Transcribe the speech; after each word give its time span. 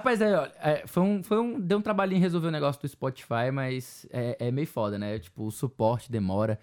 Rapaz, 0.00 0.20
é, 0.20 0.38
olha, 0.38 0.52
é, 0.62 0.86
foi 0.86 1.02
um, 1.02 1.24
foi 1.24 1.40
um, 1.40 1.58
deu 1.58 1.78
um 1.78 1.82
trabalhinho 1.82 2.20
resolver 2.20 2.46
o 2.46 2.52
negócio 2.52 2.80
do 2.80 2.86
Spotify, 2.86 3.50
mas 3.52 4.06
é, 4.12 4.36
é 4.38 4.48
meio 4.52 4.68
foda, 4.68 4.96
né? 4.96 5.18
Tipo, 5.18 5.46
o 5.46 5.50
suporte 5.50 6.12
demora 6.12 6.56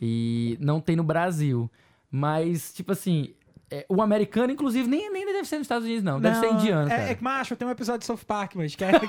e 0.00 0.56
não 0.60 0.80
tem 0.80 0.94
no 0.94 1.02
Brasil. 1.02 1.68
Mas, 2.08 2.72
tipo 2.72 2.92
assim, 2.92 3.34
é, 3.68 3.84
o 3.88 4.00
americano, 4.00 4.52
inclusive, 4.52 4.88
nem, 4.88 5.12
nem 5.12 5.26
deve 5.26 5.48
ser 5.48 5.56
nos 5.56 5.64
Estados 5.64 5.84
Unidos, 5.84 6.04
não. 6.04 6.20
Deve 6.20 6.38
ser 6.38 6.46
indiano. 6.46 6.88
É, 6.88 7.10
é, 7.10 7.18
macho, 7.20 7.56
tem 7.56 7.66
um 7.66 7.72
episódio 7.72 7.98
de 7.98 8.06
South 8.06 8.24
Park, 8.24 8.54
mas 8.54 8.76
que 8.76 8.84
é... 8.84 8.92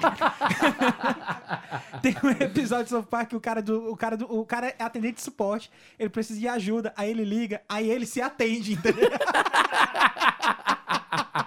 tem 2.01 2.15
um 2.23 2.31
episódio 2.31 2.85
de 2.85 2.89
South 2.89 3.03
Park 3.03 3.29
que 3.29 3.35
o 3.35 3.39
cara, 3.39 3.61
do, 3.61 3.91
o, 3.91 3.95
cara 3.95 4.17
do, 4.17 4.25
o 4.25 4.43
cara 4.43 4.69
é 4.69 4.83
atendente 4.83 5.17
de 5.17 5.21
suporte, 5.21 5.69
ele 5.99 6.09
precisa 6.09 6.39
de 6.39 6.47
ajuda, 6.47 6.91
aí 6.97 7.11
ele 7.11 7.23
liga, 7.23 7.61
aí 7.69 7.87
ele 7.87 8.07
se 8.07 8.23
atende, 8.23 8.73
entendeu? 8.73 9.11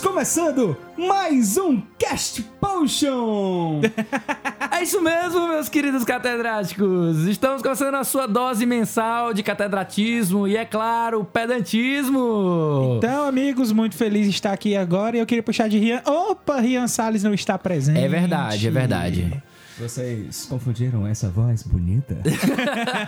Estamos 0.00 0.14
começando 0.14 0.76
mais 0.96 1.58
um 1.58 1.78
Cast 1.98 2.42
Potion! 2.58 3.82
é 4.72 4.82
isso 4.82 5.02
mesmo, 5.02 5.46
meus 5.46 5.68
queridos 5.68 6.06
catedráticos! 6.06 7.26
Estamos 7.26 7.60
começando 7.60 7.96
a 7.96 8.02
sua 8.02 8.26
dose 8.26 8.64
mensal 8.64 9.34
de 9.34 9.42
catedratismo 9.42 10.48
e, 10.48 10.56
é 10.56 10.64
claro, 10.64 11.22
pedantismo! 11.22 12.94
Então, 12.96 13.26
amigos, 13.26 13.72
muito 13.72 13.94
feliz 13.94 14.24
de 14.24 14.30
estar 14.30 14.54
aqui 14.54 14.74
agora 14.74 15.18
e 15.18 15.20
eu 15.20 15.26
queria 15.26 15.42
puxar 15.42 15.68
de 15.68 15.78
Rian. 15.78 16.00
Opa, 16.06 16.58
Rian 16.60 16.88
Salles 16.88 17.22
não 17.22 17.34
está 17.34 17.58
presente. 17.58 18.00
É 18.00 18.08
verdade, 18.08 18.68
é 18.68 18.70
verdade. 18.70 19.42
Vocês 19.78 20.46
confundiram 20.46 21.06
essa 21.06 21.28
voz 21.28 21.62
bonita? 21.62 22.16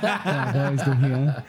a 0.04 0.68
voz 0.68 0.82
do 0.82 0.90
Rian. 0.90 1.42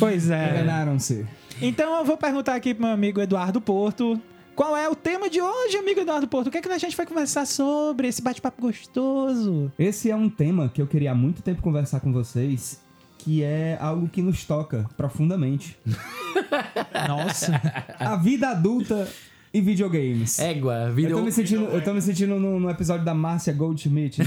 Pois 0.00 0.30
é. 0.30 0.50
Enganaram-se. 0.50 1.24
Então 1.62 1.96
eu 1.96 2.04
vou 2.04 2.16
perguntar 2.16 2.56
aqui 2.56 2.74
pro 2.74 2.82
meu 2.82 2.92
amigo 2.92 3.20
Eduardo 3.20 3.60
Porto. 3.60 4.20
Qual 4.54 4.76
é 4.76 4.88
o 4.88 4.94
tema 4.94 5.28
de 5.28 5.40
hoje, 5.40 5.76
amigo 5.76 6.00
Eduardo 6.00 6.28
Porto? 6.28 6.46
O 6.46 6.50
que 6.50 6.58
é 6.58 6.62
que 6.62 6.68
a 6.68 6.78
gente 6.78 6.96
vai 6.96 7.04
conversar 7.04 7.44
sobre 7.44 8.06
esse 8.06 8.22
bate-papo 8.22 8.62
gostoso? 8.62 9.72
Esse 9.76 10.12
é 10.12 10.16
um 10.16 10.30
tema 10.30 10.68
que 10.68 10.80
eu 10.80 10.86
queria 10.86 11.10
há 11.10 11.14
muito 11.14 11.42
tempo 11.42 11.60
conversar 11.60 11.98
com 11.98 12.12
vocês, 12.12 12.80
que 13.18 13.42
é 13.42 13.76
algo 13.80 14.08
que 14.08 14.22
nos 14.22 14.44
toca 14.44 14.88
profundamente. 14.96 15.76
Nossa. 17.08 17.60
A 17.98 18.14
vida 18.14 18.50
adulta 18.50 19.08
e 19.54 19.60
videogames. 19.60 20.40
Égua, 20.40 20.90
video... 20.90 21.12
Eu 21.12 21.18
tô 21.18 21.24
me 21.24 21.30
sentindo, 21.30 21.66
eu 21.66 21.80
tô 21.80 21.94
me 21.94 22.02
sentindo 22.02 22.40
no, 22.40 22.58
no 22.58 22.68
episódio 22.68 23.04
da 23.04 23.14
Márcia 23.14 23.52
Goldschmidt. 23.52 24.20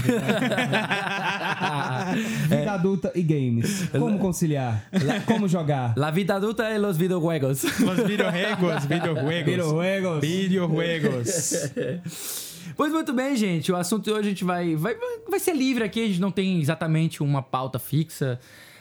vida 2.48 2.72
adulta 2.72 3.12
e 3.14 3.22
games. 3.22 3.90
Como 3.90 4.18
conciliar? 4.18 4.88
Como 5.26 5.46
jogar? 5.46 5.92
La 5.98 6.10
vida 6.10 6.34
adulta 6.34 6.70
e 6.70 6.78
los 6.78 6.96
videojuegos. 6.96 7.62
Los 7.80 8.06
videojuegos, 8.06 8.86
videojuegos. 8.86 9.42
Videojuegos. 9.42 10.20
Videojuegos. 10.22 11.72
Pois 12.76 12.92
muito 12.92 13.12
bem, 13.12 13.34
gente. 13.34 13.72
O 13.72 13.76
assunto 13.76 14.04
de 14.04 14.12
hoje 14.12 14.20
a 14.20 14.30
gente 14.30 14.44
vai, 14.44 14.76
vai, 14.76 14.96
vai 15.28 15.40
ser 15.40 15.52
livre 15.52 15.82
aqui. 15.82 16.04
A 16.04 16.06
gente 16.06 16.20
não 16.20 16.30
tem 16.30 16.60
exatamente 16.60 17.24
uma 17.24 17.42
pauta 17.42 17.76
fixa. 17.76 18.38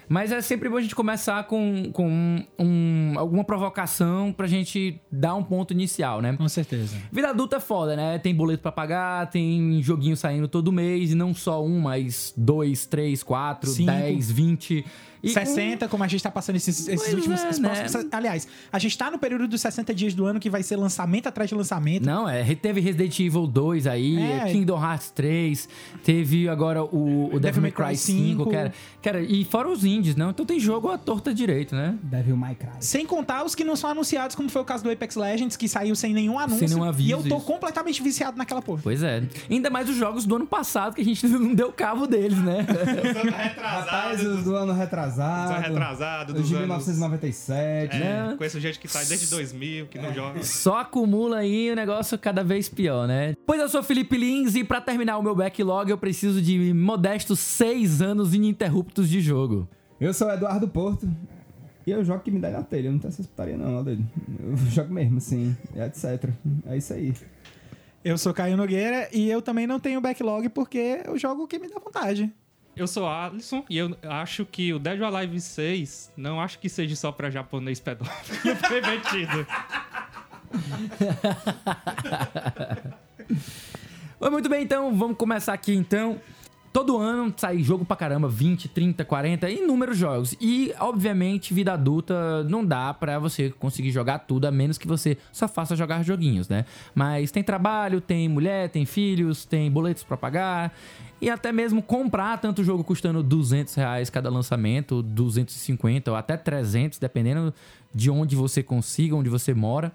Mas 0.10 0.32
é 0.32 0.42
sempre 0.42 0.70
bom 0.70 0.78
a 0.78 0.82
gente 0.82 0.96
começar 0.96 1.44
com, 1.46 1.92
com 1.92 2.08
um, 2.08 2.44
um, 2.58 3.14
alguma 3.18 3.44
provocação 3.44 4.32
pra 4.32 4.48
gente 4.48 5.02
dar 5.12 5.36
um 5.36 5.44
ponto 5.44 5.74
inicial, 5.74 6.22
né? 6.22 6.34
Com 6.38 6.48
certeza. 6.48 6.98
Vida 7.12 7.30
adulta 7.30 7.58
é 7.58 7.60
foda, 7.60 7.96
né? 7.96 8.18
Tem 8.18 8.34
boleto 8.34 8.62
pra 8.64 8.72
pagar, 8.72 9.30
tem 9.30 9.82
joguinho 9.82 10.16
saindo 10.16 10.48
todo 10.48 10.72
mês, 10.72 11.12
e 11.12 11.16
não 11.16 11.34
só 11.34 11.64
um, 11.64 11.80
mas 11.80 12.34
dois, 12.38 12.86
três, 12.86 13.22
quatro, 13.22 13.70
Cinco. 13.70 13.92
dez, 13.92 14.32
vinte. 14.32 14.86
E 15.28 15.34
60, 15.34 15.88
como 15.88 16.04
a 16.04 16.08
gente 16.08 16.22
tá 16.24 16.32
passando 16.32 16.56
esses, 16.56 16.88
esses 16.88 17.14
últimos. 17.14 17.44
é, 17.44 17.50
esses 17.50 17.60
né? 17.60 17.70
próximos- 17.70 18.08
aliás, 18.12 18.48
a 18.72 18.80
gente 18.80 18.98
tá 18.98 19.12
no 19.12 19.18
período 19.20 19.48
dos 19.48 19.62
60 19.62 19.94
dias 19.94 20.14
do 20.14 20.26
ano 20.26 20.40
que 20.40 20.50
vai 20.50 20.64
ser 20.64 20.76
lançamento 20.76 21.28
atrás 21.28 21.50
de 21.50 21.56
lançamento. 21.56 22.06
Não, 22.06 22.28
é, 22.28 22.44
teve 22.56 22.80
Resident 22.82 23.20
Evil 23.20 23.46
2 23.48 23.88
aí, 23.88 24.22
É. 24.22 24.46
Kingdom 24.52 24.82
Hearts 24.84 25.12
3, 25.12 25.70
teve 26.04 26.48
agora 26.50 26.84
o, 26.84 27.34
o 27.36 27.40
Devil 27.40 27.62
May 27.62 27.72
Cry 27.72 27.96
5, 27.96 28.44
5. 28.44 28.52
cara, 28.52 28.74
cara, 29.02 29.22
e 29.22 29.44
fora 29.46 29.68
os 29.70 29.84
indies, 29.86 30.16
não? 30.16 30.30
Então 30.32 30.46
tem 30.46 30.60
jogo 30.60 30.90
à 30.90 30.98
torta 30.98 31.34
direito, 31.34 31.76
né? 31.76 31.96
Devil 32.04 32.36
May 32.38 32.56
Cry. 32.56 32.70
Sem 32.80 33.06
contar 33.06 33.44
os 33.46 33.56
que 33.56 33.64
não 33.64 33.76
são 33.76 33.90
anunciados, 33.90 34.36
como 34.36 34.50
foi 34.50 34.62
o 34.62 34.66
caso 34.66 34.84
do 34.84 34.92
Apex 34.92 35.16
Legends, 35.16 35.56
que 35.58 35.68
saiu 35.68 35.96
sem 35.96 36.14
nenhum 36.14 36.38
anúncio. 36.40 36.68
nenhum 36.68 36.84
aviso, 36.84 37.08
e 37.10 37.12
eu 37.12 37.22
tô 37.24 37.38
isso. 37.38 37.46
completamente 37.46 38.02
viciado 38.02 38.38
naquela 38.38 38.62
porra. 38.62 38.82
Pois 38.84 39.04
é. 39.04 39.24
Ainda 39.50 39.70
mais 39.70 39.90
os 39.90 39.96
jogos 39.96 40.26
do 40.26 40.36
ano 40.36 40.46
passado, 40.48 40.96
que 40.96 41.02
a 41.02 41.06
gente 41.06 41.26
não 41.28 41.54
deu 41.54 41.72
cabo 41.72 42.06
deles, 42.08 42.38
né? 42.38 42.66
Rapaz, 43.32 44.24
os 44.26 44.44
do 44.44 44.56
ano 44.56 44.74
retrasado. 44.74 45.17
Retrasado 45.60 46.34
Os 46.34 46.40
dos 46.40 46.48
de 46.48 46.56
anos... 46.56 46.68
1997. 46.68 47.96
É, 47.96 48.00
né? 48.00 48.36
Conheço 48.38 48.60
gente 48.60 48.80
que 48.80 48.88
sai 48.88 49.06
desde 49.06 49.30
2000, 49.30 49.88
que 49.88 50.00
não 50.00 50.14
joga. 50.14 50.44
Só 50.44 50.80
acumula 50.80 51.38
aí 51.38 51.72
o 51.72 51.76
negócio 51.76 52.18
cada 52.18 52.44
vez 52.44 52.70
pior, 52.70 53.08
né? 53.08 53.36
Pois 53.46 53.60
eu 53.60 53.70
sou 53.70 53.84
Felipe 53.84 54.18
Lins 54.18 54.56
e 54.56 54.64
pra 54.64 54.82
terminar 54.82 55.18
o 55.18 55.24
meu 55.24 55.36
backlog 55.36 55.90
eu 55.90 55.98
preciso 55.98 56.42
de 56.42 56.74
modestos 56.74 57.40
seis 57.40 58.02
anos 58.02 58.34
ininterruptos 58.34 59.10
de 59.10 59.22
jogo. 59.22 59.68
Eu 60.00 60.14
sou 60.14 60.28
o 60.28 60.32
Eduardo 60.32 60.68
Porto. 60.68 61.10
E 61.86 61.92
eu 61.92 62.04
jogo 62.04 62.20
que 62.20 62.30
me 62.30 62.38
dá 62.40 62.50
na 62.50 62.62
telha. 62.64 62.90
Eu 62.90 62.92
não 62.92 63.00
tenho 63.00 63.10
essa 63.10 63.24
putaria, 63.24 63.56
não, 63.56 63.82
doido. 63.82 64.06
Eu 64.44 64.58
jogo 64.70 64.94
mesmo, 64.94 65.18
assim, 65.18 65.56
etc. 65.74 66.30
É 66.66 66.76
isso 66.76 66.94
aí. 66.94 67.14
Eu 68.04 68.18
sou 68.18 68.34
Caio 68.34 68.58
Nogueira 68.58 69.10
e 69.12 69.30
eu 69.30 69.42
também 69.42 69.66
não 69.66 69.80
tenho 69.80 70.02
backlog 70.02 70.50
porque 70.50 71.02
eu 71.06 71.18
jogo 71.18 71.44
o 71.44 71.48
que 71.48 71.58
me 71.58 71.68
dá 71.68 71.80
vontade. 71.80 72.32
Eu 72.78 72.86
sou 72.86 73.08
Alisson 73.08 73.66
e 73.68 73.78
eu 73.78 73.98
acho 74.04 74.46
que 74.46 74.72
o 74.72 74.78
Dead 74.78 75.02
or 75.02 75.16
Alive 75.16 75.42
6 75.42 76.14
não 76.16 76.40
acho 76.40 76.60
que 76.60 76.70
seja 76.70 76.96
só 76.96 77.12
pra 77.12 77.30
japonês 77.30 77.80
pedófilo 77.80 78.56
permitido. 78.70 79.48
Muito 84.32 84.48
bem, 84.48 84.64
então, 84.64 84.96
vamos 84.96 85.18
começar 85.18 85.54
aqui 85.54 85.74
então. 85.74 86.22
Todo 86.72 86.98
ano 86.98 87.34
sai 87.36 87.64
jogo 87.64 87.84
pra 87.84 87.96
caramba, 87.96 88.28
20, 88.28 88.70
30, 88.70 89.04
40, 89.04 89.50
inúmeros 89.50 89.98
jogos. 89.98 90.36
E, 90.40 90.72
obviamente, 90.80 91.52
vida 91.52 91.74
adulta 91.74 92.44
não 92.44 92.64
dá 92.64 92.94
pra 92.94 93.18
você 93.18 93.50
conseguir 93.50 93.90
jogar 93.90 94.20
tudo, 94.20 94.46
a 94.46 94.52
menos 94.52 94.78
que 94.78 94.88
você 94.88 95.18
só 95.32 95.48
faça 95.48 95.76
jogar 95.76 96.04
joguinhos, 96.04 96.48
né? 96.48 96.66
Mas 96.94 97.32
tem 97.32 97.42
trabalho, 97.42 98.00
tem 98.00 98.30
mulher, 98.30 98.70
tem 98.70 98.86
filhos, 98.86 99.44
tem 99.44 99.72
boletos 99.72 100.04
pra 100.04 100.16
pagar. 100.16 100.72
E 101.20 101.30
até 101.30 101.52
mesmo 101.52 101.82
comprar 101.82 102.38
tanto 102.38 102.64
jogo 102.64 102.84
custando 102.84 103.24
200 103.24 103.74
reais 103.74 104.10
cada 104.10 104.30
lançamento, 104.30 105.02
250 105.02 106.12
ou 106.12 106.18
até 106.18 106.38
300, 106.38 107.00
dependendo 107.00 107.54
de 107.94 108.12
onde 108.12 108.36
você 108.36 108.62
consiga, 108.62 109.16
onde 109.16 109.30
você 109.30 109.54
mora. 109.54 109.92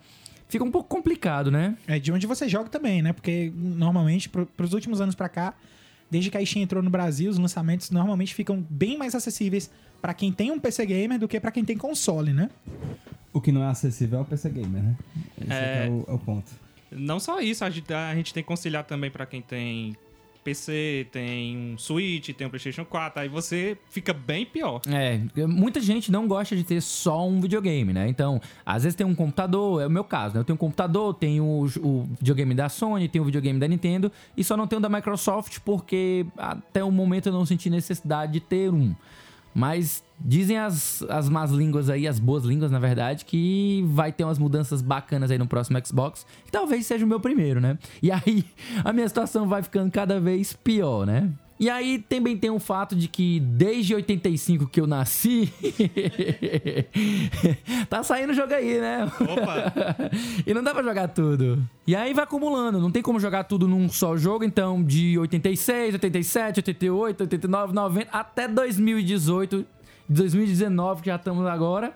Fica 0.48 0.64
um 0.64 0.70
pouco 0.70 0.88
complicado, 0.88 1.50
né? 1.50 1.76
É 1.86 1.98
de 1.98 2.12
onde 2.12 2.26
você 2.26 2.48
joga 2.48 2.68
também, 2.68 3.00
né? 3.00 3.12
Porque 3.12 3.52
normalmente, 3.56 4.28
pro, 4.28 4.44
pros 4.46 4.72
últimos 4.72 5.00
anos 5.00 5.14
pra 5.14 5.28
cá, 5.28 5.54
desde 6.10 6.30
que 6.30 6.36
a 6.36 6.44
Steam 6.44 6.62
entrou 6.62 6.82
no 6.82 6.90
Brasil, 6.90 7.30
os 7.30 7.38
lançamentos 7.38 7.90
normalmente 7.90 8.34
ficam 8.34 8.62
bem 8.68 8.98
mais 8.98 9.14
acessíveis 9.14 9.70
pra 10.02 10.12
quem 10.12 10.32
tem 10.32 10.50
um 10.50 10.58
PC 10.58 10.84
gamer 10.84 11.18
do 11.18 11.28
que 11.28 11.38
pra 11.38 11.52
quem 11.52 11.64
tem 11.64 11.76
console, 11.76 12.32
né? 12.32 12.50
O 13.32 13.40
que 13.40 13.50
não 13.50 13.62
é 13.62 13.68
acessível 13.68 14.18
é 14.18 14.22
o 14.22 14.24
PC 14.24 14.50
Gamer, 14.50 14.82
né? 14.82 14.96
Esse 15.40 15.52
É. 15.52 15.86
é, 15.86 15.90
o, 15.90 16.04
é 16.06 16.12
o 16.12 16.18
ponto. 16.18 16.52
Não 16.90 17.18
só 17.18 17.40
isso, 17.40 17.64
a 17.64 17.70
gente, 17.70 17.90
a 17.94 18.14
gente 18.14 18.34
tem 18.34 18.42
que 18.42 18.46
conciliar 18.46 18.84
também 18.84 19.10
pra 19.10 19.24
quem 19.24 19.40
tem 19.40 19.96
PC, 20.42 21.06
tem 21.10 21.56
um 21.56 21.78
Switch, 21.78 22.30
tem 22.30 22.46
um 22.46 22.50
PlayStation 22.50 22.84
4, 22.84 23.22
aí 23.22 23.28
você 23.28 23.76
fica 23.90 24.12
bem 24.12 24.44
pior. 24.44 24.80
É, 24.86 25.20
muita 25.46 25.80
gente 25.80 26.10
não 26.10 26.26
gosta 26.26 26.56
de 26.56 26.64
ter 26.64 26.80
só 26.80 27.26
um 27.26 27.40
videogame, 27.40 27.92
né? 27.92 28.08
Então, 28.08 28.40
às 28.64 28.82
vezes 28.82 28.96
tem 28.96 29.06
um 29.06 29.14
computador, 29.14 29.82
é 29.82 29.86
o 29.86 29.90
meu 29.90 30.04
caso, 30.04 30.34
né? 30.34 30.40
Eu 30.40 30.44
tenho 30.44 30.54
um 30.54 30.58
computador, 30.58 31.14
tenho 31.14 31.44
o, 31.44 31.66
o 31.80 32.08
videogame 32.18 32.54
da 32.54 32.68
Sony, 32.68 33.08
tenho 33.08 33.22
o 33.22 33.26
videogame 33.26 33.58
da 33.58 33.68
Nintendo 33.68 34.10
e 34.36 34.42
só 34.42 34.56
não 34.56 34.66
tenho 34.66 34.80
da 34.80 34.88
Microsoft 34.88 35.58
porque 35.64 36.26
até 36.36 36.82
o 36.82 36.90
momento 36.90 37.28
eu 37.28 37.32
não 37.32 37.46
senti 37.46 37.70
necessidade 37.70 38.32
de 38.32 38.40
ter 38.40 38.72
um. 38.72 38.94
Mas 39.54 40.02
dizem 40.18 40.56
as, 40.56 41.02
as 41.08 41.28
más 41.28 41.50
línguas 41.50 41.90
aí, 41.90 42.06
as 42.06 42.18
boas 42.18 42.44
línguas, 42.44 42.70
na 42.70 42.78
verdade, 42.78 43.24
que 43.24 43.84
vai 43.88 44.12
ter 44.12 44.24
umas 44.24 44.38
mudanças 44.38 44.80
bacanas 44.80 45.30
aí 45.30 45.38
no 45.38 45.46
próximo 45.46 45.78
Xbox, 45.84 46.26
que 46.44 46.52
talvez 46.52 46.86
seja 46.86 47.04
o 47.04 47.08
meu 47.08 47.20
primeiro, 47.20 47.60
né? 47.60 47.78
E 48.02 48.10
aí 48.10 48.44
a 48.84 48.92
minha 48.92 49.08
situação 49.08 49.48
vai 49.48 49.62
ficando 49.62 49.90
cada 49.90 50.18
vez 50.20 50.52
pior, 50.52 51.06
né? 51.06 51.30
E 51.62 51.70
aí 51.70 52.00
também 52.00 52.36
tem 52.36 52.50
um 52.50 52.58
fato 52.58 52.96
de 52.96 53.06
que 53.06 53.38
desde 53.38 53.94
85 53.94 54.66
que 54.66 54.80
eu 54.80 54.86
nasci, 54.88 55.48
tá 57.88 58.02
saindo 58.02 58.34
jogo 58.34 58.52
aí, 58.52 58.80
né? 58.80 59.04
Opa! 59.04 59.72
e 60.44 60.52
não 60.52 60.60
dá 60.60 60.74
pra 60.74 60.82
jogar 60.82 61.06
tudo. 61.06 61.62
E 61.86 61.94
aí 61.94 62.12
vai 62.12 62.24
acumulando, 62.24 62.80
não 62.80 62.90
tem 62.90 63.00
como 63.00 63.20
jogar 63.20 63.44
tudo 63.44 63.68
num 63.68 63.88
só 63.88 64.16
jogo, 64.16 64.42
então 64.42 64.82
de 64.82 65.16
86, 65.20 65.94
87, 65.94 66.58
88, 66.58 67.20
89, 67.20 67.72
90 67.72 68.10
até 68.10 68.48
2018, 68.48 69.64
2019 70.08 71.02
que 71.02 71.06
já 71.10 71.14
estamos 71.14 71.46
agora, 71.46 71.92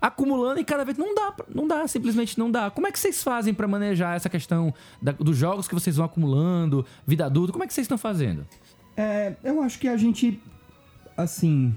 acumulando 0.00 0.60
e 0.60 0.64
cada 0.64 0.82
vez 0.82 0.96
não 0.96 1.14
dá, 1.14 1.34
não 1.54 1.68
dá, 1.68 1.86
simplesmente 1.86 2.38
não 2.38 2.50
dá. 2.50 2.70
Como 2.70 2.86
é 2.86 2.90
que 2.90 2.98
vocês 2.98 3.22
fazem 3.22 3.52
pra 3.52 3.68
manejar 3.68 4.16
essa 4.16 4.30
questão 4.30 4.72
da- 5.02 5.12
dos 5.12 5.36
jogos 5.36 5.68
que 5.68 5.74
vocês 5.74 5.96
vão 5.96 6.06
acumulando, 6.06 6.86
vida 7.06 7.26
adulta? 7.26 7.52
Como 7.52 7.62
é 7.62 7.66
que 7.66 7.74
vocês 7.74 7.84
estão 7.84 7.98
fazendo? 7.98 8.46
É, 8.96 9.34
eu 9.42 9.62
acho 9.62 9.78
que 9.78 9.88
a 9.88 9.96
gente, 9.96 10.40
assim, 11.16 11.74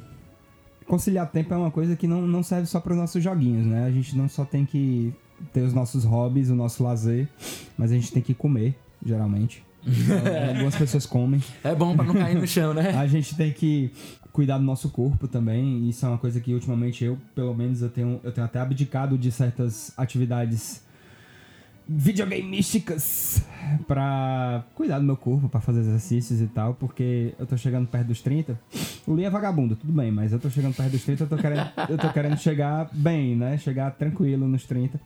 conciliar 0.86 1.30
tempo 1.32 1.54
é 1.54 1.58
uma 1.58 1.72
coisa 1.72 1.96
que 1.96 2.08
não, 2.08 2.22
não 2.28 2.44
serve 2.44 2.66
só 2.68 2.80
para 2.80 2.94
os 2.94 3.00
nossos 3.00 3.24
joguinhos, 3.24 3.66
né? 3.66 3.86
A 3.86 3.92
gente 3.92 4.16
não 4.18 4.28
só 4.28 4.46
tem 4.46 4.66
que 4.66 5.14
ter 5.52 5.62
os 5.62 5.74
nossos 5.74 6.04
hobbies, 6.04 6.50
o 6.50 6.56
nosso 6.56 6.84
lazer, 6.84 7.28
mas 7.78 7.92
a 7.92 7.96
gente 7.96 8.12
tem 8.12 8.22
que 8.22 8.34
comer, 8.34 8.76
geralmente. 9.06 9.64
Então, 9.86 10.50
Algumas 10.50 10.76
pessoas 10.76 11.06
comem. 11.06 11.42
É 11.64 11.76
bom 11.76 11.96
pra 11.96 12.06
não 12.06 12.14
cair 12.14 12.36
no 12.36 12.48
chão, 12.48 12.74
né? 12.74 12.92
A 12.92 13.08
gente 13.08 13.36
tem 13.36 13.52
que 13.52 13.92
cuidar 14.32 14.58
do 14.58 14.64
nosso 14.64 14.90
corpo 14.90 15.28
também. 15.28 15.88
Isso 15.88 16.06
é 16.06 16.10
uma 16.10 16.18
coisa 16.18 16.40
que 16.40 16.54
ultimamente 16.54 17.04
eu, 17.04 17.18
pelo 17.36 17.54
menos, 17.54 17.82
eu 17.82 17.90
tenho, 17.90 18.20
eu 18.24 18.32
tenho 18.32 18.46
até 18.46 18.60
abdicado 18.60 19.18
de 19.18 19.32
certas 19.32 19.94
atividades 19.98 20.84
videogameísticas 21.88 23.44
pra 23.88 24.64
cuidar 24.76 25.00
do 25.00 25.06
meu 25.06 25.18
corpo, 25.18 25.50
pra 25.50 25.60
fazer 25.60 25.80
exercícios 25.80 26.42
e 26.42 26.48
tal, 26.48 26.74
porque 26.76 27.34
eu 27.38 27.46
tô 27.46 27.58
chegando 27.58 27.88
perto 27.88 28.08
dos 28.08 28.22
30. 28.22 28.60
O 29.06 29.14
Lee 29.14 29.26
é 29.26 29.30
vagabundo, 29.30 29.76
tudo 29.76 29.92
bem, 29.92 30.12
mas 30.12 30.32
eu 30.32 30.40
tô 30.40 30.50
chegando 30.50 30.76
perto 30.76 30.92
dos 30.92 31.04
30, 31.04 31.24
eu 31.24 31.28
tô 31.28 31.38
querendo, 31.38 31.70
eu 31.90 31.98
tô 31.98 32.10
querendo 32.12 32.38
chegar 32.38 32.90
bem, 32.94 33.36
né? 33.36 33.58
Chegar 33.58 33.92
tranquilo 33.92 34.48
nos 34.48 34.66
30. 34.66 35.00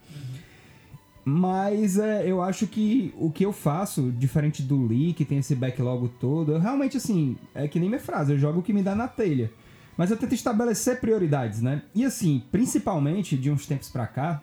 Mas 1.30 2.00
é, 2.00 2.26
eu 2.26 2.42
acho 2.42 2.68
que 2.68 3.14
o 3.18 3.30
que 3.30 3.46
eu 3.46 3.52
faço, 3.52 4.14
diferente 4.18 4.64
do 4.64 4.86
Lee, 4.86 5.14
que 5.14 5.26
tem 5.26 5.40
esse 5.40 5.56
backlog 5.56 6.10
todo, 6.20 6.54
eu 6.54 6.60
realmente, 6.60 6.96
assim, 6.96 7.36
é 7.54 7.68
que 7.68 7.80
nem 7.80 7.90
minha 7.90 8.00
frase, 8.00 8.32
eu 8.32 8.40
jogo 8.40 8.60
o 8.60 8.64
que 8.64 8.72
me 8.72 8.82
dá 8.82 8.96
na 8.96 9.10
telha. 9.10 9.52
Mas 9.98 10.12
eu 10.12 10.16
tento 10.16 10.34
estabelecer 10.36 11.02
prioridades, 11.02 11.62
né? 11.62 11.82
E 11.94 12.06
assim, 12.06 12.44
principalmente 12.52 13.36
de 13.36 13.52
uns 13.52 13.66
tempos 13.66 13.90
pra 13.90 14.08
cá, 14.08 14.42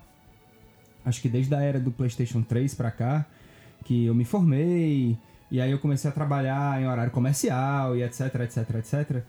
acho 1.04 1.20
que 1.20 1.28
desde 1.28 1.54
a 1.54 1.60
era 1.60 1.78
do 1.78 1.90
PlayStation 1.90 2.42
3 2.42 2.74
pra 2.74 2.90
cá, 2.90 3.26
que 3.84 4.06
eu 4.06 4.14
me 4.14 4.24
formei, 4.24 5.18
e 5.50 5.60
aí 5.60 5.70
eu 5.70 5.78
comecei 5.78 6.10
a 6.10 6.12
trabalhar 6.12 6.80
em 6.80 6.86
horário 6.86 7.12
comercial 7.12 7.96
e 7.96 8.02
etc, 8.02 8.34
etc, 8.40 8.74
etc. 8.76 9.22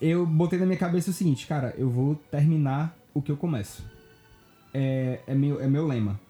Eu 0.00 0.26
botei 0.26 0.58
na 0.58 0.66
minha 0.66 0.78
cabeça 0.78 1.10
o 1.10 1.12
seguinte, 1.12 1.46
cara, 1.46 1.74
eu 1.78 1.88
vou 1.88 2.14
terminar 2.30 2.96
o 3.14 3.22
que 3.22 3.32
eu 3.32 3.36
começo. 3.36 3.84
É, 4.72 5.20
é, 5.26 5.34
meu, 5.34 5.60
é 5.60 5.66
meu 5.66 5.86
lema. 5.86 6.20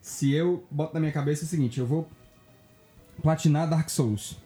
Se 0.00 0.32
eu 0.32 0.64
boto 0.70 0.94
na 0.94 1.00
minha 1.00 1.12
cabeça 1.12 1.44
o 1.44 1.48
seguinte, 1.48 1.80
eu 1.80 1.86
vou 1.86 2.08
platinar 3.20 3.68
Dark 3.68 3.88
Souls. 3.90 4.38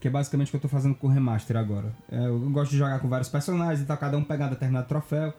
Que 0.00 0.08
é 0.08 0.10
basicamente 0.10 0.48
o 0.48 0.50
que 0.50 0.56
eu 0.56 0.60
tô 0.60 0.68
fazendo 0.68 0.94
com 0.94 1.06
o 1.06 1.10
remaster 1.10 1.56
agora. 1.56 1.92
É, 2.10 2.26
eu 2.26 2.38
gosto 2.50 2.70
de 2.72 2.78
jogar 2.78 2.98
com 2.98 3.08
vários 3.08 3.28
personagens 3.28 3.80
e 3.80 3.84
tal, 3.84 3.96
cada 3.96 4.16
um 4.16 4.24
pegar 4.24 4.48
determinado 4.48 4.88
troféu. 4.88 5.32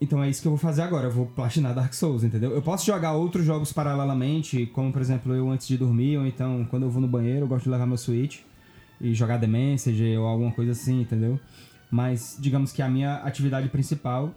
Então 0.00 0.22
é 0.22 0.28
isso 0.28 0.42
que 0.42 0.48
eu 0.48 0.52
vou 0.52 0.58
fazer 0.58 0.82
agora, 0.82 1.06
eu 1.06 1.10
vou 1.10 1.26
platinar 1.26 1.74
Dark 1.74 1.94
Souls, 1.94 2.22
entendeu? 2.22 2.50
Eu 2.50 2.60
posso 2.60 2.84
jogar 2.84 3.12
outros 3.12 3.44
jogos 3.46 3.72
paralelamente, 3.72 4.66
como 4.66 4.92
por 4.92 5.00
exemplo 5.00 5.34
eu 5.34 5.48
antes 5.50 5.66
de 5.66 5.78
dormir, 5.78 6.18
ou 6.18 6.26
então 6.26 6.66
quando 6.68 6.82
eu 6.82 6.90
vou 6.90 7.00
no 7.00 7.08
banheiro, 7.08 7.40
eu 7.44 7.48
gosto 7.48 7.64
de 7.64 7.70
levar 7.70 7.86
meu 7.86 7.96
Switch 7.96 8.40
e 9.00 9.14
jogar 9.14 9.38
The 9.40 9.46
Message 9.46 10.16
ou 10.18 10.26
alguma 10.26 10.52
coisa 10.52 10.72
assim, 10.72 11.00
entendeu? 11.00 11.40
Mas 11.90 12.36
digamos 12.38 12.72
que 12.72 12.82
a 12.82 12.88
minha 12.88 13.16
atividade 13.16 13.68
principal 13.70 14.34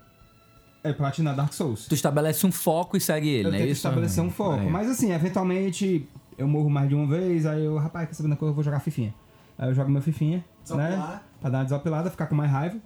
é 0.81 0.93
platinar 0.93 1.35
Dark 1.35 1.51
Souls. 1.51 1.87
Tu 1.87 1.95
estabelece 1.95 2.45
um 2.45 2.51
foco 2.53 2.95
e 2.95 3.01
segue 3.01 3.27
ele, 3.27 3.47
Eu 3.47 3.51
né? 3.51 3.57
tento 3.57 3.69
Isso? 3.69 3.79
estabelecer 3.79 4.23
um 4.23 4.29
foco. 4.29 4.63
É. 4.63 4.69
Mas 4.69 4.89
assim, 4.89 5.11
eventualmente 5.11 6.07
eu 6.37 6.47
morro 6.47 6.69
mais 6.69 6.87
de 6.87 6.95
uma 6.95 7.05
vez, 7.05 7.45
aí 7.45 7.65
eu, 7.65 7.75
rapaz, 7.77 8.07
quer 8.07 8.13
saber 8.13 8.29
da 8.29 8.37
coisa, 8.37 8.51
eu 8.51 8.55
vou 8.55 8.63
jogar 8.63 8.79
fifinha. 8.79 9.13
Aí 9.57 9.67
eu 9.69 9.73
jogo 9.73 9.91
meu 9.91 10.01
fifinha, 10.01 10.37
né? 10.37 10.43
Desopilar. 10.63 11.23
Pra 11.41 11.49
dar 11.49 11.57
uma 11.57 11.63
desopilada, 11.65 12.09
ficar 12.09 12.27
com 12.27 12.35
mais 12.35 12.49
raiva. 12.49 12.77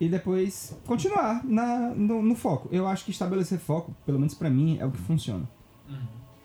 E 0.00 0.08
depois 0.08 0.76
continuar 0.86 1.44
na, 1.44 1.88
no, 1.94 2.22
no 2.22 2.34
foco. 2.34 2.68
Eu 2.70 2.86
acho 2.86 3.04
que 3.04 3.10
estabelecer 3.10 3.58
foco, 3.58 3.94
pelo 4.06 4.18
menos 4.18 4.34
pra 4.34 4.48
mim, 4.48 4.78
é 4.80 4.86
o 4.86 4.90
que 4.90 4.98
funciona. 4.98 5.48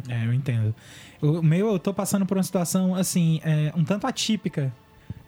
É, 0.10 0.26
eu 0.26 0.34
entendo. 0.34 0.76
O 1.22 1.42
meu, 1.42 1.68
eu 1.68 1.80
tô 1.80 1.94
passando 1.94 2.26
por 2.26 2.36
uma 2.38 2.44
situação, 2.44 2.96
assim, 2.96 3.40
é, 3.44 3.72
um 3.76 3.84
tanto 3.84 4.06
atípica 4.06 4.74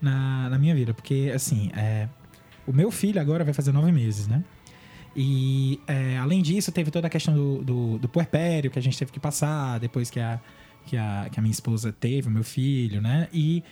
na, 0.01 0.49
na 0.49 0.57
minha 0.57 0.75
vida. 0.75 0.93
Porque, 0.93 1.31
assim, 1.33 1.71
é, 1.75 2.09
o 2.67 2.73
meu 2.73 2.91
filho 2.91 3.21
agora 3.21 3.43
vai 3.43 3.53
fazer 3.53 3.71
nove 3.71 3.91
meses, 3.91 4.27
né? 4.27 4.43
E, 5.15 5.79
é, 5.87 6.17
além 6.17 6.41
disso, 6.41 6.71
teve 6.71 6.91
toda 6.91 7.07
a 7.07 7.09
questão 7.09 7.33
do, 7.33 7.63
do, 7.63 7.97
do 7.99 8.09
puerpério 8.09 8.69
que 8.69 8.77
a 8.77 8.81
gente 8.81 8.97
teve 8.97 9.11
que 9.11 9.19
passar 9.19 9.79
depois 9.79 10.09
que 10.09 10.19
a, 10.19 10.41
que 10.85 10.97
a, 10.97 11.29
que 11.31 11.39
a 11.39 11.41
minha 11.41 11.53
esposa 11.53 11.93
teve 11.93 12.27
o 12.27 12.31
meu 12.31 12.43
filho, 12.43 13.01
né? 13.01 13.29
E 13.31 13.63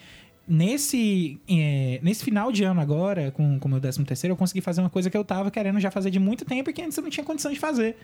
nesse, 0.47 1.39
é, 1.47 1.99
nesse 2.03 2.23
final 2.23 2.51
de 2.51 2.63
ano 2.63 2.81
agora, 2.81 3.31
com 3.31 3.59
o 3.61 3.69
meu 3.69 3.79
13 3.79 4.03
terceiro, 4.03 4.33
eu 4.33 4.37
consegui 4.37 4.61
fazer 4.61 4.81
uma 4.81 4.89
coisa 4.89 5.09
que 5.09 5.17
eu 5.17 5.23
tava 5.23 5.49
querendo 5.49 5.79
já 5.79 5.89
fazer 5.89 6.09
de 6.09 6.19
muito 6.19 6.45
tempo 6.45 6.69
e 6.69 6.73
que 6.73 6.81
antes 6.81 6.97
eu 6.97 7.03
não 7.03 7.09
tinha 7.09 7.23
condição 7.23 7.51
de 7.51 7.59
fazer, 7.59 7.97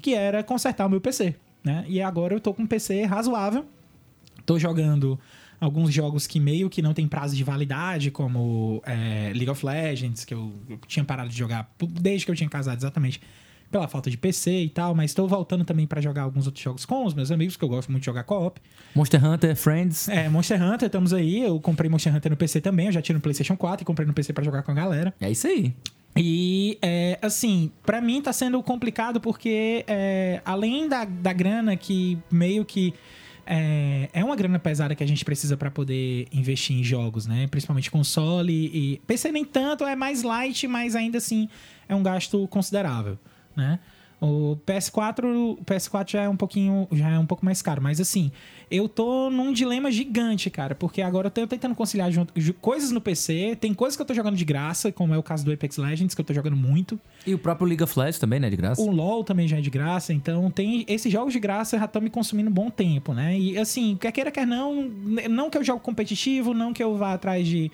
que 0.00 0.14
era 0.14 0.42
consertar 0.42 0.86
o 0.86 0.90
meu 0.90 1.00
PC, 1.00 1.34
né? 1.62 1.84
E 1.88 2.00
agora 2.00 2.34
eu 2.34 2.40
tô 2.40 2.52
com 2.54 2.62
um 2.62 2.66
PC 2.66 3.04
razoável, 3.04 3.64
tô 4.44 4.58
jogando 4.58 5.18
alguns 5.60 5.94
jogos 5.94 6.26
que 6.26 6.40
meio 6.40 6.68
que 6.68 6.82
não 6.82 6.92
tem 6.92 7.06
prazo 7.06 7.36
de 7.36 7.44
validade, 7.44 8.10
como 8.10 8.82
é, 8.84 9.30
League 9.34 9.50
of 9.50 9.64
Legends, 9.64 10.24
que 10.24 10.34
eu, 10.34 10.52
eu 10.68 10.78
tinha 10.88 11.04
parado 11.04 11.28
de 11.28 11.36
jogar 11.36 11.72
desde 12.00 12.26
que 12.26 12.32
eu 12.32 12.36
tinha 12.36 12.48
casado, 12.48 12.78
exatamente 12.78 13.20
pela 13.72 13.88
falta 13.88 14.08
de 14.08 14.16
PC 14.16 14.64
e 14.64 14.68
tal, 14.68 14.94
mas 14.94 15.10
estou 15.10 15.26
voltando 15.26 15.64
também 15.64 15.86
pra 15.86 16.00
jogar 16.00 16.22
alguns 16.22 16.46
outros 16.46 16.62
jogos 16.62 16.84
com 16.84 17.04
os 17.04 17.14
meus 17.14 17.32
amigos, 17.32 17.56
que 17.56 17.64
eu 17.64 17.68
gosto 17.68 17.90
muito 17.90 18.02
de 18.02 18.06
jogar 18.06 18.22
co-op. 18.22 18.60
Monster 18.94 19.24
Hunter, 19.24 19.56
Friends. 19.56 20.08
É, 20.08 20.28
Monster 20.28 20.62
Hunter, 20.62 20.86
estamos 20.86 21.12
aí. 21.12 21.42
Eu 21.42 21.58
comprei 21.58 21.90
Monster 21.90 22.14
Hunter 22.14 22.30
no 22.30 22.36
PC 22.36 22.60
também, 22.60 22.86
eu 22.86 22.92
já 22.92 23.02
tinha 23.02 23.14
no 23.14 23.20
PlayStation 23.20 23.56
4 23.56 23.82
e 23.82 23.84
comprei 23.84 24.06
no 24.06 24.12
PC 24.12 24.32
pra 24.32 24.44
jogar 24.44 24.62
com 24.62 24.70
a 24.70 24.74
galera. 24.74 25.14
É 25.20 25.30
isso 25.30 25.46
aí. 25.46 25.74
E, 26.16 26.78
é, 26.82 27.18
assim, 27.22 27.70
pra 27.84 28.00
mim 28.00 28.20
tá 28.20 28.32
sendo 28.32 28.62
complicado 28.62 29.20
porque, 29.20 29.84
é, 29.88 30.42
além 30.44 30.88
da, 30.88 31.04
da 31.04 31.32
grana 31.32 31.76
que 31.76 32.18
meio 32.30 32.64
que. 32.64 32.92
É, 33.44 34.08
é 34.12 34.24
uma 34.24 34.36
grana 34.36 34.56
pesada 34.58 34.94
que 34.94 35.02
a 35.02 35.06
gente 35.06 35.24
precisa 35.24 35.56
pra 35.56 35.68
poder 35.68 36.28
investir 36.30 36.76
em 36.76 36.84
jogos, 36.84 37.26
né? 37.26 37.48
Principalmente 37.48 37.90
console 37.90 38.52
e. 38.52 39.00
PC 39.06 39.32
nem 39.32 39.44
tanto, 39.44 39.84
é 39.84 39.96
mais 39.96 40.22
light, 40.22 40.68
mas 40.68 40.94
ainda 40.94 41.18
assim 41.18 41.48
é 41.88 41.94
um 41.94 42.02
gasto 42.02 42.46
considerável, 42.48 43.18
né? 43.56 43.78
O 44.24 44.56
PS4, 44.64 45.24
o 45.24 45.58
PS4 45.64 46.12
já 46.12 46.22
é 46.22 46.28
um 46.28 46.36
pouquinho, 46.36 46.86
já 46.92 47.08
é 47.10 47.18
um 47.18 47.26
pouco 47.26 47.44
mais 47.44 47.60
caro, 47.60 47.82
mas 47.82 48.00
assim, 48.00 48.30
eu 48.70 48.88
tô 48.88 49.28
num 49.30 49.52
dilema 49.52 49.90
gigante, 49.90 50.48
cara, 50.48 50.76
porque 50.76 51.02
agora 51.02 51.26
eu 51.26 51.30
tô 51.32 51.44
tentando 51.44 51.74
conciliar 51.74 52.08
junto, 52.12 52.32
ju- 52.40 52.54
coisas 52.54 52.92
no 52.92 53.00
PC, 53.00 53.56
tem 53.60 53.74
coisas 53.74 53.96
que 53.96 54.02
eu 54.02 54.06
tô 54.06 54.14
jogando 54.14 54.36
de 54.36 54.44
graça, 54.44 54.92
como 54.92 55.12
é 55.12 55.18
o 55.18 55.24
caso 55.24 55.44
do 55.44 55.52
Apex 55.52 55.76
Legends, 55.76 56.14
que 56.14 56.20
eu 56.20 56.24
tô 56.24 56.32
jogando 56.32 56.54
muito. 56.56 57.00
E 57.26 57.34
o 57.34 57.38
próprio 57.38 57.66
League 57.66 57.82
of 57.82 57.98
Legends 57.98 58.20
também, 58.20 58.38
né? 58.38 58.48
De 58.48 58.54
graça. 58.54 58.80
O 58.80 58.92
LoL 58.92 59.24
também 59.24 59.48
já 59.48 59.58
é 59.58 59.60
de 59.60 59.70
graça, 59.70 60.12
então 60.12 60.48
tem 60.52 60.84
esses 60.86 61.12
jogos 61.12 61.32
de 61.32 61.40
graça 61.40 61.76
já 61.76 61.86
estão 61.86 62.00
me 62.00 62.08
consumindo 62.08 62.48
um 62.48 62.52
bom 62.54 62.70
tempo, 62.70 63.12
né? 63.12 63.36
E 63.36 63.58
assim, 63.58 63.96
quer 64.00 64.12
queira, 64.12 64.30
quer 64.30 64.46
não, 64.46 64.84
não 65.28 65.50
que 65.50 65.58
eu 65.58 65.64
jogo 65.64 65.80
competitivo, 65.80 66.54
não 66.54 66.72
que 66.72 66.80
eu 66.80 66.96
vá 66.96 67.14
atrás 67.14 67.44
de, 67.44 67.72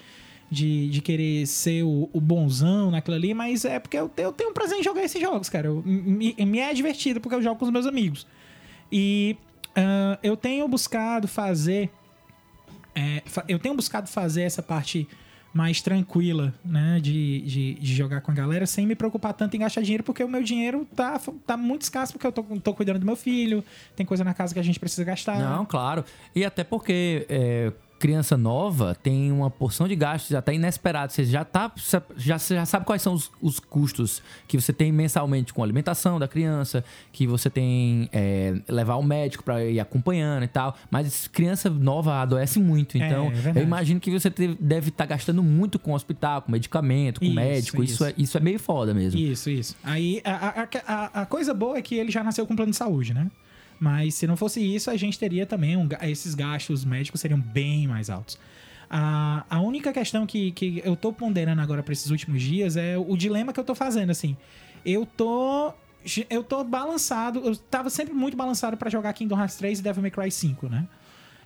de, 0.51 0.89
de 0.89 1.01
querer 1.01 1.47
ser 1.47 1.83
o, 1.83 2.09
o 2.13 2.21
bonzão 2.21 2.91
naquilo 2.91 3.17
ali, 3.17 3.35
mas 3.35 3.65
é 3.65 3.79
porque 3.79 3.97
eu, 3.97 4.11
eu 4.17 4.33
tenho 4.33 4.53
prazer 4.53 4.79
em 4.79 4.83
jogar 4.83 5.05
esses 5.05 5.21
jogos, 5.21 5.49
cara. 5.49 5.69
Eu- 5.69 5.83
me, 5.85 6.35
me 6.39 6.59
é 6.59 6.73
divertido 6.73 7.21
porque 7.21 7.35
eu 7.35 7.43
jogo 7.43 7.59
com 7.59 7.65
os 7.67 7.71
meus 7.71 7.87
amigos. 7.87 8.27
E 8.91 9.37
ah, 9.77 10.19
eu 10.23 10.37
tenho 10.37 10.67
buscado 10.67 11.29
fazer. 11.29 11.91
é, 12.95 13.23
eu 13.47 13.59
tenho 13.59 13.75
buscado 13.75 14.09
fazer 14.09 14.43
essa 14.43 14.63
parte 14.63 15.07
mais 15.53 15.81
tranquila, 15.81 16.55
né? 16.65 17.01
De, 17.01 17.41
de, 17.41 17.75
de 17.75 17.95
jogar 17.95 18.21
com 18.21 18.31
a 18.31 18.35
galera 18.35 18.67
sem 18.67 18.87
me 18.87 18.95
preocupar 18.95 19.33
tanto 19.33 19.57
em 19.57 19.61
gastar 19.61 19.81
dinheiro, 19.83 20.05
porque 20.05 20.23
o 20.23 20.29
meu 20.29 20.43
dinheiro 20.43 20.87
tá, 20.95 21.21
tá 21.47 21.57
muito 21.57 21.83
escasso, 21.83 22.13
porque 22.13 22.27
eu 22.27 22.33
tô, 22.33 22.43
tô 22.61 22.75
cuidando 22.75 22.99
do 23.01 23.07
meu 23.07 23.17
filho, 23.17 23.65
tem 23.97 24.05
coisa 24.05 24.23
na 24.25 24.35
casa 24.35 24.53
que 24.55 24.61
a 24.61 24.63
gente 24.63 24.79
precisa 24.79 25.05
gastar. 25.05 25.39
Não, 25.39 25.65
claro. 25.65 26.05
E 26.35 26.45
até 26.45 26.63
porque 26.65 27.27
é, 27.29 27.73
criança 27.99 28.37
nova 28.37 28.95
tem 29.03 29.33
uma 29.33 29.51
porção 29.51 29.89
de 29.89 29.97
gastos 29.97 30.35
até 30.35 30.55
inesperados. 30.55 31.15
Você 31.15 31.25
já, 31.25 31.45
tá, 31.45 31.73
já, 32.17 32.39
já 32.39 32.65
sabe 32.65 32.87
quais 32.87 33.03
são 33.03 33.15
os, 33.15 33.31
os 33.43 33.59
custos 33.59 34.23
que 34.47 34.61
você 34.61 34.73
tem 34.73 34.93
mensalmente 34.93 35.53
com 35.53 35.63
a 35.63 35.65
alimentação 35.65 36.19
da 36.19 36.29
criança, 36.29 36.85
que 37.13 37.27
você 37.27 37.51
tem 37.51 38.09
é, 38.13 38.55
levar 38.69 38.97
o 38.97 39.03
médico 39.03 39.43
para 39.43 39.65
ir 39.65 39.81
acompanhando 39.81 40.45
e 40.45 40.49
tal. 40.49 40.77
Mas 40.91 41.29
criança 41.29 41.69
nova 41.69 42.23
adoece 42.23 42.61
muito. 42.61 42.97
É, 42.97 43.07
Então, 43.07 43.33
é 43.55 43.59
eu 43.59 43.63
imagino 43.63 44.01
que 44.01 44.11
você 44.11 44.31
deve 44.61 44.91
estar 44.91 45.07
gastando 45.07 45.43
muito 45.43 45.79
com 45.79 45.93
hospital, 45.93 46.43
com 46.43 46.53
medicamento, 46.53 47.21
com 47.21 47.27
Isso, 47.27 47.35
médico. 47.35 47.83
Isso, 47.83 47.95
isso. 47.95 48.05
é, 48.05 48.15
isso 48.17 48.39
é 48.39 48.41
meio 48.41 48.59
foda 48.59 48.95
mesmo. 48.95 49.19
Isso, 49.19 49.51
isso. 49.51 49.77
Aí 49.83 50.21
a, 50.25 50.63
a, 50.63 50.69
a, 50.87 51.23
a 51.23 51.27
coisa 51.27 51.53
boa 51.53 51.77
é 51.79 51.83
que 51.83 51.95
ele 51.95 52.11
já 52.11 52.23
nasceu 52.23 52.47
com 52.47 52.55
plano 52.55 52.71
de 52.71 52.77
saúde, 52.77 53.13
né? 53.13 53.31
Mas 53.79 54.15
se 54.15 54.27
não 54.27 54.37
fosse 54.37 54.61
isso, 54.61 54.91
a 54.91 54.97
gente 54.97 55.19
teria 55.19 55.47
também 55.47 55.77
um 55.77 55.89
esses 56.03 56.35
gastos 56.35 56.85
médicos 56.85 57.21
seriam 57.21 57.41
bem 57.41 57.87
mais 57.87 58.11
altos. 58.11 58.39
A, 58.91 59.45
a 59.51 59.61
única 59.61 59.93
questão 59.93 60.27
que, 60.27 60.51
que 60.53 60.81
eu 60.85 60.97
tô 60.97 61.13
ponderando 61.13 61.61
agora 61.61 61.83
pra 61.83 61.93
esses 61.93 62.11
últimos 62.11 62.43
dias 62.43 62.77
é 62.77 62.97
o 62.97 63.17
dilema 63.17 63.53
que 63.53 63.61
eu 63.61 63.65
tô 63.65 63.75
fazendo, 63.75 64.11
assim. 64.11 64.37
Eu 64.85 65.05
tô. 65.05 65.73
Eu 66.31 66.43
tô 66.43 66.65
balançado. 66.65 67.41
Eu 67.41 67.55
tava 67.55 67.91
sempre 67.91 68.15
muito 68.15 68.37
balançado 68.37 68.77
pra 68.77 68.89
jogar 68.89 69.13
Kingdom 69.13 69.39
Hearts 69.39 69.57
3 69.57 69.81
e 69.81 69.83
Devil 69.83 70.03
May 70.03 70.11
Cry 70.11 70.31
5, 70.31 70.69
né? 70.69 70.87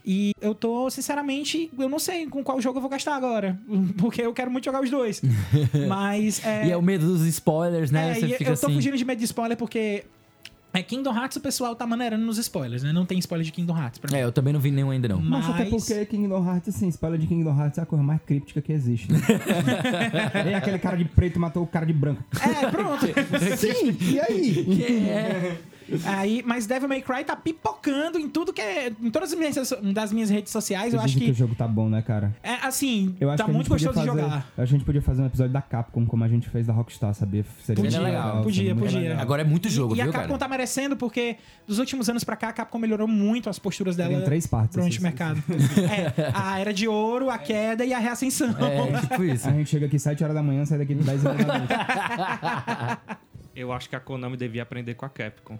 E 0.04 0.32
eu 0.40 0.54
tô, 0.54 0.90
sinceramente, 0.90 1.70
eu 1.78 1.88
não 1.88 1.98
sei 1.98 2.26
com 2.26 2.42
qual 2.42 2.60
jogo 2.60 2.78
eu 2.78 2.80
vou 2.80 2.90
gastar 2.90 3.14
agora. 3.14 3.58
Porque 3.98 4.22
eu 4.22 4.32
quero 4.32 4.50
muito 4.50 4.64
jogar 4.64 4.82
os 4.82 4.90
dois. 4.90 5.20
Mas. 5.88 6.44
É, 6.44 6.66
E 6.66 6.70
é 6.70 6.76
o 6.76 6.82
medo 6.82 7.06
dos 7.06 7.26
spoilers, 7.26 7.90
né? 7.90 8.12
é, 8.12 8.20
e 8.20 8.32
eu 8.32 8.38
tô 8.38 8.52
assim. 8.52 8.74
fugindo 8.74 8.96
de 8.96 9.04
medo 9.04 9.18
de 9.18 9.24
spoiler 9.24 9.56
porque. 9.56 10.04
É 10.74 10.82
Kingdom 10.82 11.14
Hearts 11.14 11.36
o 11.36 11.40
pessoal 11.40 11.76
tá 11.76 11.86
maneirando 11.86 12.24
nos 12.24 12.38
spoilers, 12.38 12.82
né? 12.82 12.92
Não 12.92 13.04
tem 13.04 13.18
spoiler 13.18 13.44
de 13.44 13.52
Kingdom 13.52 13.76
Hearts 13.76 13.98
pra 13.98 14.10
mim. 14.10 14.16
É, 14.18 14.24
eu 14.24 14.32
também 14.32 14.52
não 14.54 14.60
vi 14.60 14.70
nenhum 14.70 14.90
ainda, 14.90 15.06
não. 15.08 15.20
Mas 15.20 15.44
até 15.48 15.68
Mas- 15.70 15.84
porque 15.86 16.06
Kingdom 16.06 16.46
Hearts, 16.46 16.74
assim, 16.74 16.88
spoiler 16.88 17.18
de 17.20 17.26
Kingdom 17.26 17.58
Hearts 17.58 17.78
é 17.78 17.82
a 17.82 17.86
coisa 17.86 18.02
mais 18.02 18.20
críptica 18.22 18.62
que 18.62 18.72
existe. 18.72 19.12
Né? 19.12 19.18
e 20.50 20.54
aquele 20.54 20.78
cara 20.78 20.96
de 20.96 21.04
preto 21.04 21.38
matou 21.38 21.62
o 21.62 21.66
cara 21.66 21.84
de 21.84 21.92
branco. 21.92 22.22
É, 22.40 22.70
pronto. 22.70 23.06
Sim, 23.58 23.96
e 24.00 24.18
aí? 24.20 24.82
É. 25.08 25.56
Aí, 26.04 26.42
mas 26.44 26.66
Devil 26.66 26.88
May 26.88 27.02
Cry 27.02 27.24
tá 27.24 27.36
pipocando 27.36 28.18
em 28.18 28.28
tudo 28.28 28.52
que 28.52 28.60
é. 28.60 28.92
Em 29.02 29.10
todas 29.10 29.32
as 29.32 29.38
minhas, 29.38 29.72
das 29.92 30.12
minhas 30.12 30.30
redes 30.30 30.52
sociais. 30.52 30.94
Eu 30.94 31.00
acho 31.00 31.08
dizem 31.14 31.22
que... 31.22 31.30
o 31.30 31.34
que. 31.34 31.38
jogo 31.38 31.54
tá 31.54 31.66
bom, 31.68 31.88
né, 31.88 32.02
cara? 32.02 32.34
É, 32.42 32.54
assim, 32.66 33.14
Eu 33.20 33.30
acho 33.30 33.38
tá 33.38 33.44
que 33.44 33.50
muito 33.52 33.68
gostoso 33.68 33.98
de 34.00 34.06
fazer, 34.06 34.20
jogar. 34.22 34.46
A 34.56 34.64
gente 34.64 34.84
podia 34.84 35.02
fazer 35.02 35.22
um 35.22 35.26
episódio 35.26 35.52
da 35.52 35.62
Capcom, 35.62 36.04
como 36.06 36.24
a 36.24 36.28
gente 36.28 36.48
fez 36.48 36.66
da 36.66 36.72
Rockstar, 36.72 37.14
sabia? 37.14 37.44
Seria 37.62 37.82
Podia, 37.82 38.00
legal, 38.00 38.42
podia, 38.42 38.74
podia. 38.74 38.98
legal. 39.00 39.20
Agora 39.20 39.42
é 39.42 39.44
muito 39.44 39.68
jogo, 39.68 39.94
e, 39.94 39.98
e 39.98 40.02
viu, 40.02 40.10
a 40.10 40.12
Capcom 40.12 40.28
cara? 40.28 40.38
tá 40.38 40.48
merecendo 40.48 40.96
porque 40.96 41.36
dos 41.66 41.78
últimos 41.78 42.08
anos 42.08 42.24
pra 42.24 42.36
cá 42.36 42.48
a 42.48 42.52
Capcom 42.52 42.78
melhorou 42.78 43.08
muito 43.08 43.48
as 43.50 43.58
posturas 43.58 43.96
dela 43.96 44.10
Seriam 44.10 44.24
três 44.24 44.46
partes. 44.46 44.76
durante 44.76 44.92
assim. 44.96 45.00
o 45.00 45.02
mercado. 45.02 45.42
é, 45.90 46.30
a 46.34 46.58
era 46.60 46.72
de 46.72 46.86
ouro, 46.88 47.30
a 47.30 47.38
queda 47.38 47.84
e 47.84 47.92
a 47.92 47.98
reascensão. 47.98 48.54
É, 48.60 49.00
tipo 49.00 49.24
isso. 49.24 49.48
A 49.48 49.52
gente 49.52 49.68
chega 49.70 49.86
aqui 49.86 49.98
7 49.98 50.22
horas 50.22 50.34
da 50.34 50.42
manhã, 50.42 50.64
sai 50.64 50.78
daqui 50.78 50.94
10 50.94 51.24
horas 51.26 51.44
da 51.44 51.58
noite. 51.58 51.72
Eu 53.54 53.72
acho 53.72 53.88
que 53.88 53.96
a 53.96 54.00
Konami 54.00 54.36
devia 54.36 54.62
aprender 54.62 54.94
com 54.94 55.04
a 55.04 55.08
Capcom. 55.10 55.58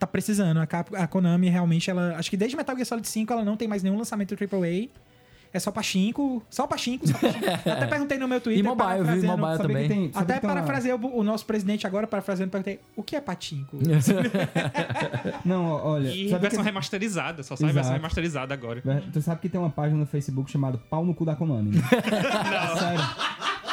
Tá 0.00 0.06
precisando. 0.06 0.58
A, 0.58 0.66
Cap- 0.66 0.96
a 0.96 1.06
Konami 1.06 1.48
realmente, 1.48 1.88
ela. 1.90 2.16
Acho 2.16 2.28
que 2.30 2.36
desde 2.36 2.56
Metal 2.56 2.74
Gear 2.74 2.86
Solid 2.86 3.06
5 3.06 3.32
ela 3.32 3.44
não 3.44 3.56
tem 3.56 3.68
mais 3.68 3.82
nenhum 3.82 3.96
lançamento 3.98 4.34
AAA. 4.34 4.88
É 5.52 5.58
só 5.58 5.72
pachinko. 5.72 6.40
Só 6.48 6.64
pachinko, 6.64 7.08
só 7.08 7.18
pachinko. 7.18 7.44
Até 7.68 7.84
perguntei 7.88 8.16
no 8.18 8.28
meu 8.28 8.40
Twitter. 8.40 8.64
E 8.64 8.66
mobile, 8.66 9.02
viu? 9.20 9.36
Mobile 9.36 9.58
também. 9.58 9.82
que 9.88 9.94
tem- 9.94 10.10
Até 10.14 10.38
tem 10.38 10.48
uma- 10.48 10.54
parafraseei 10.54 10.94
o, 10.94 11.06
o 11.18 11.24
nosso 11.24 11.44
presidente 11.44 11.86
agora, 11.88 12.06
parafraseando, 12.06 12.52
perguntei: 12.52 12.78
o 12.96 13.02
que 13.02 13.16
é 13.16 13.20
patinco? 13.20 13.76
Não, 15.44 15.64
olha. 15.72 16.08
E 16.08 16.28
sabe 16.30 16.42
versão 16.42 16.60
que- 16.62 16.66
remasterizada, 16.68 17.42
só 17.42 17.56
sai 17.56 17.66
Exato. 17.66 17.74
versão 17.74 17.92
remasterizada 17.94 18.54
agora. 18.54 18.82
Tu 19.12 19.20
sabe 19.20 19.40
que 19.40 19.48
tem 19.48 19.60
uma 19.60 19.70
página 19.70 19.98
no 19.98 20.06
Facebook 20.06 20.50
chamada 20.50 20.78
Pau 20.78 21.04
no 21.04 21.14
cu 21.14 21.24
da 21.24 21.34
Konami. 21.34 21.76
Né? 21.76 21.82
Sério. 22.78 23.04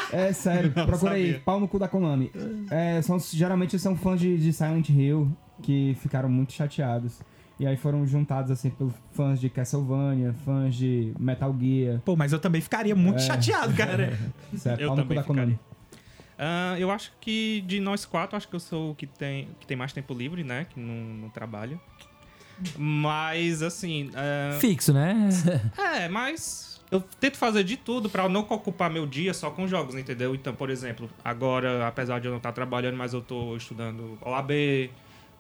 É 0.10 0.32
sério, 0.32 0.72
procura 0.72 1.14
aí, 1.16 1.34
pau 1.40 1.60
no 1.60 1.68
cu 1.68 1.78
da 1.78 1.88
Konami. 1.88 2.32
É, 2.72 3.02
são, 3.02 3.20
geralmente 3.20 3.78
são 3.78 3.94
fãs 3.96 4.18
de, 4.20 4.38
de 4.38 4.54
Silent 4.54 4.88
Hill 4.90 5.30
que 5.62 5.96
ficaram 6.02 6.30
muito 6.30 6.54
chateados. 6.54 7.20
E 7.60 7.66
aí 7.66 7.76
foram 7.76 8.06
juntados 8.06 8.52
assim 8.52 8.70
por 8.70 8.94
fãs 9.14 9.40
de 9.40 9.50
Castlevania, 9.50 10.34
fãs 10.46 10.76
de 10.76 11.12
Metal 11.20 11.56
Gear. 11.60 12.00
Pô, 12.06 12.16
mas 12.16 12.32
eu 12.32 12.38
também 12.40 12.62
ficaria 12.62 12.96
muito 12.96 13.18
É. 13.18 13.22
chateado, 13.22 13.74
cara. 13.74 14.18
Isso 14.54 14.70
é 14.70 14.76
Eu 14.80 14.94
também 14.96 15.18
da 15.18 15.24
Konami. 15.24 15.60
Ah, 16.38 16.76
eu 16.78 16.92
acho 16.92 17.12
que 17.20 17.62
de 17.66 17.80
nós 17.80 18.06
quatro, 18.06 18.38
acho 18.38 18.48
que 18.48 18.56
eu 18.56 18.60
sou 18.60 18.92
o 18.92 18.96
que 18.96 19.08
tem, 19.08 19.48
que 19.60 19.66
tem 19.66 19.76
mais 19.76 19.92
tempo 19.92 20.14
livre, 20.14 20.44
né? 20.44 20.68
Que 20.70 20.80
não, 20.80 20.94
não 21.24 21.30
trabalho. 21.30 21.80
Mas, 22.78 23.62
assim. 23.62 24.12
ah, 24.16 24.58
Fixo, 24.60 24.94
né? 24.94 25.30
É, 25.78 26.08
mas 26.08 26.80
eu 26.92 27.02
tento 27.20 27.38
fazer 27.38 27.64
de 27.64 27.76
tudo 27.78 28.10
pra 28.10 28.28
não 28.30 28.42
ocupar 28.42 28.90
meu 28.90 29.06
dia 29.06 29.34
só 29.34 29.50
com 29.52 29.68
jogos, 29.68 29.96
entendeu? 29.96 30.34
Então, 30.36 30.54
por 30.54 30.70
exemplo, 30.70 31.10
agora, 31.24 31.88
apesar 31.88 32.20
de 32.20 32.28
eu 32.28 32.32
não 32.32 32.38
estar 32.38 32.52
trabalhando, 32.52 32.96
mas 32.98 33.14
eu 33.14 33.22
tô 33.22 33.56
estudando 33.56 34.18
OAB, 34.22 34.52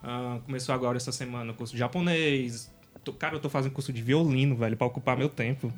ah, 0.04 0.40
começou 0.46 0.74
agora 0.74 0.98
essa 0.98 1.12
semana 1.12 1.52
o 1.52 1.56
curso 1.56 1.74
de 1.74 1.80
japonês. 1.80 2.74
Tô- 3.04 3.14
cara, 3.14 3.36
eu 3.36 3.40
tô 3.40 3.50
fazendo 3.50 3.72
curso 3.72 3.92
de 3.94 4.02
violino, 4.02 4.56
velho, 4.56 4.76
pra 4.78 4.88
ocupar 4.88 5.18
meu 5.18 5.30
tempo. 5.30 5.72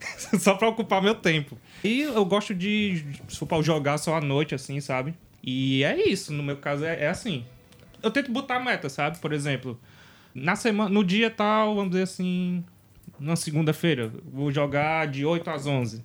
só 0.38 0.54
pra 0.54 0.68
ocupar 0.68 1.02
meu 1.02 1.14
tempo. 1.14 1.56
E 1.82 2.02
eu 2.02 2.24
gosto 2.24 2.54
de, 2.54 3.04
se 3.28 3.38
for 3.38 3.46
pra 3.46 3.60
jogar 3.62 3.98
só 3.98 4.16
à 4.16 4.20
noite, 4.20 4.54
assim, 4.54 4.80
sabe? 4.80 5.14
E 5.42 5.84
é 5.84 6.08
isso, 6.08 6.32
no 6.32 6.42
meu 6.42 6.56
caso 6.56 6.84
é, 6.84 7.04
é 7.04 7.08
assim. 7.08 7.44
Eu 8.02 8.10
tento 8.10 8.30
botar 8.30 8.60
meta, 8.60 8.88
sabe? 8.88 9.18
Por 9.18 9.32
exemplo, 9.32 9.78
na 10.34 10.56
semana, 10.56 10.90
no 10.90 11.02
dia 11.04 11.30
tal, 11.30 11.74
vamos 11.74 11.90
dizer 11.90 12.02
assim, 12.02 12.64
na 13.18 13.36
segunda-feira, 13.36 14.12
vou 14.32 14.50
jogar 14.52 15.06
de 15.06 15.24
8 15.24 15.48
às 15.48 15.66
11. 15.66 16.04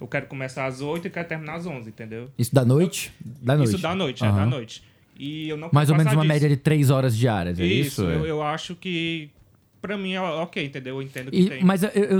Eu 0.00 0.06
quero 0.08 0.26
começar 0.26 0.66
às 0.66 0.80
8 0.80 1.06
e 1.06 1.10
quero 1.10 1.28
terminar 1.28 1.54
às 1.54 1.66
11, 1.66 1.88
entendeu? 1.88 2.28
Isso 2.36 2.52
da 2.54 2.64
noite? 2.64 3.12
Da 3.20 3.56
noite. 3.56 3.68
Isso 3.68 3.78
da 3.82 3.94
noite, 3.94 4.24
é 4.24 4.26
Aham. 4.26 4.36
da 4.36 4.46
noite. 4.46 4.82
E 5.22 5.48
eu 5.48 5.56
não 5.56 5.68
Mais 5.72 5.88
ou 5.90 5.96
menos 5.96 6.12
uma 6.12 6.22
passar 6.22 6.28
média 6.34 6.48
disso. 6.48 6.58
de 6.58 6.62
três 6.64 6.90
horas 6.90 7.16
diárias, 7.16 7.60
é 7.60 7.64
isso? 7.64 8.02
Isso, 8.02 8.10
É. 8.10 8.14
eu, 8.16 8.26
eu 8.26 8.42
acho 8.42 8.74
que 8.74 9.30
pra 9.80 9.96
mim 9.98 10.12
é 10.14 10.20
ok, 10.20 10.64
entendeu? 10.64 10.96
Eu 10.96 11.02
entendo 11.02 11.30
que 11.30 11.38
E- 11.40 11.48
tem. 11.48 11.64
mas 11.64 11.82
eu, 11.82 11.90
eu, 11.90 12.18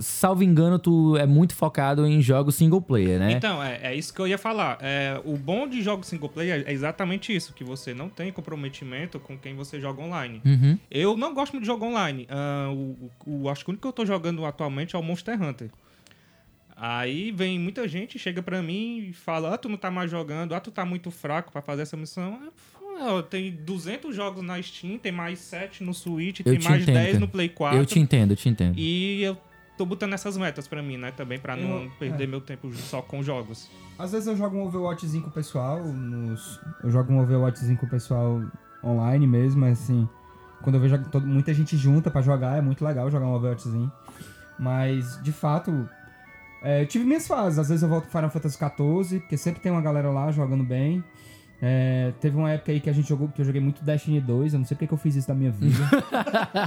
salvo 0.00 0.42
engano, 0.42 0.76
tu 0.76 1.16
é 1.16 1.24
muito 1.24 1.54
focado 1.54 2.04
em 2.04 2.20
jogos 2.20 2.56
single 2.56 2.82
player, 2.82 3.18
né? 3.20 3.30
Então, 3.32 3.62
é, 3.62 3.78
é 3.80 3.94
isso 3.94 4.12
que 4.12 4.20
eu 4.20 4.26
ia 4.26 4.36
falar. 4.38 4.76
É, 4.80 5.20
o 5.24 5.36
bom 5.36 5.68
de 5.68 5.82
jogos 5.82 6.08
single 6.08 6.28
player 6.28 6.64
é 6.66 6.72
exatamente 6.72 7.34
isso, 7.34 7.52
que 7.54 7.62
você 7.62 7.94
não 7.94 8.08
tem 8.08 8.32
comprometimento 8.32 9.20
com 9.20 9.38
quem 9.38 9.54
você 9.54 9.80
joga 9.80 10.02
online. 10.02 10.40
Uhum. 10.44 10.76
Eu 10.90 11.16
não 11.16 11.32
gosto 11.32 11.52
muito 11.52 11.62
de 11.62 11.68
jogo 11.68 11.84
online. 11.84 12.26
O, 12.72 12.74
o- 13.30 13.42
o- 13.44 13.48
acho 13.50 13.64
que 13.64 13.70
o 13.70 13.72
único 13.72 13.82
que 13.82 13.88
eu 13.88 13.92
tô 13.92 14.04
jogando 14.04 14.44
atualmente 14.44 14.96
é 14.96 14.98
o 14.98 15.02
Monster 15.02 15.40
Hunter. 15.40 15.70
Aí 16.76 17.32
vem 17.32 17.58
muita 17.58 17.88
gente, 17.88 18.18
chega 18.18 18.42
pra 18.42 18.62
mim 18.62 19.06
e 19.08 19.12
fala: 19.12 19.54
Ah, 19.54 19.58
tu 19.58 19.68
não 19.68 19.76
tá 19.78 19.90
mais 19.90 20.10
jogando, 20.10 20.54
ah, 20.54 20.60
tu 20.60 20.70
tá 20.70 20.84
muito 20.84 21.10
fraco 21.10 21.50
pra 21.50 21.62
fazer 21.62 21.82
essa 21.82 21.96
missão. 21.96 22.38
Ah, 23.00 23.22
Tem 23.22 23.50
200 23.52 24.14
jogos 24.14 24.42
na 24.42 24.60
Steam, 24.62 24.98
tem 24.98 25.12
mais 25.12 25.38
7 25.38 25.82
no 25.84 25.92
Switch, 25.94 26.40
tem 26.42 26.58
te 26.58 26.68
mais 26.68 26.82
entendo, 26.82 26.94
10 26.94 27.06
cara. 27.12 27.20
no 27.20 27.28
Play 27.28 27.48
4. 27.48 27.78
Eu 27.78 27.86
te 27.86 27.98
entendo, 27.98 28.30
eu 28.32 28.36
te 28.36 28.48
entendo. 28.48 28.74
E 28.78 29.22
eu 29.22 29.36
tô 29.78 29.84
botando 29.86 30.12
essas 30.14 30.36
metas 30.36 30.66
pra 30.68 30.82
mim, 30.82 30.96
né? 30.96 31.10
Também 31.12 31.38
pra 31.38 31.56
não 31.56 31.84
Eu- 31.84 31.90
perder 31.98 32.24
é. 32.24 32.26
meu 32.26 32.40
tempo 32.40 32.70
só 32.74 33.00
com 33.02 33.22
jogos. 33.22 33.70
Às 33.98 34.12
vezes 34.12 34.26
eu 34.26 34.36
jogo 34.36 34.56
um 34.58 34.62
Overwatchzinho 34.66 35.22
com 35.22 35.30
o 35.30 35.32
pessoal, 35.32 35.82
nos... 35.82 36.60
eu 36.82 36.90
jogo 36.90 37.12
um 37.12 37.20
Overwatchzinho 37.20 37.76
com 37.78 37.86
o 37.86 37.88
pessoal 37.90 38.42
online 38.84 39.26
mesmo, 39.26 39.60
mas 39.62 39.80
assim, 39.82 40.06
quando 40.62 40.74
eu 40.76 40.80
vejo 40.82 40.98
todo- 41.10 41.26
muita 41.26 41.52
gente 41.54 41.76
junta 41.78 42.10
pra 42.10 42.20
jogar, 42.20 42.58
é 42.58 42.60
muito 42.60 42.84
legal 42.84 43.10
jogar 43.10 43.26
um 43.26 43.32
Overwatchzinho. 43.34 43.90
Mas, 44.58 45.22
de 45.22 45.32
fato, 45.32 45.88
é, 46.62 46.82
eu 46.82 46.86
tive 46.86 47.04
minhas 47.04 47.26
fases. 47.26 47.58
Às 47.58 47.68
vezes 47.68 47.82
eu 47.82 47.88
volto 47.88 48.04
pro 48.04 48.12
Final 48.12 48.30
Fantasy 48.30 48.56
XIV, 48.56 49.20
porque 49.20 49.36
sempre 49.36 49.60
tem 49.60 49.70
uma 49.72 49.82
galera 49.82 50.10
lá 50.10 50.30
jogando 50.30 50.64
bem. 50.64 51.02
É, 51.60 52.12
teve 52.20 52.36
uma 52.36 52.50
época 52.50 52.70
aí 52.70 52.80
que 52.80 52.90
a 52.90 52.92
gente 52.92 53.08
jogou, 53.08 53.28
que 53.28 53.40
eu 53.40 53.44
joguei 53.44 53.62
muito 53.62 53.82
Destiny 53.82 54.20
2, 54.20 54.52
eu 54.52 54.58
não 54.58 54.66
sei 54.66 54.74
porque 54.74 54.86
que 54.86 54.92
eu 54.92 54.98
fiz 54.98 55.16
isso 55.16 55.28
da 55.28 55.34
minha 55.34 55.50
vida. 55.50 55.78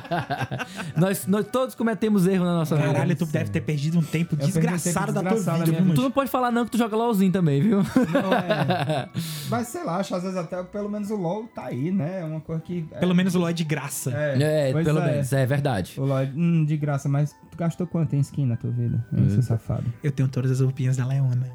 nós, 0.97 1.27
nós 1.27 1.45
todos 1.47 1.75
cometemos 1.75 2.25
erro 2.25 2.43
na 2.43 2.55
nossa 2.55 2.75
vida. 2.75 2.91
Caralho, 2.91 3.15
tu 3.15 3.27
deve 3.27 3.51
ter 3.51 3.61
perdido 3.61 3.99
um 3.99 4.01
tempo 4.01 4.35
um 4.35 4.39
desgraçado 4.39 5.13
tempo 5.13 5.13
da 5.13 5.21
tua 5.21 5.35
desgraçado 5.35 5.65
vida, 5.65 5.71
da 5.77 5.81
minha 5.81 5.93
viu, 5.93 5.95
Tu 5.95 6.01
não 6.01 6.11
pode 6.11 6.31
falar 6.31 6.51
não 6.51 6.65
que 6.65 6.71
tu 6.71 6.77
joga 6.79 6.95
LOLzinho 6.95 7.31
também, 7.31 7.61
viu? 7.61 7.77
Não, 7.77 8.33
é. 8.33 9.09
Mas 9.47 9.67
sei 9.67 9.83
lá, 9.83 9.97
acho 9.97 10.15
às 10.15 10.23
vezes 10.23 10.37
até 10.37 10.63
pelo 10.63 10.89
menos 10.89 11.11
o 11.11 11.15
LoL 11.15 11.43
tá 11.53 11.65
aí, 11.65 11.91
né? 11.91 12.21
É 12.21 12.25
uma 12.25 12.41
coisa 12.41 12.61
que. 12.61 12.87
é- 12.91 12.99
Pelo 12.99 13.13
menos 13.13 13.35
o 13.35 13.39
LoL 13.39 13.49
é 13.49 13.53
de 13.53 13.63
graça. 13.63 14.11
É, 14.11 14.71
pois 14.71 14.85
pelo 14.85 14.99
é. 14.99 15.11
menos, 15.11 15.31
é 15.31 15.45
verdade. 15.45 15.93
O 15.97 16.05
LoL, 16.05 16.25
hum, 16.35 16.65
de 16.65 16.75
graça, 16.77 17.07
mas 17.07 17.35
gastou 17.59 17.85
quanto 17.85 18.15
em 18.15 18.19
skin 18.19 18.45
na 18.45 18.55
tua 18.55 18.71
vida? 18.71 19.05
Hum, 19.11 19.29
seu 19.29 19.41
safado. 19.41 19.83
Eu 20.01 20.11
tenho 20.11 20.29
todas 20.29 20.49
as 20.51 20.61
roupinhas 20.61 20.95
da 20.97 21.05
Leona. 21.05 21.47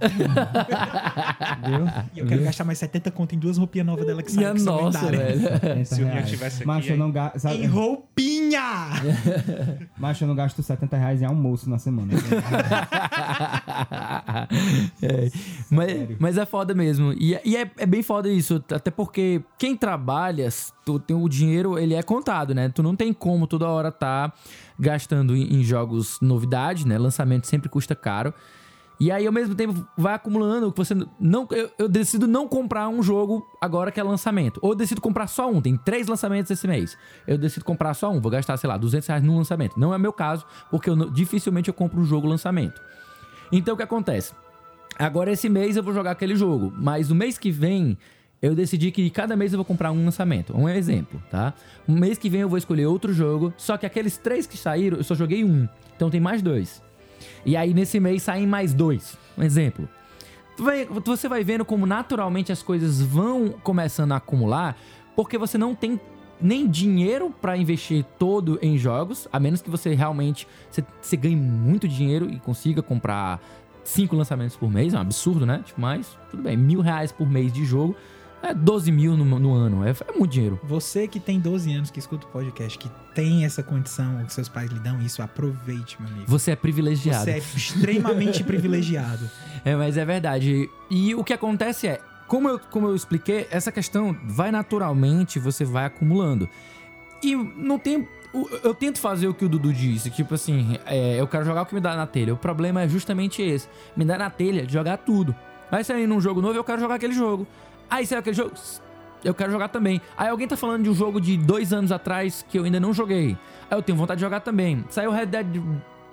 Viu? 1.67 1.87
E 2.15 2.19
eu 2.19 2.27
quero 2.27 2.43
gastar 2.45 2.65
mais 2.65 2.79
70 2.79 3.11
conto 3.11 3.35
em 3.35 3.39
duas 3.39 3.57
roupinhas 3.57 3.87
novas 3.87 4.07
dela 4.07 4.23
que 4.23 4.31
saem 4.31 4.41
Minha 4.47 4.55
que 4.55 4.61
são 4.61 4.83
nossa, 4.83 5.07
lendárias. 5.07 5.41
velho. 5.41 5.61
70 5.61 5.85
Se 5.87 6.03
o 6.03 6.07
reais. 6.07 6.29
tivesse 6.29 6.57
aqui, 6.59 6.67
Macho, 6.67 6.89
eu 6.89 6.93
aí- 6.93 6.99
não 6.99 7.11
gasto. 7.11 7.47
Em 7.47 7.67
roupinha! 7.67 8.61
macho, 9.99 10.25
eu 10.25 10.29
não 10.29 10.35
gasto 10.35 10.63
70 10.63 10.97
reais 10.97 11.23
em 11.23 11.25
almoço 11.25 11.69
na 11.71 11.79
semana. 11.79 12.13
É, 15.03 15.31
mas, 15.71 15.91
mas 16.19 16.39
é 16.39 16.45
foda 16.47 16.75
mesmo. 16.75 17.13
E, 17.13 17.39
e 17.45 17.57
é, 17.57 17.71
é 17.79 17.87
bem 17.87 18.03
foda 18.03 18.29
isso. 18.29 18.63
Até 18.73 18.91
porque 18.91 19.43
quem 19.59 19.77
trabalha, 19.77 20.49
tu 20.85 20.99
tem 20.99 21.17
o 21.17 21.29
dinheiro, 21.29 21.79
ele 21.79 21.95
é 21.95 22.03
contado, 22.03 22.55
né? 22.55 22.69
Tu 22.69 22.83
não 22.83 22.95
tem 22.97 23.13
como 23.13 23.47
toda 23.47 23.67
hora 23.69 23.91
tá 23.93 24.33
gastando 24.79 25.37
em, 25.37 25.63
jogos 25.63 26.19
novidade, 26.21 26.87
né? 26.87 26.99
Lançamento 26.99 27.47
sempre 27.47 27.69
custa 27.69 27.95
caro. 27.95 28.33
E 29.01 29.11
aí, 29.11 29.27
ao 29.27 29.33
mesmo 29.33 29.55
tempo, 29.55 29.85
vai 29.97 30.15
acumulando 30.15 30.71
que 30.71 30.79
você 30.79 30.95
não. 31.19 31.49
Eu, 31.51 31.71
eu 31.79 31.89
decido 31.89 32.29
não 32.29 32.47
comprar 32.47 32.89
um 32.89 33.03
jogo 33.03 33.45
agora 33.61 33.91
que 33.91 33.99
é 33.99 34.03
lançamento. 34.03 34.61
Ou 34.63 34.71
eu 34.71 34.77
decido 34.77 35.01
comprar 35.01 35.27
só 35.27 35.51
um. 35.51 35.61
Tem 35.61 35.77
três 35.77 36.07
lançamentos 36.07 36.51
esse 36.51 36.67
mês. 36.69 36.97
Eu 37.27 37.37
decido 37.37 37.65
comprar 37.65 37.93
só 37.95 38.11
um. 38.11 38.21
Vou 38.21 38.31
gastar, 38.31 38.57
sei 38.57 38.69
lá, 38.69 38.77
200 38.77 39.09
reais 39.09 39.23
num 39.23 39.37
lançamento. 39.37 39.79
Não 39.79 39.93
é 39.93 39.99
meu 39.99 40.13
caso, 40.13 40.47
porque 40.71 40.89
eu 40.89 41.11
dificilmente 41.11 41.69
eu 41.69 41.75
compro 41.75 42.01
um 42.01 42.05
jogo 42.05 42.29
lançamento. 42.29 42.81
Então 43.51 43.75
o 43.75 43.77
que 43.77 43.83
acontece? 43.83 44.33
Agora 44.99 45.33
esse 45.33 45.49
mês 45.49 45.77
eu 45.77 45.83
vou 45.83 45.93
jogar 45.93 46.13
aquele 46.13 46.37
jogo, 46.37 46.73
mas 46.77 47.09
no 47.09 47.17
mês 47.17 47.37
que 47.37 47.51
vem 47.51 47.99
eu 48.45 48.55
decidi 48.55 48.91
que 48.91 49.09
cada 49.09 49.35
mês 49.35 49.55
eu 49.55 49.57
vou 49.57 49.65
comprar 49.65 49.91
um 49.91 50.05
lançamento. 50.05 50.55
Um 50.55 50.69
exemplo, 50.69 51.23
tá? 51.31 51.55
Um 51.89 51.99
mês 51.99 52.19
que 52.19 52.29
vem 52.29 52.43
eu 52.43 52.49
vou 52.49 52.59
escolher 52.59 52.85
outro 52.87 53.11
jogo, 53.11 53.55
só 53.57 53.79
que 53.79 53.87
aqueles 53.87 54.19
três 54.19 54.47
que 54.47 54.59
saíram 54.59 54.99
eu 54.99 55.05
só 55.05 55.15
joguei 55.15 55.43
um, 55.43 55.67
então 55.97 56.11
tem 56.11 56.21
mais 56.21 56.43
dois. 56.43 56.83
E 57.47 57.57
aí 57.57 57.73
nesse 57.73 57.99
mês 57.99 58.23
saem 58.23 58.47
mais 58.47 58.75
dois. 58.75 59.17
Um 59.39 59.43
exemplo. 59.43 59.89
Você 61.07 61.27
vai 61.27 61.43
vendo 61.43 61.65
como 61.65 61.87
naturalmente 61.87 62.53
as 62.53 62.63
coisas 62.63 63.01
vão 63.01 63.49
começando 63.49 64.13
a 64.13 64.17
acumular, 64.17 64.77
porque 65.17 65.39
você 65.39 65.57
não 65.57 65.75
tem 65.75 65.99
nem 66.39 66.69
dinheiro 66.69 67.35
pra 67.41 67.57
investir 67.57 68.05
todo 68.19 68.59
em 68.61 68.77
jogos, 68.77 69.27
a 69.33 69.41
menos 69.41 69.63
que 69.63 69.71
você 69.71 69.95
realmente 69.95 70.47
você, 70.71 70.85
você 71.01 71.17
ganhe 71.17 71.35
muito 71.35 71.89
dinheiro 71.89 72.31
e 72.31 72.39
consiga 72.39 72.83
comprar 72.83 73.41
cinco 73.83 74.15
lançamentos 74.15 74.55
por 74.55 74.71
mês, 74.71 74.93
é 74.93 74.99
um 74.99 75.01
absurdo, 75.01 75.47
né? 75.47 75.63
Tipo, 75.65 75.81
mas 75.81 76.19
tudo 76.31 76.43
bem, 76.43 76.59
mil 76.59 76.83
reais 76.83 77.11
por 77.11 77.29
mês 77.29 77.51
de 77.51 77.65
jogo 77.65 77.97
é 78.45 78.55
12 78.55 78.93
mil 78.93 79.17
no, 79.17 79.25
no 79.39 79.55
ano, 79.55 79.85
é, 79.85 79.91
é 79.91 80.19
muito 80.19 80.33
dinheiro. 80.33 80.61
Você 80.65 81.09
que 81.09 81.19
tem 81.19 81.41
12 81.41 81.73
anos, 81.73 81.91
que 81.91 81.99
escuta 81.99 82.27
o 82.27 82.31
podcast, 82.31 82.79
que 82.79 82.91
tem 83.15 83.45
essa 83.45 83.63
condição, 83.63 84.25
que 84.25 84.33
seus 84.33 84.49
pais 84.49 84.71
lhe 84.71 84.79
dão 84.81 85.01
isso, 85.01 85.23
aproveite, 85.23 86.01
meu 86.01 86.11
amigo. 86.11 86.25
Você 86.29 86.51
é 86.51 86.57
privilegiado. 86.57 87.25
Você 87.25 87.31
é 87.31 87.39
extremamente 87.39 88.43
privilegiado. 88.45 89.31
É, 89.65 89.75
mas 89.75 89.97
é 89.97 90.05
verdade. 90.05 90.69
E 90.91 91.15
o 91.15 91.25
que 91.25 91.33
acontece 91.33 91.87
é, 91.87 92.01
como 92.27 92.49
eu, 92.49 92.59
como 92.59 92.89
eu 92.89 92.95
expliquei, 92.95 93.47
essa 93.51 93.71
questão 93.71 94.17
vai 94.25 94.51
naturalmente, 94.51 95.39
você 95.39 95.65
vai 95.65 95.85
acumulando. 95.87 96.49
E 97.23 97.35
não 97.35 97.79
tem. 97.79 98.07
Eu 98.65 98.75
tento 98.75 98.99
fazer 98.99 99.29
o 99.29 99.35
que 99.35 99.45
o 99.45 99.49
Dudu 99.49 99.73
disse, 99.73 100.11
tipo 100.11 100.35
assim, 100.35 100.77
é, 100.87 101.21
eu 101.21 101.27
quero 101.29 101.45
jogar 101.45 101.63
o 101.63 101.67
que 101.67 101.75
me 101.75 101.81
dá 101.81 101.95
na 101.95 102.07
telha. 102.07 102.35
O 102.35 102.37
problema 102.37 102.83
é 102.83 102.89
justamente 102.89 103.41
esse: 103.41 103.69
me 103.97 104.05
dá 104.05 104.19
na 104.19 104.29
telha 104.29 104.67
de 104.67 104.73
jogar 104.73 104.99
tudo. 104.99 105.35
Vai 105.71 105.85
sair 105.85 106.07
num 106.07 106.21
jogo 106.21 106.41
novo, 106.43 106.55
eu 106.55 106.65
quero 106.65 106.81
jogar 106.81 106.97
aquele 106.97 107.15
jogo. 107.15 107.47
Aí 107.95 108.05
saiu 108.05 108.19
aquele 108.19 108.35
jogo, 108.35 108.51
eu 109.23 109.33
quero 109.33 109.53
jogar 109.53 109.69
também. 109.69 110.01
Aí 110.17 110.29
alguém 110.29 110.49
tá 110.49 110.57
falando 110.57 110.83
de 110.83 110.91
um 110.91 110.95
jogo 110.95 111.21
de 111.21 111.37
dois 111.37 111.73
anos 111.73 111.93
atrás 111.93 112.45
que 112.49 112.59
eu 112.59 112.65
ainda 112.65 112.81
não 112.81 112.93
joguei. 112.93 113.39
Aí 113.71 113.79
eu 113.79 113.83
tenho 113.83 113.97
vontade 113.97 114.19
de 114.19 114.23
jogar 114.23 114.41
também. 114.41 114.85
Saiu 114.89 115.11
o 115.11 115.15
Red 115.15 115.27
Dead, 115.27 115.63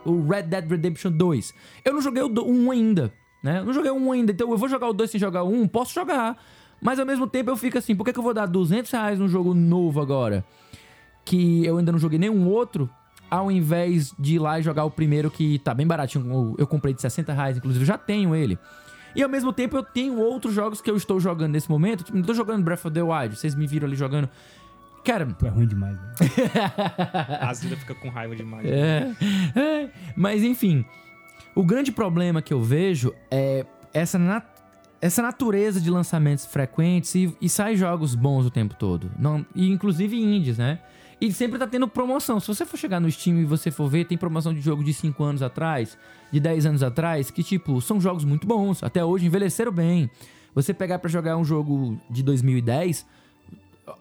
o 0.05 0.27
Red 0.27 0.43
Dead 0.43 0.69
Redemption 0.69 1.11
2. 1.11 1.55
Eu 1.83 1.93
não 1.93 1.99
joguei 1.99 2.21
o 2.21 2.29
1 2.29 2.69
ainda, 2.69 3.11
né? 3.41 3.61
Eu 3.61 3.65
não 3.65 3.73
joguei 3.73 3.89
o 3.89 3.95
1 3.95 4.11
ainda, 4.11 4.31
então 4.31 4.51
eu 4.51 4.57
vou 4.59 4.69
jogar 4.69 4.89
o 4.89 4.93
2 4.93 5.09
sem 5.09 5.19
jogar 5.19 5.41
o 5.41 5.51
1? 5.51 5.69
Posso 5.69 5.91
jogar. 5.91 6.37
Mas 6.79 6.99
ao 6.99 7.05
mesmo 7.05 7.25
tempo 7.25 7.49
eu 7.49 7.57
fico 7.57 7.79
assim, 7.79 7.95
por 7.95 8.03
que, 8.03 8.13
que 8.13 8.19
eu 8.19 8.23
vou 8.23 8.33
dar 8.35 8.45
200 8.45 8.91
reais 8.91 9.17
num 9.17 9.27
jogo 9.27 9.55
novo 9.55 9.99
agora? 9.99 10.45
Que 11.25 11.65
eu 11.65 11.79
ainda 11.79 11.91
não 11.91 11.97
joguei 11.97 12.19
nenhum 12.19 12.47
outro, 12.47 12.87
ao 13.27 13.51
invés 13.51 14.13
de 14.19 14.35
ir 14.35 14.39
lá 14.39 14.59
e 14.59 14.61
jogar 14.61 14.85
o 14.85 14.91
primeiro 14.91 15.31
que 15.31 15.57
tá 15.57 15.73
bem 15.73 15.87
baratinho. 15.87 16.53
Eu 16.59 16.67
comprei 16.67 16.93
de 16.93 17.01
60 17.01 17.33
reais, 17.33 17.57
inclusive, 17.57 17.81
eu 17.81 17.87
já 17.87 17.97
tenho 17.97 18.35
ele. 18.35 18.59
E 19.15 19.21
ao 19.23 19.29
mesmo 19.29 19.51
tempo 19.53 19.75
eu 19.77 19.83
tenho 19.83 20.17
outros 20.19 20.53
jogos 20.53 20.81
que 20.81 20.89
eu 20.89 20.95
estou 20.95 21.19
jogando 21.19 21.51
nesse 21.51 21.69
momento. 21.69 22.03
Tipo, 22.03 22.17
não 22.17 22.23
tô 22.23 22.33
jogando 22.33 22.63
Breath 22.63 22.85
of 22.85 22.91
the 22.93 23.01
Wild, 23.03 23.35
vocês 23.35 23.55
me 23.55 23.67
viram 23.67 23.87
ali 23.87 23.95
jogando. 23.95 24.29
Cara, 25.03 25.25
Tu 25.25 25.45
é 25.47 25.49
ruim 25.49 25.65
demais, 25.67 25.95
né? 25.95 26.11
A 27.41 27.53
Zilda 27.53 27.75
fica 27.75 27.95
com 27.95 28.09
raiva 28.09 28.35
demais. 28.35 28.65
É, 28.67 29.11
é, 29.55 29.89
mas 30.15 30.43
enfim, 30.43 30.85
o 31.55 31.63
grande 31.63 31.91
problema 31.91 32.41
que 32.41 32.53
eu 32.53 32.61
vejo 32.61 33.13
é 33.31 33.65
essa, 33.93 34.19
na- 34.19 34.43
essa 35.01 35.21
natureza 35.23 35.81
de 35.81 35.89
lançamentos 35.89 36.45
frequentes 36.45 37.15
e, 37.15 37.35
e 37.41 37.49
sai 37.49 37.75
jogos 37.75 38.13
bons 38.13 38.45
o 38.45 38.51
tempo 38.51 38.75
todo. 38.75 39.11
Não, 39.17 39.43
e 39.55 39.69
inclusive 39.71 40.15
indies, 40.21 40.57
né? 40.59 40.79
E 41.21 41.31
sempre 41.31 41.59
tá 41.59 41.67
tendo 41.67 41.87
promoção. 41.87 42.39
Se 42.39 42.47
você 42.47 42.65
for 42.65 42.77
chegar 42.77 42.99
no 42.99 43.09
Steam 43.11 43.41
e 43.41 43.45
você 43.45 43.69
for 43.69 43.87
ver, 43.87 44.05
tem 44.05 44.17
promoção 44.17 44.51
de 44.51 44.59
jogo 44.59 44.83
de 44.83 44.91
5 44.91 45.23
anos 45.23 45.43
atrás, 45.43 45.95
de 46.31 46.39
10 46.39 46.65
anos 46.65 46.81
atrás, 46.81 47.29
que, 47.29 47.43
tipo, 47.43 47.79
são 47.79 48.01
jogos 48.01 48.25
muito 48.25 48.47
bons. 48.47 48.81
Até 48.81 49.05
hoje 49.05 49.27
envelheceram 49.27 49.71
bem. 49.71 50.09
Você 50.55 50.73
pegar 50.73 50.97
pra 50.97 51.11
jogar 51.11 51.37
um 51.37 51.45
jogo 51.45 51.95
de 52.09 52.23
2010, 52.23 53.05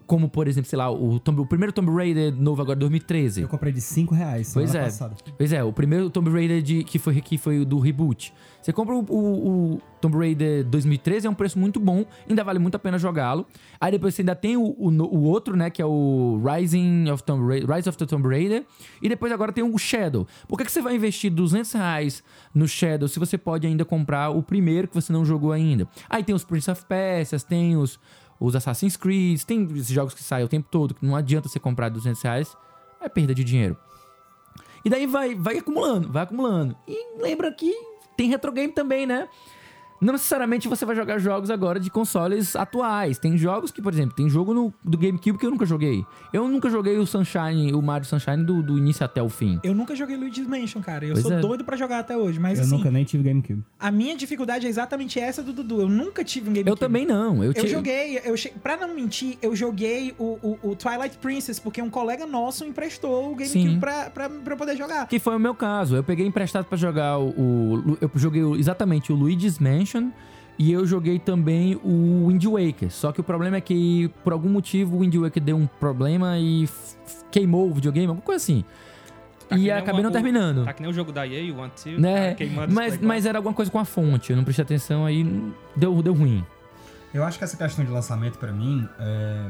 como, 0.07 0.29
por 0.29 0.49
exemplo, 0.49 0.69
sei 0.69 0.77
lá, 0.79 0.91
o, 0.91 1.19
Tomb- 1.21 1.41
o 1.41 1.47
primeiro 1.47 1.73
Tomb 1.73 1.91
Raider 1.93 2.35
novo 2.35 2.61
agora, 2.63 2.79
2013. 2.79 3.43
Eu 3.43 3.49
comprei 3.49 3.73
de 3.73 3.81
5 3.81 4.15
reais 4.15 4.53
Pois 4.53 4.75
é. 4.75 4.83
passada. 4.85 5.15
Pois 5.37 5.53
é, 5.53 5.63
o 5.65 5.73
primeiro 5.73 6.11
Tomb 6.11 6.31
Raider 6.31 6.63
de, 6.63 6.85
que, 6.85 6.99
foi, 6.99 7.21
que 7.21 7.37
foi 7.39 7.65
do 7.65 7.79
reboot. 7.79 8.33
Você 8.61 8.73
compra 8.75 8.95
o, 8.95 9.01
o- 9.09 9.73
o 9.75 9.81
Tomb 10.03 10.17
Raider 10.19 10.65
2013, 10.65 11.27
é 11.27 11.31
um 11.31 11.35
preço 11.35 11.59
muito 11.59 11.81
bom, 11.81 12.05
ainda 12.29 12.45
vale 12.45 12.59
muito 12.59 12.75
a 12.75 12.79
pena 12.79 12.99
jogá-lo. 12.99 13.47
Aí 13.81 13.91
depois 13.93 14.15
você 14.15 14.21
ainda 14.23 14.35
tem 14.35 14.57
o, 14.57 14.63
o, 14.79 14.89
o 14.91 15.23
outro, 15.23 15.57
né, 15.57 15.71
que 15.71 15.81
é 15.81 15.87
o 15.87 16.41
Rising 16.45 17.09
of 17.11 17.23
Tomb 17.23 17.47
Raider, 17.47 17.75
Rise 17.75 17.89
of 17.89 17.97
the 17.97 18.05
Tomb 18.07 18.29
Raider. 18.29 18.65
E 19.01 19.09
depois 19.09 19.33
agora 19.33 19.51
tem 19.53 19.65
o 19.65 19.79
Shadow. 19.79 20.27
Por 20.47 20.59
que, 20.59 20.65
que 20.65 20.73
você 20.73 20.83
vai 20.83 20.95
investir 20.97 21.31
200 21.31 21.73
reais 21.73 22.23
no 22.55 22.69
Shadow 22.69 23.09
se 23.09 23.19
você 23.19 23.39
pode 23.39 23.67
ainda 23.67 23.85
comprar 23.85 24.29
o 24.31 24.43
primeiro 24.43 24.89
que 24.89 24.95
você 24.95 25.11
não 25.13 25.25
jogou 25.25 25.53
ainda? 25.53 25.89
Aí 26.09 26.23
tem 26.23 26.35
os 26.35 26.45
Prince 26.45 26.71
of 26.71 26.85
Persia, 26.87 27.39
tem 27.41 27.77
os, 27.79 27.99
os 28.41 28.57
Assassin's 28.57 28.97
Creed, 28.97 29.43
tem 29.43 29.65
esses 29.77 29.89
jogos 29.89 30.15
que 30.15 30.23
saem 30.23 30.45
o 30.45 30.49
tempo 30.49 30.67
todo, 30.71 30.95
que 30.95 31.05
não 31.05 31.15
adianta 31.15 31.49
você 31.49 31.61
comprar 31.61 31.91
200 31.91 32.21
reais, 32.23 32.57
é 33.01 33.09
perda 33.09 33.35
de 33.35 33.45
dinheiro. 33.45 33.77
E 34.83 34.89
daí 34.89 35.07
vai, 35.07 35.35
vai 35.35 35.59
acumulando, 35.59 36.11
vai 36.11 36.23
acumulando. 36.23 36.75
E 36.89 37.21
lembra 37.21 37.53
que 37.53 37.71
tem 38.17 38.31
retro 38.31 38.51
game 38.51 38.73
também, 38.73 39.07
né? 39.07 39.29
Não 40.01 40.13
necessariamente 40.15 40.69
você 40.69 40.85
vai 40.87 40.97
jogar 40.97 41.19
jogos 41.19 41.51
agora 41.51 41.79
de 41.79 41.91
consoles 41.91 42.57
atuais. 42.57 43.19
Tem 43.19 43.37
jogos 43.37 43.71
que, 43.71 43.83
por 43.83 43.93
exemplo, 43.93 44.15
tem 44.17 44.29
jogo 44.31 44.55
no, 44.55 44.73
do 44.83 44.97
GameCube 44.97 45.39
que 45.39 45.45
eu 45.47 45.51
nunca 45.51 45.67
joguei. 45.67 46.05
Eu 46.33 46.49
nunca 46.49 46.71
joguei 46.71 46.97
o 46.99 47.07
Sunshine, 47.07 47.73
o 47.75 47.83
Mario 47.83 48.07
Sunshine 48.07 48.43
do, 48.45 48.63
do 48.63 48.79
início 48.79 49.05
até 49.05 49.23
o 49.23 49.29
fim. 49.29 49.61
Eu 49.63 49.75
nunca 49.75 49.95
joguei 49.95 50.17
Luigi's 50.17 50.47
Mansion, 50.47 50.81
cara. 50.81 51.05
Eu 51.05 51.13
Pois 51.13 51.23
sou 51.23 51.33
é. 51.35 51.41
doido 51.41 51.65
pra 51.65 51.77
jogar 51.77 51.99
até 51.99 52.17
hoje, 52.17 52.39
mas 52.41 52.59
eu 52.59 52.65
assim, 52.65 52.77
nunca 52.77 52.91
nem 52.91 53.05
tive 53.05 53.23
GameCube. 53.25 53.63
a 53.79 53.91
minha 53.91 54.17
dificuldade 54.17 54.67
é 54.67 54.69
exatamente 54.71 55.19
essa 55.21 55.43
do 55.43 55.53
Dudu. 55.53 55.81
Eu 55.83 55.89
nunca 55.89 56.25
tive 56.25 56.49
um 56.49 56.53
GameCube. 56.53 56.71
Eu 56.71 56.77
também 56.77 57.05
não. 57.05 57.45
Eu, 57.45 57.53
Eu 57.53 57.67
joguei, 57.69 58.21
eu 58.25 58.37
che... 58.37 58.49
pra 58.63 58.77
não 58.77 58.95
mentir, 58.95 59.37
eu 59.43 59.55
joguei 59.55 60.15
o, 60.19 60.39
o, 60.43 60.71
o 60.71 60.77
Twilight 60.77 61.19
Princess, 61.19 61.59
porque 61.59 61.83
um 61.83 61.91
colega 61.91 62.25
nosso 62.27 62.65
emprestou 62.65 63.33
o 63.33 63.35
GameCube 63.35 63.79
pra, 63.79 64.09
pra, 64.11 64.29
pra 64.31 64.55
eu 64.55 64.57
poder 64.57 64.77
jogar. 64.77 65.07
Que 65.09 65.19
foi 65.19 65.37
o 65.37 65.39
meu 65.41 65.55
caso. 65.55 65.95
Eu 65.97 66.03
peguei 66.05 66.27
emprestado 66.27 66.65
pra 66.65 66.79
jogar 66.79 67.19
o, 67.19 67.29
o- 67.29 67.99
Eu 68.01 68.11
joguei 68.15 68.43
exatamente 68.59 69.13
o 69.13 69.15
Luigi's 69.17 69.59
Mansion 69.59 69.90
e 70.59 70.71
eu 70.71 70.87
joguei 70.87 71.19
também 71.19 71.75
o 71.83 72.27
Wind 72.29 72.45
Waker. 72.45 72.91
Só 72.91 73.13
que 73.13 73.21
o 73.21 73.25
problema 73.25 73.57
é 73.57 73.61
que, 73.61 74.11
por 74.23 74.33
algum 74.33 74.51
motivo, 74.51 74.97
o 74.97 75.01
Wind 75.01 75.15
Waker 75.15 75.43
deu 75.43 75.57
um 75.57 75.67
problema 75.67 76.39
e 76.39 76.69
queimou 77.31 77.71
o 77.71 77.75
videogame, 77.75 78.09
alguma 78.09 78.25
coisa 78.25 78.43
assim. 78.43 78.65
Tá 79.49 79.57
e 79.57 79.71
acabei 79.71 80.03
não 80.03 80.13
terminando. 80.13 80.65
Tá 80.65 80.73
que 80.73 80.83
nem 80.83 80.91
o 80.91 80.95
jogo 80.95 81.11
da 81.11 81.27
EA, 81.27 81.53
o 81.53 81.59
One 81.59 81.73
Two, 81.83 81.99
né? 81.99 82.31
tá 82.31 82.35
queimando 82.37 82.73
Mas, 82.73 83.01
mas 83.01 83.27
era 83.27 83.39
alguma 83.39 83.55
coisa 83.55 83.71
com 83.71 83.79
a 83.79 83.85
fonte. 83.85 84.31
Eu 84.31 84.37
não 84.37 84.45
prestei 84.45 84.63
atenção 84.63 85.05
aí. 85.05 85.25
Deu, 85.75 86.01
deu 86.03 86.15
ruim. 86.15 86.45
Eu 87.13 87.25
acho 87.25 87.37
que 87.37 87.43
essa 87.43 87.57
questão 87.57 87.85
de 87.85 87.91
lançamento, 87.91 88.39
pra 88.39 88.53
mim, 88.53 88.89
é... 88.99 89.47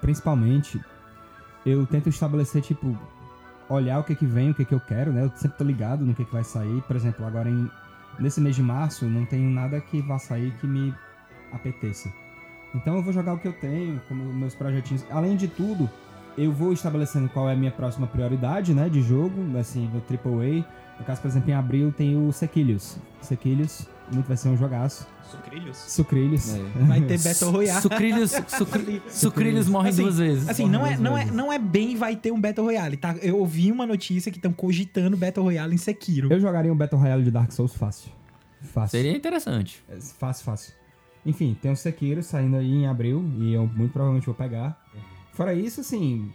principalmente, 0.00 0.80
eu 1.66 1.84
tento 1.84 2.08
estabelecer, 2.08 2.62
tipo, 2.62 2.98
olhar 3.68 3.98
o 3.98 4.04
que 4.04 4.14
que 4.14 4.24
vem, 4.24 4.50
o 4.50 4.54
que 4.54 4.64
que 4.64 4.72
eu 4.72 4.80
quero, 4.80 5.12
né? 5.12 5.24
Eu 5.24 5.32
sempre 5.34 5.58
tô 5.58 5.64
ligado 5.64 6.04
no 6.04 6.14
que 6.14 6.24
que 6.24 6.32
vai 6.32 6.44
sair. 6.44 6.80
Por 6.82 6.96
exemplo, 6.96 7.26
agora 7.26 7.50
em... 7.50 7.70
nesse 8.18 8.40
mês 8.40 8.56
de 8.56 8.62
março, 8.62 9.06
não 9.06 9.24
tenho 9.24 9.48
nada 9.50 9.80
que 9.80 10.00
vá 10.00 10.18
sair 10.18 10.52
que 10.60 10.66
me 10.66 10.94
apeteça. 11.52 12.12
Então 12.74 12.96
eu 12.96 13.02
vou 13.02 13.12
jogar 13.12 13.34
o 13.34 13.38
que 13.38 13.46
eu 13.46 13.52
tenho, 13.52 14.00
como 14.08 14.24
meus 14.32 14.54
projetinhos. 14.54 15.04
Além 15.10 15.36
de 15.36 15.46
tudo, 15.46 15.88
eu 16.36 16.52
vou 16.52 16.72
estabelecendo 16.72 17.28
qual 17.28 17.48
é 17.48 17.52
a 17.52 17.56
minha 17.56 17.70
próxima 17.70 18.06
prioridade, 18.06 18.74
né, 18.74 18.88
de 18.88 19.00
jogo, 19.00 19.56
assim, 19.56 19.86
do 19.86 19.98
AAA. 19.98 20.64
No 20.98 21.04
caso, 21.04 21.20
por 21.20 21.28
exemplo, 21.28 21.50
em 21.50 21.54
abril 21.54 21.92
tem 21.92 22.16
o 22.16 22.32
Sequilhos. 22.32 22.98
Sequilhos, 23.20 23.88
muito 24.12 24.26
vai 24.26 24.36
ser 24.36 24.48
um 24.48 24.56
jogaço. 24.56 25.06
Sucrilhos? 25.30 25.76
Sucrilhos. 25.76 26.46
Vai 26.86 27.00
ter 27.00 27.18
Battle 27.18 27.50
Royale. 27.50 27.82
Sucrilhos, 27.82 28.30
sucri- 28.56 29.02
sucrilhos 29.08 29.68
morrem 29.68 29.90
Assim, 29.90 30.02
duas 30.02 30.18
vezes. 30.18 30.48
Assim, 30.48 30.68
não 30.68 30.86
é, 30.86 30.96
não, 30.96 31.18
é, 31.18 31.24
não 31.24 31.52
é 31.52 31.58
bem 31.58 31.96
vai 31.96 32.14
ter 32.14 32.30
um 32.30 32.40
Battle 32.40 32.64
Royale, 32.66 32.96
tá? 32.96 33.16
Eu 33.20 33.38
ouvi 33.38 33.72
uma 33.72 33.84
notícia 33.86 34.30
que 34.30 34.38
estão 34.38 34.52
cogitando 34.52 35.16
Battle 35.16 35.44
Royale 35.44 35.74
em 35.74 35.78
Sekiro. 35.78 36.32
Eu 36.32 36.38
jogaria 36.38 36.72
um 36.72 36.76
Battle 36.76 37.00
Royale 37.00 37.24
de 37.24 37.30
Dark 37.32 37.50
Souls 37.50 37.74
fácil. 37.74 38.12
Fácil. 38.72 38.98
Seria 38.98 39.16
interessante. 39.16 39.82
É, 39.88 39.96
Fácil, 40.00 40.44
fácil. 40.44 40.72
Enfim, 41.26 41.56
tem 41.60 41.72
o 41.72 41.76
Sekiro 41.76 42.22
saindo 42.22 42.56
aí 42.56 42.70
em 42.70 42.86
abril 42.86 43.24
e 43.38 43.52
eu 43.54 43.66
muito 43.66 43.92
provavelmente 43.92 44.26
vou 44.26 44.34
pegar. 44.34 44.78
Fora 45.32 45.52
isso, 45.54 45.80
assim, 45.80 46.30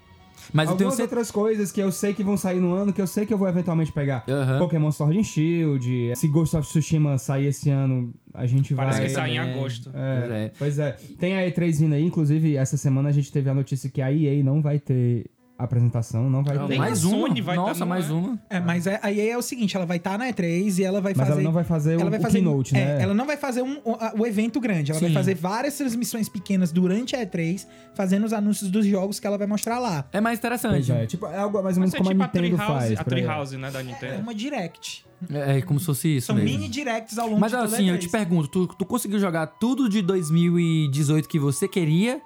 Mas 0.53 0.69
eu 0.69 0.75
tenho 0.75 0.89
algumas 0.89 0.99
outras 0.99 1.31
coisas 1.31 1.71
que 1.71 1.81
eu 1.81 1.91
sei 1.91 2.13
que 2.13 2.23
vão 2.23 2.37
sair 2.37 2.59
no 2.59 2.73
ano, 2.73 2.91
que 2.93 3.01
eu 3.01 3.07
sei 3.07 3.25
que 3.25 3.33
eu 3.33 3.37
vou 3.37 3.47
eventualmente 3.47 3.91
pegar. 3.91 4.23
Aham. 4.27 4.59
Pokémon 4.59 4.91
Sword 4.91 5.17
and 5.17 5.23
Shield, 5.23 6.15
se 6.15 6.27
Ghost 6.27 6.55
of 6.55 6.67
Tsushima 6.67 7.17
sair 7.17 7.47
esse 7.47 7.69
ano, 7.69 8.13
a 8.33 8.45
gente 8.45 8.73
Parece 8.73 8.99
vai... 8.99 9.07
que 9.07 9.13
sai 9.13 9.31
em 9.31 9.39
agosto. 9.39 9.91
É, 9.93 10.19
Pois 10.19 10.31
é. 10.31 10.51
Pois 10.59 10.79
é. 10.79 10.97
Tem 11.19 11.37
a 11.37 11.49
E3 11.49 11.79
vindo 11.79 11.93
aí, 11.93 12.03
inclusive 12.03 12.55
essa 12.55 12.77
semana 12.77 13.09
a 13.09 13.11
gente 13.11 13.31
teve 13.31 13.49
a 13.49 13.53
notícia 13.53 13.89
que 13.89 14.01
a 14.01 14.11
EA 14.11 14.43
não 14.43 14.61
vai 14.61 14.79
ter 14.79 15.29
apresentação, 15.63 16.29
não 16.29 16.43
vai 16.43 16.57
ter. 16.67 16.77
Mais 16.77 17.03
a 17.03 17.07
uma. 17.07 17.27
Sony 17.27 17.41
vai 17.41 17.55
tá 17.55 17.61
Nossa, 17.61 17.79
no- 17.81 17.85
mais 17.85 18.09
uma. 18.09 18.39
É, 18.49 18.59
mas 18.59 18.87
é- 18.87 18.99
a 19.03 19.11
EA 19.11 19.33
é 19.33 19.37
o 19.37 19.41
seguinte, 19.41 19.75
ela 19.75 19.85
vai 19.85 19.97
estar 19.97 20.17
na 20.17 20.27
E3 20.29 20.79
e 20.79 20.83
ela 20.83 21.01
vai 21.01 21.13
Mas 21.15 21.27
fazer... 21.27 21.39
ela 21.39 21.43
não 21.43 21.51
vai 21.51 21.63
fazer 21.63 21.97
o, 21.97 22.01
ela 22.01 22.09
vai 22.09 22.19
o 22.19 22.21
fazer, 22.21 22.37
keynote, 22.39 22.75
é, 22.75 22.85
né? 22.97 23.01
Ela 23.03 23.13
não 23.13 23.25
vai 23.25 23.37
fazer 23.37 23.61
um, 23.61 23.77
o, 23.83 23.91
a- 23.99 24.13
o 24.17 24.25
evento 24.25 24.59
grande, 24.59 24.91
ela 24.91 24.99
vai 24.99 25.09
Sim. 25.09 25.15
fazer 25.15 25.35
várias 25.35 25.77
transmissões 25.77 26.29
pequenas 26.29 26.71
durante 26.71 27.15
a 27.15 27.25
E3, 27.25 27.65
fazendo 27.93 28.25
os 28.25 28.33
anúncios 28.33 28.69
dos 28.71 28.85
jogos 28.85 29.19
que 29.19 29.27
ela 29.27 29.37
vai 29.37 29.47
mostrar 29.47 29.79
lá. 29.79 30.05
É 30.11 30.21
mais 30.21 30.39
interessante. 30.39 30.91
é, 30.91 31.05
tipo, 31.05 31.25
é 31.27 31.37
algo 31.37 31.61
mais 31.61 31.77
ou 31.77 31.81
Mas 31.81 31.91
menos 31.91 31.93
é 31.93 31.97
como 31.97 32.09
tipo 32.09 32.23
a 32.23 32.25
Nintendo 32.27 32.57
Treehouse, 32.57 32.87
faz. 32.87 32.99
a 32.99 33.03
Treehouse, 33.03 33.57
né, 33.57 33.71
da 33.71 33.79
É 33.79 33.83
Nintendo. 33.83 34.21
uma 34.21 34.33
direct. 34.35 35.05
É, 35.29 35.57
é 35.57 35.61
como 35.61 35.79
se 35.79 35.85
fosse 35.85 36.15
isso 36.17 36.27
São 36.27 36.35
mesmo. 36.37 36.49
mini 36.49 36.69
directs 36.69 37.17
ao 37.19 37.27
longo 37.27 37.39
Mas 37.41 37.51
de 37.51 37.57
toda 37.57 37.75
assim, 37.75 37.89
a 37.89 37.93
eu 37.93 37.99
te 37.99 38.07
E3. 38.07 38.11
pergunto, 38.11 38.47
tu, 38.47 38.67
tu 38.67 38.85
conseguiu 38.85 39.19
jogar 39.19 39.45
tudo 39.47 39.89
de 39.89 40.01
2018 40.01 41.27
que 41.27 41.37
você 41.37 41.67
queria? 41.67 42.21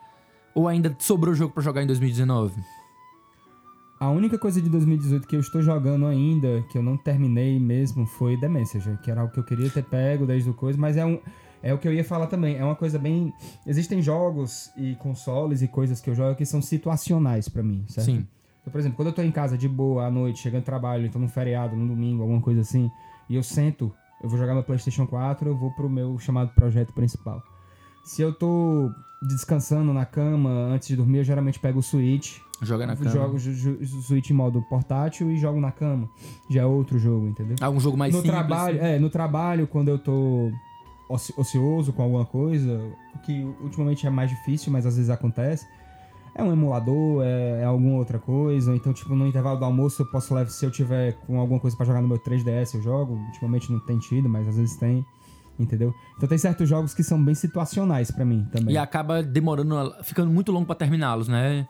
Ou 0.53 0.67
ainda 0.67 0.95
sobrou 0.99 1.33
jogo 1.33 1.51
pra 1.51 1.63
jogar 1.63 1.81
em 1.81 1.87
2019? 1.87 2.53
A 4.03 4.09
única 4.09 4.37
coisa 4.37 4.61
de 4.61 4.69
2018 4.69 5.25
que 5.25 5.33
eu 5.33 5.39
estou 5.39 5.61
jogando 5.61 6.05
ainda, 6.05 6.61
que 6.63 6.77
eu 6.77 6.83
não 6.83 6.97
terminei 6.97 7.57
mesmo, 7.57 8.05
foi 8.05 8.35
The 8.35 8.49
Messenger, 8.49 8.97
que 8.97 9.09
era 9.09 9.21
algo 9.21 9.31
que 9.31 9.39
eu 9.39 9.45
queria 9.45 9.69
ter 9.69 9.81
pego 9.81 10.25
desde 10.25 10.49
o 10.49 10.53
coisa, 10.53 10.77
mas 10.77 10.97
é 10.97 11.05
um. 11.05 11.21
É 11.61 11.73
o 11.73 11.77
que 11.77 11.87
eu 11.87 11.93
ia 11.93 12.03
falar 12.03 12.27
também. 12.27 12.57
É 12.57 12.65
uma 12.65 12.75
coisa 12.75 12.99
bem. 12.99 13.33
Existem 13.65 14.01
jogos 14.01 14.69
e 14.75 14.95
consoles 14.95 15.61
e 15.61 15.69
coisas 15.69 16.01
que 16.01 16.09
eu 16.09 16.15
jogo 16.15 16.35
que 16.35 16.45
são 16.45 16.61
situacionais 16.61 17.47
pra 17.47 17.63
mim, 17.63 17.85
certo? 17.87 18.07
Sim. 18.07 18.27
Então, 18.59 18.73
por 18.73 18.77
exemplo, 18.77 18.97
quando 18.97 19.07
eu 19.07 19.13
tô 19.13 19.21
em 19.21 19.31
casa 19.31 19.57
de 19.57 19.69
boa 19.69 20.05
à 20.05 20.11
noite, 20.11 20.39
chegando 20.39 20.63
do 20.63 20.65
trabalho, 20.65 21.05
então 21.05 21.21
num 21.21 21.29
feriado, 21.29 21.73
num 21.73 21.87
domingo, 21.87 22.23
alguma 22.23 22.41
coisa 22.41 22.59
assim, 22.59 22.91
e 23.29 23.35
eu 23.35 23.41
sento, 23.41 23.89
eu 24.21 24.27
vou 24.27 24.37
jogar 24.37 24.53
meu 24.53 24.63
PlayStation 24.63 25.07
4, 25.07 25.47
eu 25.47 25.55
vou 25.55 25.71
pro 25.71 25.89
meu 25.89 26.19
chamado 26.19 26.51
projeto 26.53 26.91
principal. 26.91 27.41
Se 28.03 28.21
eu 28.21 28.33
tô 28.33 28.91
descansando 29.21 29.93
na 29.93 30.05
cama 30.05 30.49
antes 30.49 30.89
de 30.89 30.97
dormir, 30.97 31.19
eu 31.19 31.23
geralmente 31.23 31.57
pego 31.57 31.79
o 31.79 31.81
Switch, 31.81 32.39
Joga 32.63 32.87
na 32.87 32.95
cama. 32.95 33.09
jogo 33.09 33.39
Switch 33.39 34.29
em 34.29 34.33
modo 34.33 34.61
portátil 34.63 35.31
e 35.31 35.37
jogo 35.37 35.59
na 35.59 35.71
cama. 35.71 36.09
Já 36.49 36.61
é 36.61 36.65
outro 36.65 36.97
jogo, 36.99 37.27
entendeu? 37.27 37.55
Algum 37.61 37.79
jogo 37.79 37.97
mais 37.97 38.13
no 38.13 38.21
simples. 38.21 38.35
trabalho, 38.37 38.79
é, 38.81 38.99
no 38.99 39.09
trabalho, 39.09 39.67
quando 39.67 39.89
eu 39.89 39.97
tô 39.99 40.51
oci- 41.09 41.33
ocioso 41.37 41.93
com 41.93 42.01
alguma 42.01 42.25
coisa, 42.25 42.79
que 43.25 43.43
ultimamente 43.61 44.05
é 44.07 44.09
mais 44.09 44.29
difícil, 44.29 44.71
mas 44.71 44.85
às 44.85 44.95
vezes 44.95 45.09
acontece. 45.09 45.65
É 46.35 46.41
um 46.43 46.51
emulador, 46.51 47.21
é, 47.23 47.61
é 47.61 47.63
alguma 47.63 47.97
outra 47.97 48.17
coisa. 48.17 48.75
Então, 48.75 48.91
tipo, 48.91 49.13
no 49.15 49.27
intervalo 49.27 49.59
do 49.59 49.65
almoço 49.65 50.01
eu 50.01 50.05
posso 50.07 50.33
levar, 50.33 50.49
se 50.49 50.65
eu 50.65 50.71
tiver 50.71 51.13
com 51.27 51.39
alguma 51.39 51.59
coisa 51.59 51.77
pra 51.77 51.85
jogar 51.85 52.01
no 52.01 52.07
meu 52.07 52.17
3DS, 52.17 52.73
eu 52.75 52.81
jogo. 52.81 53.13
Ultimamente 53.13 53.71
não 53.71 53.79
tem 53.79 53.99
tido, 53.99 54.27
mas 54.27 54.47
às 54.47 54.55
vezes 54.57 54.75
tem. 54.77 55.05
Entendeu? 55.59 55.93
Então 56.17 56.27
tem 56.27 56.35
certos 56.39 56.67
jogos 56.67 56.95
que 56.95 57.03
são 57.03 57.23
bem 57.23 57.35
situacionais 57.35 58.09
pra 58.09 58.25
mim 58.25 58.43
também. 58.51 58.73
E 58.73 58.77
acaba 58.79 59.21
demorando, 59.21 59.93
ficando 60.03 60.31
muito 60.31 60.51
longo 60.51 60.65
pra 60.65 60.73
terminá-los, 60.73 61.27
né? 61.27 61.67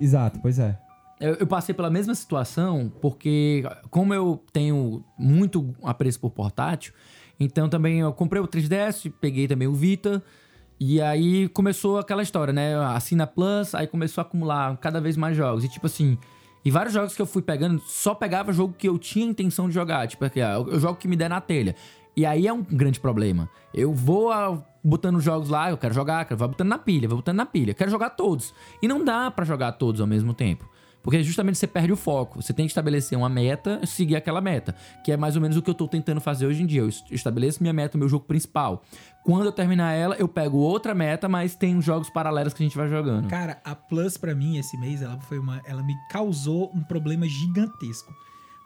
Exato, 0.00 0.38
pois 0.40 0.58
é. 0.58 0.78
Eu, 1.20 1.34
eu 1.34 1.46
passei 1.46 1.74
pela 1.74 1.90
mesma 1.90 2.14
situação, 2.14 2.92
porque 3.00 3.64
como 3.90 4.14
eu 4.14 4.42
tenho 4.52 5.04
muito 5.18 5.74
apreço 5.82 6.20
por 6.20 6.30
portátil, 6.30 6.92
então 7.40 7.68
também 7.68 8.00
eu 8.00 8.12
comprei 8.12 8.40
o 8.40 8.46
3DS, 8.46 9.12
peguei 9.20 9.48
também 9.48 9.66
o 9.66 9.74
Vita, 9.74 10.22
e 10.78 11.00
aí 11.00 11.48
começou 11.48 11.98
aquela 11.98 12.22
história, 12.22 12.52
né? 12.52 12.76
Assina 12.76 13.26
Plus, 13.26 13.74
aí 13.74 13.86
começou 13.86 14.22
a 14.22 14.24
acumular 14.24 14.76
cada 14.76 15.00
vez 15.00 15.16
mais 15.16 15.36
jogos. 15.36 15.64
E 15.64 15.68
tipo 15.68 15.86
assim, 15.86 16.16
e 16.64 16.70
vários 16.70 16.94
jogos 16.94 17.16
que 17.16 17.22
eu 17.22 17.26
fui 17.26 17.42
pegando, 17.42 17.80
só 17.80 18.14
pegava 18.14 18.52
jogo 18.52 18.74
que 18.76 18.88
eu 18.88 18.96
tinha 18.98 19.26
intenção 19.26 19.68
de 19.68 19.74
jogar. 19.74 20.06
Tipo, 20.06 20.24
eu 20.24 20.78
jogo 20.78 20.96
que 20.96 21.08
me 21.08 21.16
der 21.16 21.28
na 21.28 21.40
telha. 21.40 21.74
E 22.16 22.26
aí 22.26 22.46
é 22.46 22.52
um 22.52 22.62
grande 22.62 23.00
problema. 23.00 23.48
Eu 23.72 23.92
vou 23.92 24.30
ah, 24.30 24.62
botando 24.88 25.20
jogos 25.20 25.48
lá, 25.48 25.70
eu 25.70 25.76
quero 25.78 25.94
jogar, 25.94 26.26
vou 26.34 26.48
botando 26.48 26.68
na 26.68 26.78
pilha, 26.78 27.08
vou 27.08 27.18
botando 27.18 27.36
na 27.36 27.46
pilha, 27.46 27.74
quero 27.74 27.90
jogar 27.90 28.10
todos. 28.10 28.52
E 28.82 28.88
não 28.88 29.04
dá 29.04 29.30
pra 29.30 29.44
jogar 29.44 29.72
todos 29.72 30.00
ao 30.00 30.06
mesmo 30.06 30.32
tempo. 30.34 30.68
Porque 31.00 31.22
justamente 31.22 31.56
você 31.56 31.66
perde 31.66 31.92
o 31.92 31.96
foco. 31.96 32.42
Você 32.42 32.52
tem 32.52 32.66
que 32.66 32.70
estabelecer 32.72 33.16
uma 33.16 33.28
meta, 33.28 33.80
seguir 33.86 34.16
aquela 34.16 34.40
meta. 34.40 34.74
Que 35.04 35.12
é 35.12 35.16
mais 35.16 35.36
ou 35.36 35.40
menos 35.40 35.56
o 35.56 35.62
que 35.62 35.70
eu 35.70 35.74
tô 35.74 35.86
tentando 35.86 36.20
fazer 36.20 36.44
hoje 36.44 36.62
em 36.62 36.66
dia. 36.66 36.80
Eu 36.82 36.88
est- 36.88 37.10
estabeleço 37.12 37.62
minha 37.62 37.72
meta, 37.72 37.96
meu 37.96 38.08
jogo 38.08 38.24
principal. 38.26 38.82
Quando 39.24 39.46
eu 39.46 39.52
terminar 39.52 39.92
ela, 39.92 40.16
eu 40.16 40.26
pego 40.28 40.58
outra 40.58 40.94
meta, 40.94 41.28
mas 41.28 41.54
tem 41.54 41.80
jogos 41.80 42.10
paralelos 42.10 42.52
que 42.52 42.62
a 42.62 42.66
gente 42.66 42.76
vai 42.76 42.88
jogando. 42.88 43.28
Cara, 43.28 43.58
a 43.64 43.74
Plus 43.76 44.16
pra 44.18 44.34
mim 44.34 44.58
esse 44.58 44.76
mês, 44.76 45.00
ela 45.00 45.18
foi 45.20 45.38
uma, 45.38 45.62
ela 45.64 45.82
me 45.84 45.94
causou 46.10 46.72
um 46.74 46.82
problema 46.82 47.26
gigantesco. 47.28 48.12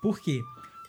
Por 0.00 0.18
quê? 0.18 0.40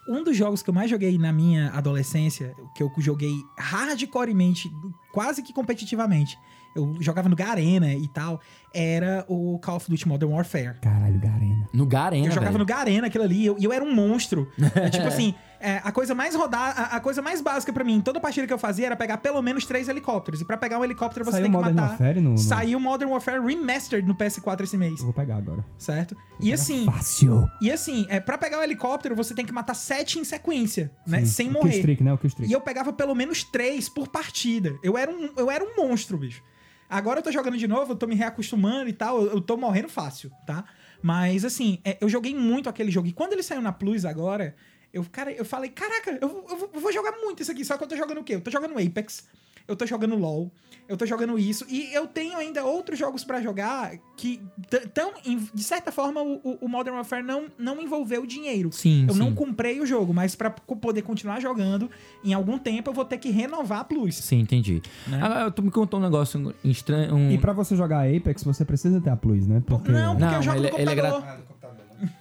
Um 0.07 0.23
dos 0.23 0.35
jogos 0.35 0.61
que 0.61 0.69
eu 0.69 0.73
mais 0.73 0.89
joguei 0.89 1.17
na 1.17 1.31
minha 1.31 1.69
adolescência, 1.71 2.53
que 2.75 2.83
eu 2.83 2.91
joguei 2.97 3.33
hardcoremente, 3.57 4.69
quase 5.13 5.41
que 5.41 5.53
competitivamente, 5.53 6.37
eu 6.75 6.95
jogava 6.99 7.29
no 7.29 7.35
Garena 7.35 7.93
e 7.93 8.07
tal, 8.07 8.41
era 8.73 9.23
o 9.27 9.59
Call 9.59 9.75
of 9.77 9.89
Duty 9.89 10.07
Modern 10.07 10.31
Warfare. 10.31 10.75
Caralho, 10.81 11.19
Garena. 11.19 11.69
No 11.71 11.85
Garena, 11.85 12.25
Eu 12.27 12.31
jogava 12.31 12.51
velho. 12.51 12.59
no 12.59 12.65
Garena 12.65 13.07
aquilo 13.07 13.23
ali, 13.23 13.43
e 13.43 13.45
eu, 13.45 13.57
eu 13.59 13.71
era 13.71 13.83
um 13.83 13.93
monstro. 13.93 14.47
É, 14.75 14.89
tipo 14.89 15.05
assim, 15.07 15.35
é, 15.63 15.81
a 15.83 15.91
coisa 15.91 16.13
mais 16.13 16.35
rodada, 16.35 16.79
a, 16.79 16.97
a 16.97 16.99
coisa 16.99 17.21
mais 17.21 17.39
básica 17.41 17.71
pra 17.71 17.83
mim, 17.83 17.95
em 17.95 18.01
toda 18.01 18.19
partida 18.19 18.45
que 18.45 18.51
eu 18.53 18.57
fazia 18.57 18.85
era 18.87 18.95
pegar 18.95 19.17
pelo 19.17 19.41
menos 19.41 19.65
três 19.65 19.87
helicópteros. 19.87 20.41
E 20.41 20.45
pra 20.45 20.57
pegar 20.57 20.77
um 20.77 20.83
helicóptero 20.83 21.23
você 21.23 21.31
Saiu 21.37 21.43
tem 21.43 21.51
que 21.51 21.57
Modern 21.57 21.75
matar. 21.75 21.89
Warfare 21.91 22.19
no- 22.19 22.31
no- 22.31 22.37
Saiu 22.37 22.79
Modern 22.79 23.09
Warfare 23.11 23.39
Remastered 23.39 24.07
no 24.07 24.13
PS4 24.13 24.61
esse 24.63 24.77
mês, 24.77 24.99
Eu 24.99 25.05
vou 25.05 25.13
pegar 25.13 25.37
agora. 25.37 25.63
certo? 25.77 26.15
E 26.39 26.51
assim, 26.51 26.85
Fácil. 26.85 27.47
e 27.61 27.71
assim, 27.71 28.05
é, 28.09 28.19
pra 28.19 28.37
pegar 28.37 28.59
o 28.59 28.63
helicóptero 28.63 29.15
você 29.15 29.33
tem 29.33 29.45
que 29.45 29.53
matar 29.53 29.73
sete 29.73 30.19
em 30.19 30.23
sequência, 30.23 30.91
né? 31.07 31.19
Sim. 31.21 31.25
Sem 31.25 31.49
O 31.49 31.53
morrer. 31.53 31.97
Né? 32.01 32.13
O. 32.13 32.19
E 32.43 32.51
eu 32.51 32.59
pegava 32.61 32.91
pelo 32.91 33.15
menos 33.15 33.43
três 33.43 33.87
por 33.87 34.07
partida. 34.09 34.75
Eu 34.83 34.97
era 34.97 35.09
um, 35.09 35.31
eu 35.37 35.49
era 35.49 35.63
um 35.63 35.75
monstro, 35.77 36.17
bicho. 36.17 36.43
Agora 36.89 37.19
eu 37.19 37.23
tô 37.23 37.31
jogando 37.31 37.57
de 37.57 37.67
novo, 37.67 37.93
eu 37.93 37.95
tô 37.95 38.05
me 38.05 38.13
reacostumando 38.15 38.89
e 38.89 38.93
tal, 38.93 39.19
eu, 39.21 39.31
eu 39.33 39.41
tô 39.41 39.57
morrendo 39.57 39.89
fácil, 39.89 40.29
tá? 40.45 40.63
Mas 41.01 41.43
assim, 41.43 41.79
é, 41.83 41.97
eu 41.99 42.07
joguei 42.07 42.35
muito 42.35 42.69
aquele 42.69 42.91
jogo. 42.91 43.07
E 43.07 43.11
quando 43.13 43.33
ele 43.33 43.41
saiu 43.43 43.61
na 43.61 43.71
Plus 43.71 44.05
agora, 44.05 44.55
eu, 44.93 45.03
cara, 45.11 45.31
eu 45.31 45.43
falei, 45.43 45.69
caraca, 45.71 46.17
eu, 46.21 46.29
vou- 46.29 46.45
eu 46.49 46.69
eu 46.73 46.79
vou 46.79 46.93
jogar 46.93 47.11
muito 47.13 47.41
isso 47.41 47.51
aqui. 47.51 47.65
Só 47.65 47.77
que 47.77 47.83
eu 47.83 47.87
tô 47.87 47.95
jogando 47.97 48.19
o 48.19 48.23
quê? 48.23 48.35
Eu 48.35 48.41
tô 48.41 48.51
jogando 48.51 48.77
Apex, 48.77 49.27
eu 49.67 49.75
tô 49.75 49.85
jogando 49.85 50.15
LoL, 50.15 50.51
eu 50.87 50.95
tô 50.97 51.05
jogando 51.05 51.39
isso. 51.39 51.65
E 51.69 51.91
eu 51.93 52.05
tenho 52.05 52.37
ainda 52.37 52.63
outros 52.65 52.99
jogos 52.99 53.23
pra 53.23 53.41
jogar 53.41 53.93
que, 54.17 54.41
tão, 54.93 55.13
de 55.53 55.63
certa 55.63 55.91
forma, 55.91 56.21
o, 56.21 56.57
o- 56.61 56.67
Modern 56.67 56.95
Warfare 56.97 57.23
não, 57.23 57.45
não 57.57 57.81
envolveu 57.81 58.25
dinheiro. 58.25 58.71
Sim, 58.73 59.05
Eu 59.07 59.13
sim. 59.13 59.19
não 59.19 59.33
comprei 59.33 59.79
o 59.79 59.85
jogo, 59.85 60.13
mas 60.13 60.35
pra 60.35 60.49
co- 60.51 60.75
poder 60.75 61.01
continuar 61.01 61.39
jogando, 61.39 61.89
em 62.23 62.33
algum 62.33 62.59
tempo 62.59 62.89
eu 62.89 62.93
vou 62.93 63.05
ter 63.05 63.17
que 63.17 63.29
renovar 63.31 63.79
a 63.79 63.83
Plus. 63.85 64.15
Sim, 64.17 64.41
entendi. 64.41 64.81
Né? 65.07 65.19
Agora, 65.23 65.49
tu 65.51 65.63
me 65.63 65.71
contou 65.71 65.99
um 65.99 66.03
negócio 66.03 66.53
estranho. 66.65 67.15
Um... 67.15 67.31
E 67.31 67.37
pra 67.37 67.53
você 67.53 67.75
jogar 67.75 68.05
Apex, 68.07 68.43
você 68.43 68.65
precisa 68.65 68.99
ter 69.01 69.09
a 69.09 69.15
Plus, 69.15 69.47
né? 69.47 69.63
Porque... 69.65 69.91
Não, 69.91 70.15
porque 70.15 70.25
Não, 70.25 70.35
eu 70.35 70.41
jogo 70.43 70.57
ele- 70.57 70.69
no 70.71 70.77
ele 70.79 70.89
é 70.91 70.95
computador. 70.95 71.37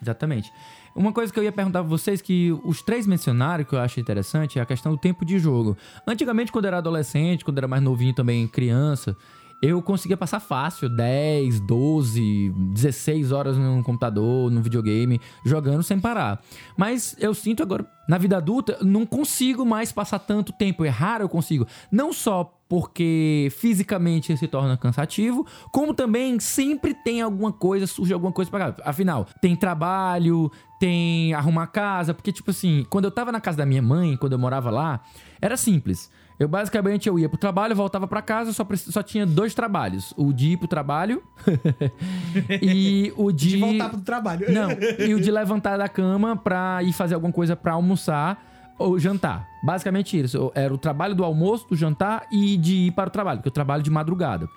Exatamente. 0.01 0.51
Uma 0.94 1.12
coisa 1.12 1.33
que 1.33 1.38
eu 1.38 1.44
ia 1.44 1.52
perguntar 1.52 1.81
pra 1.81 1.88
vocês, 1.88 2.20
que 2.20 2.52
os 2.64 2.83
três 2.83 3.07
mencionaram, 3.07 3.64
que 3.64 3.74
eu 3.74 3.81
acho 3.81 3.98
interessante, 3.98 4.59
é 4.59 4.62
a 4.62 4.66
questão 4.66 4.92
do 4.92 4.98
tempo 4.98 5.24
de 5.24 5.38
jogo. 5.38 5.76
Antigamente, 6.07 6.52
quando 6.52 6.66
eu 6.66 6.68
era 6.68 6.78
adolescente, 6.78 7.44
quando 7.44 7.59
eu 7.59 7.61
era 7.61 7.68
mais 7.68 7.83
novinho 7.83 8.14
também, 8.14 8.46
criança, 8.46 9.16
eu 9.62 9.81
conseguia 9.81 10.16
passar 10.16 10.40
fácil 10.40 10.88
10, 10.88 11.61
12, 11.61 12.52
16 12.74 13.31
horas 13.31 13.57
no 13.57 13.81
computador, 13.85 14.50
no 14.50 14.61
videogame, 14.61 15.20
jogando 15.46 15.85
sem 15.85 16.00
parar. 16.00 16.42
Mas 16.76 17.14
eu 17.20 17.33
sinto 17.33 17.62
agora, 17.62 17.87
na 18.09 18.18
vida 18.18 18.37
adulta, 18.37 18.76
não 18.83 19.07
consigo 19.07 19.64
mais 19.64 19.92
passar 19.92 20.18
tanto 20.18 20.52
tempo. 20.52 20.85
É 20.85 20.88
raro 20.88 21.22
eu 21.22 21.28
consigo. 21.28 21.64
Não 21.92 22.12
só 22.12 22.61
porque 22.73 23.49
fisicamente 23.51 24.35
se 24.35 24.49
torna 24.49 24.79
cansativo, 24.79 25.47
como 25.71 25.93
também 25.93 26.41
sempre 26.41 26.95
tem 26.95 27.21
alguma 27.21 27.53
coisa, 27.53 27.87
surge 27.87 28.15
alguma 28.15 28.33
coisa 28.33 28.51
pra 28.51 28.73
cá. 28.73 28.83
Afinal, 28.89 29.27
tem 29.43 29.55
trabalho, 29.55 30.51
tem 30.81 31.35
arrumar 31.35 31.67
casa, 31.67 32.15
porque 32.15 32.33
tipo 32.33 32.51
assim, 32.51 32.87
quando 32.89 33.05
eu 33.05 33.11
tava 33.11 33.31
na 33.31 33.43
casa 33.43 33.59
da 33.59 33.67
minha 33.67 33.83
mãe, 33.83 34.17
quando 34.17 34.33
eu 34.33 34.39
morava 34.39 34.71
lá, 34.71 35.03
era 35.39 35.55
simples. 35.55 36.11
Eu 36.39 36.49
basicamente 36.49 37.07
eu 37.07 37.19
ia 37.19 37.29
pro 37.29 37.37
trabalho, 37.37 37.77
voltava 37.77 38.09
pra 38.09 38.23
casa, 38.23 38.55
só, 38.55 38.67
só 38.75 39.03
tinha 39.03 39.27
dois 39.27 39.53
trabalhos. 39.53 40.15
O 40.17 40.33
de 40.33 40.53
ir 40.53 40.57
pro 40.57 40.67
trabalho 40.67 41.23
e 42.63 43.13
o 43.19 43.31
de... 43.31 43.49
De 43.51 43.57
voltar 43.59 43.91
pro 43.91 44.01
trabalho. 44.01 44.51
Não, 44.51 44.71
e 44.99 45.13
o 45.13 45.21
de 45.21 45.31
levantar 45.31 45.77
da 45.77 45.91
cama 45.91 46.37
pra 46.37 46.83
ir 46.83 46.95
fazer 46.95 47.17
alguma 47.17 47.35
coisa 47.35 47.55
pra 47.55 47.75
almoçar 47.75 48.51
ou 48.83 48.99
jantar. 48.99 49.49
Basicamente 49.62 50.18
isso. 50.18 50.51
Era 50.55 50.73
o 50.73 50.79
trabalho 50.79 51.14
do 51.14 51.25
almoço, 51.25 51.66
do 51.68 51.77
jantar 51.77 52.27
e 52.33 52.57
de 52.57 52.75
ir 52.75 52.90
para 52.92 53.09
o 53.09 53.11
trabalho, 53.11 53.38
porque 53.38 53.49
eu 53.49 53.53
trabalho 53.53 53.83
de 53.83 53.90
madrugada. 53.90 54.49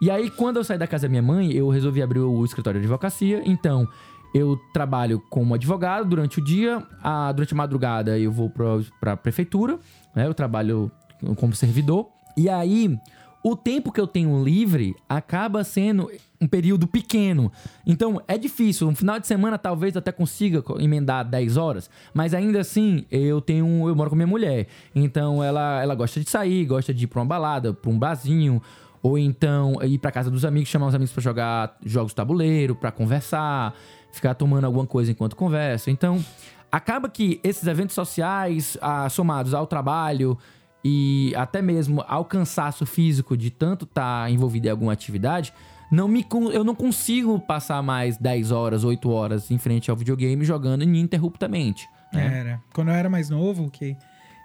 E 0.00 0.10
aí, 0.10 0.30
quando 0.30 0.56
eu 0.56 0.64
saí 0.64 0.78
da 0.78 0.86
casa 0.86 1.06
da 1.06 1.08
minha 1.08 1.22
mãe, 1.22 1.52
eu 1.52 1.68
resolvi 1.68 2.02
abrir 2.02 2.20
o 2.20 2.44
escritório 2.44 2.80
de 2.80 2.86
advocacia. 2.86 3.42
Então, 3.44 3.88
eu 4.34 4.58
trabalho 4.72 5.22
como 5.28 5.54
advogado 5.54 6.08
durante 6.08 6.38
o 6.38 6.44
dia, 6.44 6.82
a, 7.02 7.30
durante 7.32 7.52
a 7.52 7.56
madrugada 7.56 8.18
eu 8.18 8.32
vou 8.32 8.48
pra, 8.48 8.64
pra 9.00 9.16
prefeitura, 9.16 9.78
né? 10.14 10.26
Eu 10.26 10.34
trabalho 10.34 10.90
como 11.36 11.54
servidor. 11.54 12.08
E 12.36 12.48
aí, 12.48 12.98
o 13.42 13.56
tempo 13.56 13.90
que 13.90 14.00
eu 14.00 14.06
tenho 14.06 14.42
livre 14.44 14.94
acaba 15.08 15.64
sendo 15.64 16.10
um 16.40 16.46
período 16.46 16.86
pequeno. 16.86 17.50
Então, 17.86 18.20
é 18.28 18.36
difícil. 18.38 18.88
No 18.88 18.96
final 18.96 19.18
de 19.18 19.26
semana, 19.26 19.58
talvez 19.58 19.96
até 19.96 20.10
consiga 20.12 20.62
co- 20.62 20.80
emendar 20.80 21.24
10 21.28 21.56
horas, 21.56 21.90
mas 22.14 22.34
ainda 22.34 22.60
assim, 22.60 23.04
eu 23.10 23.40
tenho. 23.40 23.88
Eu 23.88 23.94
moro 23.96 24.10
com 24.10 24.16
minha 24.16 24.26
mulher. 24.26 24.66
Então, 24.94 25.42
ela, 25.42 25.82
ela 25.82 25.94
gosta 25.94 26.20
de 26.20 26.28
sair, 26.30 26.64
gosta 26.66 26.92
de 26.94 27.04
ir 27.04 27.06
pra 27.08 27.20
uma 27.20 27.26
balada, 27.26 27.72
pra 27.74 27.90
um 27.90 27.98
barzinho. 27.98 28.62
Ou 29.02 29.18
então 29.18 29.74
ir 29.82 29.98
pra 29.98 30.12
casa 30.12 30.30
dos 30.30 30.44
amigos, 30.44 30.68
chamar 30.68 30.86
os 30.86 30.94
amigos 30.94 31.12
pra 31.12 31.20
jogar 31.20 31.76
jogos 31.84 32.14
tabuleiro, 32.14 32.76
pra 32.76 32.92
conversar, 32.92 33.74
ficar 34.12 34.34
tomando 34.34 34.64
alguma 34.64 34.86
coisa 34.86 35.10
enquanto 35.10 35.34
conversa. 35.34 35.90
Então, 35.90 36.24
acaba 36.70 37.08
que 37.08 37.40
esses 37.42 37.66
eventos 37.66 37.96
sociais, 37.96 38.78
ah, 38.80 39.08
somados 39.08 39.54
ao 39.54 39.66
trabalho 39.66 40.38
e 40.84 41.32
até 41.36 41.62
mesmo 41.62 42.04
ao 42.08 42.24
cansaço 42.24 42.84
físico 42.84 43.36
de 43.36 43.50
tanto 43.50 43.84
estar 43.84 44.30
envolvido 44.30 44.66
em 44.66 44.70
alguma 44.70 44.92
atividade, 44.92 45.52
não 45.90 46.08
me, 46.08 46.26
eu 46.52 46.64
não 46.64 46.74
consigo 46.74 47.38
passar 47.38 47.82
mais 47.82 48.16
10 48.16 48.50
horas, 48.50 48.82
8 48.82 49.10
horas 49.10 49.50
em 49.50 49.58
frente 49.58 49.90
ao 49.90 49.96
videogame 49.96 50.44
jogando 50.44 50.82
ininterruptamente. 50.82 51.86
né? 52.12 52.38
Era. 52.38 52.62
Quando 52.72 52.88
eu 52.88 52.94
era 52.94 53.10
mais 53.10 53.28
novo, 53.28 53.70
que 53.70 53.96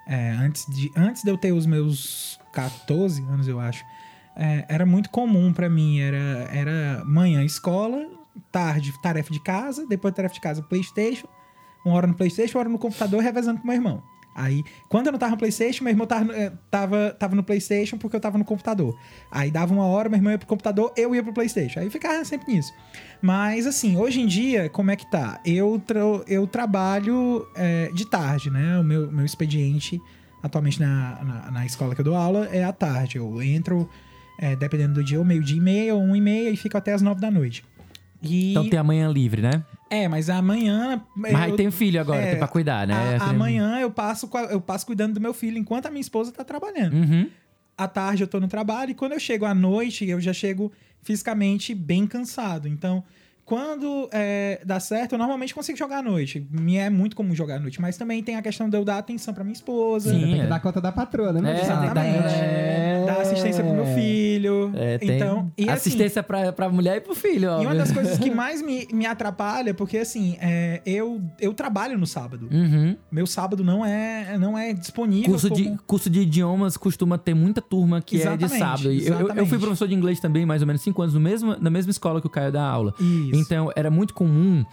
é, 0.08 0.32
antes, 0.32 0.65
de, 0.67 0.91
antes 0.95 1.23
de 1.23 1.30
eu 1.30 1.38
ter 1.38 1.54
os 1.54 1.65
meus 1.65 2.39
14 2.54 3.21
anos, 3.23 3.47
eu 3.47 3.60
acho, 3.60 3.84
é, 4.36 4.65
era 4.67 4.86
muito 4.86 5.10
comum 5.10 5.54
pra 5.54 5.69
mim. 5.69 6.00
Era, 6.00 6.50
era 6.52 7.04
manhã 7.06 7.43
escola, 7.43 8.06
tarde, 8.52 8.93
tarefa 9.02 9.32
de 9.32 9.39
casa, 9.39 9.86
depois 9.88 10.13
tarefa 10.13 10.34
de 10.34 10.41
casa, 10.41 10.62
Playstation, 10.62 11.28
uma 11.86 11.95
hora 11.95 12.08
no 12.08 12.13
Playstation, 12.13 12.58
uma 12.58 12.62
hora 12.62 12.69
no 12.69 12.78
computador, 12.78 13.21
revezando 13.21 13.62
com 13.62 13.67
meu 13.67 13.76
irmão. 13.76 14.04
Aí, 14.38 14.63
quando 14.88 15.08
eu 15.08 15.12
não 15.12 15.17
tava 15.17 15.32
no 15.32 15.38
Playstation, 15.38 15.84
meu 15.84 15.91
irmão 15.91 16.06
tava, 16.06 16.32
eh, 16.32 16.52
tava, 16.69 17.10
tava 17.17 17.36
no 17.36 17.41
Playstation 17.43 17.97
porque 17.97 18.15
eu 18.15 18.19
tava 18.19 18.38
no 18.38 18.45
computador. 18.45 18.95
Aí 19.32 19.50
dava 19.50 19.73
uma 19.73 19.88
hora, 19.88 20.08
meu 20.10 20.19
irmão 20.19 20.32
ia 20.32 20.38
pro 20.38 20.45
computador, 20.45 20.93
eu 20.95 21.15
ia 21.15 21.23
pro 21.23 21.34
Playstation. 21.34 21.80
Aí 21.80 21.89
ficava 21.89 22.23
sempre 22.23 22.54
nisso. 22.54 22.71
Mas 23.19 23.65
assim, 23.65 23.97
hoje 23.97 24.21
em 24.21 24.28
dia, 24.28 24.69
como 24.69 24.91
é 24.91 24.95
que 24.95 25.10
tá? 25.10 25.41
Eu, 25.43 25.82
tra 25.84 26.02
eu 26.28 26.45
trabalho 26.45 27.47
eh, 27.56 27.89
de 27.95 28.06
tarde, 28.06 28.52
né? 28.52 28.78
O 28.78 28.84
meu, 28.84 29.12
meu 29.12 29.26
expediente, 29.26 30.00
atualmente 30.43 30.80
na, 30.80 31.23
na, 31.23 31.52
na 31.52 31.65
escola 31.65 31.95
que 31.95 32.02
eu 32.02 32.06
dou 32.06 32.15
aula, 32.15 32.47
é 32.52 32.63
à 32.63 32.71
tarde. 32.71 33.17
Eu 33.17 33.41
entro, 33.41 33.89
eh, 34.39 34.56
dependendo 34.56 34.93
do 34.93 35.04
dia, 35.04 35.23
meio-dia 35.23 35.58
e 35.58 35.62
meia, 35.62 35.95
ou 35.95 36.02
um 36.04 36.15
e 36.15 36.21
meia, 36.21 36.52
e 36.52 36.56
fico 36.56 36.78
até 36.78 36.93
as 36.93 37.02
nove 37.02 37.19
da 37.19 37.32
noite. 37.32 37.65
E... 38.21 38.52
Então 38.52 38.69
tem 38.69 38.78
a 38.78 38.84
manhã 38.84 39.10
livre, 39.10 39.41
né? 39.41 39.63
É, 39.89 40.08
mas 40.08 40.30
amanhã. 40.30 41.02
Mas 41.15 41.50
eu- 41.50 41.56
tem 41.56 41.71
filho 41.71 42.00
agora, 42.02 42.21
é, 42.21 42.30
tem 42.32 42.39
pra 42.39 42.47
cuidar, 42.47 42.86
né? 42.88 43.17
a- 43.19 43.30
amanhã 43.30 43.80
eu 43.80 43.89
passo, 43.91 44.30
eu 44.50 44.60
passo 44.60 44.86
cuidando 44.86 45.13
do 45.13 45.21
meu 45.21 45.34
filho 45.34 45.58
enquanto 45.58 45.86
a 45.86 45.89
minha 45.89 46.02
esposa 46.02 46.32
tá 46.32 46.43
trabalhando. 46.43 46.93
Uhum. 46.93 47.30
À 47.78 47.88
tarde 47.88 48.23
eu 48.23 48.28
tô 48.28 48.39
no 48.39 48.47
trabalho 48.47 48.91
e 48.91 48.95
quando 48.95 49.12
eu 49.13 49.19
chego 49.19 49.45
à 49.45 49.54
noite, 49.54 50.06
eu 50.08 50.19
já 50.19 50.34
chego 50.34 50.71
fisicamente 51.02 51.73
bem 51.76 52.06
cansado. 52.08 52.67
Então, 52.67 53.04
quando 53.47 54.10
é, 54.12 54.60
dá 54.65 54.77
certo, 54.77 55.13
eu 55.13 55.17
normalmente 55.17 55.55
consigo 55.55 55.77
jogar 55.77 55.99
à 55.99 56.01
noite. 56.01 56.45
Me 56.51 56.75
é 56.75 56.89
muito 56.89 57.15
comum 57.15 57.33
jogar 57.33 57.55
à 57.55 57.60
noite, 57.60 57.79
mas 57.79 57.95
também 57.95 58.21
tem 58.21 58.36
a 58.36 58.41
questão 58.41 58.69
de 58.69 58.75
eu 58.75 58.83
dar 58.83 58.97
atenção 58.97 59.33
pra 59.33 59.41
minha 59.41 59.53
esposa. 59.53 60.10
Sim. 60.10 60.19
Tem 60.19 60.39
é. 60.41 60.43
que 60.43 60.47
dar 60.47 60.60
conta 60.60 60.81
da 60.81 60.91
patroa, 60.91 61.31
né? 61.31 61.57
É, 61.57 61.62
Exatamente. 61.62 62.27
É. 62.27 63.03
Dar 63.05 63.21
assistência 63.21 63.63
pro 63.63 63.73
meu 63.73 63.86
filho. 63.95 64.73
É, 64.75 64.97
tem 64.97 65.12
então, 65.12 65.49
e 65.57 65.63
assim, 65.63 65.71
assistência 65.71 66.21
pra, 66.21 66.51
pra 66.51 66.67
mulher 66.67 66.97
e 66.97 66.99
pro 66.99 67.15
filho, 67.15 67.49
ó. 67.49 67.62
E 67.62 67.65
uma 67.65 67.73
das 67.73 67.89
coisas 67.89 68.17
que 68.19 68.29
mais 68.36 68.62
me, 68.62 68.86
me 68.91 69.05
atrapalha, 69.05 69.73
porque 69.73 69.99
assim, 69.99 70.36
é, 70.41 70.81
eu, 70.86 71.21
eu 71.39 71.53
trabalho 71.53 71.97
no 71.97 72.05
sábado. 72.05 72.49
Uhum. 72.51 72.97
Meu 73.10 73.25
sábado 73.25 73.63
não 73.63 73.86
é, 73.86 74.38
não 74.38 74.57
é 74.57 74.73
disponível. 74.73 75.29
Curso 75.29 75.49
de, 75.49 75.63
como- 75.63 75.79
curso 75.88 76.10
de 76.10 76.19
idiomas 76.19 76.75
costuma 76.75 77.17
ter 77.17 77.33
muita 77.33 77.62
turma 77.62 78.01
que 78.01 78.17
é 78.17 78.36
de 78.36 78.43
Exatamente, 78.43 78.60
sábado. 78.60 78.91
Eu, 78.91 78.91
eu- 78.91 78.97
eu, 78.97 79.15
fui 79.15 79.25
exatamente. 79.25 79.60
professor 79.60 79.88
de 79.88 79.95
inglês 79.95 80.19
também, 80.19 80.45
mais 80.45 80.62
ou 80.62 80.67
menos 80.67 80.81
cinco 80.81 81.01
anos, 81.01 81.13
no 81.13 81.21
mesmo, 81.21 81.55
na 81.62 81.69
mesma 81.69 81.91
escola 81.91 82.19
que 82.19 82.27
o 82.27 82.29
Caio 82.29 82.51
dá 82.51 82.62
aula. 82.62 82.93
Isso. 82.99 83.37
Então, 83.39 83.71
era 83.76 83.89
muito 83.89 84.13
comum, 84.13 84.65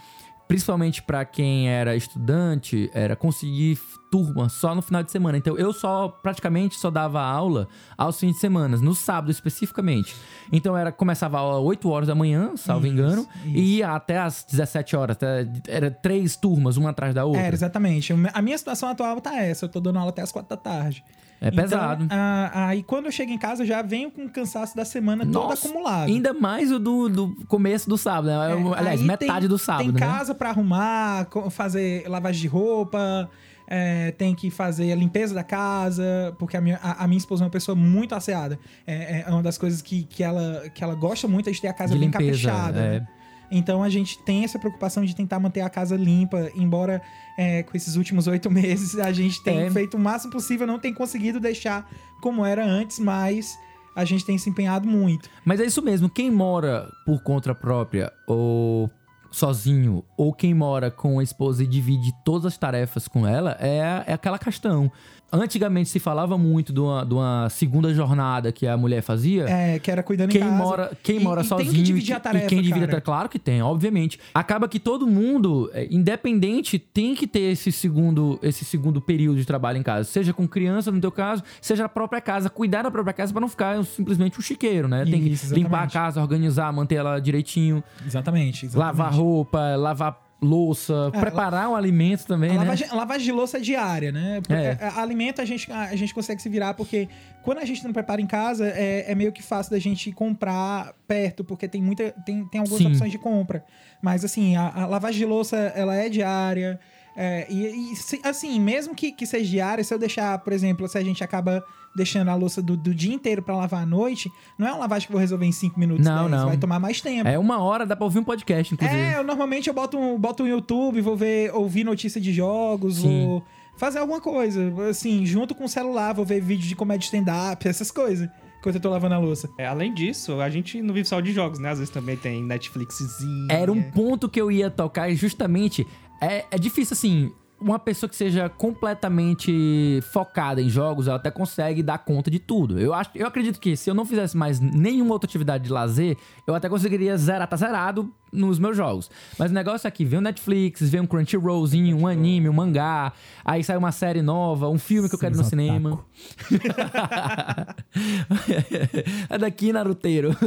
principalmente 0.47 1.01
pra 1.01 1.25
quem 1.25 1.69
era 1.69 1.95
estudante, 1.95 2.89
era 2.93 3.15
conseguir 3.15 3.79
turma 4.11 4.47
só 4.47 4.73
no 4.73 4.81
final 4.81 5.03
de 5.03 5.11
semana. 5.11 5.37
Então, 5.37 5.57
eu 5.57 5.73
só, 5.73 6.07
praticamente, 6.07 6.75
só 6.75 6.89
dava 6.89 7.21
aula 7.21 7.67
aos 7.97 8.19
fins 8.19 8.33
de 8.33 8.39
semana, 8.39 8.77
no 8.77 8.93
sábado 8.95 9.31
especificamente. 9.31 10.15
Então, 10.51 10.77
era, 10.77 10.91
começava 10.91 11.37
a 11.37 11.41
aula 11.41 11.59
8 11.59 11.89
horas 11.89 12.07
da 12.07 12.15
manhã, 12.15 12.55
salvo 12.55 12.85
Isso, 12.85 12.93
engano, 12.93 13.27
isso. 13.43 13.57
e 13.57 13.77
ia 13.77 13.91
até 13.91 14.19
às 14.19 14.43
17 14.43 14.95
horas. 14.95 15.17
Até, 15.17 15.47
era 15.67 15.91
três 15.91 16.35
turmas, 16.35 16.77
uma 16.77 16.91
atrás 16.91 17.13
da 17.13 17.25
outra. 17.25 17.41
É, 17.41 17.49
exatamente. 17.51 18.13
A 18.33 18.41
minha 18.41 18.57
situação 18.57 18.89
atual 18.89 19.19
tá 19.19 19.35
essa. 19.41 19.65
Eu 19.65 19.69
tô 19.69 19.79
dando 19.79 19.97
aula 19.99 20.09
até 20.09 20.21
as 20.21 20.31
quatro 20.31 20.49
da 20.49 20.57
tarde. 20.57 21.03
É 21.41 21.51
pesado. 21.51 22.05
Então, 22.05 22.17
a- 22.17 22.67
aí 22.69 22.81
quando 22.81 23.05
eu 23.07 23.11
chego 23.11 23.31
em 23.31 23.37
casa, 23.37 23.63
eu 23.63 23.67
já 23.67 23.81
venho 23.81 24.09
com 24.09 24.25
o 24.25 24.29
cansaço 24.29 24.75
da 24.75 24.85
semana 24.85 25.23
todo 25.25 25.33
Nossa, 25.49 25.67
acumulado. 25.67 26.07
Ainda 26.07 26.33
mais 26.33 26.71
o 26.71 26.79
do, 26.79 27.09
do 27.09 27.35
começo 27.47 27.87
do 27.89 27.97
sábado, 27.97 28.27
né? 28.27 28.51
É, 28.51 28.79
Aliás, 28.79 29.01
metade 29.01 29.41
tem- 29.41 29.49
do 29.49 29.57
sábado, 29.57 29.83
Tem 29.85 29.93
né? 29.93 29.99
casa 29.99 30.33
pra 30.33 30.49
arrumar, 30.49 31.27
fazer 31.51 32.07
lavagem 32.07 32.41
de 32.41 32.47
roupa, 32.47 33.29
é, 33.67 34.11
tem 34.11 34.33
que 34.33 34.49
fazer 34.49 34.91
a 34.91 34.95
limpeza 34.95 35.33
da 35.35 35.43
casa, 35.43 36.35
porque 36.39 36.55
a 36.55 36.61
minha, 36.61 36.79
a, 36.81 37.03
a 37.03 37.07
minha 37.07 37.17
esposa 37.17 37.43
é 37.43 37.45
uma 37.45 37.51
pessoa 37.51 37.75
muito 37.75 38.15
asseada. 38.15 38.57
É, 38.87 39.23
é 39.27 39.29
uma 39.29 39.43
das 39.43 39.57
coisas 39.57 39.81
que, 39.81 40.03
que, 40.03 40.23
ela, 40.23 40.63
que 40.73 40.83
ela 40.83 40.95
gosta 40.95 41.27
muito 41.27 41.49
é 41.49 41.51
de 41.51 41.59
ter 41.61 41.67
a 41.67 41.73
casa 41.73 41.93
De 41.93 41.99
bem 41.99 42.09
limpeza, 42.09 42.49
caprichada. 42.49 42.79
é. 42.79 42.99
né? 43.01 43.07
Então 43.51 43.83
a 43.83 43.89
gente 43.89 44.17
tem 44.19 44.43
essa 44.43 44.57
preocupação 44.59 45.03
de 45.05 45.15
tentar 45.15 45.39
manter 45.39 45.61
a 45.61 45.69
casa 45.69 45.95
limpa, 45.95 46.49
embora 46.55 47.01
é, 47.37 47.63
com 47.63 47.75
esses 47.75 47.95
últimos 47.95 48.27
oito 48.27 48.49
meses 48.51 48.97
a 48.97 49.11
gente 49.11 49.43
tem 49.43 49.61
É. 49.63 49.71
feito 49.71 49.95
o 49.97 49.99
máximo 49.99 50.31
possível, 50.31 50.65
não 50.67 50.79
tem 50.79 50.93
conseguido 50.93 51.39
deixar 51.39 51.89
como 52.21 52.45
era 52.45 52.65
antes, 52.65 52.99
mas 52.99 53.57
a 53.95 54.03
gente 54.03 54.25
tem 54.25 54.37
se 54.37 54.49
empenhado 54.49 54.87
muito. 54.87 55.29
Mas 55.45 55.59
é 55.59 55.65
isso 55.65 55.81
mesmo, 55.81 56.09
quem 56.09 56.29
mora 56.29 56.89
por 57.05 57.21
conta 57.23 57.55
própria 57.55 58.11
ou 58.27 58.89
sozinho, 59.31 60.03
ou 60.17 60.33
quem 60.33 60.53
mora 60.53 60.89
com 60.89 61.19
a 61.19 61.23
esposa 61.23 61.63
e 61.63 61.67
divide 61.67 62.11
todas 62.23 62.45
as 62.45 62.57
tarefas 62.57 63.05
com 63.07 63.27
ela, 63.27 63.57
é, 63.59 64.03
é 64.07 64.13
aquela 64.13 64.39
questão. 64.39 64.89
Antigamente 65.35 65.89
se 65.89 65.99
falava 65.99 66.37
muito 66.37 66.71
de 66.73 66.79
uma, 66.79 67.03
de 67.05 67.13
uma 67.13 67.47
segunda 67.49 67.93
jornada 67.93 68.51
que 68.51 68.65
a 68.67 68.75
mulher 68.77 69.01
fazia. 69.01 69.45
É, 69.49 69.79
que 69.79 69.91
era 69.91 70.01
cuidando 70.03 70.29
Quem 70.31 70.41
em 70.41 70.43
casa. 70.45 70.55
mora, 70.55 70.91
quem 71.03 71.17
E- 71.17 71.23
mora 71.23 71.41
e 71.41 71.43
tem 71.43 71.49
sozinho 71.49 71.71
que 71.73 71.81
dividir 71.83 72.15
a 72.15 72.19
tarefa, 72.19 72.45
e 72.45 72.47
quem 72.49 72.61
divide, 72.61 72.87
cara. 72.87 73.01
claro 73.01 73.29
que 73.29 73.37
tem, 73.39 73.61
obviamente. 73.61 74.19
Acaba 74.33 74.67
que 74.67 74.79
todo 74.79 75.05
mundo, 75.07 75.69
é, 75.73 75.87
independente, 75.91 76.79
tem 76.79 77.13
que 77.15 77.27
ter 77.27 77.51
esse 77.51 77.71
segundo, 77.71 78.39
esse 78.41 78.63
segundo 78.65 79.01
período 79.01 79.37
de 79.37 79.45
trabalho 79.45 79.77
em 79.77 79.83
casa, 79.83 80.09
seja 80.09 80.33
com 80.33 80.47
criança 80.47 80.91
no 80.91 80.99
teu 81.01 81.11
caso, 81.11 81.43
seja 81.61 81.85
a 81.85 81.89
própria 81.89 82.21
casa, 82.21 82.49
cuidar 82.49 82.81
da 82.83 82.91
própria 82.91 83.13
casa 83.13 83.31
pra 83.31 83.41
não 83.41 83.47
ficar 83.49 83.83
simplesmente 83.83 84.37
um 84.39 84.41
chiqueiro, 84.41 84.87
né? 84.87 85.03
Tem 85.05 85.27
Isso, 85.27 85.49
que 85.53 85.55
limpar 85.59 85.83
a 85.83 85.87
casa, 85.87 86.21
organizar, 86.21 86.71
manter 86.73 86.95
ela 86.95 87.19
direitinho, 87.19 87.83
Exatamente, 88.05 88.65
exatamente. 88.65 88.97
lavar 88.97 89.13
roupa, 89.13 89.75
lavar 89.75 90.24
louça, 90.45 91.11
É, 91.13 91.19
preparar 91.19 91.67
um 91.69 91.75
alimento 91.75 92.25
também, 92.25 92.51
A 92.51 92.53
né? 92.53 92.59
lavagem, 92.59 92.87
a 92.89 92.95
lavagem 92.95 93.25
de 93.25 93.31
louça 93.31 93.57
é 93.57 93.59
diária, 93.59 94.11
né? 94.11 94.39
Porque, 94.41 94.53
É. 94.53 94.77
é, 94.79 94.91
alimento 94.95 95.41
a 95.41 95.45
gente, 95.45 95.71
a, 95.71 95.81
a 95.83 95.95
gente 95.95 96.13
consegue 96.13 96.41
se 96.41 96.47
virar, 96.49 96.73
porque 96.73 97.09
quando 97.43 97.59
a 97.59 97.65
gente 97.65 97.83
não 97.83 97.91
prepara 97.91 98.21
em 98.21 98.27
casa, 98.27 98.67
é, 98.67 99.11
é 99.11 99.15
meio 99.15 99.31
que 99.31 99.41
fácil 99.43 99.71
da 99.71 99.79
gente 99.79 100.11
comprar 100.11 100.93
perto, 101.07 101.43
porque 101.43 101.67
tem 101.67 101.81
muita. 101.81 102.11
Tem, 102.25 102.45
tem 102.45 102.61
algumas 102.61 102.81
Sim. 102.81 102.87
opções 102.87 103.11
de 103.11 103.17
compra. 103.17 103.63
Mas 104.01 104.23
assim, 104.23 104.55
a, 104.55 104.71
a 104.73 104.85
lavagem 104.85 105.19
de 105.19 105.25
louça 105.25 105.57
ela 105.75 105.95
é 105.95 106.07
diária. 106.09 106.79
é, 107.17 107.45
e, 107.49 107.93
e, 107.93 107.93
assim, 108.23 108.59
mesmo 108.59 108.93
que, 108.93 109.11
que 109.11 109.25
seja 109.25 109.49
diária, 109.49 109.83
se 109.83 109.93
eu 109.93 109.97
deixar, 109.99 110.37
por 110.39 110.51
exemplo, 110.53 110.87
se 110.87 110.97
a 110.97 111.03
gente 111.03 111.23
acaba 111.23 111.63
deixando 111.95 112.29
a 112.29 112.35
louça 112.35 112.61
do, 112.61 112.75
do 112.75 112.93
dia 112.93 113.13
inteiro 113.13 113.41
pra 113.41 113.55
lavar 113.55 113.83
à 113.83 113.85
noite, 113.85 114.31
não 114.57 114.67
é 114.67 114.71
uma 114.71 114.79
lavagem 114.79 115.07
que 115.07 115.13
eu 115.13 115.15
vou 115.15 115.21
resolver 115.21 115.45
em 115.45 115.51
5 115.51 115.79
minutos. 115.79 116.05
Não, 116.05 116.29
10, 116.29 116.31
não. 116.31 116.47
Vai 116.47 116.57
tomar 116.57 116.79
mais 116.79 116.99
tempo. 117.01 117.27
É 117.27 117.39
uma 117.39 117.59
hora, 117.59 117.85
dá 117.85 117.95
pra 117.95 118.05
ouvir 118.05 118.19
um 118.19 118.23
podcast, 118.23 118.73
inclusive. 118.73 118.99
É, 118.99 119.17
eu 119.17 119.23
normalmente 119.23 119.67
eu 119.67 119.73
boto 119.73 119.97
um, 119.97 120.19
boto 120.19 120.43
um 120.43 120.47
YouTube, 120.47 120.99
vou 121.01 121.15
ver, 121.15 121.53
ouvir 121.53 121.83
notícia 121.83 122.19
de 122.19 122.33
jogos, 122.33 122.97
Sim. 122.97 123.25
vou 123.25 123.43
fazer 123.77 123.99
alguma 123.99 124.19
coisa. 124.19 124.73
Assim, 124.89 125.25
junto 125.25 125.55
com 125.55 125.65
o 125.65 125.69
celular, 125.69 126.13
vou 126.13 126.25
ver 126.25 126.41
vídeo 126.41 126.67
de 126.67 126.75
comédia 126.75 127.05
stand-up, 127.05 127.67
essas 127.67 127.91
coisas. 127.91 128.29
Enquanto 128.59 128.75
eu 128.75 128.81
tô 128.81 128.89
lavando 128.89 129.13
a 129.13 129.19
louça. 129.19 129.47
É, 129.59 129.67
além 129.67 129.93
disso, 129.93 130.41
a 130.41 130.49
gente 130.49 130.81
não 130.81 130.93
vive 130.93 131.07
só 131.07 131.21
de 131.21 131.31
jogos, 131.31 131.59
né? 131.59 131.69
Às 131.69 131.77
vezes 131.77 131.93
também 131.93 132.17
tem 132.17 132.43
Netflixzinho. 132.43 133.47
Era 133.51 133.71
um 133.71 133.81
ponto 133.91 134.27
que 134.27 134.41
eu 134.41 134.51
ia 134.51 134.71
tocar 134.71 135.07
e 135.07 135.15
justamente 135.15 135.85
é, 136.19 136.45
é 136.49 136.57
difícil 136.57 136.93
assim. 136.93 137.31
Uma 137.65 137.79
pessoa 137.79 138.07
que 138.07 138.15
seja 138.15 138.47
completamente 138.47 139.99
focada 140.13 140.61
em 140.61 140.69
jogos, 140.69 141.07
ela 141.07 141.17
até 141.17 141.31
consegue 141.31 141.81
dar 141.81 141.97
conta 141.97 142.29
de 142.29 142.37
tudo. 142.37 142.79
Eu, 142.79 142.93
acho, 142.93 143.09
eu 143.15 143.25
acredito 143.25 143.59
que 143.59 143.75
se 143.75 143.89
eu 143.89 143.95
não 143.95 144.05
fizesse 144.05 144.37
mais 144.37 144.59
nenhuma 144.59 145.13
outra 145.13 145.27
atividade 145.27 145.63
de 145.63 145.73
lazer, 145.73 146.15
eu 146.45 146.53
até 146.53 146.69
conseguiria 146.69 147.17
zerar, 147.17 147.47
tá 147.47 147.57
zerado 147.57 148.13
nos 148.35 148.59
meus 148.59 148.77
jogos. 148.77 149.09
Mas 149.39 149.51
o 149.51 149.53
negócio 149.53 149.87
é 149.87 149.91
que 149.91 150.05
vem 150.05 150.19
o 150.19 150.21
Netflix, 150.21 150.87
vem 150.89 151.01
um 151.01 151.07
Crunchyrollzinho, 151.07 151.97
um 151.97 152.07
anime, 152.07 152.49
um 152.49 152.53
mangá, 152.53 153.13
aí 153.43 153.63
sai 153.63 153.77
uma 153.77 153.91
série 153.91 154.21
nova, 154.21 154.69
um 154.69 154.77
filme 154.77 155.09
que 155.09 155.15
eu 155.15 155.19
quero 155.19 155.35
ir 155.35 155.37
no 155.37 155.43
cinema. 155.43 156.05
é 159.29 159.37
daqui, 159.37 159.73
Naruteiro. 159.73 160.35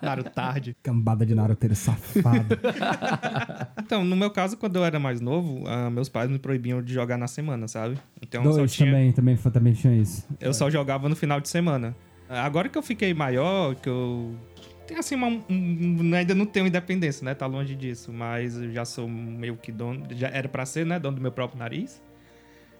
Claro, 0.00 0.24
tarde. 0.24 0.76
Cambada 0.82 1.26
de 1.26 1.34
naruteiro 1.34 1.74
safado. 1.74 2.46
Então, 3.78 4.04
no 4.04 4.16
meu 4.16 4.30
caso, 4.30 4.56
quando 4.56 4.76
eu 4.76 4.84
era 4.84 4.98
mais 4.98 5.20
novo, 5.20 5.64
ah, 5.66 5.90
meus 5.90 6.08
pais 6.08 6.30
me 6.30 6.38
proibiam 6.38 6.82
de 6.82 6.92
jogar 6.92 7.16
na 7.16 7.26
semana, 7.26 7.68
sabe? 7.68 7.98
Então, 8.20 8.42
eu 8.42 8.52
só 8.52 8.58
Dois 8.58 8.72
tinha... 8.72 8.90
também, 8.90 9.12
também, 9.12 9.36
também 9.36 9.72
tinha 9.72 9.96
isso. 9.96 10.26
Eu 10.40 10.52
só 10.52 10.70
jogava 10.70 11.08
no 11.08 11.14
final 11.14 11.40
de 11.40 11.48
semana. 11.48 11.94
Agora 12.28 12.68
que 12.68 12.76
eu 12.76 12.82
fiquei 12.82 13.14
maior, 13.14 13.74
que 13.76 13.88
eu. 13.88 14.34
Tem 14.86 14.96
assim, 14.98 15.14
uma, 15.14 15.26
um- 15.28 16.14
ainda 16.14 16.34
não 16.34 16.46
tenho 16.46 16.66
independência, 16.66 17.24
né? 17.24 17.34
Tá 17.34 17.46
longe 17.46 17.74
disso. 17.74 18.12
Mas 18.12 18.56
eu 18.56 18.70
já 18.72 18.84
sou 18.84 19.08
meio 19.08 19.56
que 19.56 19.72
dono. 19.72 20.06
Já 20.12 20.28
era 20.28 20.48
pra 20.48 20.64
ser, 20.64 20.86
né? 20.86 20.98
Dono 20.98 21.16
do 21.16 21.22
meu 21.22 21.32
próprio 21.32 21.58
nariz. 21.58 22.00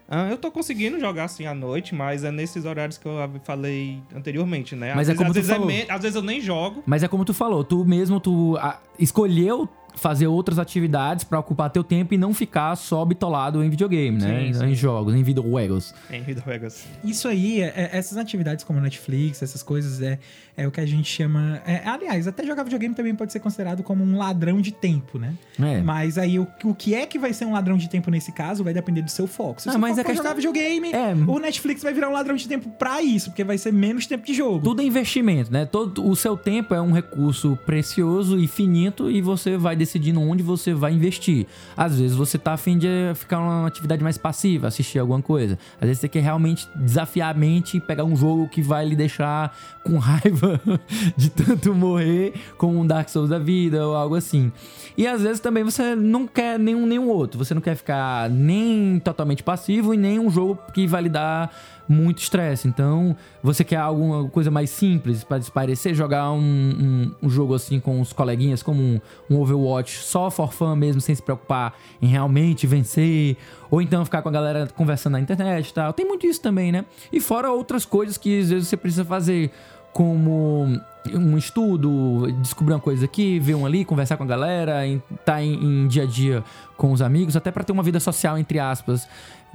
Ah, 0.09 0.29
eu 0.29 0.37
tô 0.37 0.49
conseguindo 0.49 0.97
jogar 1.01 1.25
assim 1.25 1.45
à 1.47 1.53
noite, 1.53 1.93
mas 1.93 2.23
é 2.23 2.31
nesses 2.31 2.63
horários 2.63 2.97
que 2.97 3.05
eu 3.05 3.13
falei 3.43 3.99
anteriormente, 4.15 4.73
né? 4.73 4.93
Mas 4.95 5.09
é 5.09 5.11
vezes, 5.11 5.17
como 5.17 5.31
às 5.31 5.33
tu 5.33 5.35
vezes 5.35 5.51
falou. 5.51 5.67
me- 5.67 5.85
às 5.89 6.01
vezes 6.01 6.15
eu 6.15 6.21
nem 6.21 6.39
jogo. 6.39 6.81
Mas 6.85 7.03
é 7.03 7.09
como 7.09 7.25
tu 7.25 7.33
falou, 7.33 7.61
tu 7.61 7.83
mesmo, 7.83 8.17
tu 8.17 8.55
ah, 8.61 8.79
escolheu 8.97 9.67
fazer 9.97 10.27
outras 10.27 10.59
atividades 10.59 11.25
pra 11.25 11.39
ocupar 11.39 11.69
teu 11.71 11.83
tempo 11.83 12.13
e 12.13 12.17
não 12.17 12.33
ficar 12.33 12.75
só 12.77 13.03
bitolado 13.03 13.61
em 13.63 13.69
videogame, 13.69 14.17
né? 14.21 14.45
Sim, 14.45 14.53
sim. 14.53 14.65
Em 14.67 14.75
jogos, 14.75 15.13
em 15.13 15.23
videojuegos. 15.23 15.93
Em 16.09 16.21
videojuegos. 16.21 16.85
Isso 17.03 17.27
aí, 17.27 17.61
é- 17.61 17.73
é- 17.75 17.89
essas 17.97 18.17
atividades 18.17 18.63
como 18.63 18.79
Netflix, 18.79 19.41
essas 19.41 19.61
coisas, 19.63 19.99
é, 20.01 20.19
é 20.57 20.67
o 20.67 20.71
que 20.71 20.81
a 20.81 20.85
gente 20.85 21.07
chama. 21.07 21.61
é- 21.65 21.87
aliás, 21.87 22.27
até 22.27 22.43
jogar 22.45 22.63
videogame 22.63 22.95
também 22.95 23.13
pode 23.15 23.31
ser 23.31 23.39
considerado 23.39 23.83
como 23.83 24.03
um 24.03 24.17
ladrão 24.17 24.59
de 24.59 24.71
tempo, 24.71 25.19
né? 25.19 25.35
É. 25.61 25.81
Mas 25.81 26.17
aí, 26.17 26.39
o, 26.39 26.47
o 26.63 26.73
que 26.73 26.95
é 26.95 27.05
que 27.05 27.19
vai 27.19 27.31
ser 27.31 27.45
um 27.45 27.53
ladrão 27.53 27.77
de 27.77 27.87
tempo 27.87 28.09
nesse 28.09 28.31
caso 28.31 28.63
vai 28.63 28.73
depender 28.73 29.03
do 29.03 29.11
seu 29.11 29.27
foco. 29.27 29.61
Se 29.61 29.69
Ah, 29.69 29.73
você 29.73 29.77
mas 29.77 29.93
for 29.95 30.01
a 30.01 30.03
questão- 30.03 30.23
jogar 30.23 30.33
videogame, 30.35 30.91
É. 30.91 31.13
o 31.13 31.37
Netflix 31.39 31.83
vai 31.83 31.93
virar 31.93 32.09
um 32.09 32.13
ladrão 32.13 32.35
de 32.35 32.47
tempo 32.47 32.69
pra 32.71 33.01
isso, 33.01 33.29
porque 33.29 33.43
vai 33.43 33.57
ser 33.57 33.71
menos 33.71 34.07
tempo 34.07 34.25
de 34.25 34.33
jogo. 34.33 34.63
Tudo 34.63 34.81
é 34.81 34.85
investimento, 34.85 35.51
né? 35.53 35.65
Todo 35.65 36.03
o 36.07 36.15
seu 36.15 36.35
tempo 36.35 36.73
é 36.73 36.81
um 36.81 36.91
recurso 36.91 37.55
precioso 37.65 38.39
e 38.39 38.47
finito 38.47 39.11
e 39.11 39.21
você 39.21 39.57
vai 39.57 39.75
decidindo 39.75 40.19
onde 40.19 40.41
você 40.41 40.73
vai 40.73 40.91
investir. 40.93 41.45
Às 41.75 41.99
vezes 41.99 42.15
você 42.17 42.37
tá 42.37 42.53
afim 42.53 42.77
de 42.77 42.87
ficar 43.15 43.37
numa 43.37 43.67
atividade 43.67 44.03
mais 44.03 44.17
passiva, 44.17 44.67
assistir 44.67 44.97
alguma 44.97 45.21
coisa. 45.21 45.57
Às 45.79 45.87
vezes 45.87 45.99
você 46.01 46.09
quer 46.09 46.21
realmente 46.23 46.67
desafiar 46.75 47.35
a 47.35 47.37
mente 47.37 47.77
e 47.77 47.79
pegar 47.79 48.03
um 48.05 48.15
jogo 48.15 48.47
que 48.49 48.61
vai 48.61 48.85
lhe 48.85 48.95
deixar 48.95 49.55
com 49.83 49.97
raiva 49.99 50.46
de 51.15 51.29
tanto 51.29 51.73
morrer, 51.73 52.33
como 52.57 52.79
um 52.79 52.85
Dark 52.85 53.09
Souls 53.09 53.29
da 53.29 53.39
vida 53.39 53.85
ou 53.85 53.95
algo 53.95 54.15
assim. 54.15 54.51
E 54.97 55.05
às 55.05 55.21
vezes 55.21 55.39
também 55.39 55.63
você 55.63 55.95
não 55.95 56.25
quer 56.25 56.57
nenhum 56.57 56.85
nenhum 56.85 57.07
outro. 57.07 57.37
Você 57.43 57.53
não 57.53 57.61
quer 57.61 57.75
ficar 57.75 58.29
nem 58.29 58.99
totalmente 59.03 59.43
passivo 59.43 59.93
e 59.93 59.97
nem 59.97 60.19
um 60.19 60.29
jogo 60.29 60.57
que 60.73 60.87
vai 60.87 61.03
lhe 61.03 61.09
dar 61.09 61.55
muito 61.89 62.17
estresse. 62.17 62.67
Então, 62.67 63.15
você 63.41 63.63
quer 63.63 63.77
alguma 63.77 64.27
coisa 64.29 64.51
mais 64.51 64.69
simples 64.69 65.23
para 65.23 65.37
desaparecer, 65.37 65.93
jogar 65.95 66.31
um, 66.31 66.39
um- 66.39 67.11
um 67.23 67.29
jogo 67.29 67.53
assim 67.53 67.79
com 67.79 68.01
os 68.01 68.11
coleguinhas, 68.11 68.61
como 68.61 68.81
um, 68.81 68.99
um 69.29 69.39
Overwatch 69.39 69.99
só 69.99 70.29
for 70.29 70.51
fun 70.51 70.75
mesmo, 70.75 70.99
sem 70.99 71.15
se 71.15 71.21
preocupar 71.21 71.75
em 72.01 72.07
realmente 72.07 72.67
vencer, 72.67 73.37
ou 73.71 73.81
então 73.81 74.03
ficar 74.03 74.21
com 74.21 74.27
a 74.27 74.31
galera 74.33 74.67
conversando 74.75 75.13
na 75.13 75.21
internet 75.21 75.69
e 75.69 75.73
tal. 75.73 75.93
Tem 75.93 76.05
muito 76.05 76.25
isso 76.27 76.41
também, 76.41 76.73
né? 76.73 76.83
E 77.13 77.21
fora 77.21 77.49
outras 77.51 77.85
coisas 77.85 78.17
que 78.17 78.37
às 78.41 78.49
vezes 78.49 78.67
você 78.67 78.75
precisa 78.75 79.05
fazer, 79.05 79.49
como 79.93 80.79
um 81.13 81.37
estudo, 81.37 82.31
descobrir 82.41 82.73
uma 82.73 82.79
coisa 82.79 83.05
aqui, 83.05 83.39
ver 83.39 83.55
um 83.55 83.65
ali, 83.65 83.85
conversar 83.85 84.17
com 84.17 84.23
a 84.23 84.27
galera, 84.27 84.85
em- 84.85 85.01
tá 85.25 85.41
em, 85.41 85.53
em 85.53 85.87
dia 85.87 86.03
a 86.03 86.05
dia 86.05 86.43
com 86.75 86.91
os 86.91 87.01
amigos, 87.01 87.35
até 87.35 87.49
para 87.49 87.63
ter 87.63 87.71
uma 87.71 87.81
vida 87.83 87.99
social, 87.99 88.37
entre 88.37 88.59
aspas, 88.59 89.07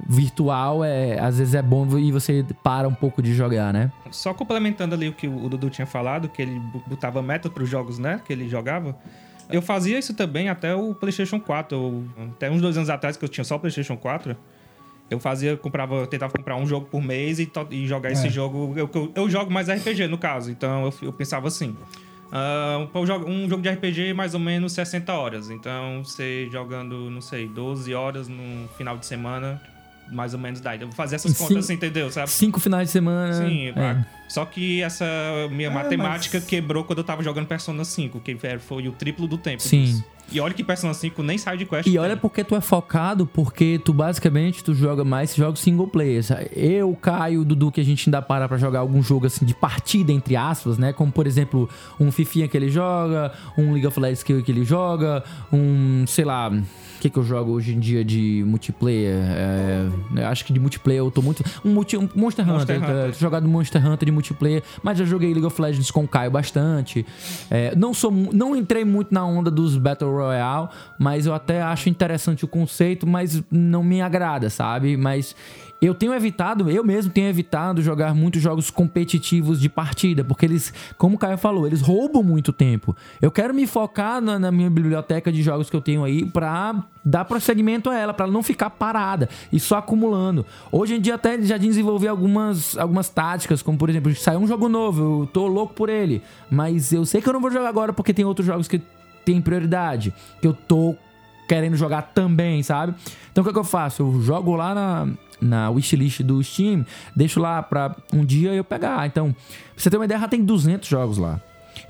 virtual, 0.09 0.83
é, 0.83 1.19
às 1.19 1.37
vezes 1.37 1.53
é 1.53 1.61
bom 1.61 1.87
e 1.97 2.11
você 2.11 2.45
para 2.63 2.87
um 2.87 2.93
pouco 2.93 3.21
de 3.21 3.33
jogar, 3.33 3.71
né? 3.71 3.91
Só 4.11 4.33
complementando 4.33 4.95
ali 4.95 5.07
o 5.07 5.13
que 5.13 5.27
o 5.27 5.47
Dudu 5.47 5.69
tinha 5.69 5.85
falado, 5.87 6.27
que 6.27 6.41
ele 6.41 6.59
botava 6.87 7.21
meta 7.21 7.49
pros 7.49 7.69
jogos, 7.69 7.99
né? 7.99 8.19
Que 8.25 8.33
ele 8.33 8.49
jogava. 8.49 8.95
Eu 9.49 9.61
fazia 9.61 9.99
isso 9.99 10.13
também 10.13 10.49
até 10.49 10.73
o 10.75 10.93
PlayStation 10.95 11.39
4. 11.39 11.77
Eu- 11.77 12.03
até 12.35 12.49
uns 12.49 12.61
dois 12.61 12.75
anos 12.77 12.89
atrás, 12.89 13.15
que 13.15 13.23
eu 13.23 13.29
tinha 13.29 13.43
só 13.43 13.55
o 13.55 13.59
PlayStation 13.59 13.95
4. 13.95 14.35
Eu 15.09 15.19
fazia, 15.19 15.55
comprava, 15.57 15.95
eu 15.95 16.07
tentava 16.07 16.33
comprar 16.35 16.55
um 16.55 16.65
jogo 16.65 16.87
por 16.87 17.01
mês 17.01 17.37
e, 17.39 17.51
e 17.69 17.85
jogar 17.87 18.11
esse 18.11 18.27
É. 18.27 18.29
jogo. 18.29 18.73
Eu, 18.75 18.89
eu, 18.93 19.11
eu 19.15 19.29
jogo 19.29 19.51
mais 19.51 19.67
RPG, 19.69 20.07
no 20.07 20.17
caso. 20.17 20.49
Então 20.49 20.85
eu, 20.85 20.93
eu 21.07 21.13
pensava 21.13 21.47
assim. 21.47 21.75
ah, 22.31 22.87
um, 22.95 23.05
jogo, 23.47 23.61
de 23.61 23.69
RPG 23.69 24.13
mais 24.13 24.33
ou 24.33 24.39
menos 24.39 24.73
60 24.73 25.13
horas. 25.13 25.49
Então, 25.51 26.03
você 26.03 26.47
jogando, 26.51 27.09
não 27.11 27.21
sei, 27.21 27.47
12 27.47 27.93
horas 27.93 28.27
no 28.27 28.67
final 28.77 28.97
de 28.97 29.05
semana, 29.05 29.61
mais 30.11 30.33
ou 30.33 30.39
menos 30.39 30.59
dá. 30.59 30.75
Eu 30.75 30.87
vou 30.87 30.95
fazer 30.95 31.15
essas 31.17 31.37
contas, 31.37 31.57
assim, 31.65 31.73
entendeu? 31.73 32.09
Sabe? 32.11 32.29
Cinco 32.31 32.59
finais 32.59 32.87
de 32.87 32.91
semana. 32.93 33.33
Sim, 33.33 33.67
é. 33.69 34.05
só 34.27 34.45
que 34.45 34.81
essa 34.81 35.05
minha 35.51 35.69
Ah, 35.69 35.73
matemática 35.73 36.39
mas- 36.39 36.47
quebrou 36.47 36.83
quando 36.83 36.99
eu 36.99 37.03
tava 37.03 37.21
jogando 37.21 37.45
Persona 37.45 37.85
5, 37.85 38.19
que 38.19 38.35
foi 38.59 38.87
o 38.87 38.91
triplo 38.93 39.27
do 39.27 39.37
tempo. 39.37 39.61
Sim. 39.61 39.83
disso. 39.83 40.05
E 40.31 40.39
olha 40.39 40.53
que 40.53 40.63
Persona 40.63 40.93
5 40.93 41.21
nem 41.21 41.37
sai 41.37 41.57
de 41.57 41.65
quest. 41.65 41.87
E 41.87 41.97
olha 41.97 42.11
tem. 42.11 42.17
porque 42.17 42.43
tu 42.43 42.55
é 42.55 42.61
focado, 42.61 43.25
porque 43.25 43.79
tu 43.83 43.93
basicamente 43.93 44.63
tu 44.63 44.73
joga 44.73 45.03
mais 45.03 45.35
jogos 45.35 45.59
single 45.59 45.87
player. 45.87 46.23
Eu, 46.55 46.95
Caio, 46.95 47.45
Dudu, 47.45 47.71
que 47.71 47.81
a 47.81 47.83
gente 47.83 48.09
ainda 48.09 48.21
para 48.21 48.47
pra 48.47 48.57
jogar 48.57 48.79
algum 48.79 49.01
jogo 49.03 49.27
assim 49.27 49.45
de 49.45 49.53
partida, 49.53 50.11
entre 50.11 50.35
aspas, 50.35 50.77
né? 50.77 50.91
Como 50.93 51.11
por 51.11 51.27
exemplo, 51.27 51.69
um 51.99 52.11
Fifinha 52.11 52.47
que 52.47 52.57
ele 52.57 52.69
joga, 52.69 53.31
um 53.57 53.73
League 53.73 53.85
of 53.85 53.99
Legends 53.99 54.23
que, 54.23 54.33
ele 54.33 54.63
joga, 54.63 55.23
um, 55.51 56.05
sei 56.07 56.25
lá, 56.25 56.51
que, 57.03 57.09
que 57.09 57.19
eu 57.19 57.23
jogo 57.23 57.51
hoje 57.51 57.73
em 57.73 57.79
dia 57.79 58.03
de 58.03 58.43
multiplayer? 58.47 59.13
É, 60.15 60.23
acho 60.25 60.45
que 60.45 60.53
de 60.53 60.59
multiplayer 60.59 61.01
eu 61.01 61.11
tô 61.11 61.21
muito. 61.21 61.43
Um, 61.63 61.73
multi, 61.73 61.97
um 61.97 62.07
Monster, 62.15 62.45
Monster 62.45 62.77
Hunter. 62.77 62.95
Hunter. 62.95 63.13
jogado 63.19 63.47
Monster 63.47 63.85
Hunter 63.85 64.05
de 64.05 64.11
multiplayer, 64.11 64.63
mas 64.81 64.97
já 64.97 65.03
joguei 65.03 65.33
League 65.33 65.45
of 65.45 65.61
Legends 65.61 65.91
com 65.91 66.07
Caio 66.07 66.31
bastante. 66.31 67.05
É, 67.51 67.75
não 67.75 67.93
sou, 67.93 68.09
não 68.09 68.55
entrei 68.55 68.85
muito 68.85 69.13
na 69.13 69.25
onda 69.25 69.51
dos 69.51 69.75
Battle 69.75 70.11
Royale, 70.11 70.69
mas 70.97 71.25
eu 71.25 71.33
até 71.33 71.61
acho 71.61 71.89
interessante 71.89 72.45
o 72.45 72.47
conceito, 72.47 73.05
mas 73.05 73.43
não 73.51 73.83
me 73.83 74.01
agrada, 74.01 74.49
sabe? 74.49 74.95
Mas 74.95 75.35
eu 75.85 75.93
tenho 75.93 76.13
evitado, 76.13 76.69
eu 76.69 76.83
mesmo 76.83 77.11
tenho 77.11 77.27
evitado 77.27 77.81
jogar 77.81 78.15
muitos 78.15 78.41
jogos 78.41 78.69
competitivos 78.69 79.59
de 79.59 79.67
partida, 79.67 80.23
porque 80.23 80.45
eles, 80.45 80.73
como 80.97 81.15
o 81.15 81.19
Caio 81.19 81.37
falou, 81.37 81.67
eles 81.67 81.81
roubam 81.81 82.23
muito 82.23 82.53
tempo. 82.53 82.95
Eu 83.21 83.29
quero 83.29 83.53
me 83.53 83.67
focar 83.67 84.21
na, 84.21 84.39
na 84.39 84.51
minha 84.51 84.69
biblioteca 84.69 85.31
de 85.31 85.43
jogos 85.43 85.69
que 85.69 85.75
eu 85.75 85.81
tenho 85.81 86.03
aí 86.03 86.25
pra 86.25 86.85
dar 87.03 87.25
prosseguimento 87.25 87.89
a 87.89 87.97
ela, 87.97 88.13
pra 88.13 88.25
ela 88.25 88.33
não 88.33 88.41
ficar 88.41 88.69
parada 88.69 89.27
e 89.51 89.59
só 89.59 89.77
acumulando. 89.77 90.45
Hoje 90.71 90.95
em 90.95 91.01
dia 91.01 91.15
até 91.15 91.41
já 91.41 91.57
desenvolvi 91.57 92.07
algumas, 92.07 92.77
algumas 92.77 93.09
táticas, 93.09 93.61
como 93.61 93.77
por 93.77 93.89
exemplo, 93.89 94.15
saiu 94.15 94.39
um 94.39 94.47
jogo 94.47 94.69
novo, 94.69 95.21
eu 95.21 95.27
tô 95.27 95.47
louco 95.47 95.73
por 95.73 95.89
ele, 95.89 96.21
mas 96.49 96.93
eu 96.93 97.05
sei 97.05 97.21
que 97.21 97.27
eu 97.27 97.33
não 97.33 97.41
vou 97.41 97.51
jogar 97.51 97.67
agora 97.67 97.91
porque 97.91 98.13
tem 98.13 98.23
outros 98.23 98.47
jogos 98.47 98.67
que 98.67 98.81
tem 99.25 99.41
prioridade, 99.41 100.13
que 100.41 100.47
eu 100.47 100.53
tô 100.53 100.95
querendo 101.47 101.75
jogar 101.75 102.13
também, 102.13 102.63
sabe? 102.63 102.93
Então 103.31 103.41
o 103.41 103.45
que, 103.45 103.49
é 103.49 103.53
que 103.53 103.59
eu 103.59 103.63
faço? 103.63 104.01
Eu 104.01 104.21
jogo 104.21 104.55
lá 104.55 104.73
na, 104.73 105.07
na 105.43 105.69
wishlist 105.69 106.21
do 106.21 106.43
Steam, 106.43 106.85
deixo 107.15 107.39
lá 107.39 107.61
pra 107.61 107.95
um 108.13 108.25
dia 108.25 108.53
eu 108.53 108.63
pegar. 108.63 109.05
Então, 109.05 109.31
pra 109.31 109.43
você 109.75 109.89
ter 109.89 109.97
uma 109.97 110.05
ideia, 110.05 110.19
já 110.19 110.27
tem 110.27 110.43
200 110.43 110.87
jogos 110.87 111.17
lá. 111.17 111.39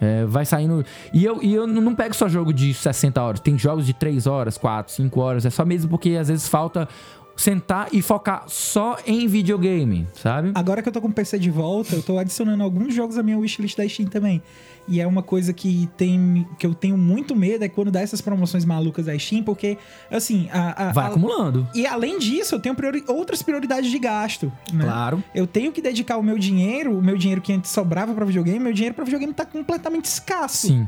É, 0.02 0.26
vai 0.26 0.46
saindo. 0.46 0.86
E 1.14 1.24
eu, 1.24 1.42
e 1.42 1.54
eu 1.54 1.68
não 1.68 1.96
pego 1.96 2.16
só 2.16 2.28
jogo 2.28 2.54
de 2.54 2.74
60 2.74 3.22
horas, 3.22 3.40
tem 3.40 3.58
jogos 3.58 3.86
de 3.86 3.94
3 3.94 4.28
horas, 4.28 4.58
4, 4.58 4.94
5 4.94 5.20
horas. 5.20 5.46
É 5.46 5.50
só 5.50 5.66
mesmo 5.66 5.90
porque 5.90 6.12
às 6.12 6.28
vezes 6.28 6.48
falta 6.48 6.88
sentar 7.36 7.88
e 7.92 8.02
focar 8.02 8.44
só 8.48 8.98
em 9.06 9.28
videogame, 9.28 10.08
sabe? 10.14 10.52
Agora 10.54 10.82
que 10.82 10.90
eu 10.90 10.94
tô 10.94 11.02
com 11.02 11.08
o 11.08 11.14
PC 11.14 11.40
de 11.40 11.50
volta, 11.50 11.96
eu 11.96 12.04
tô 12.04 12.18
adicionando 12.20 12.62
alguns 12.64 12.94
jogos 12.94 13.18
à 13.18 13.24
minha 13.24 13.38
wishlist 13.38 13.76
da 13.78 13.88
Steam 13.88 14.08
também. 14.08 14.42
E 14.88 15.00
é 15.00 15.08
uma 15.08 15.24
coisa 15.24 15.54
que 15.54 15.90
tem 15.96 16.46
que 16.60 16.66
eu 16.68 16.74
tenho 16.74 16.98
muito 16.98 17.36
medo 17.36 17.64
é 17.64 17.70
quando 17.70 17.90
dá 17.90 18.02
essas 18.02 18.20
promoções 18.20 18.66
malucas 18.66 19.06
da 19.06 19.18
Steam, 19.18 19.42
porque 19.44 19.78
assim, 20.12 20.50
a, 20.52 20.90
a- 20.90 20.92
Vai 20.92 21.06
a- 21.06 21.08
acumulando. 21.08 21.68
E 21.74 21.88
além 21.88 22.20
disso, 22.20 22.56
eu 22.56 22.60
tenho 22.60 22.76
priori- 22.76 23.04
outras 23.08 23.42
prioridades 23.42 23.90
de 23.90 23.98
gasto, 23.98 24.52
né? 24.74 24.84
Claro. 24.84 25.24
Eu 25.34 25.48
tenho 25.48 25.72
que 25.72 25.82
dedicar 25.82 26.18
o 26.18 26.24
meu 26.24 26.38
dinheiro, 26.38 26.98
o 26.98 27.02
meu 27.02 27.18
dinheiro 27.18 27.42
que 27.42 27.54
antes 27.54 27.72
sobrava 27.72 28.14
pra 28.14 28.26
videogame, 28.26 28.60
meu 28.60 28.74
dinheiro 28.74 28.94
pra 28.94 29.06
videogame 29.06 29.34
tá 29.34 29.46
completamente 29.46 30.06
escasso, 30.06 30.68
Sim. 30.68 30.88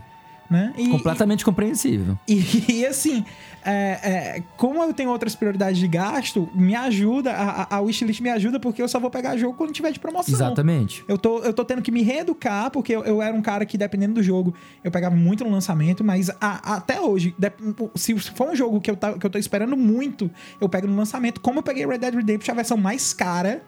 Né? 0.49 0.73
E, 0.77 0.89
Completamente 0.89 1.43
compreensível. 1.43 2.17
e, 2.27 2.35
e, 2.71 2.85
assim, 2.85 3.25
é, 3.63 3.99
é, 4.37 4.43
como 4.57 4.81
eu 4.83 4.93
tenho 4.93 5.09
outras 5.09 5.35
prioridades 5.35 5.79
de 5.79 5.87
gasto, 5.87 6.47
me 6.53 6.75
ajuda, 6.75 7.31
a, 7.33 7.75
a- 7.77 7.81
wishlist 7.81 8.21
me 8.21 8.29
ajuda 8.29 8.59
porque 8.59 8.81
eu 8.81 8.87
só 8.87 8.99
vou 8.99 9.09
pegar 9.09 9.35
jogo 9.37 9.55
quando 9.57 9.71
tiver 9.71 9.91
de 9.91 9.99
promoção. 9.99 10.33
Exatamente. 10.33 11.03
Eu 11.07 11.17
tô, 11.17 11.39
eu 11.39 11.51
tô 11.51 11.65
tendo 11.65 11.81
que 11.81 11.91
me 11.91 12.03
reeducar, 12.03 12.69
porque 12.69 12.95
eu, 12.95 13.03
eu 13.03 13.21
era 13.21 13.35
um 13.35 13.41
cara 13.41 13.65
que, 13.65 13.77
dependendo 13.77 14.13
do 14.15 14.23
jogo, 14.23 14.53
eu 14.83 14.91
pegava 14.91 15.15
muito 15.15 15.43
no 15.43 15.49
lançamento, 15.49 16.03
mas 16.03 16.29
a- 16.39 16.75
até 16.75 17.01
hoje, 17.01 17.33
dep- 17.39 17.59
se 17.95 18.17
for 18.19 18.49
um 18.51 18.55
jogo 18.55 18.79
que 18.79 18.91
eu, 18.91 18.95
tá, 18.95 19.13
que 19.13 19.25
eu 19.25 19.29
tô 19.29 19.37
esperando 19.39 19.75
muito, 19.75 20.29
eu 20.61 20.69
pego 20.69 20.85
no 20.87 20.95
lançamento, 20.95 21.41
como 21.41 21.59
eu 21.59 21.63
peguei 21.63 21.85
Red 21.87 21.97
Dead 21.97 22.13
Redemption, 22.13 22.51
a 22.51 22.55
versão 22.55 22.77
mais 22.77 23.13
cara, 23.13 23.63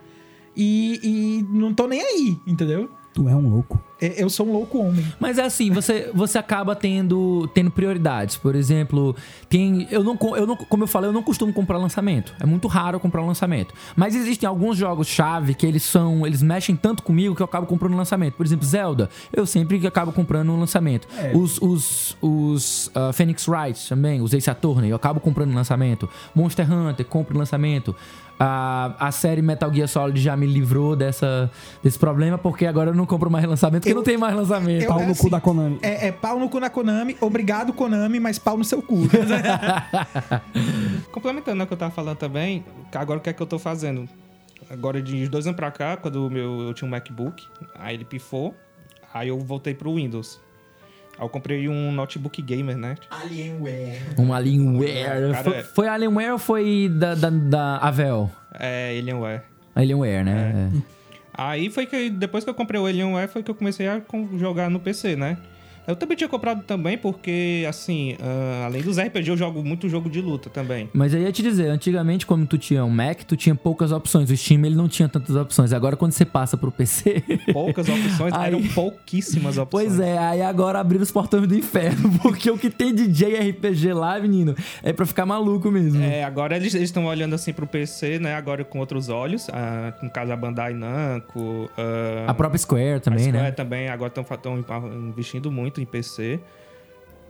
e, 0.55 0.99
e 1.03 1.45
não 1.57 1.73
tô 1.73 1.87
nem 1.87 2.01
aí, 2.01 2.37
entendeu? 2.45 2.89
Tu 3.13 3.27
é 3.27 3.35
um 3.35 3.49
louco. 3.49 3.81
E- 4.01 4.15
Eu 4.17 4.29
sou 4.29 4.47
um 4.47 4.51
louco 4.51 4.77
homem. 4.79 5.05
Mas 5.19 5.37
é 5.37 5.43
assim, 5.43 5.71
você, 5.71 6.11
você 6.13 6.37
acaba 6.37 6.75
tendo, 6.75 7.47
tendo 7.53 7.71
prioridades. 7.71 8.37
Por 8.37 8.55
exemplo, 8.55 9.15
tem. 9.49 9.87
Eu 9.89 10.03
não, 10.03 10.17
eu 10.35 10.45
não, 10.47 10.55
como 10.55 10.83
eu 10.83 10.87
falei, 10.87 11.09
eu 11.09 11.13
não 11.13 11.23
costumo 11.23 11.51
comprar 11.51 11.77
lançamento. 11.77 12.33
É 12.39 12.45
muito 12.45 12.67
raro 12.67 12.95
eu 12.97 12.99
comprar 12.99 13.21
lançamento. 13.23 13.73
Mas 13.95 14.15
existem 14.15 14.47
alguns 14.47 14.77
jogos-chave 14.77 15.53
que 15.53 15.65
eles 15.65 15.83
são. 15.83 16.25
Eles 16.25 16.41
mexem 16.41 16.75
tanto 16.75 17.03
comigo 17.03 17.35
que 17.35 17.41
eu 17.41 17.45
acabo 17.45 17.65
comprando 17.67 17.95
lançamento. 17.95 18.35
Por 18.35 18.45
exemplo, 18.45 18.65
Zelda, 18.65 19.09
eu 19.33 19.45
sempre 19.45 19.85
acabo 19.87 20.11
comprando 20.11 20.51
um 20.51 20.59
lançamento. 20.59 21.07
É. 21.17 21.31
Os, 21.35 21.59
os, 21.61 22.17
os 22.21 22.91
ah, 22.93 23.11
Phoenix 23.13 23.47
Wright 23.47 23.87
também, 23.89 24.21
os 24.21 24.33
Ace 24.33 24.49
Attorney, 24.49 24.89
eu 24.91 24.95
acabo 24.95 25.19
comprando 25.19 25.53
lançamento. 25.53 26.09
Monster 26.35 26.71
Hunter, 26.71 27.05
compro 27.05 27.37
lançamento. 27.37 27.95
A, 28.39 28.93
a 28.99 29.11
série 29.11 29.41
Metal 29.41 29.73
Gear 29.73 29.87
Solid 29.87 30.21
já 30.21 30.37
me 30.37 30.45
livrou 30.45 30.95
dessa, 30.95 31.49
desse 31.83 31.97
problema, 31.97 32.37
porque 32.37 32.67
agora 32.67 32.91
eu 32.91 32.93
não 32.93 33.05
compro 33.05 33.31
mais 33.31 33.43
lançamento, 33.45 33.86
porque 33.87 33.91
Eu- 33.91 33.95
não 33.95 34.03
tem 34.03 34.17
mais 34.17 34.35
lançamento. 34.35 34.81
eu- 34.83 34.87
Pau 34.89 34.99
é 34.99 35.05
no 35.05 35.11
assim, 35.11 35.23
cu 35.23 35.29
da 35.29 35.39
Konami. 35.39 35.79
É, 35.81 36.07
é 36.07 36.11
pau 36.11 36.39
no 36.39 36.49
cu 36.49 36.59
na 36.59 36.69
Konami, 36.69 37.17
obrigado 37.21 37.73
Konami, 37.73 38.19
mas 38.19 38.37
pau 38.37 38.57
no 38.57 38.63
seu 38.63 38.81
cu. 38.81 39.07
Complementando 41.11 41.63
o 41.63 41.67
que 41.67 41.73
eu 41.73 41.77
tava 41.77 41.91
falando 41.91 42.17
também, 42.17 42.63
agora 42.93 43.19
o 43.19 43.21
que 43.21 43.29
é 43.29 43.33
que 43.33 43.41
eu 43.41 43.47
tô 43.47 43.57
fazendo? 43.59 44.07
Agora 44.69 45.01
de 45.01 45.27
dois 45.29 45.45
anos 45.47 45.55
pra 45.55 45.71
cá, 45.71 45.95
quando 45.97 46.29
meu, 46.29 46.61
eu 46.61 46.73
tinha 46.73 46.87
um 46.87 46.91
MacBook, 46.91 47.43
aí 47.79 47.95
ele 47.95 48.05
pifou, 48.05 48.53
aí 49.13 49.29
eu 49.29 49.39
voltei 49.39 49.73
pro 49.73 49.95
Windows. 49.95 50.39
Aí 51.17 51.25
eu 51.25 51.29
comprei 51.29 51.67
um 51.67 51.91
notebook 51.91 52.39
gamer, 52.41 52.77
né? 52.77 52.95
Alienware. 53.09 54.01
Um 54.19 54.33
Alienware. 54.33 55.31
Cara, 55.31 55.43
foi, 55.43 55.53
é- 55.57 55.63
foi 55.63 55.87
Alienware 55.87 56.31
ou 56.33 56.37
foi 56.37 56.91
da, 56.93 57.15
da, 57.15 57.29
da 57.29 57.77
Avel? 57.77 58.29
É, 58.59 58.95
Alienware. 58.99 59.41
Alienware, 59.73 60.23
né? 60.23 60.69
É. 60.75 60.96
Aí 61.37 61.69
foi 61.69 61.85
que, 61.85 62.09
depois 62.09 62.43
que 62.43 62.49
eu 62.49 62.53
comprei 62.55 62.81
o 62.81 62.85
Alienware, 62.87 63.29
foi 63.29 63.43
que 63.43 63.51
eu 63.51 63.55
comecei 63.55 63.87
a 63.87 64.01
jogar 64.37 64.69
no 64.69 64.79
PC, 64.79 65.15
né? 65.15 65.37
Eu 65.87 65.95
também 65.95 66.17
tinha 66.17 66.27
comprado 66.27 66.63
também 66.63 66.97
porque, 66.97 67.65
assim, 67.67 68.15
ah, 68.21 68.65
além 68.65 68.81
dos 68.81 68.97
RPG, 68.99 69.29
eu 69.29 69.37
jogo 69.37 69.63
muito 69.63 69.87
jogo 69.87 70.09
de 70.09 70.21
luta 70.21 70.49
também. 70.49 70.89
Mas 70.93 71.13
aí 71.13 71.21
eu 71.21 71.25
ia 71.27 71.31
te 71.31 71.41
dizer, 71.41 71.67
antigamente 71.69 72.25
quando 72.25 72.45
tu 72.45 72.57
tinha 72.57 72.83
um 72.83 72.89
Mac, 72.89 73.23
tu 73.23 73.37
tinha 73.37 73.55
poucas 73.55 73.91
opções. 73.91 74.29
O 74.29 74.35
Steam 74.35 74.65
ele 74.65 74.75
não 74.75 74.87
tinha 74.89 75.07
tantas 75.07 75.35
opções. 75.35 75.71
Agora 75.71 75.95
quando 75.95 76.11
você 76.11 76.25
passa 76.25 76.57
pro 76.57 76.71
PC... 76.71 77.23
Poucas 77.53 77.87
opções, 77.87 78.33
Aí- 78.33 78.47
eram 78.47 78.61
pouquíssimas 78.69 79.57
opções. 79.57 79.87
Pois 79.87 79.99
é, 79.99 80.17
aí 80.17 80.41
agora 80.41 80.79
abriram 80.79 81.03
os 81.03 81.11
portões 81.11 81.47
do 81.47 81.55
inferno, 81.55 82.11
porque 82.21 82.49
o 82.51 82.57
que 82.57 82.69
tem 82.69 82.93
de 82.93 83.07
JRPG 83.07 83.93
lá, 83.93 84.19
menino, 84.19 84.55
é 84.83 84.91
pra 84.91 85.05
ficar 85.05 85.25
maluco 85.25 85.71
mesmo. 85.71 86.01
É, 86.03 86.23
agora 86.23 86.55
eles 86.57 86.73
estão 86.73 87.05
olhando 87.05 87.33
assim 87.35 87.53
pro 87.53 87.65
PC, 87.65 88.19
né? 88.19 88.35
Agora 88.35 88.63
com 88.65 88.79
outros 88.79 89.07
olhos. 89.09 89.47
Ah, 89.53 89.93
no 90.01 90.09
caso, 90.09 90.31
a 90.31 90.35
Bandai 90.35 90.73
Namco. 90.73 91.69
ah, 91.77 92.25
A 92.27 92.33
própria 92.33 92.57
Square 92.59 92.99
também, 92.99 93.25
a 93.25 93.29
Square 93.29 93.43
né? 93.45 93.51
também, 93.51 93.87
agora 93.89 94.11
estão 94.15 94.57
investindo 95.09 95.51
muito 95.51 95.76
em 95.81 95.85
PC. 95.85 96.39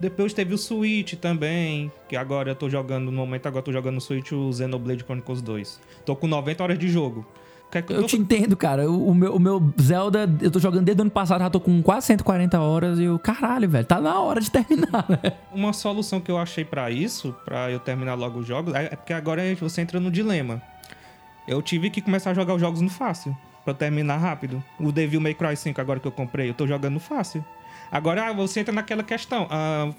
Depois 0.00 0.32
teve 0.32 0.54
o 0.54 0.58
Switch 0.58 1.14
também, 1.14 1.90
que 2.08 2.16
agora 2.16 2.50
eu 2.50 2.54
tô 2.54 2.70
jogando, 2.70 3.06
no 3.06 3.12
momento 3.12 3.46
agora 3.46 3.60
eu 3.60 3.64
tô 3.64 3.72
jogando 3.72 3.96
no 3.96 4.00
Switch 4.00 4.30
o 4.32 4.52
Xenoblade 4.52 5.02
Chronicles 5.02 5.42
2. 5.42 5.80
Tô 6.06 6.14
com 6.14 6.28
90 6.28 6.62
horas 6.62 6.78
de 6.78 6.88
jogo. 6.88 7.26
O 7.66 7.70
que 7.70 7.78
é 7.78 7.82
que 7.82 7.92
Eu 7.92 8.02
tô- 8.02 8.06
te 8.06 8.16
entendo, 8.16 8.56
cara. 8.56 8.88
O, 8.88 9.08
o 9.08 9.14
meu, 9.14 9.34
o 9.34 9.40
meu 9.40 9.74
Zelda, 9.80 10.30
eu 10.40 10.50
tô 10.52 10.58
jogando 10.60 10.84
desde 10.84 11.00
o 11.00 11.02
ano 11.02 11.10
passado, 11.10 11.40
já 11.40 11.50
tô 11.50 11.58
com 11.60 11.82
quase 11.82 12.06
140 12.06 12.58
horas 12.60 12.98
e 13.00 13.04
eu, 13.04 13.18
caralho, 13.18 13.68
velho, 13.68 13.84
tá 13.84 14.00
na 14.00 14.18
hora 14.20 14.40
de 14.40 14.50
terminar, 14.50 15.04
né? 15.10 15.32
Uma 15.52 15.72
solução 15.72 16.20
que 16.20 16.30
eu 16.30 16.38
achei 16.38 16.64
pra 16.64 16.90
isso, 16.92 17.34
pra 17.44 17.68
eu 17.70 17.80
terminar 17.80 18.14
logo 18.14 18.38
os 18.38 18.46
jogos, 18.46 18.72
é 18.74 18.84
é 18.92 18.96
porque 18.96 19.12
agora 19.12 19.42
você 19.56 19.80
entra 19.80 19.98
no 19.98 20.10
dilema. 20.12 20.62
Eu 21.46 21.60
tive 21.60 21.90
que 21.90 22.00
começar 22.00 22.30
a 22.30 22.34
jogar 22.34 22.54
os 22.54 22.60
jogos 22.60 22.80
no 22.80 22.88
fácil, 22.88 23.36
pra 23.64 23.72
eu 23.72 23.76
terminar 23.76 24.16
rápido. 24.18 24.62
O 24.78 24.92
Devil 24.92 25.20
May 25.20 25.34
Cry 25.34 25.56
5 25.56 25.78
agora 25.80 25.98
que 25.98 26.06
eu 26.06 26.12
comprei, 26.12 26.48
eu 26.50 26.54
tô 26.54 26.66
jogando 26.66 26.94
no 26.94 27.00
fácil. 27.00 27.44
Agora 27.90 28.32
você 28.32 28.60
entra 28.60 28.72
naquela 28.72 29.02
questão. 29.02 29.46
ah, 29.50 29.90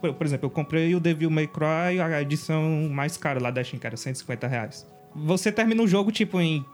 por 0.00 0.26
exemplo, 0.26 0.46
eu 0.46 0.50
comprei 0.50 0.94
o 0.94 1.00
Devil 1.00 1.30
May 1.30 1.46
Cry, 1.46 2.00
a 2.00 2.20
edição 2.22 2.88
mais 2.90 3.16
cara 3.16 3.40
lá 3.40 3.50
da 3.50 3.62
Steam, 3.62 3.78
cara, 3.80 3.96
150 3.96 4.46
reais. 4.46 4.86
Você 5.14 5.50
termina 5.50 5.82
o 5.82 5.88
jogo, 5.88 6.12
tipo, 6.12 6.40
em 6.40 6.64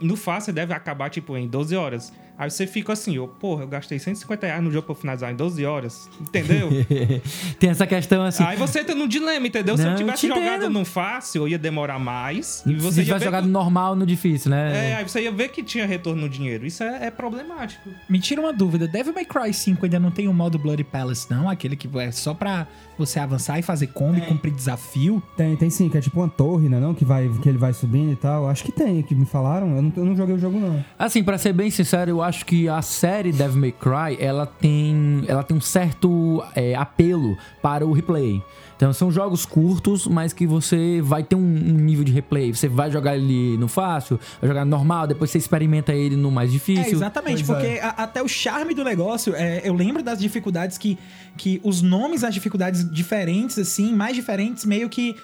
no 0.00 0.16
fácil 0.16 0.52
deve 0.52 0.74
acabar, 0.74 1.10
tipo, 1.10 1.36
em 1.36 1.46
12 1.46 1.76
horas. 1.76 2.12
Aí 2.38 2.50
você 2.50 2.66
fica 2.66 2.92
assim, 2.92 3.16
eu, 3.16 3.26
porra, 3.26 3.62
eu 3.62 3.68
gastei 3.68 3.98
150 3.98 4.46
reais 4.46 4.62
no 4.62 4.70
jogo 4.70 4.86
pra 4.86 4.92
eu 4.92 4.96
finalizar 4.98 5.32
em 5.32 5.36
12 5.36 5.64
horas. 5.64 6.08
Entendeu? 6.20 6.68
Tem 7.58 7.70
essa 7.70 7.86
questão 7.86 8.22
assim. 8.24 8.42
Aí 8.44 8.56
você 8.56 8.80
entra 8.80 8.94
num 8.94 9.08
dilema, 9.08 9.46
entendeu? 9.46 9.76
Se 9.76 9.82
Não, 9.82 9.90
eu 9.90 9.94
eu 9.94 9.98
tivesse 9.98 10.20
te 10.20 10.28
jogado 10.28 10.46
entendo. 10.64 10.70
num 10.70 10.84
fácil, 10.84 11.42
eu 11.42 11.48
ia 11.48 11.58
demorar 11.58 11.98
mais. 11.98 12.62
se 12.64 12.70
E 12.70 12.74
você 12.74 13.00
ia 13.00 13.04
tivesse 13.06 13.24
jogado 13.24 13.44
que... 13.44 13.48
no 13.48 13.52
normal, 13.58 13.96
no 13.96 14.04
difícil, 14.04 14.50
né? 14.50 14.90
É, 14.92 14.96
aí 14.96 15.08
você 15.08 15.22
ia 15.22 15.32
ver 15.32 15.48
que 15.48 15.62
tinha 15.62 15.86
retorno 15.86 16.22
no 16.22 16.28
dinheiro. 16.28 16.66
Isso 16.66 16.82
é, 16.82 17.06
é 17.06 17.10
problemático. 17.10 17.88
Me 18.08 18.18
tira 18.18 18.40
uma 18.40 18.52
dúvida, 18.52 18.86
Devil 18.86 19.14
May 19.14 19.24
Cry 19.24 19.52
5 19.54 19.84
ainda 19.86 19.98
não 19.98 20.10
tem 20.10 20.28
o 20.28 20.34
modo 20.34 20.58
Bloody 20.58 20.84
Palace, 20.84 21.26
não? 21.30 21.48
Aquele 21.48 21.74
que 21.76 21.88
é 21.98 22.12
só 22.12 22.34
pra 22.34 22.66
você 22.98 23.18
avançar 23.18 23.58
e 23.58 23.62
fazer 23.62 23.88
combo 23.88 24.18
e 24.18 24.22
cumprir 24.22 24.52
desafio? 24.52 25.22
Tem, 25.36 25.56
tem 25.56 25.70
sim, 25.70 25.88
que 25.88 25.96
é 25.96 26.00
tipo 26.00 26.20
uma 26.20 26.28
torre, 26.28 26.68
né? 26.68 26.78
Não? 26.78 26.94
Que, 26.94 27.04
vai, 27.04 27.28
que 27.42 27.48
ele 27.48 27.58
vai 27.58 27.72
subindo 27.72 28.12
e 28.12 28.16
tal. 28.16 28.48
Acho 28.48 28.64
que 28.64 28.72
tem, 28.72 29.02
que 29.02 29.14
me 29.14 29.24
falaram. 29.26 29.74
Eu 29.76 29.82
não, 29.82 29.92
eu 29.96 30.04
não 30.04 30.16
joguei 30.16 30.34
o 30.34 30.38
jogo, 30.38 30.58
não. 30.58 30.84
Assim, 30.98 31.22
pra 31.22 31.38
ser 31.38 31.52
bem 31.52 31.70
sincero, 31.70 32.10
eu 32.10 32.22
acho 32.26 32.44
que 32.44 32.68
a 32.68 32.82
série 32.82 33.32
Devil 33.32 33.60
May 33.60 33.72
Cry, 33.72 34.16
ela 34.20 34.46
tem, 34.46 35.24
ela 35.26 35.42
tem 35.42 35.56
um 35.56 35.60
certo 35.60 36.42
é, 36.54 36.74
apelo 36.74 37.36
para 37.62 37.86
o 37.86 37.92
replay. 37.92 38.42
Então 38.76 38.92
são 38.92 39.10
jogos 39.10 39.46
curtos, 39.46 40.06
mas 40.06 40.34
que 40.34 40.46
você 40.46 41.00
vai 41.02 41.22
ter 41.22 41.34
um, 41.34 41.38
um 41.40 41.72
nível 41.78 42.04
de 42.04 42.12
replay. 42.12 42.52
Você 42.54 42.68
vai 42.68 42.90
jogar 42.90 43.16
ele 43.16 43.56
no 43.56 43.68
fácil, 43.68 44.20
vai 44.38 44.48
jogar 44.48 44.66
no 44.66 44.70
normal, 44.70 45.06
depois 45.06 45.30
você 45.30 45.38
experimenta 45.38 45.94
ele 45.94 46.14
no 46.14 46.30
mais 46.30 46.50
É, 46.50 46.52
difícil. 46.52 46.92
exatamente, 46.92 47.42
Pois 47.42 47.58
porque 47.58 47.78
a- 47.80 47.88
até 48.04 48.22
o 48.22 48.28
charme 48.28 48.74
do 48.74 48.84
negócio, 48.84 49.34
é, 49.34 49.62
eu 49.64 49.72
lembro 49.72 50.02
das 50.02 50.18
dificuldades 50.18 50.76
que, 50.76 50.98
que 51.38 51.58
os 51.64 51.80
nomes 51.80 52.20
das 52.20 52.34
dificuldades 52.34 52.86
diferentes, 52.90 53.58
assim, 53.58 53.94
mais 53.94 54.14
diferentes, 54.14 54.66
meio 54.66 54.90
que 54.90 55.16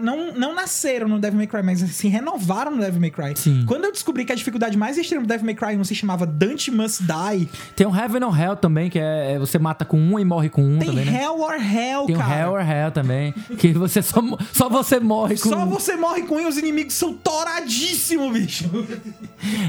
não, 0.00 0.32
não 0.32 0.54
nasceram 0.54 1.08
no 1.08 1.18
Devil 1.18 1.38
May 1.38 1.46
Cry, 1.46 1.62
mas 1.62 1.80
se 1.80 2.08
renovaram 2.08 2.70
no 2.70 2.80
Devil 2.80 3.00
May 3.00 3.10
Cry. 3.10 3.32
Sim. 3.36 3.64
Quando 3.66 3.84
eu 3.84 3.92
descobri 3.92 4.24
que 4.24 4.32
a 4.32 4.36
dificuldade 4.36 4.76
mais 4.76 4.96
extrema 4.96 5.24
do 5.24 5.28
Devil 5.28 5.44
May 5.46 5.54
Cry 5.54 5.76
1 5.76 5.84
se 5.84 5.94
chamava 5.94 6.24
Dante 6.26 6.70
Must 6.70 7.02
Die, 7.02 7.48
Tem 7.74 7.86
um 7.86 7.94
Heaven 7.96 8.22
or 8.24 8.40
Hell 8.40 8.56
também, 8.56 8.88
que 8.88 8.98
é 8.98 9.16
é 9.26 9.38
você 9.38 9.58
mata 9.58 9.84
com 9.84 9.98
um 9.98 10.18
e 10.18 10.24
morre 10.24 10.48
com 10.48 10.62
um 10.62 10.78
tem 10.78 10.88
também, 10.88 11.04
né? 11.04 11.22
Hell 11.22 11.40
or 11.40 11.54
Hell, 11.54 12.06
Tem 12.06 12.16
cara. 12.16 12.40
Hell 12.40 12.52
or 12.52 12.60
Hell 12.60 12.90
também, 12.90 13.32
que 13.58 13.72
você 13.72 14.02
só, 14.02 14.20
só 14.52 14.68
você 14.68 15.00
morre 15.00 15.36
com 15.36 15.48
Só 15.48 15.64
um. 15.64 15.66
você 15.66 15.96
morre 15.96 16.22
com 16.22 16.36
um 16.36 16.40
e 16.40 16.46
os 16.46 16.56
inimigos 16.56 16.94
são 16.94 17.12
toradíssimos, 17.14 18.32
bicho. 18.32 18.70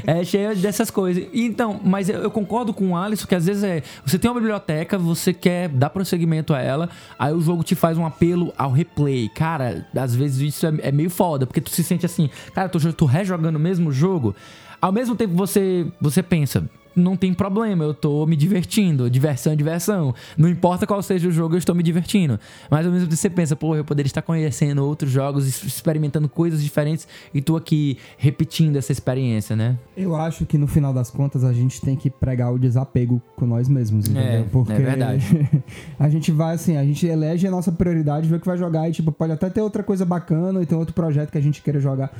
É 0.06 0.24
cheio 0.24 0.54
dessas 0.56 0.90
coisas. 0.90 1.26
Então, 1.32 1.80
mas 1.84 2.08
eu, 2.08 2.20
eu 2.22 2.30
concordo 2.30 2.72
com 2.72 2.90
o 2.90 2.96
Alisson 2.96 3.26
que 3.26 3.34
às 3.34 3.46
vezes 3.46 3.62
é. 3.62 3.82
Você 4.04 4.18
tem 4.18 4.30
uma 4.30 4.40
biblioteca, 4.40 4.98
você 4.98 5.32
quer 5.32 5.68
dar 5.68 5.90
prosseguimento 5.90 6.54
a 6.54 6.60
ela, 6.60 6.88
aí 7.18 7.32
o 7.32 7.40
jogo 7.40 7.62
te 7.62 7.74
faz 7.74 7.96
um 7.98 8.06
apelo 8.06 8.52
ao 8.56 8.70
replay. 8.70 9.28
Cara, 9.34 9.86
às 9.96 10.14
vezes 10.14 10.54
isso 10.54 10.66
é, 10.66 10.74
é 10.80 10.92
meio 10.92 11.10
foda, 11.10 11.46
porque 11.46 11.60
tu 11.60 11.70
se 11.70 11.82
sente 11.82 12.04
assim, 12.06 12.30
cara, 12.54 12.68
tô, 12.68 12.78
tô 12.92 13.06
rejogando 13.06 13.58
o 13.58 13.60
mesmo 13.60 13.92
jogo. 13.92 14.34
Ao 14.80 14.92
mesmo 14.92 15.16
tempo 15.16 15.34
você, 15.34 15.86
você 16.00 16.22
pensa. 16.22 16.68
Não 16.98 17.16
tem 17.16 17.32
problema, 17.32 17.84
eu 17.84 17.94
tô 17.94 18.26
me 18.26 18.36
divertindo. 18.36 19.08
Diversão 19.08 19.52
é 19.52 19.56
diversão. 19.56 20.14
Não 20.36 20.48
importa 20.48 20.86
qual 20.86 21.02
seja 21.02 21.28
o 21.28 21.32
jogo, 21.32 21.54
eu 21.54 21.58
estou 21.58 21.74
me 21.74 21.82
divertindo. 21.82 22.38
Mas 22.70 22.86
ao 22.86 22.92
mesmo 22.92 23.06
tempo 23.06 23.16
você 23.16 23.30
pensa, 23.30 23.56
pô, 23.56 23.76
eu 23.76 23.84
poderia 23.84 24.08
estar 24.08 24.22
conhecendo 24.22 24.84
outros 24.84 25.10
jogos, 25.10 25.46
experimentando 25.64 26.28
coisas 26.28 26.62
diferentes 26.62 27.06
e 27.32 27.40
tô 27.40 27.56
aqui 27.56 27.98
repetindo 28.16 28.76
essa 28.76 28.92
experiência, 28.92 29.54
né? 29.54 29.76
Eu 29.96 30.14
acho 30.16 30.44
que 30.44 30.58
no 30.58 30.66
final 30.66 30.92
das 30.92 31.10
contas 31.10 31.44
a 31.44 31.52
gente 31.52 31.80
tem 31.80 31.96
que 31.96 32.10
pregar 32.10 32.52
o 32.52 32.58
desapego 32.58 33.22
com 33.36 33.46
nós 33.46 33.68
mesmos, 33.68 34.08
entendeu? 34.08 34.40
É, 34.40 34.42
Porque 34.50 34.72
é 34.72 34.76
verdade. 34.76 35.48
a 35.98 36.08
gente 36.08 36.32
vai 36.32 36.54
assim, 36.54 36.76
a 36.76 36.84
gente 36.84 37.06
elege 37.06 37.46
a 37.46 37.50
nossa 37.50 37.70
prioridade, 37.70 38.28
vê 38.28 38.36
o 38.36 38.40
que 38.40 38.46
vai 38.46 38.58
jogar 38.58 38.88
e 38.88 38.92
tipo, 38.92 39.12
pode 39.12 39.32
até 39.32 39.48
ter 39.48 39.60
outra 39.60 39.82
coisa 39.82 40.04
bacana 40.04 40.62
e 40.62 40.66
tem 40.66 40.76
outro 40.76 40.94
projeto 40.94 41.30
que 41.30 41.38
a 41.38 41.42
gente 41.42 41.62
queira 41.62 41.80
jogar. 41.80 42.12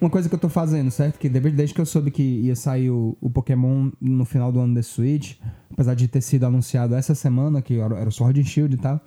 Uma 0.00 0.10
coisa 0.10 0.28
que 0.28 0.34
eu 0.34 0.38
tô 0.38 0.48
fazendo, 0.48 0.90
certo? 0.90 1.18
Que 1.18 1.28
desde 1.28 1.74
que 1.74 1.80
eu 1.80 1.86
soube 1.86 2.10
que 2.10 2.22
ia 2.22 2.54
sair 2.54 2.90
o, 2.90 3.16
o 3.20 3.30
Pokémon 3.30 3.90
no 4.00 4.24
final 4.26 4.52
do 4.52 4.60
ano 4.60 4.74
da 4.74 4.82
Switch, 4.82 5.36
apesar 5.72 5.94
de 5.94 6.06
ter 6.06 6.20
sido 6.20 6.44
anunciado 6.44 6.94
essa 6.94 7.14
semana, 7.14 7.62
que 7.62 7.78
era 7.78 7.96
era 7.96 8.08
o 8.08 8.12
Sword 8.12 8.40
and 8.40 8.44
Shield 8.44 8.74
e 8.74 8.78
tal, 8.78 9.00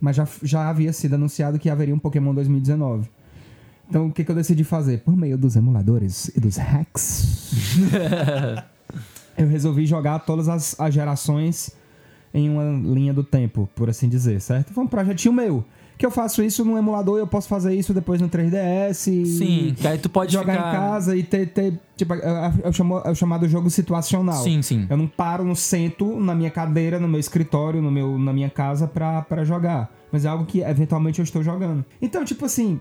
mas 0.00 0.16
já, 0.16 0.26
já 0.42 0.68
havia 0.68 0.92
sido 0.92 1.14
anunciado 1.14 1.58
que 1.60 1.70
haveria 1.70 1.94
um 1.94 1.98
Pokémon 1.98 2.34
2019. 2.34 3.08
Então, 3.88 4.06
o 4.06 4.12
que, 4.12 4.24
que 4.24 4.30
eu 4.30 4.34
decidi 4.34 4.64
fazer? 4.64 5.02
Por 5.02 5.16
meio 5.16 5.38
dos 5.38 5.54
emuladores 5.54 6.28
e 6.34 6.40
dos 6.40 6.56
hacks, 6.56 7.76
eu 9.38 9.46
resolvi 9.46 9.86
jogar 9.86 10.18
todas 10.20 10.48
as, 10.48 10.78
as 10.80 10.92
gerações 10.92 11.70
em 12.34 12.48
uma 12.48 12.64
linha 12.64 13.12
do 13.12 13.22
tempo, 13.22 13.68
por 13.76 13.90
assim 13.90 14.08
dizer, 14.08 14.40
certo? 14.40 14.72
Foi 14.72 14.82
um 14.82 14.88
projetinho 14.88 15.32
meu. 15.32 15.64
Que 16.02 16.06
eu 16.06 16.10
faço 16.10 16.42
isso 16.42 16.64
no 16.64 16.76
emulador 16.76 17.18
e 17.18 17.20
eu 17.20 17.28
posso 17.28 17.46
fazer 17.46 17.72
isso 17.76 17.94
depois 17.94 18.20
no 18.20 18.28
3DS. 18.28 19.06
e 19.06 19.24
Sim, 19.24 19.74
que 19.78 19.86
aí 19.86 19.96
tu 19.98 20.08
pode 20.08 20.32
jogar 20.32 20.54
ficar... 20.56 20.68
em 20.68 20.72
casa 20.72 21.16
e 21.16 21.22
ter. 21.22 21.46
ter 21.46 21.78
tipo, 21.96 22.12
é, 22.14 22.52
o 22.68 22.72
chamo- 22.72 23.00
é 23.04 23.10
o 23.12 23.14
chamado 23.14 23.48
jogo 23.48 23.70
situacional. 23.70 24.42
Sim, 24.42 24.60
sim. 24.62 24.84
Eu 24.90 24.96
não 24.96 25.06
paro, 25.06 25.44
não 25.44 25.54
sento 25.54 26.18
na 26.18 26.34
minha 26.34 26.50
cadeira, 26.50 26.98
no 26.98 27.06
meu 27.06 27.20
escritório, 27.20 27.80
no 27.80 27.88
meu, 27.88 28.18
na 28.18 28.32
minha 28.32 28.50
casa 28.50 28.88
pra, 28.88 29.22
pra 29.22 29.44
jogar. 29.44 29.92
Mas 30.10 30.24
é 30.24 30.28
algo 30.28 30.44
que 30.44 30.60
eventualmente 30.60 31.20
eu 31.20 31.22
estou 31.22 31.40
jogando. 31.40 31.84
Então, 32.02 32.24
tipo 32.24 32.44
assim. 32.46 32.80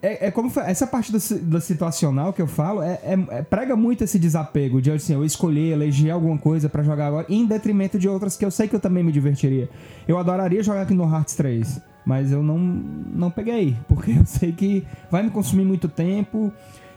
É, 0.00 0.28
é 0.28 0.30
como 0.30 0.48
foi- 0.48 0.62
essa 0.66 0.86
parte 0.86 1.10
do, 1.10 1.18
do 1.40 1.60
situacional 1.60 2.32
que 2.32 2.40
eu 2.40 2.46
falo 2.46 2.80
é, 2.80 3.00
é- 3.02 3.26
é- 3.38 3.42
prega 3.42 3.74
muito 3.74 4.04
esse 4.04 4.20
desapego 4.20 4.80
de 4.80 4.92
assim, 4.92 5.14
eu 5.14 5.24
escolher, 5.24 5.72
eleger 5.72 6.12
alguma 6.12 6.38
coisa 6.38 6.68
pra 6.68 6.84
jogar 6.84 7.08
agora 7.08 7.26
em 7.28 7.44
detrimento 7.44 7.98
de 7.98 8.08
outras 8.08 8.36
que 8.36 8.44
eu 8.44 8.52
sei 8.52 8.68
que 8.68 8.76
eu 8.76 8.80
também 8.80 9.02
me 9.02 9.10
divertiria. 9.10 9.68
Eu 10.06 10.16
adoraria 10.16 10.62
jogar 10.62 10.82
aqui 10.82 10.94
no 10.94 11.02
Hearts 11.12 11.34
3, 11.34 11.80
mas 12.06 12.30
eu 12.30 12.40
não, 12.40 12.56
não 12.56 13.30
peguei, 13.32 13.76
porque 13.88 14.12
eu 14.12 14.24
sei 14.24 14.52
que 14.52 14.86
vai 15.10 15.24
me 15.24 15.30
consumir 15.30 15.64
muito 15.64 15.88
tempo. 15.88 16.52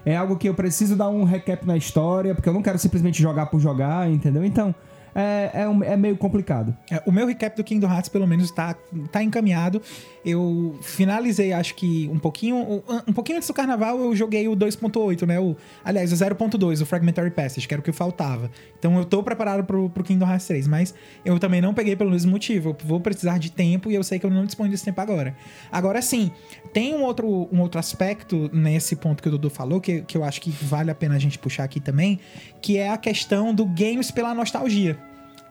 É 0.05 0.15
algo 0.15 0.37
que 0.37 0.47
eu 0.47 0.53
preciso 0.53 0.95
dar 0.95 1.09
um 1.09 1.23
recap 1.23 1.65
na 1.65 1.75
história, 1.75 2.33
porque 2.35 2.47
eu 2.47 2.53
não 2.53 2.61
quero 2.61 2.77
simplesmente 2.77 3.21
jogar 3.21 3.47
por 3.47 3.59
jogar, 3.59 4.09
entendeu? 4.09 4.45
Então, 4.45 4.73
é, 5.13 5.51
é, 5.53 5.93
é 5.93 5.97
meio 5.97 6.17
complicado. 6.17 6.75
É, 6.89 7.01
o 7.05 7.11
meu 7.11 7.27
recap 7.27 7.55
do 7.55 7.63
Kingdom 7.63 7.91
Hearts, 7.91 8.09
pelo 8.09 8.27
menos, 8.27 8.51
tá, 8.51 8.75
tá 9.11 9.23
encaminhado. 9.23 9.81
Eu 10.23 10.77
finalizei, 10.81 11.53
acho 11.53 11.75
que 11.75 12.09
um 12.11 12.19
pouquinho. 12.19 12.83
Um 13.07 13.13
pouquinho 13.13 13.37
antes 13.37 13.47
do 13.47 13.53
carnaval, 13.53 13.99
eu 13.99 14.15
joguei 14.15 14.47
o 14.47 14.55
2.8, 14.55 15.25
né? 15.25 15.39
O, 15.39 15.55
aliás, 15.83 16.11
o 16.11 16.15
0.2, 16.15 16.81
o 16.81 16.85
Fragmentary 16.85 17.31
Passage, 17.31 17.67
que 17.67 17.73
era 17.73 17.79
o 17.79 17.83
que 17.83 17.91
faltava. 17.91 18.51
Então 18.77 18.97
eu 18.97 19.05
tô 19.05 19.23
preparado 19.23 19.63
pro, 19.63 19.89
pro 19.89 20.03
Kingdom 20.03 20.27
Hearts 20.27 20.47
3, 20.47 20.67
mas 20.67 20.93
eu 21.23 21.39
também 21.39 21.61
não 21.61 21.73
peguei 21.73 21.95
pelo 21.95 22.11
mesmo 22.11 22.31
motivo. 22.31 22.69
Eu 22.69 22.77
vou 22.85 22.99
precisar 22.99 23.37
de 23.37 23.51
tempo 23.51 23.89
e 23.89 23.95
eu 23.95 24.03
sei 24.03 24.19
que 24.19 24.25
eu 24.25 24.29
não 24.29 24.45
disponho 24.45 24.69
desse 24.69 24.85
tempo 24.85 24.99
agora. 24.99 25.35
Agora 25.71 26.01
sim, 26.01 26.31
tem 26.73 26.93
um 26.93 27.03
outro, 27.03 27.47
um 27.51 27.61
outro 27.61 27.79
aspecto 27.79 28.49
nesse 28.53 28.95
ponto 28.95 29.23
que 29.23 29.29
o 29.29 29.31
Dudu 29.31 29.49
falou, 29.49 29.79
que, 29.79 30.01
que 30.01 30.17
eu 30.17 30.23
acho 30.23 30.41
que 30.41 30.49
vale 30.49 30.91
a 30.91 30.95
pena 30.95 31.15
a 31.15 31.19
gente 31.19 31.39
puxar 31.39 31.63
aqui 31.63 31.79
também, 31.79 32.19
que 32.61 32.77
é 32.77 32.89
a 32.89 32.97
questão 32.97 33.53
do 33.53 33.65
games 33.65 34.11
pela 34.11 34.33
nostalgia. 34.33 34.97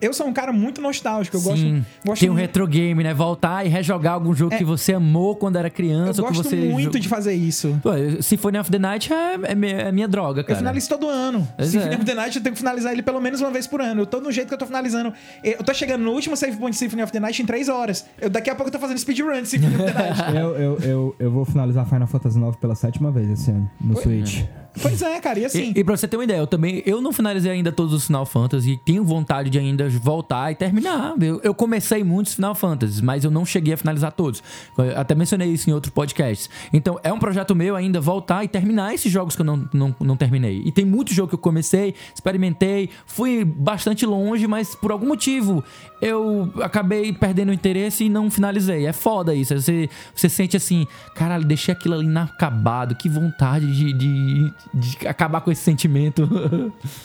eu 0.00 0.14
sou 0.14 0.28
um 0.28 0.32
cara 0.32 0.52
muito 0.52 0.80
nostálgico. 0.80 1.36
Eu 1.36 1.40
gosto, 1.40 1.58
Sim. 1.58 1.84
gosto 2.06 2.20
Tem 2.20 2.30
um 2.30 2.34
mu- 2.34 2.38
retro 2.38 2.64
game, 2.68 3.02
né? 3.02 3.12
Voltar 3.12 3.66
e 3.66 3.68
rejogar 3.68 4.12
algum 4.14 4.32
jogo 4.32 4.56
que 4.56 4.62
você 4.64 4.94
amou 4.94 5.34
quando 5.34 5.56
era 5.56 5.66
Eu 5.66 5.72
criança. 5.72 6.22
ou 6.22 6.28
que 6.28 6.34
gosto 6.36 6.48
você 6.48 6.54
muito 6.54 6.92
jo- 6.92 7.00
de 7.00 7.08
fazer 7.08 7.34
isso. 7.34 7.76
Pô, 7.82 7.90
Symphony 8.22 8.58
of 8.58 8.70
the 8.70 8.78
Night 8.78 9.12
é, 9.12 9.34
é 9.42 9.54
minha, 9.56 9.74
é 9.74 9.90
minha 9.90 10.06
droga, 10.06 10.42
Eu 10.42 10.44
cara. 10.44 10.56
finalizo 10.60 10.88
todo 10.88 11.08
ano. 11.08 11.48
Pois 11.56 11.70
Symphony 11.70 11.94
é. 11.94 11.96
of 11.96 12.04
the 12.04 12.14
Night 12.14 12.36
eu 12.36 12.42
tenho 12.44 12.52
que 12.52 12.60
finalizar 12.60 12.92
ele 12.92 13.02
pelo 13.02 13.20
menos 13.20 13.40
uma 13.40 13.50
vez 13.50 13.66
por 13.66 13.80
ano. 13.80 14.02
Eu 14.02 14.06
tô 14.06 14.20
no 14.20 14.30
jeito 14.30 14.46
que 14.46 14.54
eu 14.54 14.58
tô 14.58 14.66
finalizando. 14.66 15.12
Eu 15.42 15.64
tô 15.64 15.74
chegando 15.74 16.02
no 16.04 16.12
último 16.12 16.36
save 16.36 16.56
point 16.56 16.74
de 16.74 16.78
Symphony 16.78 17.02
of 17.02 17.10
the 17.10 17.18
Night 17.18 17.42
em 17.42 17.46
3 17.46 17.68
horas. 17.68 18.06
Eu, 18.20 18.30
daqui 18.30 18.50
a 18.50 18.54
pouco 18.54 18.68
eu 18.68 18.72
tô 18.72 18.78
fazendo 18.78 18.98
speedrun 18.98 19.42
de 19.42 19.48
Symphony 19.48 19.74
of 19.74 19.84
the 19.84 19.92
Night. 19.94 20.18
Eu, 20.38 20.56
eu, 20.56 20.78
eu, 20.78 21.16
eu 21.18 21.30
vou 21.32 21.44
finalizar 21.44 21.84
Final 21.88 22.06
Fantasy 22.06 22.38
IX 22.38 22.54
pela 22.60 22.76
sétima 22.76 23.10
vez 23.10 23.28
esse 23.30 23.50
ano, 23.50 23.68
no 23.80 23.96
Switch. 24.00 24.44
Pois 24.80 25.02
é, 25.02 25.20
cara. 25.20 25.38
E 25.38 25.44
assim, 25.44 25.72
E, 25.74 25.80
e 25.80 25.84
pra 25.84 25.96
você 25.96 26.06
ter 26.08 26.16
uma 26.16 26.24
ideia, 26.24 26.38
eu 26.38 26.46
também 26.46 26.82
eu 26.86 27.00
não 27.00 27.12
finalizei 27.12 27.52
ainda 27.52 27.72
todos 27.72 27.92
os 27.92 28.06
Final 28.06 28.26
Fantasy 28.26 28.80
tenho 28.84 29.04
vontade 29.04 29.50
de 29.50 29.58
ainda 29.58 29.88
voltar 29.88 30.50
e 30.52 30.54
terminar. 30.54 31.14
Eu, 31.20 31.40
eu 31.42 31.54
comecei 31.54 32.02
muitos 32.04 32.34
Final 32.34 32.54
Fantasy, 32.54 33.02
mas 33.02 33.24
eu 33.24 33.30
não 33.30 33.44
cheguei 33.44 33.74
a 33.74 33.76
finalizar 33.76 34.12
todos. 34.12 34.42
Eu 34.76 34.98
até 34.98 35.14
mencionei 35.14 35.48
isso 35.48 35.68
em 35.68 35.72
outro 35.72 35.92
podcast. 35.92 36.48
Então 36.72 36.98
é 37.02 37.12
um 37.12 37.18
projeto 37.18 37.54
meu 37.54 37.76
ainda 37.76 38.00
voltar 38.00 38.44
e 38.44 38.48
terminar 38.48 38.94
esses 38.94 39.10
jogos 39.10 39.34
que 39.34 39.42
eu 39.42 39.46
não, 39.46 39.68
não, 39.72 39.94
não 40.00 40.16
terminei. 40.16 40.62
E 40.64 40.72
tem 40.72 40.84
muito 40.84 41.12
jogo 41.12 41.28
que 41.28 41.34
eu 41.34 41.38
comecei, 41.38 41.94
experimentei, 42.14 42.90
fui 43.06 43.44
bastante 43.44 44.04
longe, 44.06 44.46
mas 44.46 44.74
por 44.74 44.92
algum 44.92 45.06
motivo 45.06 45.62
eu 46.00 46.52
acabei 46.62 47.12
perdendo 47.12 47.50
o 47.50 47.52
interesse 47.52 48.04
e 48.04 48.08
não 48.08 48.30
finalizei. 48.30 48.86
É 48.86 48.92
foda 48.92 49.34
isso. 49.34 49.54
Você, 49.54 49.88
você 50.14 50.28
sente 50.28 50.56
assim, 50.56 50.86
caralho, 51.14 51.44
deixei 51.44 51.72
aquilo 51.72 51.94
ali 51.94 52.04
inacabado, 52.04 52.94
que 52.94 53.08
vontade 53.08 53.66
de, 53.72 53.92
de, 53.92 54.52
de 54.74 55.08
acabar 55.08 55.40
com 55.40 55.50
esse 55.50 55.62
sentimento. 55.62 56.28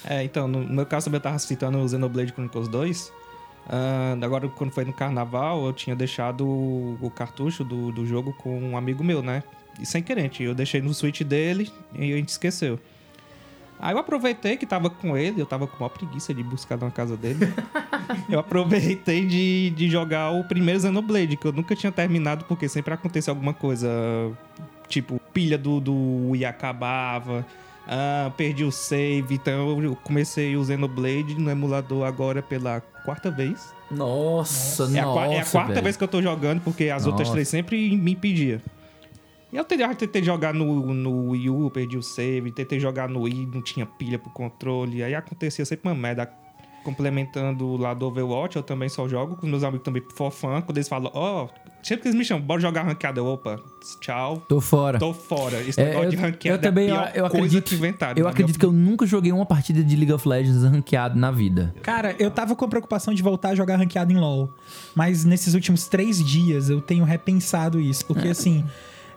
É, 0.06 0.24
então, 0.24 0.48
no 0.48 0.60
meu 0.60 0.86
caso 0.86 1.10
eu 1.10 1.20
tava 1.20 1.38
citando 1.40 1.78
o 1.78 1.88
Xenoblade 1.88 2.32
Chronicles 2.32 2.68
2. 2.68 3.12
Ah, 3.70 4.18
agora, 4.22 4.48
quando 4.50 4.72
foi 4.72 4.84
no 4.84 4.94
carnaval, 4.94 5.66
eu 5.66 5.74
tinha 5.74 5.96
deixado 5.96 6.46
o, 6.46 6.98
o 7.02 7.10
cartucho 7.10 7.64
do, 7.64 7.92
do 7.92 8.06
jogo 8.06 8.34
com 8.34 8.60
um 8.60 8.78
amigo 8.78 9.04
meu, 9.04 9.22
né? 9.22 9.44
E 9.80 9.86
sem 9.86 10.04
querer, 10.04 10.32
eu 10.40 10.54
deixei 10.54 10.82
no 10.82 10.94
Switch 10.94 11.22
dele 11.22 11.72
e 11.94 12.14
a 12.14 12.18
gente 12.18 12.30
esqueceu. 12.30 12.80
Aí 13.84 13.94
eu 13.94 13.98
aproveitei 13.98 14.56
que 14.56 14.66
tava 14.66 14.90
com 14.90 15.18
ele, 15.18 15.42
eu 15.42 15.46
tava 15.46 15.68
com 15.68 15.84
uma 15.84 15.90
preguiça 15.90 16.34
de 16.34 16.42
buscar 16.42 16.78
na 16.78 16.90
casa 16.90 17.18
dele. 17.18 17.40
eu 18.32 18.40
aproveitei 18.40 19.26
de, 19.26 19.72
de 19.72 19.90
jogar 19.90 20.32
o 20.32 20.42
primeiro 20.46 20.80
Xenoblade, 20.80 21.36
que 21.36 21.46
eu 21.46 21.52
nunca 21.52 21.76
tinha 21.76 21.92
terminado, 21.92 22.46
porque 22.46 22.70
sempre 22.70 22.94
acontecia 22.94 23.32
alguma 23.32 23.54
coisa. 23.54 23.90
Tipo, 24.88 25.20
pilha 25.34 25.58
do, 25.58 25.82
do 25.82 26.30
Wii 26.30 26.46
acabava. 26.46 27.46
ah, 27.86 28.32
perdi 28.38 28.64
o 28.64 28.72
save, 28.72 29.36
então 29.36 29.82
eu 29.82 29.98
comecei 29.98 30.56
o 30.56 30.64
Xenoblade 30.64 31.36
no 31.38 31.52
emulador 31.52 32.06
agora 32.08 32.42
pela 32.42 32.80
quarta 33.04 33.30
vez. 33.30 33.74
Nossa, 33.92 34.86
É 34.86 35.02
a, 35.02 35.34
é 35.34 35.40
a 35.42 35.46
quarta 35.46 35.74
velho. 35.74 35.84
vez 35.84 35.98
que 35.98 36.04
eu 36.06 36.08
tô 36.08 36.22
jogando, 36.22 36.62
porque 36.62 36.90
as 36.90 37.06
outras 37.06 37.28
Nossa. 37.28 37.34
três 37.34 37.50
sempre 37.50 37.98
me 37.98 38.14
impediam. 38.14 38.62
E 39.54 39.56
eu 39.56 39.64
tentei, 39.64 39.88
tentei 39.96 40.24
jogar 40.24 40.52
no, 40.54 40.92
no 40.94 41.30
Wii 41.30 41.50
U, 41.52 41.70
perdi 41.70 41.96
o 41.96 42.02
save. 42.02 42.52
Tentei 42.52 42.80
jogar 42.80 43.08
no 43.08 43.22
Wii, 43.22 43.50
não 43.54 43.62
tinha 43.62 43.86
pilha 43.86 44.18
pro 44.18 44.32
controle. 44.32 45.04
Aí 45.04 45.14
acontecia 45.14 45.64
sempre 45.64 45.88
uma 45.88 45.96
merda. 45.96 46.28
Complementando 46.84 47.78
lá 47.78 47.94
do 47.94 48.06
Overwatch, 48.08 48.58
eu 48.58 48.62
também 48.64 48.90
só 48.90 49.08
jogo 49.08 49.38
com 49.38 49.46
os 49.46 49.50
meus 49.50 49.64
amigos 49.64 49.86
também 49.86 50.04
for 50.14 50.30
fã. 50.32 50.60
Quando 50.60 50.78
eles 50.78 50.90
falam, 50.90 51.10
ó, 51.16 51.48
sempre 51.82 52.02
que 52.02 52.08
eles 52.10 52.16
me 52.18 52.26
chamam, 52.26 52.44
bora 52.46 52.60
jogar 52.60 52.84
ranqueada. 52.84 53.22
Eu, 53.22 53.26
opa, 53.26 53.58
tchau, 54.02 54.44
Tô 54.50 54.60
fora. 54.60 55.00
tô 55.00 55.14
fora. 55.14 55.62
Esse 55.62 55.80
É, 55.80 55.86
negócio 55.86 56.08
eu, 56.08 56.10
de 56.10 56.16
ranqueada 56.18 56.58
eu 56.58 56.62
também, 56.62 56.90
é 56.90 56.92
eu, 56.92 56.96
a 56.98 57.04
pior 57.08 57.16
eu 57.16 57.22
coisa 57.30 57.36
acredito, 57.38 57.70
que 57.70 57.76
inventaram. 57.76 58.20
eu 58.22 58.28
acredito 58.28 58.56
minha 58.56 58.60
que 58.60 58.66
eu 58.66 58.72
nunca 58.74 59.06
joguei 59.06 59.32
uma 59.32 59.46
partida 59.46 59.82
de 59.82 59.96
League 59.96 60.12
of 60.12 60.28
Legends 60.28 60.62
ranqueado 60.64 61.18
na 61.18 61.32
vida. 61.32 61.74
cara, 61.82 62.14
eu 62.20 62.30
tava 62.30 62.54
com 62.54 62.66
a 62.66 62.68
preocupação 62.68 63.14
de 63.14 63.24
voltar 63.24 63.50
a 63.52 63.56
jogar 63.56 63.78
ranqueado 63.78 64.12
em 64.12 64.18
LoL. 64.18 64.54
Mas 64.94 65.24
nesses 65.24 65.54
últimos 65.54 65.88
três 65.88 66.22
dias 66.22 66.70
eu 66.70 66.82
tenho 66.82 67.06
repensado 67.06 67.80
isso. 67.80 68.06
Porque 68.06 68.28
assim. 68.28 68.66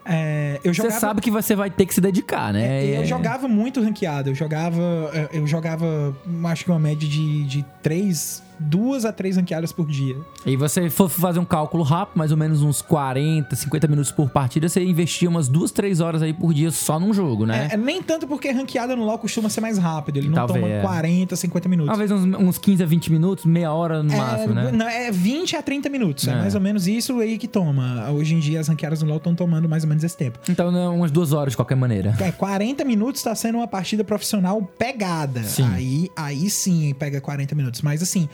É, 0.09 0.61
eu 0.65 0.73
Você 0.73 0.83
jogava. 0.83 1.01
sabe 1.01 1.21
que 1.21 1.31
você 1.31 1.55
vai 1.55 1.71
ter 1.71 1.87
que 1.87 1.95
se 1.95 2.01
dedicar, 2.01 2.53
né? 2.53 2.85
É, 2.85 2.99
Eu 3.01 3.05
jogava 3.07 3.49
muito 3.49 3.81
ranqueado. 3.81 4.31
Eu 4.31 4.35
jogava. 4.35 4.81
é, 5.13 5.29
Eu 5.33 5.47
jogava, 5.47 6.17
acho 6.45 6.65
que 6.65 6.71
uma 6.71 6.79
média 6.79 7.09
de, 7.09 7.45
de 7.45 7.65
três. 7.83 8.43
Duas 8.59 9.05
a 9.05 9.13
três 9.13 9.37
ranqueadas 9.37 9.73
por 9.73 9.87
dia. 9.87 10.17
E 10.45 10.57
você 10.57 10.89
for 10.91 11.09
fazer 11.09 11.39
um 11.39 11.45
cálculo 11.45 11.83
rápido, 11.83 12.17
mais 12.19 12.31
ou 12.31 12.37
menos 12.37 12.63
uns 12.63 12.81
40, 12.83 13.55
50 13.55 13.89
minutos 13.89 14.11
por 14.11 14.31
partida, 14.31 14.69
você 14.69 14.83
investia 14.83 15.29
umas 15.29 15.49
duas, 15.49 15.71
três 15.71 16.01
horas 16.01 16.23
aí 16.23 16.33
por 16.33 16.53
dia 16.55 16.71
só 16.71 16.99
num 16.99 17.13
jogo, 17.13 17.45
né? 17.47 17.69
É, 17.71 17.75
é, 17.75 17.77
nem 17.77 18.03
tanto 18.03 18.27
porque 18.27 18.51
ranqueada 18.51 18.97
no 18.97 19.05
LoL 19.05 19.19
costuma 19.19 19.49
ser 19.49 19.61
mais 19.61 19.79
rápido. 19.79 20.19
Ele 20.19 20.29
não 20.29 20.35
Talvez, 20.35 20.61
toma 20.61 20.73
é. 20.73 20.81
40, 20.83 21.37
50 21.37 21.69
minutos. 21.69 21.89
Talvez 21.91 22.11
uns, 22.11 22.25
uns 22.25 22.59
15 22.59 22.83
a 22.83 22.87
20 22.87 23.13
minutos, 23.13 23.45
meia 23.45 23.73
hora 23.73 24.03
no 24.03 24.13
É, 24.13 24.17
máximo, 24.17 24.55
né? 24.55 24.71
não, 24.73 24.89
é 24.89 25.11
20 25.11 25.57
a 25.57 25.63
30 25.63 25.89
minutos. 25.89 26.27
É. 26.27 26.33
É. 26.33 26.35
mais 26.37 26.55
ou 26.55 26.61
menos 26.61 26.87
isso 26.87 27.19
aí 27.21 27.39
que 27.39 27.49
toma. 27.49 28.11
Hoje 28.11 28.35
em 28.35 28.39
dia 28.39 28.61
as 28.61 28.69
ranqueadas 28.69 29.03
no 29.03 29.09
LoL 29.09 29.19
estão 29.19 29.35
tomando 29.35 29.69
mais 29.69 29.83
ou 29.83 29.89
menos 29.89 30.03
esse 30.05 30.17
tempo. 30.17 30.39
Então, 30.49 30.71
né, 30.71 30.87
umas 30.89 31.11
duas 31.11 31.33
horas 31.33 31.53
de 31.53 31.57
qualquer 31.57 31.77
maneira. 31.77 32.15
É, 32.21 32.31
40 32.31 32.85
minutos 32.85 33.23
tá 33.23 33.35
sendo 33.35 33.59
uma 33.59 33.69
partida 33.69 34.05
profissional 34.05 34.63
pegada. 34.79 35.43
Sim. 35.45 35.69
Aí, 35.73 36.11
aí 36.17 36.49
sim 36.51 36.95
pega 36.99 37.21
40 37.21 37.55
minutos. 37.55 37.83
Mas 37.83 38.03
assim, 38.03 38.29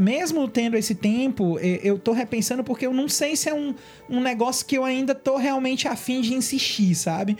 mesmo 0.00 0.46
tendo 0.48 0.76
esse 0.76 0.94
tempo, 0.94 1.58
eu 1.58 1.98
tô 1.98 2.12
repensando 2.12 2.64
porque 2.64 2.86
eu 2.86 2.92
não 2.92 3.08
sei 3.08 3.36
se 3.36 3.48
é 3.48 3.54
um, 3.54 3.74
um 4.08 4.20
negócio 4.20 4.66
que 4.66 4.76
eu 4.76 4.84
ainda 4.84 5.14
tô 5.14 5.36
realmente 5.36 5.88
afim 5.88 6.20
de 6.20 6.34
insistir, 6.34 6.94
sabe? 6.94 7.36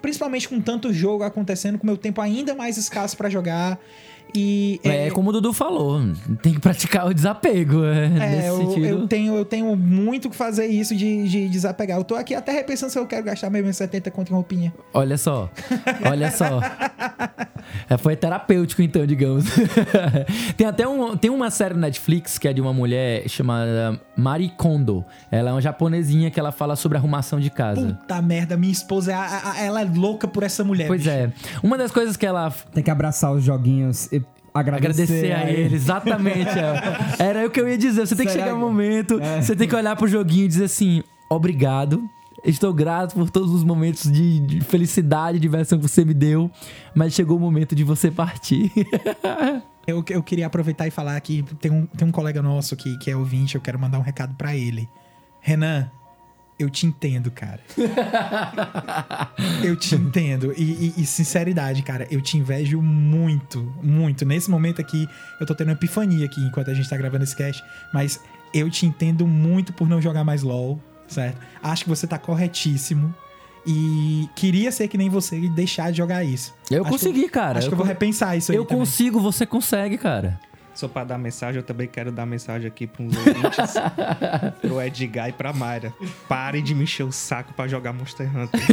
Principalmente 0.00 0.48
com 0.48 0.60
tanto 0.60 0.92
jogo 0.92 1.24
acontecendo, 1.24 1.78
com 1.78 1.86
meu 1.86 1.96
tempo 1.96 2.20
ainda 2.20 2.54
mais 2.54 2.76
escasso 2.76 3.16
pra 3.16 3.28
jogar. 3.28 3.78
E 4.34 4.80
É, 4.82 5.10
como 5.10 5.28
o 5.30 5.32
Dudu 5.32 5.52
falou, 5.52 6.00
tem 6.42 6.54
que 6.54 6.60
praticar 6.60 7.06
o 7.06 7.12
desapego, 7.14 7.84
é, 7.84 8.06
É, 8.06 8.08
nesse 8.08 8.46
eu, 8.48 8.56
sentido. 8.56 8.86
eu 8.86 9.06
tenho, 9.08 9.34
eu 9.36 9.44
tenho 9.44 9.76
muito 9.76 10.30
que 10.30 10.36
fazer 10.36 10.66
isso 10.66 10.94
de, 10.96 11.28
de 11.28 11.48
desapegar. 11.48 11.98
Eu 11.98 12.04
tô 12.04 12.14
aqui 12.14 12.34
até 12.34 12.50
repensando 12.52 12.90
se 12.90 12.98
eu 12.98 13.06
quero 13.06 13.24
gastar 13.24 13.50
mesmo 13.50 13.72
70 13.72 14.10
conto 14.10 14.30
em 14.30 14.34
roupinha. 14.34 14.72
Olha 14.94 15.18
só, 15.18 15.50
olha 16.10 16.30
só. 16.30 16.60
É, 17.88 17.96
foi 17.96 18.16
terapêutico, 18.16 18.82
então, 18.82 19.06
digamos. 19.06 19.44
tem 20.56 20.66
até 20.66 20.86
um, 20.86 21.16
tem 21.16 21.30
uma 21.30 21.50
série 21.50 21.74
na 21.74 21.80
Netflix 21.82 22.38
que 22.38 22.48
é 22.48 22.52
de 22.52 22.60
uma 22.60 22.72
mulher 22.72 23.28
chamada 23.28 24.00
Marie 24.16 24.50
Kondo. 24.56 25.04
Ela 25.30 25.50
é 25.50 25.52
uma 25.52 25.60
japonesinha 25.60 26.30
que 26.30 26.38
ela 26.40 26.52
fala 26.52 26.74
sobre 26.76 26.98
arrumação 26.98 27.38
de 27.40 27.50
casa. 27.50 27.80
Puta 28.00 28.20
merda, 28.22 28.56
minha 28.56 28.72
esposa, 28.72 29.14
a- 29.16 29.52
a- 29.52 29.60
ela 29.60 29.82
é 29.82 29.84
louca 29.84 30.26
por 30.26 30.42
essa 30.42 30.64
mulher. 30.64 30.86
Pois 30.86 31.02
bicho. 31.02 31.10
é. 31.14 31.32
Uma 31.62 31.76
das 31.78 31.90
coisas 31.90 32.16
que 32.16 32.26
ela 32.26 32.52
Tem 32.72 32.82
que 32.82 32.90
abraçar 32.90 33.32
os 33.32 33.42
joguinhos 33.44 34.10
e 34.12 34.21
agradecer, 34.54 35.02
Agradecer 35.02 35.32
a 35.32 35.50
ele, 35.50 35.74
exatamente. 35.74 36.50
é. 36.58 36.82
Era 37.22 37.46
o 37.46 37.50
que 37.50 37.60
eu 37.60 37.68
ia 37.68 37.78
dizer. 37.78 38.06
Você 38.06 38.14
tem 38.16 38.26
que 38.26 38.32
Será 38.32 38.44
chegar 38.44 38.56
um 38.56 38.58
que- 38.60 38.64
momento, 38.64 39.18
você 39.40 39.56
tem 39.56 39.66
que 39.68 39.74
olhar 39.76 39.96
pro 39.96 40.06
joguinho 40.06 40.44
e 40.44 40.48
dizer 40.48 40.64
assim: 40.64 41.02
obrigado. 41.28 42.02
Estou 42.44 42.74
grato 42.74 43.14
por 43.14 43.30
todos 43.30 43.52
os 43.52 43.62
momentos 43.62 44.10
de, 44.10 44.40
de 44.40 44.60
felicidade 44.62 45.36
e 45.36 45.40
diversão 45.40 45.78
que 45.78 45.86
você 45.88 46.04
me 46.04 46.12
deu, 46.12 46.50
mas 46.92 47.12
chegou 47.14 47.36
o 47.36 47.40
momento 47.40 47.72
de 47.74 47.84
você 47.84 48.10
partir. 48.10 48.70
Eu, 49.84 50.04
eu 50.10 50.22
queria 50.22 50.46
aproveitar 50.46 50.86
e 50.86 50.92
falar 50.92 51.20
que 51.20 51.42
tem 51.60 51.68
um, 51.68 51.86
tem 51.86 52.06
um 52.06 52.12
colega 52.12 52.40
nosso 52.40 52.76
que, 52.76 52.96
que 52.98 53.10
é 53.10 53.16
ouvinte, 53.16 53.56
eu 53.56 53.60
quero 53.60 53.76
mandar 53.80 53.98
um 53.98 54.02
recado 54.02 54.32
pra 54.36 54.54
ele. 54.54 54.88
Renan, 55.40 55.90
eu 56.58 56.70
te 56.70 56.86
entendo, 56.86 57.30
cara. 57.30 57.60
eu 59.62 59.76
te 59.76 59.94
entendo. 59.94 60.52
E, 60.56 60.62
e- 60.62 60.94
e 60.98 61.06
sinceridade, 61.06 61.82
cara, 61.82 62.06
eu 62.10 62.20
te 62.20 62.36
invejo 62.36 62.80
muito, 62.80 63.72
muito. 63.82 64.24
Nesse 64.24 64.50
momento 64.50 64.80
aqui, 64.80 65.08
eu 65.40 65.46
tô 65.46 65.54
tendo 65.54 65.68
uma 65.68 65.74
epifania 65.74 66.24
aqui 66.26 66.40
enquanto 66.40 66.70
a 66.70 66.74
gente 66.74 66.88
tá 66.88 66.96
gravando 66.96 67.24
esse 67.24 67.34
cast, 67.36 67.62
mas 67.92 68.20
eu 68.54 68.70
te 68.70 68.86
entendo 68.86 69.26
muito 69.26 69.72
por 69.72 69.88
não 69.88 70.00
jogar 70.00 70.24
mais 70.24 70.42
LOL, 70.42 70.80
certo? 71.08 71.38
Acho 71.62 71.84
que 71.84 71.90
você 71.90 72.06
tá 72.06 72.18
corretíssimo. 72.18 73.14
E 73.64 74.28
queria 74.34 74.72
ser 74.72 74.88
que 74.88 74.98
nem 74.98 75.08
você 75.08 75.38
e 75.38 75.48
deixar 75.48 75.92
de 75.92 75.98
jogar 75.98 76.24
isso. 76.24 76.52
Eu 76.68 76.82
Acho 76.82 76.90
consegui, 76.90 77.28
cara. 77.28 77.58
Acho 77.58 77.66
eu 77.66 77.70
que 77.70 77.74
eu 77.74 77.78
vou 77.78 77.86
repensar 77.86 78.36
isso 78.36 78.50
aí. 78.50 78.58
Eu 78.58 78.64
também. 78.64 78.80
consigo, 78.84 79.20
você 79.20 79.46
consegue, 79.46 79.96
cara. 79.96 80.40
Só 80.74 80.88
pra 80.88 81.04
dar 81.04 81.18
mensagem, 81.18 81.56
eu 81.58 81.62
também 81.62 81.86
quero 81.86 82.10
dar 82.10 82.26
mensagem 82.26 82.66
aqui 82.66 82.86
pros 82.86 83.14
ouvintes. 83.16 83.74
pro 84.60 84.80
Edgar 84.80 85.28
e 85.28 85.32
pra 85.32 85.52
Mayra. 85.52 85.92
Parem 86.28 86.62
de 86.62 86.74
me 86.74 86.84
encher 86.84 87.04
o 87.04 87.12
saco 87.12 87.52
pra 87.52 87.68
jogar 87.68 87.92
Monster 87.92 88.28
Hunter. 88.36 88.60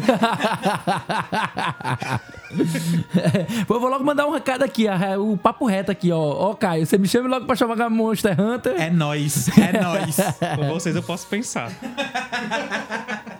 Pô, 3.67 3.75
eu 3.75 3.79
vou 3.79 3.89
logo 3.89 4.03
mandar 4.03 4.25
um 4.25 4.31
recado 4.31 4.63
aqui, 4.63 4.87
a- 4.87 5.19
o 5.19 5.37
papo 5.37 5.65
reto 5.65 5.91
aqui, 5.91 6.11
ó. 6.11 6.19
Ó, 6.19 6.53
Caio, 6.55 6.85
você 6.85 6.97
me 6.97 7.07
chama 7.07 7.29
logo 7.29 7.45
pra 7.45 7.55
chamar 7.55 7.89
Monster 7.89 8.39
Hunter. 8.39 8.73
É 8.79 8.89
nóis, 8.89 9.49
é 9.57 9.81
nóis. 9.81 10.17
Com 10.55 10.67
vocês 10.69 10.95
eu 10.95 11.03
posso 11.03 11.27
pensar. 11.27 11.71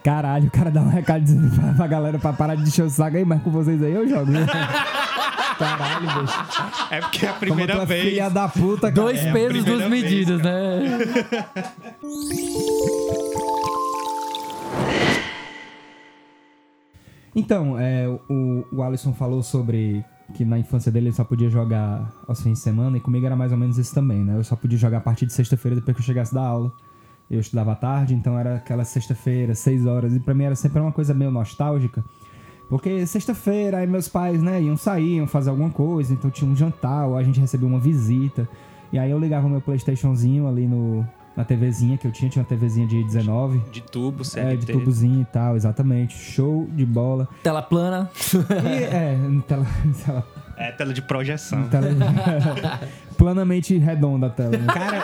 Caralho, 0.03 0.47
o 0.47 0.51
cara 0.51 0.70
dá 0.70 0.82
um 0.82 0.89
recado 0.89 1.24
dizendo 1.24 1.49
pra, 1.55 1.74
pra 1.74 1.88
galera 1.88 2.20
pra 2.20 2.34
parar 2.34 2.55
de 2.55 2.64
encher 2.64 2.84
o 2.84 2.89
saco 2.89 3.18
aí, 3.18 3.26
mas 3.26 3.41
com 3.41 3.51
vocês 3.51 3.82
aí 3.82 3.93
eu 3.93 4.07
jogo. 4.07 4.32
Né? 4.32 4.45
Caralho, 5.57 6.22
bicho. 6.22 6.45
É 6.89 7.01
porque 7.01 7.26
é 7.26 7.30
a 7.30 7.34
primeira 7.34 7.74
é 7.74 7.86
vez. 7.86 8.03
filha 8.05 8.30
da 8.30 8.47
puta, 8.49 8.91
cara. 8.91 8.93
Dois 8.93 9.25
É 9.25 9.31
pesos, 9.31 9.63
duas 9.63 9.79
vez, 9.79 9.89
medidas, 9.89 10.41
né? 10.41 10.99
Então, 17.35 17.79
é, 17.79 18.07
o, 18.29 18.65
o 18.71 18.83
Alisson 18.83 19.13
falou 19.13 19.41
sobre 19.41 20.03
que 20.33 20.45
na 20.45 20.59
infância 20.59 20.91
dele 20.91 21.07
ele 21.07 21.15
só 21.15 21.23
podia 21.23 21.49
jogar 21.49 22.11
aos 22.27 22.41
fins 22.41 22.53
de 22.53 22.59
semana, 22.59 22.97
e 22.97 22.99
comigo 22.99 23.25
era 23.25 23.35
mais 23.35 23.51
ou 23.51 23.57
menos 23.57 23.77
isso 23.77 23.93
também, 23.93 24.23
né? 24.23 24.37
Eu 24.37 24.43
só 24.43 24.55
podia 24.55 24.77
jogar 24.77 24.99
a 24.99 25.01
partir 25.01 25.25
de 25.25 25.33
sexta-feira 25.33 25.75
depois 25.75 25.95
que 25.95 26.01
eu 26.01 26.05
chegasse 26.05 26.33
da 26.33 26.41
aula. 26.41 26.71
Eu 27.29 27.39
estudava 27.39 27.73
à 27.73 27.75
tarde, 27.75 28.13
então 28.13 28.37
era 28.37 28.55
aquela 28.55 28.83
sexta-feira, 28.83 29.53
seis 29.53 29.85
horas, 29.85 30.15
e 30.15 30.19
pra 30.19 30.33
mim 30.33 30.43
era 30.43 30.55
sempre 30.55 30.81
uma 30.81 30.91
coisa 30.91 31.13
meio 31.13 31.31
nostálgica. 31.31 32.03
Porque 32.70 33.05
sexta-feira, 33.07 33.78
aí 33.80 33.88
meus 33.88 34.07
pais, 34.07 34.41
né, 34.43 34.61
iam 34.61 34.78
sair, 34.78 35.15
iam 35.17 35.26
fazer 35.28 35.49
alguma 35.49 35.72
coisa, 35.72 36.13
então 36.13 36.30
tinha 36.30 36.49
um 36.49 36.55
jantar, 36.55 37.07
ou 37.07 37.17
a 37.17 37.24
gente 37.24 37.39
recebia 37.39 37.67
uma 37.67 37.80
visita. 37.80 38.47
E 38.93 38.99
aí 38.99 39.09
eu 39.09 39.17
ligava 39.20 39.47
o 39.47 39.49
meu 39.49 39.59
Playstationzinho 39.59 40.47
ali 40.47 40.67
no, 40.67 41.05
na 41.36 41.43
TVzinha 41.43 41.97
que 41.97 42.05
eu 42.05 42.11
tinha, 42.11 42.30
tinha 42.30 42.43
uma 42.43 42.47
TVzinha 42.47 42.86
de 42.88 43.03
19. 43.03 43.59
De 43.72 43.82
tubo, 43.82 44.24
É, 44.36 44.55
de 44.55 44.65
tubozinho 44.67 45.22
e 45.22 45.26
tal, 45.26 45.55
exatamente. 45.55 46.15
Show 46.15 46.67
de 46.72 46.86
bola. 46.86 47.28
Tela 47.41 47.61
plana. 47.61 48.09
E 48.63 48.84
é, 48.84 49.17
tela, 49.47 49.65
tela, 50.05 50.28
É, 50.57 50.72
tela 50.72 50.93
de 50.93 51.01
projeção. 51.01 51.63
tela 51.70 51.88
planamente 53.20 53.78
redonda 53.78 54.28
a 54.28 54.30
tela. 54.30 54.57
né? 54.57 54.65
Cara, 54.74 55.03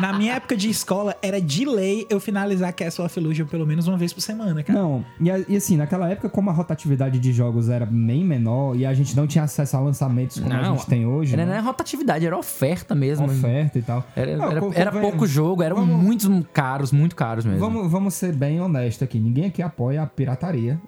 na 0.00 0.12
minha 0.16 0.34
época 0.34 0.56
de 0.56 0.70
escola, 0.70 1.16
era 1.20 1.40
de 1.40 1.64
lei 1.64 2.06
eu 2.08 2.20
finalizar 2.20 2.72
Castle 2.72 3.04
of 3.04 3.18
Illusion 3.20 3.46
pelo 3.46 3.66
menos 3.66 3.88
uma 3.88 3.96
vez 3.98 4.12
por 4.12 4.20
semana, 4.20 4.62
cara. 4.62 4.78
Não, 4.78 5.04
e, 5.20 5.30
a- 5.30 5.44
e 5.48 5.56
assim, 5.56 5.76
naquela 5.76 6.08
época, 6.08 6.28
como 6.30 6.48
a 6.48 6.52
rotatividade 6.52 7.18
de 7.18 7.32
jogos 7.32 7.68
era 7.68 7.84
bem 7.84 8.24
menor 8.24 8.76
e 8.76 8.86
a 8.86 8.94
gente 8.94 9.16
não 9.16 9.26
tinha 9.26 9.42
acesso 9.44 9.76
a 9.76 9.80
lançamentos 9.80 10.38
como 10.38 10.52
a 10.52 10.62
Não, 10.62 10.76
gente 10.76 10.86
tem 10.86 11.04
hoje, 11.04 11.32
Era, 11.32 11.42
né? 11.42 11.48
não 11.48 11.54
era 11.54 11.62
rotatividade, 11.66 12.24
era 12.24 12.38
oferta 12.38 12.94
mesmo. 12.94 13.26
oferta 13.26 13.78
e 13.78 13.82
tal. 13.82 14.04
Era, 14.14 14.36
Não, 14.36 14.50
era, 14.50 14.60
co- 14.60 14.72
era 14.74 14.92
pouco 14.92 15.26
jogo, 15.26 15.62
eram 15.62 15.76
Vamos- 15.76 16.02
muitos 16.04 16.28
caros, 16.52 16.92
muito 16.92 17.16
caros 17.16 17.44
mesmo. 17.44 17.58
Vamos, 17.60 17.90
vamos 17.90 18.14
ser 18.14 18.32
bem 18.32 18.60
honestos 18.60 19.02
aqui. 19.02 19.18
Ninguém 19.18 19.46
aqui 19.46 19.60
apoia 19.60 20.02
a 20.02 20.06
pirataria 20.06 20.78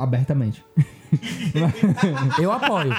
abertamente. 0.00 0.64
Eu 2.38 2.52
apoio. 2.52 2.92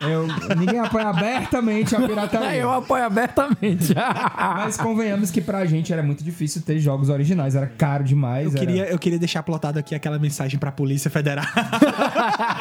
Eu, 0.00 0.26
ninguém 0.58 0.78
apoia 0.78 1.06
abertamente 1.08 1.96
a 1.96 2.00
pirataria. 2.06 2.54
Eu 2.60 2.70
apoio 2.70 3.02
abertamente. 3.04 3.94
Mas 4.36 4.76
convenhamos 4.76 5.30
que 5.30 5.40
pra 5.40 5.64
gente 5.64 5.90
era 5.90 6.02
muito 6.02 6.22
difícil 6.22 6.60
ter 6.60 6.78
jogos 6.78 7.08
originais. 7.08 7.54
Era 7.54 7.66
caro 7.66 8.04
demais. 8.04 8.44
Eu 8.46 8.50
era- 8.50 8.60
queria, 8.60 8.84
eu 8.90 8.98
queria 8.98 9.18
deixar 9.18 9.42
plotado 9.42 9.78
aqui 9.78 9.94
aquela 9.94 10.18
mensagem 10.18 10.58
pra 10.58 10.70
Polícia 10.70 11.10
Federal. 11.10 11.46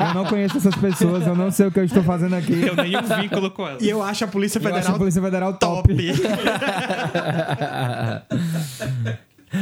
Eu 0.08 0.14
não 0.14 0.24
conheço 0.26 0.58
essas 0.58 0.76
pessoas, 0.76 1.28
eu 1.28 1.36
não 1.36 1.52
sei 1.52 1.68
o 1.68 1.72
que 1.72 1.80
eu 1.80 1.84
estou 1.84 2.02
fazendo 2.04 2.36
aqui. 2.36 2.54
Eu 2.66 2.76
nenhum 2.78 3.02
vínculo 3.22 3.52
com 3.52 3.68
ela. 3.68 3.80
e 3.82 3.90
eu 3.90 4.02
acho 4.02 4.24
a 4.24 4.28
Polícia 4.28 4.60
Eu 4.60 4.62
acho 4.68 4.76
Federal 4.76 4.96
a 4.96 4.98
Polícia 4.98 5.22
Federal 5.22 5.54
top. 5.56 5.90
top. 5.94 6.12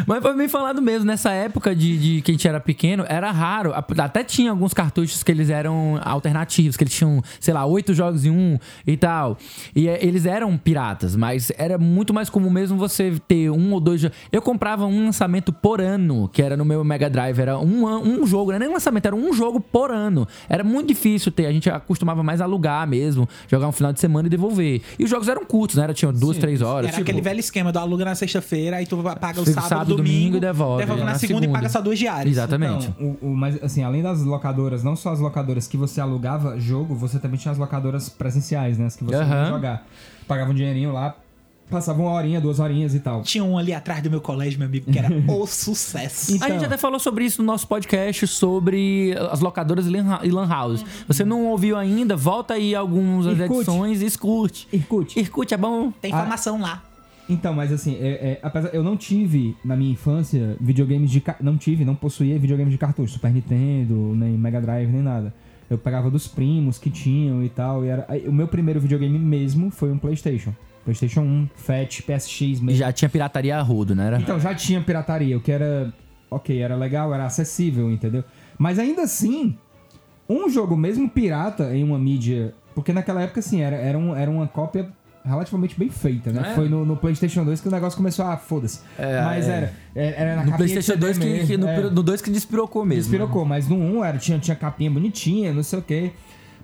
Mas 0.05 0.21
foi 0.21 0.35
bem 0.35 0.47
falado 0.47 0.81
mesmo, 0.81 1.05
nessa 1.05 1.31
época 1.31 1.75
de, 1.75 1.97
de 1.97 2.21
que 2.21 2.31
a 2.31 2.33
gente 2.33 2.47
era 2.47 2.59
pequeno, 2.59 3.05
era 3.07 3.31
raro. 3.31 3.73
Até 3.73 4.23
tinha 4.23 4.51
alguns 4.51 4.73
cartuchos 4.73 5.23
que 5.23 5.31
eles 5.31 5.49
eram 5.49 5.99
alternativos, 6.03 6.77
que 6.77 6.83
eles 6.83 6.93
tinham, 6.93 7.21
sei 7.39 7.53
lá, 7.53 7.65
oito 7.65 7.93
jogos 7.93 8.25
em 8.25 8.29
um 8.29 8.57
e 8.85 8.95
tal. 8.97 9.37
E 9.75 9.87
é, 9.87 10.03
eles 10.05 10.25
eram 10.25 10.57
piratas, 10.57 11.15
mas 11.15 11.51
era 11.57 11.77
muito 11.77 12.13
mais 12.13 12.29
comum 12.29 12.49
mesmo 12.49 12.77
você 12.77 13.13
ter 13.27 13.49
um 13.49 13.73
ou 13.73 13.79
dois 13.79 14.01
jogos. 14.01 14.17
Eu 14.31 14.41
comprava 14.41 14.85
um 14.85 15.05
lançamento 15.05 15.51
por 15.51 15.81
ano, 15.81 16.29
que 16.31 16.41
era 16.41 16.55
no 16.55 16.65
meu 16.65 16.83
Mega 16.83 17.09
Drive. 17.09 17.39
Era 17.39 17.57
um, 17.57 17.85
um 17.87 18.25
jogo, 18.27 18.51
não 18.51 18.55
era 18.57 18.65
nem 18.65 18.73
lançamento, 18.73 19.05
era 19.05 19.15
um 19.15 19.33
jogo 19.33 19.59
por 19.59 19.91
ano. 19.91 20.27
Era 20.47 20.63
muito 20.63 20.87
difícil 20.87 21.31
ter, 21.31 21.45
a 21.45 21.51
gente 21.51 21.69
acostumava 21.69 22.21
mais 22.23 22.41
alugar 22.41 22.87
mesmo, 22.87 23.27
jogar 23.47 23.67
um 23.67 23.71
final 23.71 23.91
de 23.93 23.99
semana 23.99 24.27
e 24.27 24.29
devolver. 24.29 24.81
E 24.97 25.03
os 25.03 25.09
jogos 25.09 25.27
eram 25.27 25.45
curtos, 25.45 25.77
né? 25.77 25.83
Era, 25.83 25.93
tinham 25.93 26.13
duas, 26.13 26.35
Sim, 26.35 26.41
três 26.41 26.61
horas. 26.61 26.87
Era 26.89 26.97
tipo- 26.97 27.09
aquele 27.09 27.21
velho 27.21 27.39
esquema 27.39 27.71
do 27.71 27.79
aluga 27.79 28.05
na 28.05 28.15
sexta-feira, 28.15 28.77
aí 28.77 28.85
tu 28.85 28.97
paga 29.19 29.41
o 29.41 29.45
sábado, 29.45 29.78
sábado, 29.79 29.95
domingo, 29.97 30.13
domingo 30.13 30.37
e 30.37 30.39
devolve, 30.39 30.81
devolve 30.83 31.03
na, 31.03 31.11
na 31.11 31.17
segunda, 31.19 31.39
e 31.39 31.41
segunda. 31.43 31.59
paga 31.59 31.69
só 31.69 31.81
duas 31.81 31.97
diárias. 31.99 32.35
Exatamente. 32.37 32.87
Então, 32.97 33.17
o, 33.21 33.27
o- 33.31 33.35
mas 33.35 33.61
assim, 33.63 33.83
além 33.83 34.01
das 34.01 34.21
locadoras, 34.23 34.83
não 34.83 34.95
só 34.95 35.11
as 35.11 35.19
locadoras 35.19 35.67
que 35.67 35.77
você 35.77 35.99
alugava 36.01 36.59
jogo, 36.59 36.95
você 36.95 37.19
também 37.19 37.37
tinha 37.39 37.51
as 37.51 37.57
locadoras 37.57 38.09
presenciais, 38.09 38.77
né? 38.77 38.85
As 38.85 38.95
que 38.95 39.03
você 39.03 39.15
Aham. 39.15 39.43
ia 39.43 39.49
jogar. 39.49 39.87
Pagava 40.27 40.51
um 40.51 40.53
dinheirinho 40.53 40.91
lá, 40.93 41.15
passava 41.69 42.01
uma 42.01 42.11
horinha, 42.11 42.39
duas 42.41 42.59
horinhas 42.59 42.93
e 42.95 42.99
tal. 42.99 43.21
Tinha 43.23 43.43
um 43.43 43.57
ali 43.57 43.73
atrás 43.73 44.01
do 44.01 44.09
meu 44.09 44.19
colégio, 44.21 44.57
meu 44.59 44.67
amigo, 44.67 44.91
que 44.91 44.97
era 44.97 45.07
o 45.31 45.45
sucesso. 45.47 46.35
Então. 46.35 46.47
A 46.47 46.51
gente 46.51 46.65
até 46.65 46.77
falou 46.77 46.99
sobre 46.99 47.25
isso 47.25 47.41
no 47.41 47.45
nosso 47.47 47.67
podcast 47.67 48.25
sobre 48.27 49.15
as 49.31 49.39
locadoras 49.39 49.85
e 49.85 49.89
lan 49.89 50.19
e 50.23 50.31
lan 50.31 50.47
houses. 50.51 50.85
Você 51.07 51.23
não 51.23 51.45
ouviu 51.47 51.77
ainda? 51.77 52.15
Volta 52.15 52.55
aí 52.55 52.73
algumas 52.75 53.25
Irkut. 53.27 53.53
edições 53.61 54.01
e 54.01 54.05
escute. 54.05 54.67
Irkut. 54.73 55.19
Irkut 55.19 55.53
é 55.53 55.57
bom. 55.57 55.91
Tem 56.01 56.11
Ah. 56.11 56.17
informação 56.17 56.59
lá. 56.61 56.83
Então, 57.29 57.53
mas 57.53 57.71
assim, 57.71 57.95
é, 58.01 58.07
é, 58.07 58.39
apesar, 58.41 58.69
eu 58.69 58.83
não 58.83 58.97
tive 58.97 59.55
na 59.63 59.75
minha 59.75 59.91
infância 59.91 60.57
videogames 60.59 61.11
de. 61.11 61.23
Não 61.39 61.57
tive, 61.57 61.85
não 61.85 61.93
possuía 61.93 62.39
videogames 62.39 62.71
de 62.71 62.77
cartucho, 62.77 63.13
Super 63.13 63.31
Nintendo, 63.31 64.15
nem 64.15 64.31
Mega 64.31 64.59
Drive, 64.59 64.91
nem 64.91 65.03
nada. 65.03 65.31
Eu 65.69 65.77
pegava 65.77 66.09
dos 66.09 66.27
primos 66.27 66.79
que 66.79 66.89
tinham 66.89 67.43
e 67.43 67.49
tal. 67.49 67.85
E 67.85 67.89
era, 67.89 68.07
o 68.27 68.33
meu 68.33 68.47
primeiro 68.47 68.79
videogame 68.79 69.19
mesmo 69.19 69.69
foi 69.69 69.91
um 69.91 69.99
PlayStation. 69.99 70.51
PlayStation 70.83 71.21
1, 71.21 71.49
Fat, 71.55 72.01
PSX 72.01 72.59
mesmo. 72.59 72.71
Já 72.71 72.91
tinha 72.91 73.07
pirataria 73.07 73.55
a 73.55 73.61
rodo, 73.61 73.93
né? 73.93 74.07
Era? 74.07 74.19
Então, 74.19 74.39
já 74.39 74.55
tinha 74.55 74.81
pirataria, 74.81 75.37
o 75.37 75.41
que 75.41 75.51
era. 75.51 75.93
Ok, 76.31 76.59
era 76.59 76.75
legal, 76.75 77.13
era 77.13 77.25
acessível, 77.25 77.91
entendeu? 77.91 78.23
Mas 78.57 78.77
ainda 78.77 79.03
assim, 79.03 79.55
um 80.27 80.49
jogo 80.49 80.75
mesmo 80.75 81.07
pirata 81.09 81.75
em 81.75 81.83
uma 81.83 81.99
mídia. 81.99 82.53
Porque 82.73 82.93
naquela 82.93 83.21
época, 83.21 83.39
assim, 83.39 83.61
era, 83.61 83.75
era, 83.75 83.97
um, 83.97 84.15
era 84.15 84.29
uma 84.29 84.47
cópia 84.47 84.91
relativamente 85.23 85.77
bem 85.77 85.89
feita, 85.89 86.31
né? 86.31 86.51
É. 86.51 86.55
Foi 86.55 86.69
no, 86.69 86.85
no 86.85 86.95
PlayStation 86.97 87.43
2 87.43 87.61
que 87.61 87.67
o 87.67 87.71
negócio 87.71 87.97
começou 87.97 88.25
a. 88.25 88.37
foda-se. 88.37 88.79
É, 88.97 89.21
mas 89.21 89.47
é. 89.47 89.51
era, 89.51 89.73
era. 89.95 90.15
era 90.15 90.35
na 90.37 90.45
No 90.45 90.57
PlayStation 90.57 90.93
CD 90.93 90.99
2 90.99 91.17
que, 91.17 91.25
mesmo, 91.25 91.47
que 91.47 91.57
no, 91.57 91.67
é. 91.67 91.81
no 91.89 92.03
2 92.03 92.21
que 92.21 92.31
despirocou 92.31 92.85
mesmo. 92.85 92.95
né? 92.95 93.01
Despirocou, 93.01 93.45
mas 93.45 93.67
no 93.67 93.75
1 93.75 94.03
era, 94.03 94.17
tinha, 94.17 94.39
tinha 94.39 94.55
capinha 94.55 94.89
bonitinha, 94.89 95.53
não 95.53 95.63
sei 95.63 95.79
o 95.79 95.81
quê. 95.81 96.11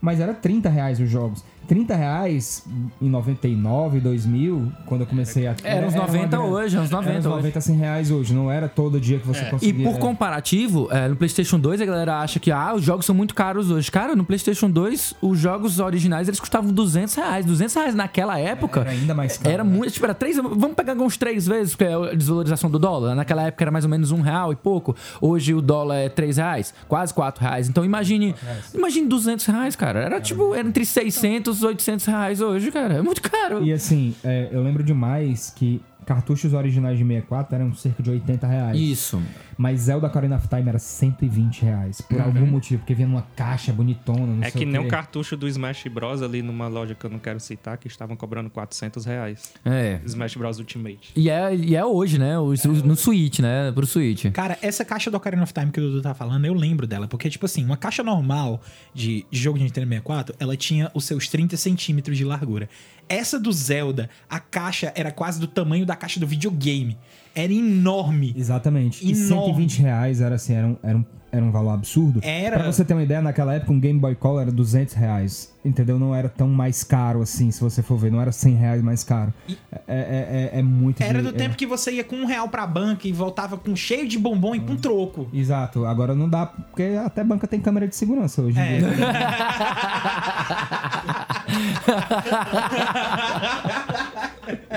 Mas 0.02 0.20
era 0.20 0.34
30 0.34 0.70
reais 0.70 1.00
os 1.00 1.10
jogos. 1.10 1.44
30 1.68 1.96
reais 1.96 2.64
em 3.02 3.10
99, 3.10 4.00
2000, 4.00 4.72
quando 4.86 5.02
eu 5.02 5.08
comecei 5.08 5.48
a. 5.48 5.56
Era 5.64 5.88
uns 5.88 5.94
uma 5.94 6.06
90 6.06 6.28
grana. 6.28 6.44
hoje, 6.46 6.78
uns 6.78 6.90
90 6.90 7.10
Era 7.10 7.20
uns 7.20 7.26
hoje. 7.26 7.36
90, 7.38 7.62
100 7.62 7.76
reais 7.78 8.12
hoje. 8.12 8.34
Não 8.34 8.52
era 8.52 8.68
todo 8.70 9.00
dia 9.00 9.20
que 9.20 9.28
você 9.28 9.42
É. 9.42 9.48
E 9.48 9.52
conseguia. 9.52 9.90
por 9.92 10.00
comparativo, 10.00 10.88
é, 10.92 11.08
no 11.08 11.16
PlayStation 11.16 11.60
2 11.60 11.82
a 11.82 11.86
galera 11.86 12.20
acha 12.20 12.40
que 12.40 12.52
ah, 12.52 12.74
os 12.76 12.84
jogos 12.84 13.06
são 13.06 13.16
muito 13.16 13.34
caros 13.36 13.70
hoje. 13.72 13.90
Cara, 13.92 14.16
no 14.16 14.24
PlayStation 14.26 14.70
2, 14.70 15.16
os 15.22 15.40
jogos 15.40 15.80
originais 15.80 16.28
eles 16.28 16.40
custavam 16.40 16.72
200 16.72 17.14
reais. 17.16 17.46
200 17.46 17.74
reais 17.76 17.96
naquela 17.96 18.40
época 18.40 18.82
Era 18.82 18.90
ainda 18.92 19.14
mais 19.14 19.38
caro. 19.38 19.50
Era 19.54 19.64
né? 19.64 19.70
muito. 19.70 19.94
Tipo, 19.94 20.06
era 20.06 20.14
três. 20.14 20.38
Vamos 20.38 20.74
pegar 20.74 20.94
uns 20.94 21.18
três 21.18 21.46
vezes, 21.48 21.74
porque 21.76 21.84
é 21.86 21.94
a 21.94 22.14
desvalorização 22.16 22.70
do 22.70 22.78
dólar. 22.80 23.16
Naquela 23.16 23.44
época 23.44 23.64
era 23.64 23.72
mais 23.72 23.86
ou 23.86 23.90
menos 23.92 24.12
um 24.12 24.22
real 24.22 24.52
e 24.52 24.56
pouco. 24.56 24.96
Hoje 25.22 25.54
o 25.54 25.62
dólar 25.62 25.96
é 25.98 26.10
três 26.10 26.38
reais, 26.38 26.74
quase 26.88 27.14
quatro 27.14 27.42
reais. 27.42 27.68
Então 27.70 27.84
imagine. 27.84 28.36
Imagine 28.74 29.08
200 29.08 29.46
reais, 29.46 29.76
cara. 29.76 30.00
Era 30.00 30.22
tipo, 30.22 30.54
era 30.54 30.68
entre 30.68 30.86
600 30.86 31.55
e 31.62 31.66
800 31.66 32.06
reais 32.06 32.42
hoje, 32.42 32.72
cara. 32.72 32.96
É 32.96 33.02
muito 33.02 33.22
caro. 33.22 33.64
E 33.64 33.72
assim, 33.72 34.16
é, 34.24 34.50
eu 34.52 34.64
lembro 34.64 34.84
demais 34.84 35.54
que 35.56 35.82
cartuchos 36.06 36.54
originais 36.54 36.98
de 36.98 37.04
64 37.04 37.56
eram 37.56 37.74
cerca 37.74 38.04
de 38.04 38.12
80 38.12 38.48
reais. 38.48 38.80
Isso. 38.80 39.22
Mas 39.58 39.82
Zelda 39.82 40.08
Ocarina 40.08 40.36
of 40.36 40.48
Time 40.48 40.68
era 40.68 40.80
120 40.80 41.62
reais. 41.64 42.02
Por 42.02 42.20
algum 42.20 42.46
motivo, 42.46 42.80
porque 42.82 42.94
vinha 42.94 43.08
numa 43.08 43.26
caixa 43.36 43.72
bonitona, 43.72 44.26
não 44.28 44.44
É 44.44 44.50
sei 44.52 44.60
que 44.62 44.66
o 44.68 44.70
nem 44.70 44.82
um 44.82 44.88
cartucho 44.88 45.38
do 45.38 45.48
Smash 45.48 45.86
Bros. 45.92 46.22
ali 46.22 46.42
numa 46.42 46.68
loja 46.68 46.94
que 46.94 47.06
eu 47.06 47.10
não 47.10 47.20
quero 47.20 47.40
citar, 47.40 47.78
que 47.78 47.88
estavam 47.88 48.16
cobrando 48.16 48.50
400 48.50 49.06
reais. 49.06 49.54
É. 49.64 50.00
Smash 50.06 50.36
Bros. 50.36 50.60
Ultimate. 50.60 51.12
E 51.16 51.30
é, 51.30 51.56
e 51.56 51.76
é 51.76 51.86
hoje, 51.86 52.18
né? 52.20 52.38
O- 52.38 52.50
o- 52.54 52.86
no 52.86 52.96
Switch, 52.96 53.40
né? 53.40 53.72
Pro 53.72 53.86
Switch. 53.86 54.26
Cara, 54.32 54.58
essa 54.62 54.84
caixa 54.84 55.10
do 55.10 55.18
Ocarina 55.18 55.44
of 55.44 55.54
Time 55.54 55.72
que 55.72 55.80
o 55.80 55.84
Dudu 55.84 56.02
tá 56.02 56.14
falando, 56.14 56.46
eu 56.46 56.54
lembro 56.54 56.86
dela. 56.86 57.08
Porque, 57.08 57.30
tipo 57.30 57.46
assim, 57.46 57.64
uma 57.64 57.78
caixa 57.78 58.04
normal 58.04 58.62
de, 58.94 59.26
de 59.32 59.40
jogo 59.40 59.58
de 59.58 59.64
Nintendo 59.64 59.88
64, 59.88 60.36
ela 60.40 60.56
tinha 60.58 60.92
os 60.94 61.06
seus 61.06 61.28
30 61.30 61.56
centímetros 61.58 62.18
de 62.18 62.26
largura. 62.26 62.68
Essa 63.08 63.40
do 63.40 63.52
Zelda, 63.54 64.10
a 64.30 64.40
caixa 64.40 64.92
era 64.96 65.12
quase 65.12 65.40
do 65.40 65.48
tamanho 65.48 65.86
da 65.86 65.96
caixa 65.96 66.20
do 66.20 66.28
videogame. 66.28 66.98
Era 67.36 67.52
enorme. 67.54 68.34
Exatamente. 68.38 69.06
E 69.06 69.12
Enorme. 69.12 69.28
120 69.28 69.82
reais 69.82 70.22
era 70.22 70.36
assim, 70.36 70.54
era 70.54 70.68
um, 70.68 70.78
era 70.82 70.98
um, 70.98 71.06
era 71.32 71.44
um 71.44 71.52
valor 71.52 71.72
absurdo. 71.74 72.20
Era. 72.24 72.60
Pra 72.60 72.72
você 72.72 72.86
ter 72.86 72.94
uma 72.94 73.04
ideia, 73.04 73.22
naquela 73.22 73.54
época 73.54 73.74
um 73.74 73.80
Game 73.80 74.00
Boy 74.00 74.16
Color 74.16 74.44
era 74.44 74.52
200 74.52 74.94
reais. 74.94 75.54
Entendeu? 75.66 75.98
Não 76.00 76.14
era 76.16 76.30
tão 76.30 76.48
mais 76.48 76.82
caro 76.84 77.22
assim, 77.24 77.50
se 77.52 77.60
você 77.60 77.82
for 77.82 77.98
ver. 77.98 78.10
Não 78.12 78.22
era 78.22 78.32
100 78.32 78.56
reais 78.56 78.82
mais 78.84 79.04
caro. 79.04 79.34
É, 79.50 79.56
é, 79.88 80.50
é, 80.54 80.60
é 80.60 80.64
muito... 80.64 81.02
Era 81.02 81.18
de- 81.22 81.30
do 81.30 81.36
é- 81.36 81.38
tempo 81.38 81.58
que 81.58 81.66
você 81.66 81.92
ia 81.92 82.04
com 82.06 82.16
um 82.16 82.26
real 82.26 82.48
pra 82.48 82.66
banca 82.68 83.06
e 83.08 83.12
voltava 83.12 83.58
com 83.58 83.76
cheio 83.76 84.08
de 84.08 84.18
bombom 84.20 84.54
e 84.56 84.60
com 84.62 84.76
troco. 84.78 85.28
Exato. 85.34 85.84
Agora 85.86 86.14
não 86.16 86.30
dá, 86.30 86.46
porque 86.46 86.84
até 87.04 87.22
banca 87.24 87.48
tem 87.48 87.60
câmera 87.60 87.88
de 87.88 87.96
segurança 87.96 88.42
hoje 88.44 88.58
em 88.58 88.62
É. 88.62 88.78
dia. 88.78 88.88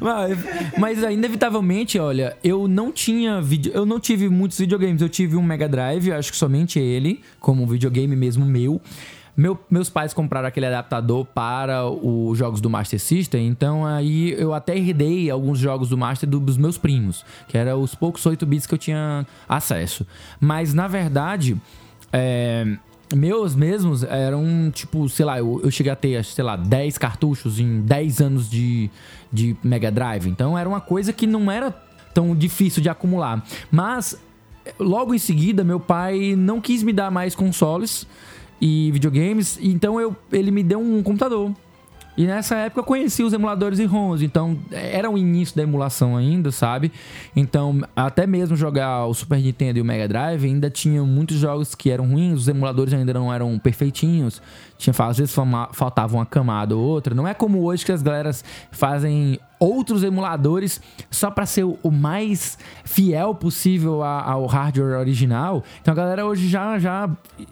Mas, 0.01 0.39
mas, 0.79 1.03
inevitavelmente, 1.03 1.99
olha, 1.99 2.37
eu 2.43 2.67
não 2.69 2.93
tinha 2.93 3.41
vídeo, 3.41 3.73
eu 3.75 3.87
não 3.87 3.99
tive 4.01 4.29
muitos 4.29 4.59
videogames. 4.59 5.01
Eu 5.01 5.09
tive 5.09 5.37
um 5.37 5.43
Mega 5.43 5.69
Drive, 5.69 6.13
acho 6.13 6.31
que 6.31 6.37
somente 6.37 6.79
ele, 6.79 7.21
como 7.41 7.63
um 7.63 7.67
videogame 7.67 8.15
mesmo 8.17 8.45
meu. 8.45 8.81
meu- 9.37 9.59
meus 9.69 9.91
pais 9.91 10.15
compraram 10.15 10.47
aquele 10.47 10.67
adaptador 10.67 11.25
para 11.25 11.85
os 11.89 12.39
jogos 12.39 12.61
do 12.61 12.71
Master 12.71 13.01
System, 13.01 13.49
então 13.49 13.85
aí 13.85 14.33
eu 14.39 14.55
até 14.55 14.77
herdei 14.79 15.29
alguns 15.29 15.59
jogos 15.59 15.89
do 15.89 15.99
Master 15.99 16.29
do- 16.29 16.39
dos 16.39 16.57
meus 16.57 16.79
primos, 16.79 17.25
que 17.49 17.59
eram 17.59 17.83
os 17.83 17.97
poucos 17.97 18.25
8 18.27 18.47
bits 18.47 18.65
que 18.67 18.75
eu 18.75 18.79
tinha 18.79 19.27
acesso. 19.49 20.07
Mas 20.41 20.73
na 20.73 20.87
verdade, 20.87 21.57
é, 22.13 22.77
meus 23.15 23.55
mesmos 23.55 24.03
eram 24.03 24.71
tipo, 24.73 25.09
sei 25.09 25.25
lá, 25.25 25.39
eu, 25.39 25.61
eu 25.63 25.71
cheguei 25.71 25.93
a 25.93 25.97
ter, 25.97 26.25
sei 26.25 26.45
lá, 26.45 26.57
10 26.57 26.99
cartuchos 26.99 27.59
em 27.59 27.81
10 27.81 28.21
anos 28.21 28.51
de, 28.51 28.91
de 29.33 29.57
Mega 29.63 29.91
Drive. 29.91 30.27
Então 30.27 30.59
era 30.59 30.69
uma 30.69 30.81
coisa 30.81 31.13
que 31.13 31.27
não 31.27 31.51
era 31.51 31.71
tão 32.13 32.35
difícil 32.35 32.83
de 32.83 32.89
acumular. 32.89 33.45
Mas 33.71 34.19
logo 34.79 35.15
em 35.15 35.19
seguida, 35.19 35.65
meu 35.65 35.81
pai 35.81 36.35
não 36.37 36.61
quis 36.61 36.83
me 36.83 36.93
dar 36.93 37.11
mais 37.11 37.35
consoles 37.35 38.07
e 38.61 38.91
videogames, 38.93 39.59
então 39.61 40.01
eu, 40.01 40.17
ele 40.33 40.51
me 40.51 40.63
deu 40.63 40.81
um 40.81 41.03
computador. 41.03 41.53
E 42.17 42.27
nessa 42.27 42.55
época 42.57 42.81
eu 42.81 42.85
conheci 42.85 43.25
os 43.25 43.33
emuladores 43.33 43.81
e 43.81 43.85
ROMs, 43.85 44.25
então 44.25 44.57
era 44.71 45.11
o 45.11 45.19
início 45.19 45.57
da 45.57 45.65
emulação 45.65 46.17
ainda, 46.17 46.53
sabe? 46.53 46.93
Então, 47.35 47.81
até 47.97 48.25
mesmo 48.25 48.57
jogar 48.57 49.07
o 49.07 49.15
Super 49.15 49.41
Nintendo 49.41 49.79
e 49.79 49.83
o 49.83 49.85
Mega 49.85 50.07
Drive, 50.07 50.45
ainda 50.45 50.71
tinha 50.71 51.03
muitos 51.03 51.37
jogos 51.37 51.75
que 51.75 51.91
eram 51.91 52.07
ruins, 52.07 52.43
os 52.43 52.49
emuladores 52.49 52.95
ainda 52.95 53.13
não 53.13 53.33
eram 53.33 53.59
perfeitinhos. 53.59 54.41
Tinha, 54.77 54.95
às 54.99 55.19
vezes 55.19 55.35
faltava 55.73 56.15
uma 56.17 56.27
camada 56.27 56.77
ou 56.77 56.83
outra. 56.83 57.15
Não 57.15 57.27
é 57.29 57.33
como 57.35 57.63
hoje 57.63 57.85
que 57.85 57.93
as 57.93 58.03
galeras 58.03 58.45
fazem 58.71 59.39
outros 59.59 60.03
emuladores 60.03 60.81
só 61.11 61.31
para 61.31 61.47
ser 61.47 61.65
o 61.65 61.91
mais 61.91 62.59
fiel 62.85 63.35
possível 63.35 64.03
ao 64.03 64.45
hardware 64.47 64.99
original. 64.99 65.63
Então 65.81 65.93
a 65.93 65.97
galera 65.97 66.27
hoje 66.27 66.49
já, 66.49 66.79
já 66.79 67.09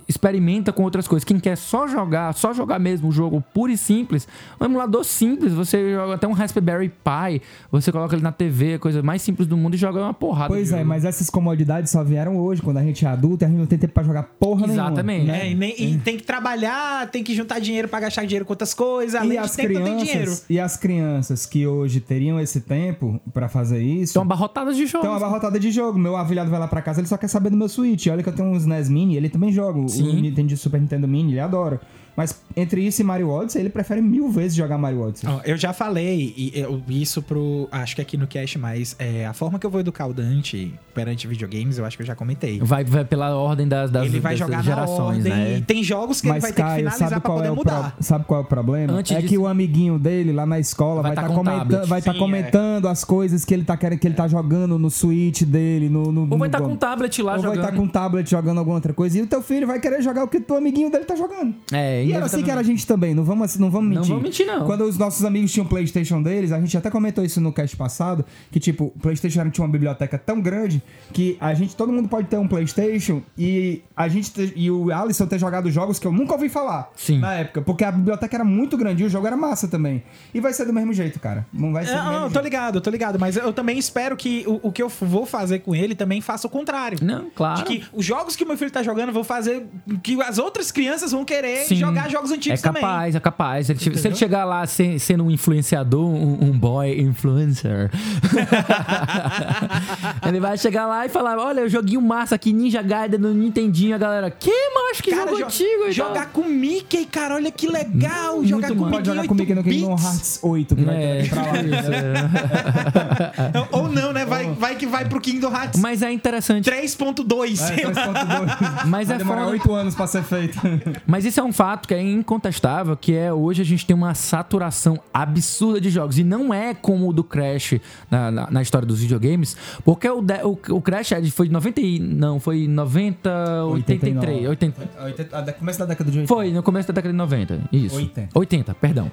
experimenta 0.09 0.73
com 0.73 0.83
outras 0.83 1.09
coisas. 1.09 1.25
Quem 1.25 1.39
quer 1.41 1.57
só 1.57 1.87
jogar, 1.87 2.35
só 2.35 2.53
jogar 2.53 2.79
mesmo 2.79 3.09
o 3.09 3.13
jogo 3.13 3.43
puro 3.55 3.73
e 3.73 3.77
simples, 3.79 4.29
um 4.61 4.65
emulador 4.65 5.05
simples, 5.05 5.53
você 5.53 5.93
joga 5.95 6.15
até 6.15 6.27
um 6.27 6.33
Raspberry 6.33 6.89
Pi, 6.91 7.41
você 7.71 7.91
coloca 7.91 8.15
ele 8.15 8.23
na 8.23 8.33
TV, 8.33 8.75
a 8.75 8.79
coisa 8.79 9.03
mais 9.03 9.23
simples 9.23 9.47
do 9.49 9.57
mundo 9.57 9.75
e 9.75 9.79
joga 9.79 10.01
uma 10.01 10.13
porrada. 10.15 10.49
Pois 10.49 10.69
de 10.69 10.75
é, 10.75 10.79
jogo. 10.79 10.89
mas 10.89 11.05
essas 11.05 11.31
comodidades 11.31 11.91
só 11.91 12.03
vieram 12.05 12.37
hoje, 12.37 12.61
quando 12.61 12.77
a 12.79 12.83
gente 12.83 13.07
é 13.07 13.09
adulto 13.09 13.45
e 13.45 13.47
a 13.47 13.49
gente 13.49 13.59
não 13.59 13.67
tem 13.67 13.79
tempo 13.79 13.95
pra 13.95 14.03
jogar 14.03 14.25
porra 14.25 14.67
Exatamente. 14.67 15.25
nenhuma. 15.27 15.33
né? 15.39 15.47
É, 15.47 15.51
e, 15.51 15.55
nem- 15.55 15.75
e 15.95 15.99
tem 15.99 16.17
que 16.17 16.25
trabalhar, 16.25 17.09
tem 17.13 17.23
que 17.23 17.35
juntar 17.35 17.59
dinheiro 17.61 17.87
pra 17.89 18.01
gastar 18.01 18.25
dinheiro 18.25 18.45
com 18.45 18.53
outras 18.53 18.73
coisas, 18.75 19.15
além 19.15 19.33
E 19.33 19.33
de 19.33 19.39
as, 19.39 19.55
tempo 19.55 19.75
não 19.75 19.83
tem 19.85 19.97
dinheiro. 19.99 20.21
crianças, 20.23 20.45
e 20.49 20.59
as 20.59 20.77
crianças 20.77 21.47
que 21.47 21.67
hoje 21.67 22.01
teriam 22.01 22.41
esse 22.41 22.61
tempo 22.63 23.21
pra 23.33 23.49
fazer 23.49 23.83
isso. 23.83 24.13
Então 24.13 24.23
abarrotadas 24.23 24.77
de 24.77 24.87
jogos. 24.87 25.03
Tem 25.03 25.11
uma 25.11 25.17
abarrotada 25.17 25.61
de 25.61 25.71
jogo. 25.71 25.99
Meu 25.99 26.17
avilhado 26.17 26.51
vai 26.51 26.59
lá 26.59 26.67
pra 26.67 26.81
casa, 26.83 27.01
ele 27.01 27.09
só 27.09 27.17
quer 27.17 27.29
saber 27.29 27.51
do 27.51 27.57
meu 27.57 27.69
Switch. 27.69 28.07
Olha 28.09 28.23
que 28.23 28.29
eu 28.29 28.33
tenho 28.33 28.49
uns 28.49 28.65
NES 28.67 28.89
Mini, 28.89 29.17
ele 29.17 29.29
também 29.29 29.53
joga. 29.53 29.79
O 29.79 29.89
Sim. 29.89 30.21
Nintendo 30.21 30.57
Super 30.57 30.81
Nintendo 30.81 31.07
Mini, 31.07 31.33
ele 31.33 31.41
adora. 31.41 31.81
Mas 32.17 32.41
entre 32.55 32.83
isso 32.87 33.01
e 33.01 33.05
Mario 33.05 33.31
Odyssey, 33.31 33.63
ele 33.63 33.71
prefere 33.71 34.03
mil 34.03 34.29
vezes 34.31 34.55
jogar 34.55 34.77
Mario 34.77 35.01
Odyssey. 35.03 35.29
Ó, 35.29 35.41
eu 35.45 35.57
já 35.57 35.73
falei 35.73 36.35
e 36.37 36.53
eu- 36.55 36.83
isso 36.89 37.23
pro. 37.23 37.69
Acho 37.73 37.97
que 37.97 38.03
aqui 38.03 38.17
no 38.17 38.27
cast, 38.27 38.59
mas 38.59 38.95
é, 38.99 39.25
a 39.27 39.33
forma 39.33 39.59
que 39.59 39.65
eu 39.67 39.71
vou 39.71 39.81
educar 39.81 40.07
o 40.07 40.13
Dante 40.13 40.75
perante 40.95 41.27
videogames, 41.27 41.79
eu 41.79 41.87
acho 41.87 41.97
que 41.97 42.03
eu 42.03 42.07
já 42.07 42.15
comentei. 42.15 42.59
Vai, 42.61 42.85
vai 42.85 43.03
pela 43.05 43.35
ordem 43.35 43.67
das, 43.67 43.91
das, 43.91 44.05
ele 44.05 44.21
vai 44.21 44.33
das 44.33 44.39
jogar 44.41 44.63
gerações, 44.63 45.25
na 45.25 45.31
ordem 45.35 45.55
né? 45.55 45.65
tem 45.67 45.83
jogos 45.83 46.21
que 46.21 46.27
ele 46.27 46.35
Mas, 46.35 46.43
vai 46.43 46.53
ter 46.53 46.57
que 46.57 46.69
Caio, 46.69 46.77
finalizar 46.81 47.09
sabe 47.09 47.21
pra 47.23 47.29
qual, 47.31 47.37
poder 47.39 47.49
é 47.49 47.51
o 47.51 47.57
mudar. 47.57 47.93
pro- 47.95 48.03
sabe 48.05 48.25
qual 48.27 48.41
é 48.41 48.43
o 48.43 48.47
problema? 48.47 48.93
Antes 48.93 49.13
é 49.13 49.17
disso- 49.17 49.29
que 49.29 49.39
o 49.39 49.47
amiguinho 49.47 49.99
dele 49.99 50.33
lá 50.33 50.45
na 50.45 50.59
escola 50.61 51.01
Vai 51.01 51.15
vai 51.15 51.17
tá 51.17 51.23
estar 51.23 51.35
com 51.35 51.45
comentando, 51.45 51.87
vai 51.89 52.03
tá 52.03 52.13
Sim, 52.13 52.19
comentando 52.19 52.89
as 52.89 53.05
coisas 53.05 53.45
que 53.45 53.55
ele 53.55 53.65
tá 53.65 53.75
querendo 53.77 53.99
que 53.99 54.07
ele 54.07 54.15
tá 54.15 54.29
jogando 54.29 54.79
no 54.79 54.91
Switch 54.91 55.43
dele, 55.45 55.89
no, 55.89 56.13
no 56.13 56.29
Ou 56.31 56.37
vai 56.39 56.49
estar 56.49 56.61
bom- 56.61 56.67
com 56.67 56.73
um 56.73 56.77
tablet 56.77 57.23
lá 57.23 57.33
ou 57.37 57.39
vai 57.41 57.51
jogando. 57.51 57.65
estar 57.65 57.77
com 57.77 57.83
um 57.85 57.89
tablet 57.89 58.29
jogando 58.31 58.59
alguma 58.59 58.77
outra 58.77 58.93
coisa. 58.93 59.19
E 59.19 59.23
o 59.23 59.27
teu 59.27 59.41
filho 59.43 59.67
vai 59.67 59.81
querer 59.81 60.03
jogar 60.03 60.25
o 60.25 60.29
que 60.29 60.43
o 60.47 60.55
amiguinho 60.57 60.91
dele 60.91 61.05
tá 61.07 61.17
jogando. 61.17 61.55
É, 61.73 62.02
E 62.05 62.13
era 62.13 62.27
assim 62.27 62.43
que 62.43 62.51
era 62.51 62.61
a 62.61 62.65
gente 62.65 62.87
também, 62.87 63.15
não 63.15 63.25
vamos, 63.25 63.57
não 63.57 63.71
vamos 63.71 63.89
Não 63.89 63.97
mentir. 63.97 64.09
vamos 64.11 64.23
mentir, 64.25 64.47
não. 64.47 64.67
Quando 64.67 64.83
os 64.85 64.97
nossos 64.99 65.25
amigos 65.25 65.53
tinham 65.53 65.67
Playstation 65.67 66.23
deles, 66.23 66.53
a 66.53 66.61
gente 66.61 66.77
até 66.77 66.91
comentou 66.91 67.25
isso 67.25 67.41
no 67.41 67.53
cast 67.53 67.77
passado, 67.77 68.25
que 68.51 68.59
tipo, 68.61 68.93
o 68.95 69.01
Playstation 69.01 69.49
tinha 69.51 69.65
uma 69.65 69.71
biblioteca 69.73 70.19
tão 70.19 70.41
grande 70.41 70.83
que 71.13 71.37
a 71.41 71.53
gente, 71.55 71.75
todo 71.77 71.93
mundo 71.93 72.09
pode 72.09 72.29
ter 72.29 72.37
um 72.39 72.47
Playstation 72.49 73.23
e 73.37 73.83
a 73.97 74.09
gente 74.09 74.53
e 74.57 74.71
o 74.71 74.93
Alisson 74.93 75.27
ter 75.27 75.39
jogado 75.39 75.71
jogos 75.71 75.99
que 75.99 76.07
eu 76.07 76.13
nunca 76.13 76.33
ouvi 76.35 76.49
falar 76.49 76.91
Sim. 76.97 77.19
na 77.19 77.35
época, 77.35 77.63
porque 77.63 77.85
a 77.85 77.93
biblioteca 77.93 78.37
era 78.37 78.45
muito 78.45 78.77
grande 78.77 79.03
e 79.03 79.07
o 79.07 79.09
jogo 79.09 79.27
era 79.27 79.37
massa 79.37 79.69
também. 79.69 80.03
E 80.35 80.41
vai 80.41 80.53
ser 80.53 80.65
do 80.67 80.73
mesmo 80.73 80.93
jeito, 80.93 81.19
cara. 81.21 81.47
Não 81.53 81.73
vai 81.73 81.85
ser 81.85 81.93
do 81.93 81.97
Não, 81.99 82.05
mesmo 82.05 82.21
não, 82.21 82.29
tô 82.29 82.33
jeito. 82.35 82.45
ligado, 82.45 82.81
tô 82.81 82.91
ligado. 82.91 83.19
Mas 83.19 83.37
eu 83.37 83.53
também 83.53 83.79
espero 83.79 84.17
que 84.17 84.45
o, 84.47 84.69
o 84.69 84.73
que 84.73 84.83
eu 84.83 84.89
vou 84.89 85.25
fazer 85.27 85.61
com 85.61 85.75
ele 85.75 85.95
também 85.95 86.21
faça 86.21 86.47
o 86.47 86.51
contrário. 86.51 86.99
Não, 87.03 87.31
claro. 87.35 87.59
De 87.59 87.65
que 87.65 87.85
os 87.93 88.05
jogos 88.05 88.35
que 88.37 88.45
meu 88.45 88.57
filho 88.57 88.71
tá 88.71 88.83
jogando 88.83 89.13
vão 89.13 89.25
fazer 89.25 89.67
que 90.03 90.21
as 90.23 90.39
outras 90.39 90.71
crianças 90.73 91.13
vão 91.13 91.25
querer 91.25 91.65
Sim. 91.67 91.77
jogar 91.77 91.92
jogos 92.11 92.31
É 92.31 92.35
antigos 92.35 92.61
também. 92.61 92.83
capaz, 92.83 93.15
é 93.15 93.21
capaz. 93.21 93.67
Se 93.67 93.73
ele, 93.73 93.97
se 93.99 94.09
ele 94.09 94.15
chegar 94.17 94.45
lá 94.45 94.67
se- 94.67 94.99
sendo 94.99 95.25
um 95.25 95.31
influenciador, 95.31 96.05
um, 96.07 96.39
um 96.45 96.53
boy 96.59 97.01
influencer, 97.01 97.91
ele 100.27 100.41
vai 100.41 100.57
chegar 100.59 100.87
lá 100.87 101.07
e 101.07 101.09
falar: 101.09 101.39
Olha, 101.39 101.69
joguinho 101.69 102.01
massa 102.01 102.35
aqui, 102.35 102.53
Ninja 102.53 102.83
Gaiden 102.83 103.19
no 103.21 103.33
Nintendinho. 103.33 103.95
A 103.95 103.99
galera, 103.99 104.31
que 104.31 104.51
macho, 104.75 105.03
que 105.03 105.11
Cara, 105.11 105.25
jogo 105.31 105.39
jo- 105.39 105.45
antigo 105.47 105.85
e 105.89 105.93
jogar 105.93 106.27
tal." 106.27 106.43
com 106.43 106.49
Mickey, 106.49 107.05
cara, 107.07 107.35
olha 107.37 107.51
que 107.51 107.67
legal. 107.69 108.37
Muito 108.37 108.49
jogar 108.49 108.69
com. 108.69 108.75
Mickey 108.75 108.91
Pode 108.91 109.07
jogar 109.09 109.25
em 109.25 109.29
comigo 109.29 109.55
no 109.55 109.61
8 109.61 109.71
Kingdom. 109.71 109.91
Hearts 109.99 110.39
8, 110.43 110.77
que 110.77 110.85
vai 110.85 111.03
É, 111.03 111.23
ter 111.23 111.31
pra 111.31 111.43
lá. 111.43 111.49
isso, 111.53 111.93
é. 111.93 113.67
Ou 113.73 113.89
não, 113.89 114.13
né? 114.13 114.25
Vai, 114.25 114.51
vai 114.53 114.75
que 114.77 114.87
vai 114.87 115.05
pro 115.05 115.21
Kingdom 115.21 115.51
Hearts 115.53 115.81
Mas 115.81 116.03
é 116.03 116.13
interessante. 116.13 116.71
3.2. 116.71 117.61
É, 117.71 117.77
3.2. 117.77 118.87
Mas 118.87 119.09
Vai 119.09 119.17
é 119.17 119.19
demorar 119.19 119.41
foda. 119.43 119.53
8 119.53 119.75
anos 119.75 119.95
pra 119.95 120.07
ser 120.07 120.23
feito. 120.23 120.59
Mas 121.07 121.25
isso 121.25 121.41
é 121.41 121.43
um 121.43 121.53
fato 121.53 121.82
que 121.87 121.95
é 121.95 122.03
incontestável, 122.03 122.97
que 122.97 123.15
é 123.15 123.33
hoje 123.33 123.63
a 123.63 123.65
gente 123.65 123.85
tem 123.87 123.95
uma 123.95 124.15
saturação 124.15 124.99
absurda 125.13 125.81
de 125.81 125.91
jogos. 125.91 126.19
E 126.19 126.25
não 126.25 126.53
é 126.53 126.75
como 126.75 127.09
o 127.09 127.13
do 127.13 127.23
Crash 127.25 127.75
na, 128.11 128.31
na, 128.31 128.51
na 128.51 128.63
história 128.63 128.87
dos 128.87 129.01
videogames, 129.01 129.57
porque 129.85 130.09
o, 130.09 130.21
de- 130.21 130.43
o, 130.45 130.59
o 130.77 130.81
Crash 130.81 131.13
é 131.13 131.23
foi 131.25 131.47
de 131.47 131.53
90 131.53 131.81
e... 131.81 131.99
Não, 131.99 132.39
foi 132.41 132.67
90... 132.69 133.65
83... 133.67 134.49
80, 134.49 135.53
Começo 135.59 135.79
da 135.79 135.87
década 135.87 136.11
de 136.11 136.19
80. 136.21 136.35
foi, 136.35 136.53
no 136.53 136.63
começo 136.63 136.89
da 136.89 136.95
década 136.95 137.13
de 137.13 137.19
90. 137.19 137.61
Isso. 137.73 137.97
80. 137.97 138.29
80, 138.35 138.75
perdão. 138.75 139.11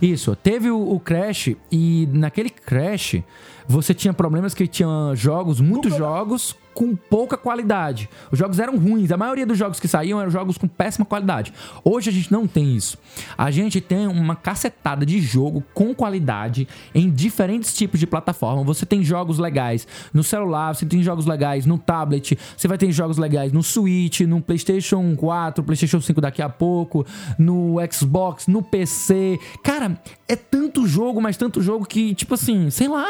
Isso. 0.00 0.36
Teve 0.36 0.70
o, 0.70 0.94
o 0.94 1.00
Crash 1.00 1.50
e 1.70 2.08
naquele 2.12 2.50
Crash 2.50 3.22
você 3.66 3.94
tinha 3.94 4.12
problemas 4.12 4.54
que 4.54 4.66
tinha 4.66 5.12
jogos, 5.14 5.60
muitos 5.60 5.96
jogos 5.96 6.56
com 6.74 6.94
pouca 6.96 7.36
qualidade. 7.36 8.08
Os 8.30 8.38
jogos 8.38 8.58
eram 8.58 8.76
ruins. 8.76 9.12
A 9.12 9.16
maioria 9.16 9.46
dos 9.46 9.56
jogos 9.56 9.78
que 9.78 9.88
saíam 9.88 10.20
eram 10.20 10.30
jogos 10.30 10.58
com 10.58 10.66
péssima 10.66 11.06
qualidade. 11.06 11.54
Hoje 11.84 12.10
a 12.10 12.12
gente 12.12 12.30
não 12.30 12.46
tem 12.46 12.76
isso. 12.76 12.98
A 13.38 13.50
gente 13.50 13.80
tem 13.80 14.06
uma 14.06 14.36
cacetada 14.36 15.06
de 15.06 15.20
jogo 15.20 15.62
com 15.72 15.94
qualidade 15.94 16.66
em 16.94 17.10
diferentes 17.10 17.74
tipos 17.74 18.00
de 18.00 18.06
plataforma. 18.06 18.64
Você 18.64 18.84
tem 18.84 19.02
jogos 19.04 19.38
legais 19.38 19.86
no 20.12 20.22
celular, 20.22 20.74
você 20.74 20.84
tem 20.84 21.02
jogos 21.02 21.26
legais 21.26 21.64
no 21.64 21.78
tablet, 21.78 22.36
você 22.56 22.66
vai 22.66 22.76
ter 22.76 22.90
jogos 22.90 23.16
legais 23.16 23.52
no 23.52 23.62
Switch, 23.62 24.20
no 24.20 24.40
PlayStation 24.40 25.14
4, 25.16 25.62
PlayStation 25.62 26.00
5 26.00 26.20
daqui 26.20 26.42
a 26.42 26.48
pouco, 26.48 27.06
no 27.38 27.76
Xbox, 27.90 28.46
no 28.46 28.62
PC. 28.62 29.38
Cara, 29.62 30.00
é 30.26 30.36
tanto 30.36 30.86
jogo, 30.86 31.20
mas 31.20 31.36
tanto 31.36 31.62
jogo 31.62 31.84
que, 31.84 32.14
tipo 32.14 32.34
assim, 32.34 32.70
sei 32.70 32.88
lá, 32.88 33.06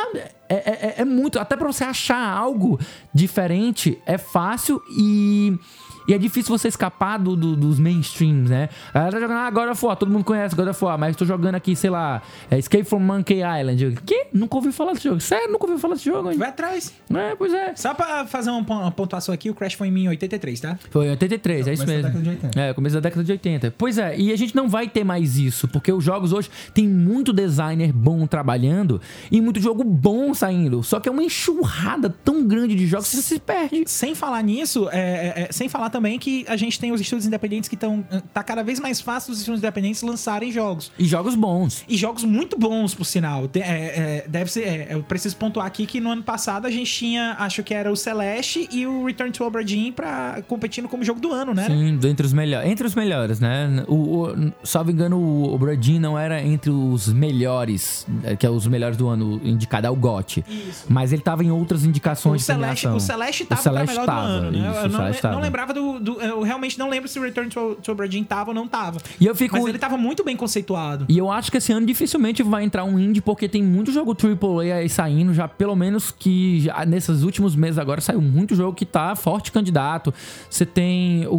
é, 0.56 0.70
é- 0.70 0.94
é 0.98 1.04
muito. 1.04 1.38
Até 1.38 1.56
pra 1.56 1.66
você 1.66 1.84
achar 1.84 2.18
algo 2.36 2.78
diferente 3.12 3.98
é 4.06 4.18
fácil 4.18 4.82
e. 4.90 5.58
E 6.06 6.12
é 6.14 6.18
difícil 6.18 6.56
você 6.56 6.68
escapar 6.68 7.18
do, 7.18 7.34
do- 7.36 7.56
dos 7.56 7.78
mainstreams, 7.78 8.50
né? 8.50 8.68
A 8.92 8.98
galera 8.98 9.12
tá 9.12 9.20
jogando 9.20 9.38
ah, 9.38 9.50
God 9.50 9.68
of 9.70 9.84
War, 9.86 9.96
todo 9.96 10.10
mundo 10.10 10.24
conhece 10.24 10.54
God 10.54 10.68
of 10.68 10.84
War, 10.84 10.98
mas 10.98 11.16
tô 11.16 11.24
jogando 11.24 11.54
aqui, 11.54 11.74
sei 11.74 11.90
lá, 11.90 12.20
é 12.50 12.58
Escape 12.58 12.84
from 12.84 13.00
Monkey 13.00 13.40
Island. 13.42 13.82
Eu, 13.84 13.92
que? 14.04 14.26
Nunca 14.32 14.56
ouvi 14.56 14.70
falar 14.72 14.92
desse 14.92 15.04
jogo. 15.08 15.20
Sério, 15.20 15.50
nunca 15.50 15.66
ouvi 15.66 15.80
falar 15.80 15.94
desse 15.94 16.04
jogo, 16.06 16.30
hein? 16.30 16.36
Vai 16.38 16.48
atrás. 16.50 16.92
É, 17.14 17.34
pois 17.36 17.52
é. 17.54 17.74
Só 17.76 17.94
pra 17.94 18.26
fazer 18.26 18.50
uma 18.50 18.62
pon- 18.64 18.80
uma 18.80 18.90
pontuação 18.90 19.34
aqui, 19.34 19.48
o 19.50 19.54
Crash 19.54 19.74
foi 19.74 19.88
em 19.88 19.92
mim 19.92 20.04
em 20.04 20.08
83, 20.08 20.60
tá? 20.60 20.78
Foi 20.90 21.06
em 21.06 21.10
83, 21.10 21.66
é 21.68 21.72
isso 21.72 21.84
começo 21.84 22.02
da 22.02 22.08
mesmo. 22.08 22.20
década 22.22 22.22
de 22.40 22.46
80. 22.46 22.60
É, 22.60 22.74
começo 22.74 22.94
da 22.94 23.00
década 23.00 23.24
de 23.24 23.32
80. 23.32 23.74
Pois 23.78 23.98
é, 23.98 24.18
e 24.18 24.32
a 24.32 24.36
gente 24.36 24.54
não 24.54 24.68
vai 24.68 24.88
ter 24.88 25.04
mais 25.04 25.38
isso, 25.38 25.66
porque 25.68 25.92
os 25.92 26.02
jogos 26.04 26.32
hoje 26.32 26.50
tem 26.72 26.86
muito 26.86 27.32
designer 27.32 27.92
bom 27.92 28.26
trabalhando 28.26 29.00
e 29.30 29.40
muito 29.40 29.60
jogo 29.60 29.82
bom 29.84 30.34
saindo. 30.34 30.82
Só 30.82 31.00
que 31.00 31.08
é 31.08 31.12
uma 31.12 31.22
enxurrada 31.22 32.14
tão 32.24 32.46
grande 32.46 32.74
de 32.74 32.86
jogos 32.86 33.08
que 33.10 33.16
você 33.16 33.22
se 33.22 33.38
perde. 33.38 33.84
Sem 33.86 34.14
falar 34.14 34.42
nisso, 34.42 34.88
é, 34.92 34.98
é, 34.98 35.42
é, 35.48 35.52
sem 35.52 35.68
falar 35.68 35.90
também 35.94 36.18
que 36.18 36.44
a 36.48 36.56
gente 36.56 36.80
tem 36.80 36.90
os 36.90 37.00
estúdios 37.00 37.24
independentes 37.24 37.68
que 37.68 37.76
estão. 37.76 38.04
Tá 38.32 38.42
cada 38.42 38.64
vez 38.64 38.80
mais 38.80 39.00
fácil 39.00 39.32
os 39.32 39.38
estúdios 39.38 39.60
independentes 39.60 40.02
lançarem 40.02 40.50
jogos. 40.50 40.90
E 40.98 41.04
jogos 41.04 41.36
bons. 41.36 41.84
E 41.88 41.96
jogos 41.96 42.24
muito 42.24 42.58
bons, 42.58 42.94
por 42.94 43.04
sinal. 43.04 43.48
É, 43.54 43.60
é, 43.60 44.24
deve 44.26 44.50
ser. 44.50 44.62
é, 44.66 44.88
eu 44.90 45.04
preciso 45.04 45.36
pontuar 45.36 45.66
aqui 45.66 45.86
que 45.86 46.00
no 46.00 46.10
ano 46.10 46.24
passado 46.24 46.66
a 46.66 46.70
gente 46.70 46.92
tinha, 46.92 47.36
acho 47.38 47.62
que 47.62 47.72
era 47.72 47.92
o 47.92 47.96
Celeste 47.96 48.68
e 48.72 48.84
o 48.88 49.04
Return 49.04 49.30
to 49.30 49.44
Obra 49.44 49.64
Dinn 49.64 49.92
pra 49.92 50.42
competindo 50.48 50.88
como 50.88 51.04
jogo 51.04 51.20
do 51.20 51.30
ano, 51.30 51.54
né? 51.54 51.66
Sim, 51.66 52.00
entre 52.08 52.26
os 52.26 52.32
melhores. 52.32 52.68
Entre 52.68 52.86
os 52.86 52.94
melhores, 52.96 53.38
né? 53.38 53.84
O, 53.86 54.24
o, 54.24 54.52
salvo 54.64 54.90
engano, 54.90 55.16
o, 55.16 55.54
o 55.54 55.58
Bradin 55.58 56.00
não 56.00 56.18
era 56.18 56.42
entre 56.42 56.70
os 56.70 57.12
melhores, 57.12 58.04
é, 58.24 58.34
que 58.34 58.44
é 58.44 58.50
os 58.50 58.66
melhores 58.66 58.96
do 58.96 59.08
ano, 59.08 59.40
indicado 59.44 59.86
ao 59.86 59.94
GOT. 59.94 60.44
Isso. 60.48 60.86
Mas 60.88 61.12
ele 61.12 61.22
tava 61.22 61.44
em 61.44 61.52
outras 61.52 61.84
O 61.84 61.86
indicações 61.86 62.40
de 62.40 62.46
Celeste, 62.46 62.82
premiação. 62.82 62.96
o 62.96 63.00
Celeste 63.00 63.44
tava 63.44 63.60
O 63.60 63.62
Celeste 63.62 63.84
pra 63.84 63.92
melhor 63.94 64.06
tava, 64.06 64.26
do 64.26 64.32
ano, 64.32 64.50
né? 64.50 64.58
isso, 64.58 64.78
eu 64.78 64.86
o 64.86 64.88
não, 64.88 65.32
não 65.32 65.40
lembrava 65.40 65.72
do, 65.72 65.83
do, 65.92 66.00
do- 66.00 66.20
Eu 66.20 66.42
realmente 66.42 66.78
não 66.78 66.88
lembro 66.88 67.08
se 67.08 67.18
o 67.18 67.22
Return 67.22 67.48
to, 67.50 67.76
to 67.82 67.92
Obra 67.92 68.08
Dinn 68.08 68.24
tava 68.24 68.50
ou 68.50 68.54
não 68.54 68.66
tava. 68.66 68.98
E 69.20 69.26
eu 69.26 69.34
fico. 69.34 69.56
Mas 69.56 69.66
ele 69.66 69.78
tava 69.78 69.96
muito 69.96 70.24
bem 70.24 70.36
conceituado. 70.36 71.06
E 71.08 71.16
eu 71.18 71.30
acho 71.30 71.50
que 71.50 71.58
esse 71.58 71.72
ano 71.72 71.86
dificilmente 71.86 72.42
vai 72.42 72.64
entrar 72.64 72.84
um 72.84 72.98
indie, 72.98 73.20
porque 73.20 73.48
tem 73.48 73.62
muito 73.62 73.92
jogo 73.92 74.14
AAA 74.14 74.76
aí 74.76 74.88
saindo, 74.88 75.32
já 75.34 75.46
pelo 75.48 75.74
menos 75.76 76.10
que 76.10 76.60
já 76.60 76.84
nesses 76.86 77.22
últimos 77.22 77.54
meses 77.56 77.78
agora 77.78 78.00
saiu 78.00 78.20
muito 78.20 78.54
jogo 78.54 78.74
que 78.74 78.84
tá 78.86 79.14
forte 79.16 79.50
candidato. 79.52 80.12
Você 80.50 80.64
tem 80.66 81.26
o, 81.26 81.34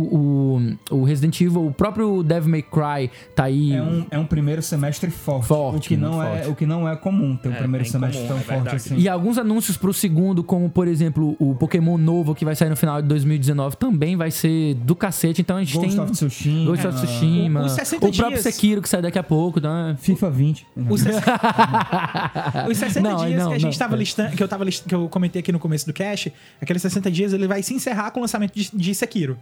o, 0.89 0.97
o 0.99 1.03
Resident 1.03 1.39
Evil, 1.41 1.67
o 1.67 1.73
próprio 1.73 2.23
Devil 2.23 2.49
May 2.49 2.61
Cry 2.61 3.09
tá 3.35 3.45
aí. 3.45 3.73
É 3.73 3.81
um, 3.81 4.05
é 4.11 4.19
um 4.19 4.25
primeiro 4.25 4.61
semestre 4.61 5.09
forte. 5.09 5.47
Forte, 5.47 5.85
o, 5.85 5.89
que 5.89 5.97
não 5.97 6.21
é, 6.21 6.29
forte. 6.37 6.49
o 6.49 6.55
que 6.55 6.65
não 6.65 6.87
é 6.87 6.95
comum 6.95 7.35
ter 7.35 7.49
um 7.49 7.53
É, 7.53 7.57
primeiro 7.57 7.83
bem 7.83 7.91
semestre 7.91 8.17
comum, 8.27 8.27
tão 8.27 8.37
é 8.55 8.59
forte 8.59 8.75
assim. 8.75 8.97
E 8.97 9.07
alguns 9.09 9.37
anúncios 9.37 9.77
pro 9.77 9.93
segundo, 9.93 10.43
como 10.43 10.69
por 10.69 10.87
exemplo 10.87 11.35
o 11.39 11.55
Pokémon 11.55 11.97
novo 11.97 12.33
que 12.35 12.45
vai 12.45 12.55
sair 12.55 12.69
no 12.69 12.75
final 12.75 13.01
de 13.01 13.07
2019, 13.07 13.77
também 13.77 14.15
vai 14.15 14.31
ser 14.35 14.73
do 14.75 14.95
cacete. 14.95 15.41
Então 15.41 15.57
a 15.57 15.63
gente 15.63 15.73
Ghost 15.75 15.89
tem. 15.89 15.99
of 15.99 16.11
Tsushima. 16.11 16.65
Ghost 16.65 16.87
of 16.87 16.97
Tsushima. 16.97 17.61
O- 17.61 17.65
os 17.65 17.71
60 17.71 17.95
o 18.05 18.11
próprio 18.11 18.27
dias- 18.41 18.41
Sekiro 18.55 18.81
que 18.81 18.89
sai 18.89 19.01
daqui 19.01 19.17
a 19.19 19.23
pouco, 19.23 19.59
né? 19.59 19.95
FIFA 19.99 20.29
20. 20.29 20.67
Os 20.89 21.01
60, 21.01 21.31
Os 22.69 22.77
60 22.77 23.09
Não, 23.09 23.25
dias 23.25 23.39
não, 23.39 23.49
que 23.49 23.55
a 23.55 23.59
gente 23.59 23.73
não. 23.73 23.79
tava 23.79 23.95
listando, 23.95 24.35
que 24.35 24.43
eu 24.43 24.47
tava 24.47 24.63
list- 24.63 24.85
que 24.87 24.93
eu 24.95 25.07
comentei 25.09 25.39
aqui 25.39 25.51
no 25.51 25.59
começo 25.59 25.85
do 25.85 25.93
cast, 25.93 26.31
aqueles 26.61 26.81
60 26.81 27.09
dias 27.11 27.33
ele 27.33 27.47
vai 27.47 27.61
se 27.63 27.73
encerrar 27.73 28.11
com 28.11 28.19
o 28.19 28.21
lançamento 28.21 28.53
de, 28.53 28.69
de 28.73 28.95
Sekiro. 28.95 29.37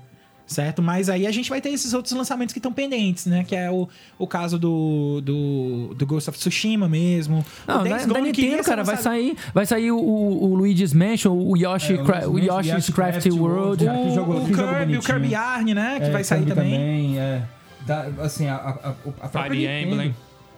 Certo? 0.46 0.82
Mas 0.82 1.10
aí 1.10 1.26
a 1.26 1.32
gente 1.32 1.50
vai 1.50 1.62
ter 1.62 1.70
esses 1.70 1.94
outros 1.94 2.14
lançamentos 2.14 2.52
que 2.54 2.60
estão 2.60 2.72
pendentes, 2.72 3.26
né? 3.26 3.46
Que 3.48 3.56
é 3.56 3.72
o, 3.72 3.88
o 4.20 4.28
caso 4.28 4.60
do, 4.60 5.22
do, 5.24 5.94
do 5.96 6.06
Ghost 6.06 6.30
of 6.30 6.38
Tsushima 6.38 6.88
mesmo. 6.90 7.46
Não, 7.66 7.76
o 7.82 7.84
da, 7.86 7.90
Days 7.90 8.06
da 8.06 8.14
Gone 8.14 8.32
queria 8.34 8.50
Nintendo, 8.52 8.64
cara, 8.68 8.84
vai 8.84 8.98
sair, 8.98 9.38
vai 9.54 9.66
sair 9.66 9.92
o, 9.92 9.98
o 9.98 10.54
Luigi's 10.54 10.94
Mansion, 10.94 11.32
o 11.34 11.56
Yoshi, 11.58 11.94
É, 11.94 12.02
o 12.02 12.04
Cra- 12.06 12.30
o 12.30 12.38
Yoshi's 12.38 12.74
Mansion, 12.74 12.94
Crafty 12.94 13.32
World. 13.32 13.86
World. 13.86 13.88
Ah, 13.88 14.04
que 14.10 14.16
jogo- 14.16 14.34
o, 14.38 14.46
Kirby, 14.46 14.98
o. 14.98 15.02
Kirby 15.02 15.30
Yarn, 15.32 15.74
né? 15.74 16.00
Que 16.00 16.06
É, 16.08 16.12
vai 16.12 16.24
sair 16.26 16.40
Kirby 16.40 16.54
também. 16.56 17.18
é. 17.20 17.42
Dá- 17.86 18.08
assim, 18.20 18.48
a, 18.48 18.56
a, 18.56 18.70
a, 18.70 18.90
a 18.90 19.30
própria 19.30 19.44
Fire 19.44 19.58
Nintendo, 19.58 19.94
Emblem. 19.96 20.16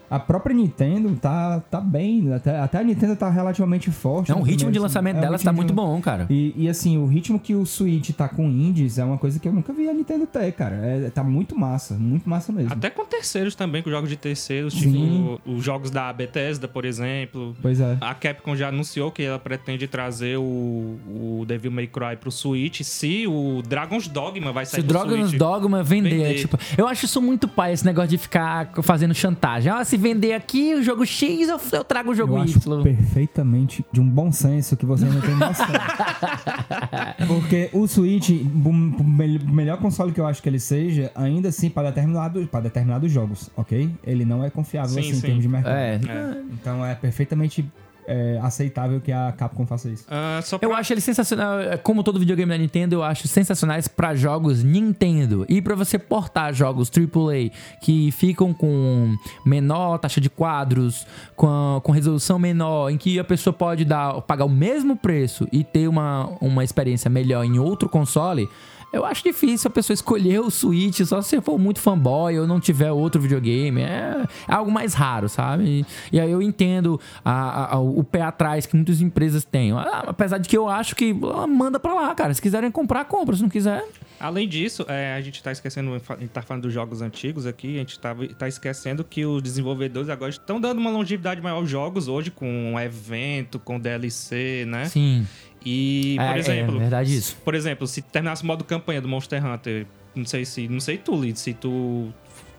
A 0.09 0.19
própria 0.19 0.55
Nintendo 0.55 1.15
tá, 1.15 1.59
tá 1.71 1.79
bem. 1.79 2.33
Até, 2.33 2.59
até 2.59 2.79
a 2.79 2.83
Nintendo 2.83 3.15
tá 3.15 3.29
relativamente 3.29 3.91
forte. 3.91 4.29
Não, 4.29 4.37
no 4.37 4.43
o 4.43 4.45
ritmo 4.45 4.71
de 4.71 4.79
lançamento 4.79 5.17
é, 5.17 5.29
ritmo 5.29 5.43
tá 5.43 5.53
muito 5.53 5.73
bom, 5.73 5.99
cara. 6.01 6.25
E, 6.29 6.53
e, 6.55 6.69
assim, 6.69 6.97
o 6.97 7.05
ritmo 7.05 7.39
que 7.39 7.55
o 7.55 7.65
Switch 7.65 8.11
tá 8.11 8.27
com 8.27 8.47
indies 8.47 8.97
é 8.97 9.03
uma 9.03 9.17
coisa 9.17 9.39
que 9.39 9.47
eu 9.47 9.53
nunca 9.53 9.73
vi 9.73 9.89
a 9.89 9.93
Nintendo 9.93 10.25
ter, 10.25 10.51
cara. 10.53 10.75
É, 10.75 11.09
tá 11.09 11.23
muito 11.23 11.57
massa, 11.57 11.95
muito 11.95 12.29
massa 12.29 12.51
mesmo. 12.51 12.71
Até 12.71 12.89
com 12.89 13.05
terceiros 13.05 13.55
também, 13.55 13.81
com 13.81 13.89
jogos 13.89 14.09
de 14.09 14.15
terceiros, 14.15 14.73
Sim. 14.73 14.91
tipo 14.91 15.41
os 15.45 15.63
jogos 15.63 15.89
da 15.89 16.11
Bethesda, 16.13 16.67
por 16.67 16.85
exemplo. 16.85 17.55
Pois 17.61 17.79
é. 17.79 17.97
A 18.01 18.13
Capcom 18.13 18.55
já 18.55 18.69
anunciou 18.69 19.11
que 19.11 19.23
ela 19.23 19.39
pretende 19.39 19.87
trazer 19.87 20.37
o, 20.37 20.41
o 20.41 21.43
Devil 21.47 21.71
May 21.71 21.87
Cry 21.87 22.15
pro 22.19 22.31
Switch 22.31 22.81
se 22.81 23.25
o 23.27 23.61
Dragon's 23.67 24.07
Dogma 24.07 24.51
vai 24.51 24.65
Se 24.65 24.73
sair 24.73 24.81
o 24.81 24.83
pro 24.83 24.93
Dragon's 24.93 25.29
Switch. 25.29 25.39
Dogma 25.39 25.83
vender, 25.83 26.09
Vender. 26.09 26.31
é 26.31 26.33
tipo. 26.33 26.57
Eu 26.77 26.87
acho 26.87 27.05
isso 27.05 27.21
muito 27.21 27.47
pai, 27.47 27.73
esse 27.73 27.85
negócio 27.85 28.09
de 28.09 28.17
ficar 28.17 28.69
fazendo 28.83 29.13
chantagem. 29.13 29.71
Ah, 29.71 29.83
se 29.95 29.97
vender 29.97 30.33
aqui 30.33 30.73
o 30.75 30.83
jogo 30.83 31.05
X, 31.05 31.47
eu, 31.47 31.59
eu 31.71 31.83
trago 31.83 32.11
o 32.11 32.15
jogo 32.15 32.37
Eu 32.37 32.43
Y. 32.45 32.49
acho 32.57 32.83
perfeitamente 32.83 33.85
de 33.91 34.01
um 34.01 34.09
bom 34.09 34.31
senso 34.31 34.75
que 34.75 34.85
você 34.85 35.05
não 35.05 35.21
tem 35.21 35.35
noção. 35.35 35.65
Porque 37.27 37.69
o 37.71 37.87
Switch, 37.87 38.29
o 38.29 38.73
me- 39.03 39.39
melhor 39.39 39.77
console 39.77 40.11
que 40.11 40.19
eu 40.19 40.27
acho 40.27 40.41
que 40.41 40.49
ele 40.49 40.59
seja, 40.59 41.11
ainda 41.15 41.49
assim, 41.49 41.69
para, 41.69 41.89
determinado, 41.89 42.45
para 42.47 42.61
determinados 42.61 43.11
jogos, 43.11 43.49
ok? 43.55 43.89
Ele 44.03 44.25
não 44.25 44.43
é 44.43 44.49
confiável 44.49 44.89
Sim, 44.91 44.99
assim, 44.99 45.09
em 45.09 45.13
sim. 45.15 45.21
termos 45.21 45.41
de 45.43 45.47
mercado. 45.47 45.75
É. 45.75 45.95
É. 45.95 46.41
Então 46.53 46.85
é 46.85 46.93
perfeitamente 46.95 47.65
é, 48.07 48.39
aceitável 48.41 48.99
que 49.01 49.11
a 49.11 49.31
Capcom 49.31 49.65
faça 49.65 49.89
isso. 49.89 50.05
Ah, 50.09 50.39
só 50.43 50.57
Eu 50.61 50.69
pra- 50.69 50.77
acho 50.79 50.93
ele 50.93 51.01
sensacional. 51.01 51.59
é, 51.59 51.77
Como 51.77 52.03
todo 52.03 52.19
videogame 52.19 52.51
da 52.51 52.57
Nintendo, 52.57 52.95
eu 52.95 53.03
acho 53.03 53.27
sensacionais 53.27 53.87
pra 53.87 54.15
jogos 54.15 54.63
Nintendo. 54.63 55.45
E 55.49 55.61
pra 55.61 55.75
você 55.75 55.97
portar 55.97 56.53
jogos 56.53 56.89
AAA 56.89 57.51
que 57.81 58.11
ficam 58.11 58.53
com 58.53 59.15
menor 59.45 59.97
taxa 59.97 60.21
de 60.21 60.29
quadros, 60.29 61.05
com, 61.35 61.47
a- 61.47 61.81
com 61.81 61.91
resolução 61.91 62.37
menor, 62.39 62.89
em 62.89 62.97
que 62.97 63.19
a 63.19 63.23
pessoa 63.23 63.53
pode 63.53 63.85
dar, 63.85 64.21
pagar 64.21 64.45
o 64.45 64.49
mesmo 64.49 64.95
preço 64.95 65.47
e 65.51 65.63
ter 65.63 65.87
uma, 65.87 66.29
uma 66.41 66.63
experiência 66.63 67.09
melhor 67.09 67.43
em 67.43 67.57
outro 67.59 67.89
console. 67.89 68.47
Eu 68.95 69.05
acho 69.05 69.23
difícil 69.23 69.67
a 69.67 69.71
pessoa 69.71 69.93
escolher 69.93 70.39
o 70.39 70.49
Switch 70.49 71.01
só 71.05 71.21
se 71.21 71.39
for 71.41 71.57
muito 71.59 71.79
fanboy 71.79 72.39
ou 72.39 72.47
não 72.47 72.59
tiver 72.59 72.91
outro 72.91 73.21
videogame. 73.21 73.81
É, 73.81 74.25
algo 74.47 74.71
mais 74.71 74.93
raro, 74.93 75.27
sabe? 75.29 75.85
E, 76.11 76.15
e 76.15 76.19
aí 76.19 76.31
eu 76.31 76.41
entendo 76.41 76.99
a- 77.23 77.75
a- 77.75 77.79
o 77.79 78.03
pé 78.03 78.21
atrás 78.21 78.65
que 78.65 78.75
muitas 78.75 79.01
empresas 79.01 79.43
têm. 79.43 79.71
Ah, 79.73 80.05
apesar 80.07 80.37
de 80.37 80.47
que 80.47 80.57
eu 80.57 80.67
acho 80.69 80.95
que 80.95 81.15
ah, 81.35 81.45
manda 81.47 81.79
pra 81.79 81.93
lá, 81.93 82.15
cara. 82.15 82.33
Se 82.33 82.41
quiserem 82.41 82.71
comprar, 82.71 83.05
compra. 83.05 83.35
Se 83.35 83.41
não 83.41 83.49
quiser. 83.49 83.83
Além 84.17 84.47
disso, 84.47 84.85
é, 84.87 85.13
a 85.13 85.19
gente 85.21 85.43
tá 85.43 85.51
esquecendo, 85.51 85.91
a 85.93 86.15
gente 86.15 86.29
tá 86.29 86.41
falando 86.41 86.63
dos 86.63 86.73
jogos 86.73 87.01
antigos 87.01 87.45
aqui, 87.45 87.75
a 87.75 87.79
gente 87.79 87.99
tá, 87.99 88.15
tá 88.39 88.47
esquecendo 88.47 89.03
que 89.03 89.25
os 89.25 89.41
desenvolvedores 89.41 90.07
agora 90.09 90.29
estão 90.31 90.59
dando 90.59 90.79
uma 90.79 90.89
longevidade 90.89 91.41
maior 91.41 91.57
aos 91.57 91.69
jogos 91.69 92.07
hoje, 92.07 92.31
com 92.31 92.47
um 92.73 92.79
evento, 92.79 93.59
com 93.59 93.77
DLC, 93.77 94.63
né? 94.67 94.85
Sim. 94.85 95.27
E, 95.65 96.15
por 96.17 96.35
É, 96.35 96.39
exemplo, 96.39 96.75
é 96.75 96.79
verdade 96.79 97.15
isso. 97.17 97.35
por 97.43 97.55
exemplo, 97.55 97.87
se 97.87 98.01
terminasse 98.01 98.43
o 98.43 98.45
modo 98.45 98.63
campanha 98.63 99.01
do 99.01 99.07
Monster 99.07 99.43
Hunter, 99.45 99.87
não 100.13 100.25
sei 100.25 100.45
se, 100.45 100.67
não 100.67 100.79
sei 100.79 100.97
tu, 100.97 101.19
Lid, 101.19 101.37
se 101.39 101.53
tu 101.53 102.13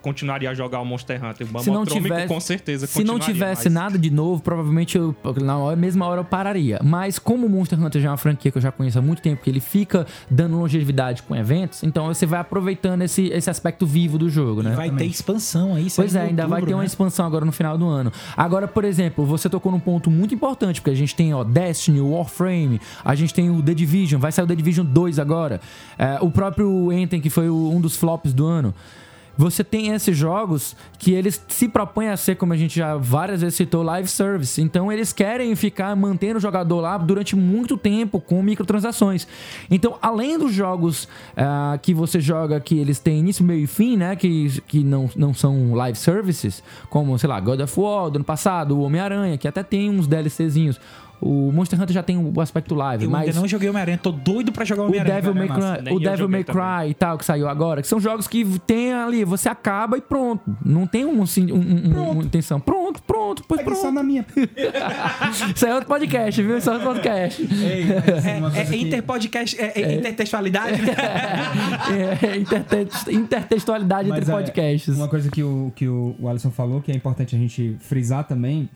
continuaria 0.07 0.49
a 0.51 0.55
jogar 0.55 0.81
o 0.81 0.85
Monster 0.85 1.21
Hunter, 1.25 1.49
o 1.53 1.59
Se 1.59 1.69
não 1.69 1.85
tivesse- 1.85 2.29
com 2.29 2.39
certeza 2.39 2.87
Se 2.87 3.03
não 3.03 3.19
tivesse 3.19 3.65
mas- 3.65 3.73
nada 3.75 3.99
de 3.99 4.09
novo, 4.09 4.41
provavelmente 4.41 4.97
eu, 4.97 5.13
na 5.43 5.75
mesma 5.75 6.07
hora 6.07 6.21
eu 6.21 6.25
pararia. 6.25 6.79
Mas 6.85 7.19
como 7.19 7.45
o 7.47 7.51
Monster 7.51 7.83
Hunter 7.83 8.01
já 8.01 8.09
é 8.09 8.11
uma 8.13 8.17
franquia 8.17 8.53
que 8.53 8.57
eu 8.59 8.63
já 8.63 8.71
conheço 8.71 8.97
há 9.01 9.03
muito 9.03 9.21
tempo, 9.21 9.43
que 9.43 9.51
ele 9.51 9.59
fica 9.59 10.07
dando 10.31 10.57
longevidade 10.57 11.25
com 11.25 11.35
eventos, 11.35 11.83
então 11.83 12.07
você 12.07 12.25
vai 12.25 12.39
aproveitando 12.39 13.03
esse, 13.03 13.25
esse 13.31 13.51
aspecto 13.51 13.85
vivo 13.85 14.17
do 14.17 14.31
jogo, 14.31 14.63
né? 14.63 14.75
Vai 14.77 14.91
ter 14.93 15.07
expansão 15.07 15.75
aí. 15.75 15.89
Pois 15.97 16.15
é, 16.15 16.21
ainda 16.23 16.43
vai 16.43 16.61
outubro, 16.61 16.67
ter 16.69 16.75
uma 16.75 16.81
né? 16.83 16.87
expansão 16.87 17.27
agora 17.27 17.45
no 17.45 17.51
final 17.53 17.77
do 17.77 17.87
ano. 17.89 18.13
Agora, 18.37 18.69
por 18.69 18.85
exemplo, 18.85 19.27
você 19.27 19.49
tocou 19.51 19.73
num 19.73 19.81
ponto 19.81 20.09
muito 20.09 20.33
importante, 20.33 20.81
porque 20.81 20.91
a 20.91 20.97
gente 20.97 21.17
tem, 21.17 21.35
ó, 21.35 21.43
Destiny, 21.43 22.01
o 22.01 22.13
Warframe, 22.13 22.81
a 23.05 23.15
gente 23.17 23.35
tem 23.35 23.51
o 23.51 23.61
The 23.61 23.75
Division, 23.75 24.21
vai 24.21 24.31
sair 24.31 24.45
o 24.45 24.47
The 24.49 24.55
Division 24.55 24.87
2 24.87 25.19
agora. 25.19 25.61
É, 25.99 26.19
o 26.21 26.31
próprio 26.31 26.91
Anthem, 26.93 27.21
que 27.21 27.29
foi 27.31 27.49
o- 27.49 27.71
um 27.73 27.81
dos 27.81 27.97
flops 27.97 28.33
do 28.33 28.47
ano. 28.47 28.73
Você 29.37 29.63
tem 29.63 29.89
esses 29.93 30.17
jogos 30.17 30.75
que 30.99 31.13
eles 31.13 31.43
se 31.49 31.69
propõem 31.69 32.09
a 32.09 32.17
ser, 32.17 32.37
como 32.37 32.53
a 32.53 32.57
gente 32.57 32.79
já 32.79 32.97
várias 32.97 33.43
vezes 33.43 33.57
citou, 33.57 33.83
live 33.83 34.09
service. 34.09 34.61
Então 34.61 34.91
eles 34.91 35.13
querem 35.13 35.55
ficar 35.55 35.95
mantendo 35.95 36.39
o 36.39 36.41
jogador 36.41 36.81
lá 36.81 36.97
durante 36.97 37.37
muito 37.37 37.77
tempo 37.77 38.21
com 38.21 38.43
microtransações. 38.43 39.27
Então, 39.71 39.99
além 40.01 40.39
dos 40.39 40.53
jogos 40.53 41.09
ah, 41.37 41.79
que 41.83 41.93
você 41.93 42.21
joga 42.21 42.59
que 42.61 42.79
eles 42.79 42.99
têm 42.99 43.19
início, 43.19 43.45
meio 43.45 43.65
e 43.65 43.67
fim, 43.67 43.97
né? 43.97 44.17
Que, 44.17 44.61
que 44.63 44.83
não, 44.83 45.11
não 45.15 45.35
são 45.35 45.75
live 45.75 45.99
services, 45.99 46.63
como, 46.89 47.19
sei 47.19 47.29
lá, 47.29 47.39
God 47.41 47.61
of 47.61 47.81
War 47.81 48.11
do 48.11 48.17
ano 48.17 48.25
passado, 48.25 48.77
o 48.77 48.81
Homem-Aranha, 48.83 49.37
que 49.37 49.47
até 49.47 49.63
tem 49.63 49.91
uns 49.91 50.07
DLCzinhos. 50.07 50.81
O 51.21 51.51
Monster 51.53 51.81
Hunter 51.81 51.95
já 51.95 52.03
tem 52.03 52.17
o 52.19 52.41
aspecto 52.41 52.75
live, 52.75 53.05
Eu 53.05 53.11
mas 53.11 53.29
ainda 53.29 53.41
não 53.41 53.49
joguei 53.49 53.69
Homem-Aranha, 53.71 53.99
tô 53.99 54.13
doido 54.13 54.53
pra 54.53 54.65
jogar 54.65 54.83
o 54.83 54.87
Homem-Aranha. 54.87 55.15
Devil 55.17 55.35
May 55.35 55.45
é. 55.45 55.49
Cry, 55.49 55.91
o 55.91 55.95
eu 55.97 56.01
Devil 56.01 56.29
May. 56.29 56.45
Cry 56.45 56.91
e 56.91 56.95
tal, 56.95 57.17
que 57.19 57.25
saiu 57.25 57.49
agora, 57.49 57.81
que 57.83 57.89
são 57.89 57.99
jogos 57.99 58.27
que 58.29 58.45
tem 58.67 58.93
ali, 58.93 59.25
você 59.25 59.49
acaba 59.49 59.97
e 59.97 60.01
pronto. 60.01 60.43
Não 60.65 60.87
tem 60.87 61.05
um, 61.07 61.23
assim, 61.23 61.51
um- 61.51 61.57
um- 61.57 61.99
um- 62.01 62.11
uma 62.11 62.23
intenção. 62.25 62.61
Pronto, 62.61 63.03
pronto, 63.03 63.43
pois 63.49 63.61
Pegue 63.63 63.75
só 63.75 63.83
pronto. 63.83 63.95
na 63.95 64.03
minha. 64.03 64.27
Isso 65.55 65.67
é 65.67 65.73
outro 65.75 65.89
podcast, 65.89 66.43
viu? 66.43 66.59
Isso 66.59 66.69
é 66.69 66.73
outro 66.75 66.89
podcast. 66.89 67.43
Assim, 68.17 68.29
É, 68.29 68.41
coisa 68.41 68.61
é 68.61 68.65
que- 68.65 68.77
interpodcast, 68.77 69.57
é, 69.61 69.73
é 69.81 69.95
intertextualidade, 69.95 70.83
né? 70.83 70.95
É, 72.23 72.37
interte- 72.37 73.13
intertextualidade 73.15 74.09
Mas 74.09 74.19
entre 74.21 74.31
é, 74.33 74.35
podcasts. 74.37 74.97
Uma 74.97 75.09
coisa 75.09 75.31
que 75.31 75.43
o, 75.43 75.73
que 75.75 75.89
o 75.89 76.15
o 76.19 76.29
Alisson 76.29 76.51
falou, 76.51 76.81
que 76.81 76.91
é 76.91 76.95
importante 76.95 77.35
a 77.35 77.39
gente 77.39 77.77
frisar 77.81 78.25
também, 78.25 78.69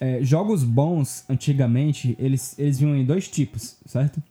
é, 0.00 0.22
jogos 0.22 0.62
bons, 0.62 1.24
antigamente, 1.28 2.16
eles, 2.18 2.58
eles 2.58 2.78
vinham 2.78 2.96
em 2.96 3.04
dois 3.04 3.28
tipos, 3.28 3.76
certo? 3.86 4.22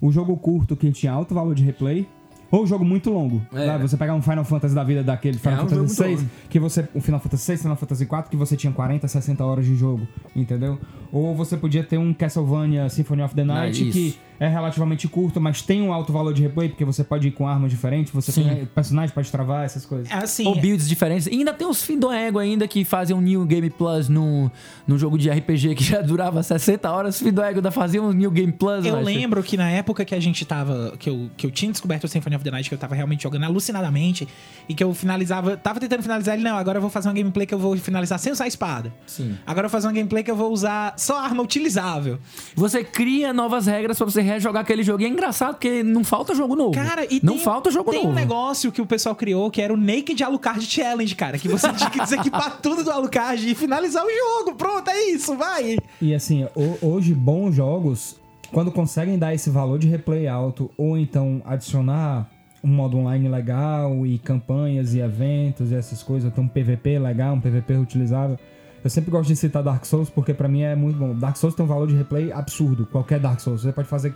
O 0.00 0.10
jogo 0.10 0.36
curto, 0.36 0.76
que 0.76 0.90
tinha 0.92 1.12
alto 1.12 1.34
valor 1.34 1.54
de 1.54 1.62
replay, 1.62 2.08
ou 2.50 2.64
o 2.64 2.66
jogo 2.66 2.84
muito 2.84 3.10
longo. 3.10 3.40
É. 3.52 3.66
Né? 3.66 3.78
Você 3.78 3.96
pegar 3.96 4.14
um 4.14 4.22
Final 4.22 4.44
Fantasy 4.44 4.74
da 4.74 4.84
vida 4.84 5.02
daquele 5.02 5.38
Final 5.38 5.60
É, 5.60 5.62
um 5.64 5.68
Fantasy 5.68 6.16
VI, 6.16 6.28
que 6.48 6.58
você. 6.58 6.88
O 6.94 7.00
Final 7.00 7.20
Fantasy 7.20 7.52
VI, 7.52 7.58
Final 7.58 7.76
Fantasy 7.76 8.02
IV, 8.04 8.22
que 8.30 8.36
você 8.36 8.56
tinha 8.56 8.72
40, 8.72 9.06
60 9.08 9.44
horas 9.44 9.64
de 9.64 9.76
jogo, 9.76 10.06
entendeu? 10.34 10.78
Ou 11.12 11.34
você 11.34 11.56
podia 11.56 11.82
ter 11.82 11.98
um 11.98 12.12
Castlevania 12.14 12.88
Symphony 12.88 13.22
of 13.22 13.34
the 13.34 13.44
Night, 13.44 13.82
Ah, 13.82 13.86
isso. 13.86 13.92
que 13.92 14.16
é 14.38 14.48
relativamente 14.48 15.06
curto, 15.08 15.40
mas 15.40 15.60
tem 15.60 15.82
um 15.82 15.92
alto 15.92 16.12
valor 16.12 16.32
de 16.32 16.40
replay, 16.42 16.68
porque 16.68 16.84
você 16.84 17.02
pode 17.04 17.28
ir 17.28 17.32
com 17.32 17.46
armas 17.46 17.70
diferentes, 17.70 18.12
você 18.12 18.30
Sim. 18.32 18.44
tem 18.44 18.64
personagens 18.66 19.12
pra 19.12 19.20
destravar, 19.22 19.64
essas 19.64 19.84
coisas. 19.84 20.10
É 20.10 20.14
assim, 20.14 20.46
Ou 20.46 20.58
builds 20.58 20.88
diferentes. 20.88 21.26
E 21.26 21.30
ainda 21.30 21.52
tem 21.52 21.66
os 21.68 21.82
fim 21.82 21.98
do 21.98 22.10
ego 22.10 22.38
ainda 22.38 22.66
que 22.66 22.84
fazem 22.84 23.14
um 23.14 23.20
New 23.20 23.44
Game 23.44 23.68
Plus 23.70 24.08
no, 24.08 24.50
no 24.86 24.96
jogo 24.96 25.18
de 25.18 25.28
RPG 25.28 25.74
que 25.74 25.84
já 25.84 26.00
durava 26.00 26.42
60 26.42 26.90
horas. 26.90 27.18
Fim 27.20 27.32
do 27.32 27.42
ego 27.42 27.58
ainda 27.58 27.70
fazia 27.72 28.00
um 28.02 28.12
New 28.12 28.30
Game 28.30 28.52
Plus. 28.52 28.86
eu 28.86 29.00
lembro 29.00 29.42
que 29.42 29.56
na 29.56 29.68
época 29.68 30.04
que 30.04 30.14
a 30.14 30.20
gente 30.20 30.44
tava. 30.44 30.94
Que 30.98 31.10
eu, 31.10 31.28
que 31.36 31.44
eu 31.46 31.50
tinha 31.50 31.70
descoberto 31.72 32.04
o 32.04 32.08
Symphony 32.08 32.36
of 32.36 32.39
of 32.40 32.44
the 32.44 32.50
Night 32.50 32.68
que 32.68 32.74
eu 32.74 32.78
tava 32.78 32.94
realmente 32.94 33.22
jogando 33.22 33.44
alucinadamente 33.44 34.26
e 34.68 34.74
que 34.74 34.82
eu 34.82 34.92
finalizava, 34.94 35.56
tava 35.56 35.78
tentando 35.80 36.02
finalizar 36.02 36.34
ele, 36.34 36.42
não, 36.44 36.56
agora 36.56 36.78
eu 36.78 36.80
vou 36.82 36.90
fazer 36.90 37.08
uma 37.08 37.14
gameplay 37.14 37.46
que 37.46 37.54
eu 37.54 37.58
vou 37.58 37.76
finalizar 37.76 38.18
sem 38.18 38.32
usar 38.32 38.44
a 38.44 38.48
espada. 38.48 38.92
Sim. 39.06 39.36
Agora 39.46 39.66
eu 39.66 39.70
vou 39.70 39.72
fazer 39.78 39.86
uma 39.86 39.92
gameplay 39.92 40.22
que 40.22 40.30
eu 40.30 40.36
vou 40.36 40.52
usar 40.52 40.94
só 40.96 41.18
arma 41.18 41.42
utilizável. 41.42 42.18
Você 42.54 42.82
cria 42.84 43.32
novas 43.32 43.66
regras 43.66 43.96
pra 43.96 44.04
você 44.06 44.20
rejogar 44.22 44.62
aquele 44.62 44.82
jogo. 44.82 45.02
E 45.02 45.06
é 45.06 45.08
engraçado 45.08 45.54
porque 45.54 45.82
não 45.82 46.02
falta 46.04 46.34
jogo 46.34 46.54
novo. 46.56 46.72
Cara, 46.72 47.04
e 47.10 47.20
não 47.22 47.34
tem, 47.34 47.42
falta 47.44 47.70
jogo 47.70 47.90
tem 47.90 48.00
novo. 48.00 48.12
um 48.12 48.14
negócio 48.14 48.70
que 48.72 48.80
o 48.80 48.86
pessoal 48.86 49.14
criou 49.14 49.50
que 49.50 49.60
era 49.60 49.72
o 49.72 49.76
Naked 49.76 50.22
Alucard 50.22 50.64
Challenge, 50.64 51.14
cara, 51.14 51.38
que 51.38 51.48
você 51.48 51.70
tinha 51.74 51.90
que 51.90 52.00
desequipar 52.00 52.58
tudo 52.60 52.84
do 52.84 52.90
Alucard 52.90 53.48
e 53.50 53.54
finalizar 53.54 54.04
o 54.04 54.08
jogo. 54.10 54.54
Pronto, 54.56 54.88
é 54.88 55.04
isso, 55.10 55.36
vai. 55.36 55.78
E 56.00 56.14
assim, 56.14 56.44
ho- 56.54 56.78
hoje 56.82 57.14
bons 57.14 57.54
jogos, 57.54 58.16
quando 58.52 58.72
conseguem 58.72 59.18
dar 59.18 59.34
esse 59.34 59.50
valor 59.50 59.78
de 59.78 59.88
replay 59.88 60.26
alto, 60.26 60.70
ou 60.76 60.98
então 60.98 61.40
adicionar 61.44 62.28
um 62.62 62.68
modo 62.68 62.98
online 62.98 63.28
legal 63.28 64.06
e 64.06 64.18
campanhas 64.18 64.94
e 64.94 65.00
eventos 65.00 65.70
e 65.70 65.74
essas 65.74 66.02
coisas, 66.02 66.32
tem 66.32 66.44
um 66.44 66.48
PVP 66.48 66.98
legal, 66.98 67.34
um 67.34 67.40
PVP 67.40 67.74
reutilizável. 67.74 68.38
Eu 68.82 68.90
sempre 68.90 69.10
gosto 69.10 69.28
de 69.28 69.36
citar 69.36 69.62
Dark 69.62 69.84
Souls 69.84 70.10
porque 70.10 70.32
pra 70.32 70.48
mim 70.48 70.62
é 70.62 70.74
muito 70.74 70.98
bom. 70.98 71.14
Dark 71.14 71.36
Souls 71.36 71.54
tem 71.54 71.64
um 71.64 71.68
valor 71.68 71.86
de 71.86 71.94
replay 71.94 72.32
absurdo, 72.32 72.86
qualquer 72.86 73.20
Dark 73.20 73.40
Souls. 73.40 73.62
Você 73.62 73.72
pode 73.72 73.88
fazer 73.88 74.14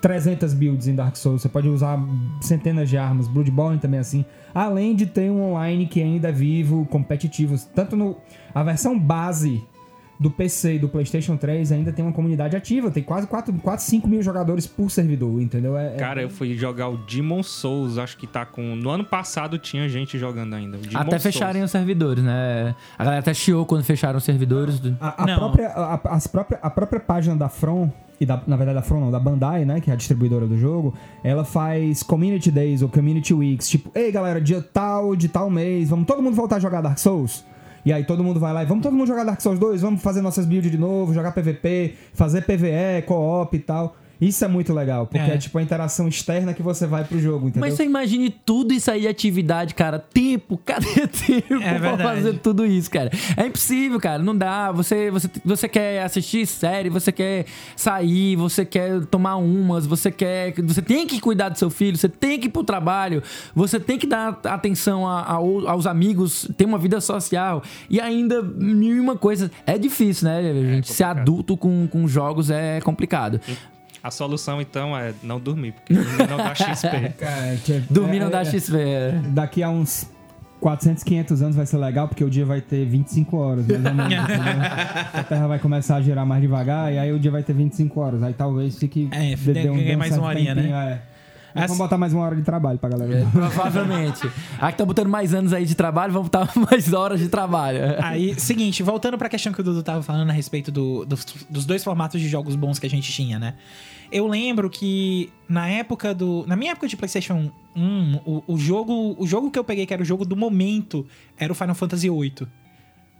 300 0.00 0.52
builds 0.52 0.86
em 0.86 0.94
Dark 0.94 1.16
Souls, 1.16 1.40
você 1.40 1.48
pode 1.48 1.68
usar 1.68 1.98
centenas 2.42 2.90
de 2.90 2.98
armas, 2.98 3.26
Bloodborne 3.26 3.78
também 3.78 3.98
é 3.98 4.00
assim. 4.02 4.24
Além 4.54 4.94
de 4.94 5.06
ter 5.06 5.30
um 5.30 5.52
online 5.52 5.86
que 5.86 6.02
ainda 6.02 6.28
é 6.28 6.32
vivo, 6.32 6.86
competitivo, 6.86 7.56
tanto 7.74 7.96
no 7.96 8.16
a 8.54 8.62
versão 8.62 8.98
base 8.98 9.62
do 10.24 10.30
PC 10.30 10.76
e 10.76 10.78
do 10.78 10.88
PlayStation 10.88 11.36
3 11.36 11.70
ainda 11.70 11.92
tem 11.92 12.02
uma 12.02 12.10
comunidade 12.14 12.56
ativa, 12.56 12.90
tem 12.90 13.02
quase 13.02 13.26
4, 13.26 13.52
4 13.52 13.84
5 13.84 14.08
mil 14.08 14.22
jogadores 14.22 14.66
por 14.66 14.90
servidor, 14.90 15.38
entendeu? 15.38 15.76
É, 15.76 15.94
é- 15.94 15.96
Cara, 15.98 16.22
eu 16.22 16.30
fui 16.30 16.54
jogar 16.54 16.88
o 16.88 16.96
Demon 16.96 17.42
Souls, 17.42 17.98
acho 17.98 18.16
que 18.16 18.26
tá 18.26 18.46
com. 18.46 18.74
No 18.74 18.88
ano 18.88 19.04
passado 19.04 19.58
tinha 19.58 19.86
gente 19.86 20.18
jogando 20.18 20.54
ainda. 20.54 20.78
Até 20.94 21.10
Souls. 21.18 21.22
fecharem 21.22 21.62
os 21.62 21.70
servidores, 21.70 22.24
né? 22.24 22.74
A 22.98 23.04
galera 23.04 23.20
até 23.20 23.34
chiou 23.34 23.66
quando 23.66 23.84
fecharam 23.84 24.16
os 24.16 24.24
servidores. 24.24 24.80
do- 24.80 24.96
A, 24.98 25.24
a 25.24 25.26
Não. 25.26 25.36
própria, 25.36 25.68
a, 25.68 26.00
as 26.16 26.26
própria, 26.26 26.58
a 26.62 26.70
própria 26.70 27.00
página 27.00 27.36
da 27.36 27.50
From, 27.50 27.92
e 28.18 28.24
da, 28.24 28.40
na 28.46 28.56
verdade 28.56 28.76
da 28.76 28.82
From 28.82 29.00
não, 29.00 29.10
da 29.10 29.20
Bandai, 29.20 29.66
né, 29.66 29.78
que 29.80 29.90
é 29.90 29.92
a 29.92 29.96
distribuidora 29.96 30.46
do 30.46 30.56
jogo, 30.56 30.94
ela 31.22 31.44
faz 31.44 32.02
Community 32.02 32.50
Days 32.50 32.80
ou 32.80 32.88
Community 32.88 33.34
Weeks, 33.34 33.68
tipo, 33.68 33.90
ei 33.94 34.10
galera, 34.10 34.40
dia 34.40 34.62
tal, 34.62 35.14
de 35.14 35.28
tal 35.28 35.50
mês, 35.50 35.90
vamos 35.90 36.06
todo 36.06 36.22
mundo 36.22 36.34
voltar 36.34 36.56
a 36.56 36.60
jogar 36.60 36.80
Dark 36.80 36.96
Souls? 36.98 37.44
E 37.84 37.92
aí 37.92 38.04
todo 38.04 38.24
mundo 38.24 38.40
vai 38.40 38.52
lá 38.52 38.62
e 38.62 38.66
vamos 38.66 38.82
todo 38.82 38.94
mundo 38.94 39.06
jogar 39.06 39.24
Dark 39.24 39.40
Souls 39.40 39.58
2, 39.58 39.82
vamos 39.82 40.02
fazer 40.02 40.22
nossas 40.22 40.46
builds 40.46 40.70
de 40.70 40.78
novo, 40.78 41.12
jogar 41.12 41.32
PVP, 41.32 41.94
fazer 42.14 42.42
PVE, 42.42 43.02
co-op 43.06 43.54
e 43.54 43.60
tal. 43.60 43.96
Isso 44.20 44.44
é 44.44 44.48
muito 44.48 44.72
legal, 44.72 45.06
porque 45.06 45.30
é. 45.30 45.34
É. 45.34 45.38
tipo 45.38 45.58
a 45.58 45.62
interação 45.62 46.08
externa 46.08 46.54
que 46.54 46.62
você 46.62 46.86
vai 46.86 47.04
pro 47.04 47.18
jogo, 47.18 47.48
entendeu? 47.48 47.60
Mas 47.60 47.74
você 47.74 47.84
imagine 47.84 48.30
tudo 48.30 48.72
isso 48.72 48.90
aí 48.90 49.00
de 49.02 49.08
atividade, 49.08 49.74
cara. 49.74 49.98
Tempo, 49.98 50.56
cadê 50.64 51.06
tempo 51.06 51.46
pra 51.48 51.78
verdade. 51.78 52.02
fazer 52.02 52.38
tudo 52.38 52.64
isso, 52.64 52.90
cara? 52.90 53.10
É 53.36 53.46
impossível, 53.46 53.98
cara. 54.00 54.22
Não 54.22 54.36
dá. 54.36 54.70
Você, 54.72 55.10
você, 55.10 55.28
você 55.44 55.68
quer 55.68 56.02
assistir 56.02 56.46
série, 56.46 56.88
você 56.88 57.10
quer 57.12 57.44
sair, 57.76 58.36
você 58.36 58.64
quer 58.64 59.04
tomar 59.06 59.36
umas, 59.36 59.86
você 59.86 60.10
quer. 60.10 60.54
Você 60.62 60.80
tem 60.82 61.06
que 61.06 61.20
cuidar 61.20 61.48
do 61.48 61.58
seu 61.58 61.70
filho, 61.70 61.96
você 61.96 62.08
tem 62.08 62.38
que 62.38 62.46
ir 62.46 62.50
pro 62.50 62.62
trabalho, 62.64 63.22
você 63.54 63.78
tem 63.80 63.98
que 63.98 64.06
dar 64.06 64.40
atenção 64.44 65.06
a- 65.06 65.24
ao- 65.32 65.68
aos 65.68 65.86
amigos, 65.86 66.48
ter 66.56 66.64
uma 66.64 66.78
vida 66.78 67.00
social. 67.00 67.62
E 67.90 68.00
ainda, 68.00 68.42
mil 68.42 68.96
e 68.96 69.00
uma 69.00 69.16
coisa. 69.16 69.50
É 69.66 69.76
difícil, 69.78 70.28
né, 70.28 70.42
gente? 70.42 70.92
Ser 70.92 71.04
complicado. 71.04 71.18
adulto 71.20 71.56
com, 71.56 71.86
com 71.88 72.06
jogos 72.08 72.50
é 72.50 72.80
complicado. 72.80 73.40
A 74.04 74.10
solução, 74.10 74.60
então, 74.60 74.94
é 74.96 75.14
não 75.22 75.40
dormir, 75.40 75.72
porque 75.72 75.94
dormir 75.94 76.28
não 76.28 76.36
dá 76.36 76.52
XP. 76.54 76.88
Cara, 77.18 77.56
que- 77.64 77.82
Dormir 77.90 78.18
é- 78.18 78.20
não 78.20 78.30
dá 78.30 78.42
é- 78.42 78.44
XP. 78.44 78.76
Daqui 79.30 79.62
a 79.62 79.70
uns 79.70 80.06
400, 80.60 81.02
500 81.02 81.42
anos 81.42 81.56
vai 81.56 81.64
ser 81.64 81.78
legal, 81.78 82.06
porque 82.06 82.22
o 82.22 82.28
dia 82.28 82.44
vai 82.44 82.60
ter 82.60 82.84
25 82.84 83.36
horas, 83.36 83.66
mais 83.66 83.82
ou 83.84 83.94
menos, 83.94 84.12
entendeu? 84.24 84.42
A 85.14 85.22
Terra 85.24 85.46
vai 85.46 85.58
começar 85.58 85.96
a 85.96 86.02
girar 86.02 86.26
mais 86.26 86.42
devagar, 86.42 86.92
e 86.92 86.98
aí 86.98 87.12
o 87.12 87.18
dia 87.18 87.30
vai 87.30 87.42
ter 87.42 87.54
25 87.54 87.98
horas. 87.98 88.22
Aí 88.22 88.34
talvez 88.34 88.78
fique... 88.78 89.08
É, 89.10 89.34
dê- 89.36 89.52
dê 89.54 89.62
ganha 89.64 89.84
dê 89.84 89.96
mais 89.96 90.16
uma 90.18 90.26
horinha, 90.28 90.54
tempinho, 90.54 90.74
né? 90.74 91.00
É. 91.10 91.13
Assim- 91.54 91.66
Vamos 91.68 91.78
botar 91.78 91.96
mais 91.96 92.12
uma 92.12 92.24
hora 92.24 92.34
de 92.34 92.42
trabalho 92.42 92.78
pra 92.78 92.88
galera. 92.90 93.20
É, 93.20 93.24
provavelmente. 93.30 94.28
Aqui 94.60 94.76
tá 94.78 94.84
botando 94.84 95.08
mais 95.08 95.32
anos 95.32 95.52
aí 95.52 95.64
de 95.64 95.74
trabalho, 95.74 96.12
vamos 96.12 96.28
botar 96.28 96.50
mais 96.70 96.92
horas 96.92 97.20
de 97.20 97.28
trabalho. 97.28 97.78
Aí, 98.02 98.38
seguinte, 98.40 98.82
voltando 98.82 99.16
pra 99.16 99.28
questão 99.28 99.52
que 99.52 99.60
o 99.60 99.64
Dudu 99.64 99.82
tava 99.82 100.02
falando 100.02 100.30
a 100.30 100.32
respeito 100.32 100.72
do- 100.72 101.04
dos, 101.04 101.24
dos 101.48 101.64
dois 101.64 101.84
formatos 101.84 102.20
de 102.20 102.28
jogos 102.28 102.56
bons 102.56 102.78
que 102.78 102.86
a 102.86 102.90
gente 102.90 103.12
tinha, 103.12 103.38
né? 103.38 103.54
Eu 104.12 104.26
lembro 104.26 104.68
que 104.68 105.30
na 105.48 105.68
época 105.68 106.14
do. 106.14 106.44
Na 106.46 106.54
minha 106.56 106.72
época 106.72 106.86
de 106.86 106.96
PlayStation 106.96 107.50
1, 107.74 108.20
o, 108.24 108.42
o 108.48 108.58
jogo, 108.58 109.16
o 109.18 109.26
jogo 109.26 109.50
que 109.50 109.58
eu 109.58 109.64
peguei, 109.64 109.86
que 109.86 109.94
era 109.94 110.02
o 110.02 110.04
jogo 110.06 110.24
do 110.24 110.36
momento, 110.36 111.06
era 111.38 111.52
o 111.52 111.54
Final 111.54 111.74
Fantasy 111.74 112.08
VIII. 112.10 112.46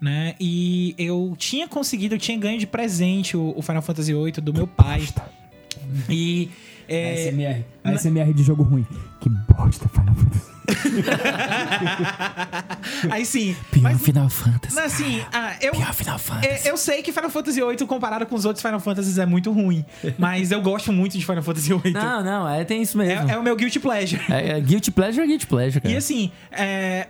Né? 0.01 0.35
E 0.39 0.95
eu 0.99 1.35
tinha 1.39 1.67
conseguido, 1.67 2.15
eu 2.15 2.19
tinha 2.19 2.37
ganho 2.39 2.59
de 2.59 2.67
presente 2.67 3.37
o, 3.37 3.55
o 3.57 3.63
Final 3.63 3.81
Fantasy 3.81 4.13
VIII 4.13 4.33
do 4.33 4.53
meu 4.53 4.67
pai. 4.67 5.03
E. 6.11 6.51
é, 6.89 7.29
ASMR. 7.29 7.65
ASMR 7.85 8.33
de 8.33 8.43
jogo 8.43 8.63
ruim. 8.63 8.87
Que 9.21 9.29
bosta, 9.29 9.89
Final 9.89 10.15
Fantasy. 10.15 10.55
aí 13.11 13.25
sim. 13.25 13.57
Pior 13.71 13.83
Mas, 13.83 14.03
Final 14.03 14.29
Fantasy. 14.29 14.75
mas 14.75 14.95
assim, 14.95 15.23
ah, 15.33 15.55
eu, 15.61 15.73
Pior 15.73 15.95
Final 15.95 16.19
Fantasy. 16.19 16.69
É, 16.69 16.71
Eu 16.71 16.77
sei 16.77 17.03
que 17.03 17.13
Final 17.13 17.31
Fantasy 17.31 17.61
VIII, 17.61 17.87
comparado 17.87 18.27
com 18.27 18.35
os 18.35 18.45
outros 18.45 18.63
Final 18.63 18.81
Fantasies, 18.81 19.19
é 19.19 19.27
muito 19.27 19.53
ruim. 19.53 19.85
Mas 20.19 20.51
eu 20.51 20.61
gosto 20.61 20.93
muito 20.93 21.17
de 21.19 21.25
Final 21.25 21.43
Fantasy 21.43 21.73
VIII. 21.73 21.93
Não, 21.93 22.23
não, 22.23 22.49
é, 22.49 22.65
tem 22.65 22.83
isso 22.83 22.99
mesmo. 22.99 23.31
É, 23.31 23.35
é 23.35 23.39
o 23.39 23.43
meu 23.43 23.57
guilty 23.57 23.81
pleasure. 23.81 24.21
É, 24.31 24.59
é 24.59 24.61
guilty 24.61 24.91
pleasure 24.91 25.23
é 25.23 25.27
guilty 25.27 25.47
pleasure, 25.47 25.81
cara. 25.81 25.95
E 25.95 25.97
assim, 25.97 26.31
é, 26.51 27.09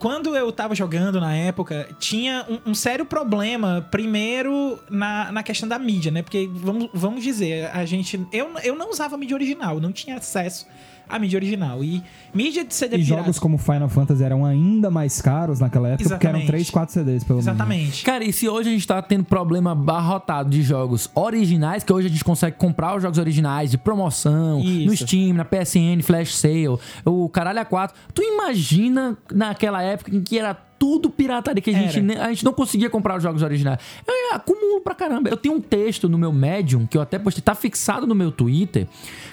quando 0.00 0.34
eu 0.34 0.50
tava 0.50 0.74
jogando 0.74 1.20
na 1.20 1.36
época, 1.36 1.86
tinha 1.98 2.46
um, 2.48 2.70
um 2.70 2.74
sério 2.74 3.04
problema, 3.04 3.86
primeiro, 3.90 4.78
na, 4.88 5.30
na 5.30 5.42
questão 5.42 5.68
da 5.68 5.78
mídia, 5.78 6.10
né? 6.10 6.22
Porque, 6.22 6.48
vamos, 6.52 6.88
vamos 6.94 7.22
dizer, 7.22 7.70
a 7.70 7.84
gente. 7.84 8.26
Eu, 8.32 8.48
eu 8.64 8.74
não 8.74 8.90
usava 8.90 9.18
mídia 9.18 9.36
original, 9.36 9.78
não 9.78 9.92
tinha 9.92 10.16
acesso 10.16 10.66
à 11.10 11.18
mídia 11.18 11.36
original. 11.36 11.82
E 11.82 12.02
mídia 12.32 12.64
de 12.64 12.74
CD 12.74 12.96
E 12.96 13.04
pirata. 13.04 13.22
jogos 13.22 13.38
como 13.38 13.58
Final 13.58 13.88
Fantasy 13.88 14.22
eram 14.22 14.44
ainda 14.44 14.90
mais 14.90 15.20
caros 15.20 15.60
naquela 15.60 15.88
época, 15.88 16.08
porque 16.08 16.26
eram 16.26 16.38
Exatamente. 16.38 16.46
3, 16.64 16.70
4 16.70 16.92
CDs, 16.94 17.24
pelo 17.24 17.38
menos. 17.38 17.46
Exatamente. 17.48 18.04
Cara, 18.04 18.24
e 18.24 18.32
se 18.32 18.48
hoje 18.48 18.68
a 18.68 18.72
gente 18.72 18.86
tá 18.86 19.00
tendo 19.02 19.24
problema 19.24 19.74
barrotado 19.74 20.48
de 20.50 20.62
jogos 20.62 21.10
originais, 21.14 21.82
que 21.84 21.92
hoje 21.92 22.06
a 22.06 22.10
gente 22.10 22.24
consegue 22.24 22.56
comprar 22.56 22.96
os 22.96 23.02
jogos 23.02 23.18
originais 23.18 23.70
de 23.70 23.78
promoção, 23.78 24.60
Isso. 24.60 24.86
no 24.86 24.96
Steam, 24.96 25.34
na 25.34 25.44
PSN, 25.44 26.02
Flash 26.02 26.34
Sale, 26.36 26.78
o 27.04 27.28
caralho 27.28 27.60
a 27.60 27.64
4. 27.64 27.96
Tu 28.14 28.22
imagina 28.22 29.16
naquela 29.32 29.82
época 29.82 30.14
em 30.14 30.20
que 30.20 30.38
era 30.38 30.56
tudo 30.80 31.10
pirataria, 31.10 31.60
que 31.60 31.68
a 31.68 31.74
gente, 31.74 32.00
ne- 32.00 32.16
a 32.16 32.28
gente 32.30 32.42
não 32.42 32.54
conseguia 32.54 32.88
comprar 32.88 33.18
os 33.18 33.22
jogos 33.22 33.42
originais. 33.42 33.78
Eu 34.08 34.34
acumulo 34.34 34.80
pra 34.80 34.94
caramba. 34.94 35.28
Eu 35.28 35.36
tenho 35.36 35.54
um 35.56 35.60
texto 35.60 36.08
no 36.08 36.16
meu 36.16 36.32
Medium, 36.32 36.86
que 36.86 36.96
eu 36.96 37.02
até 37.02 37.18
postei, 37.18 37.42
tá 37.42 37.54
fixado 37.54 38.06
no 38.06 38.14
meu 38.14 38.32
Twitter, 38.32 38.86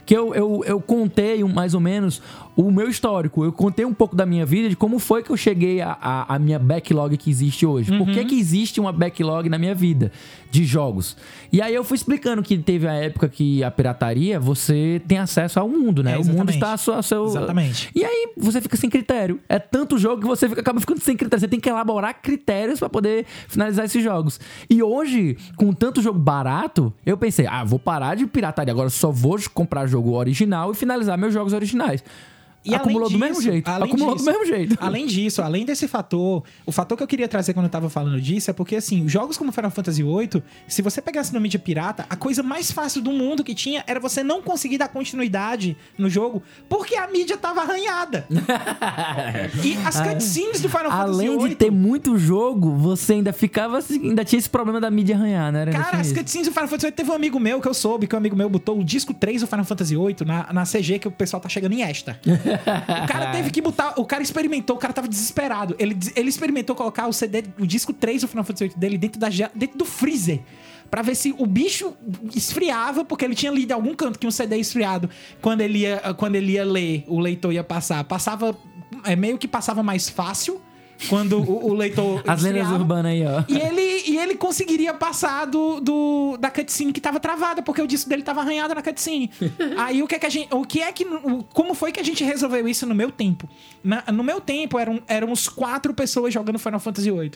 que 0.06 0.14
eu, 0.14 0.36
eu, 0.36 0.62
eu 0.66 0.82
contei 0.82 1.46
um- 1.46 1.48
mais 1.54 1.74
ou 1.74 1.80
menos 1.80 2.22
o 2.54 2.70
meu 2.70 2.90
histórico. 2.90 3.46
Eu 3.46 3.54
contei 3.54 3.86
um 3.86 3.94
pouco 3.94 4.14
da 4.14 4.26
minha 4.26 4.46
vida, 4.46 4.68
de 4.68 4.76
como 4.76 5.00
foi 5.00 5.24
que 5.24 5.30
eu 5.30 5.38
cheguei 5.38 5.80
à 5.80 5.98
a, 6.02 6.36
a 6.36 6.40
minha 6.40 6.60
backlog 6.60 7.16
que 7.16 7.30
existe 7.30 7.66
hoje. 7.66 7.98
Por 7.98 8.08
que, 8.08 8.26
que 8.26 8.38
existe 8.38 8.80
uma 8.82 8.92
backlog 8.92 9.48
na 9.48 9.58
minha 9.58 9.74
vida 9.74 10.12
de 10.52 10.66
jogos? 10.66 11.16
E 11.50 11.62
aí 11.62 11.74
eu 11.74 11.84
fui 11.86 11.96
explicando 11.96 12.44
que 12.44 12.58
teve 12.58 12.88
a 12.90 12.94
época 12.94 13.30
que 13.30 13.64
a 13.64 13.72
pirataria, 13.72 14.38
você 14.38 15.02
tem 15.08 15.18
acesso 15.18 15.60
ao 15.62 15.70
mundo, 15.70 16.04
né? 16.04 16.14
É, 16.14 16.18
o 16.18 16.26
mundo 16.26 16.50
está 16.50 16.74
a 16.74 16.78
sua, 16.78 16.98
a 16.98 17.02
seu... 17.02 17.26
Exatamente. 17.26 17.90
E 17.96 18.04
aí 18.04 18.34
você 18.36 18.60
fica 18.60 18.76
sem 18.76 18.90
critério. 18.90 19.40
É 19.48 19.58
tanto 19.60 19.98
jogo 19.98 20.22
que 20.24 20.28
você 20.28 20.50
fica- 20.50 20.60
acaba 20.62 20.80
ficando 20.82 21.00
sem 21.00 21.16
critério. 21.16 21.37
Você 21.40 21.48
tem 21.48 21.60
que 21.60 21.70
elaborar 21.70 22.22
critérios 22.22 22.80
pra 22.80 22.90
poder 22.90 23.26
finalizar 23.48 23.86
esses 23.86 24.04
jogos. 24.04 24.40
E 24.70 24.82
hoje, 24.82 25.38
com 25.56 25.74
tanto 25.74 26.02
jogo 26.02 26.20
barato, 26.20 26.94
eu 27.06 27.18
pensei, 27.18 27.48
ah, 27.48 27.64
vou 27.64 27.80
parar 27.80 28.16
de 28.16 28.26
pirataria. 28.26 28.72
Agora 28.72 28.90
só 28.90 29.12
vou 29.12 29.38
comprar 29.54 29.88
jogo 29.88 30.14
original 30.14 30.72
e 30.72 30.76
finalizar 30.76 31.18
meus 31.18 31.34
jogos 31.34 31.54
originais. 31.54 32.04
E 32.66 32.70
além 32.70 32.80
Acumulou 32.82 33.08
do 33.10 33.14
disso- 33.14 33.20
mesmo 33.26 33.42
jeito. 33.42 33.68
além 33.70 33.88
Acumulou 33.90 34.16
disso- 34.16 34.26
do 34.26 34.32
mesmo 34.32 34.46
jeito. 34.46 34.78
Além 34.82 35.06
disso, 35.08 35.42
além 35.42 35.66
desse 35.66 35.88
fator, 35.88 36.44
o 36.66 36.72
fator 36.72 36.98
que 36.98 37.04
eu 37.04 37.08
queria 37.08 37.28
trazer 37.28 37.54
quando 37.54 37.66
eu 37.68 37.70
tava 37.72 37.90
falando 37.90 38.20
disso 38.20 38.50
é 38.50 38.54
porque, 38.54 38.76
assim, 38.76 39.08
jogos 39.08 39.38
como 39.38 39.52
Final 39.54 39.72
Fantasy 39.72 40.04
VIII, 40.04 40.44
se 40.68 40.82
você 40.82 41.02
pegasse 41.02 41.34
no 41.34 41.40
mídia 41.40 41.60
pirata, 41.60 42.06
a 42.10 42.16
coisa 42.18 42.44
mais 42.44 42.70
fácil 42.72 43.02
do 43.02 43.12
mundo 43.12 43.44
que 43.44 43.56
tinha 43.56 43.84
era 43.88 44.00
você 44.00 44.22
não 44.22 44.42
conseguir 44.42 44.78
dar 44.78 44.90
continuidade 44.90 45.78
no 45.98 46.10
jogo 46.10 46.44
porque 46.68 46.96
a 46.96 47.08
mídia 47.08 47.38
tava 47.38 47.62
arranhada. 47.62 48.26
e 49.64 49.78
as 49.86 50.00
cutscenes 50.02 50.62
do 50.62 50.70
Final 50.70 50.92
Fantasy 50.92 51.10
Além 51.14 51.38
VIII... 51.38 51.50
de 51.50 51.56
ter 51.56 51.72
muito 51.72 52.18
jogo, 52.18 52.76
você 52.76 53.14
ainda 53.14 53.32
ficava 53.34 53.78
assim, 53.78 54.10
ainda 54.10 54.26
tinha 54.26 54.40
esse 54.40 54.50
problema 54.50 54.80
da 54.82 54.90
mídia 54.92 55.16
arranhar, 55.16 55.52
né? 55.52 55.60
Ainda 55.64 55.72
Cara, 55.72 55.98
as 56.00 56.12
cutscenes 56.12 56.48
do 56.48 56.54
Final 56.54 56.68
Fantasy 56.68 56.88
VIII 56.88 56.92
teve 56.96 57.12
um 57.12 57.14
amigo 57.14 57.40
meu 57.40 57.62
que 57.62 57.68
eu 57.68 57.74
soube 57.74 58.08
que 58.08 58.16
um 58.16 58.18
amigo 58.18 58.36
meu 58.36 58.50
botou 58.50 58.80
o 58.80 58.84
disco 58.84 59.14
3 59.14 59.42
do 59.42 59.48
Final 59.48 59.66
Fantasy 59.66 59.96
VIII 59.96 60.16
na, 60.26 60.52
na 60.54 60.64
CG 60.66 61.00
que 61.00 61.08
o 61.08 61.12
pessoal 61.12 61.40
tá 61.42 61.50
chegando 61.50 61.74
em 61.74 61.82
esta. 61.84 62.20
o 62.48 63.08
cara 63.08 63.32
teve 63.36 63.52
que 63.52 63.62
botar. 63.62 63.94
O 63.98 64.06
cara 64.06 64.24
experimentou, 64.24 64.76
o 64.76 64.80
cara 64.80 64.94
tava 64.94 65.08
desesperado. 65.08 65.76
Ele, 65.80 65.98
ele 66.16 66.30
experimentou 66.30 66.76
colocar 66.76 67.08
o 67.08 67.14
CD, 67.14 67.44
o 67.60 67.66
disco 67.66 67.94
3 67.94 68.22
do 68.22 68.28
Final 68.28 68.44
Fantasy 68.44 68.68
VIII 68.68 68.78
dele 68.78 68.98
dentro, 68.98 69.20
da, 69.20 69.30
dentro 69.54 69.78
do 69.78 69.86
freezer. 69.86 70.42
pra 70.90 71.02
ver 71.02 71.16
se 71.16 71.34
o 71.38 71.46
bicho 71.46 71.94
esfriava, 72.36 73.04
porque 73.04 73.26
ele 73.26 73.36
tinha 73.36 73.52
lido 73.52 73.72
em 73.72 73.74
algum 73.74 73.94
canto 73.94 74.18
que 74.20 74.28
um 74.28 74.32
CD 74.32 74.58
esfriado, 74.58 75.10
quando 75.42 75.62
ele 75.62 75.80
ia, 75.80 76.14
quando 76.16 76.36
ele 76.36 76.54
ia 76.54 76.66
ler, 76.66 77.04
o 77.08 77.20
leitor 77.20 77.54
ia 77.54 77.64
passar. 77.64 78.04
Passava. 78.04 78.56
É 79.04 79.16
meio 79.16 79.38
que 79.38 79.48
passava 79.48 79.84
mais 79.84 80.10
fácil 80.10 80.62
quando 81.10 81.40
o, 81.40 81.68
o 81.70 81.74
leitor. 81.74 82.24
As 82.28 82.42
lendas 82.44 82.70
urbanas 82.72 83.12
aí, 83.12 83.24
ó. 83.26 83.44
E 83.48 83.58
ele, 83.58 84.04
e 84.12 84.18
ele 84.18 84.36
conseguiria 84.36 84.94
passar 84.94 85.46
do, 85.46 85.80
do, 85.80 86.38
da 86.40 86.50
cutscene 86.50 86.92
que 86.92 87.00
tava 87.02 87.20
travada, 87.20 87.62
porque 87.62 87.82
o 87.82 87.88
disco 87.88 88.10
dele 88.10 88.24
tava 88.24 88.42
arranhado 88.42 88.74
na 88.76 88.82
cutscene. 88.82 89.30
Aí 89.78 90.02
o 90.02 90.08
que 90.08 90.16
é 90.16 90.20
que 90.20 90.26
a 90.26 90.30
gente. 90.30 90.54
O 90.54 90.64
que 90.66 90.82
é 90.82 90.92
que. 90.92 91.06
como 91.54 91.74
foi 91.74 91.92
que 91.92 92.00
a 92.00 92.04
gente 92.04 92.24
resolveu 92.24 92.68
isso 92.68 92.86
no 92.86 92.96
meu 92.96 93.12
tempo? 93.12 93.48
Na- 93.84 94.04
no 94.12 94.24
meu 94.24 94.42
tempo, 94.42 94.80
eram, 94.80 95.02
éramos 95.08 95.48
quatro 95.48 95.94
pessoas 95.94 96.34
jogando 96.34 96.58
Final 96.60 96.80
Fantasy 96.80 97.12
VIII. 97.12 97.32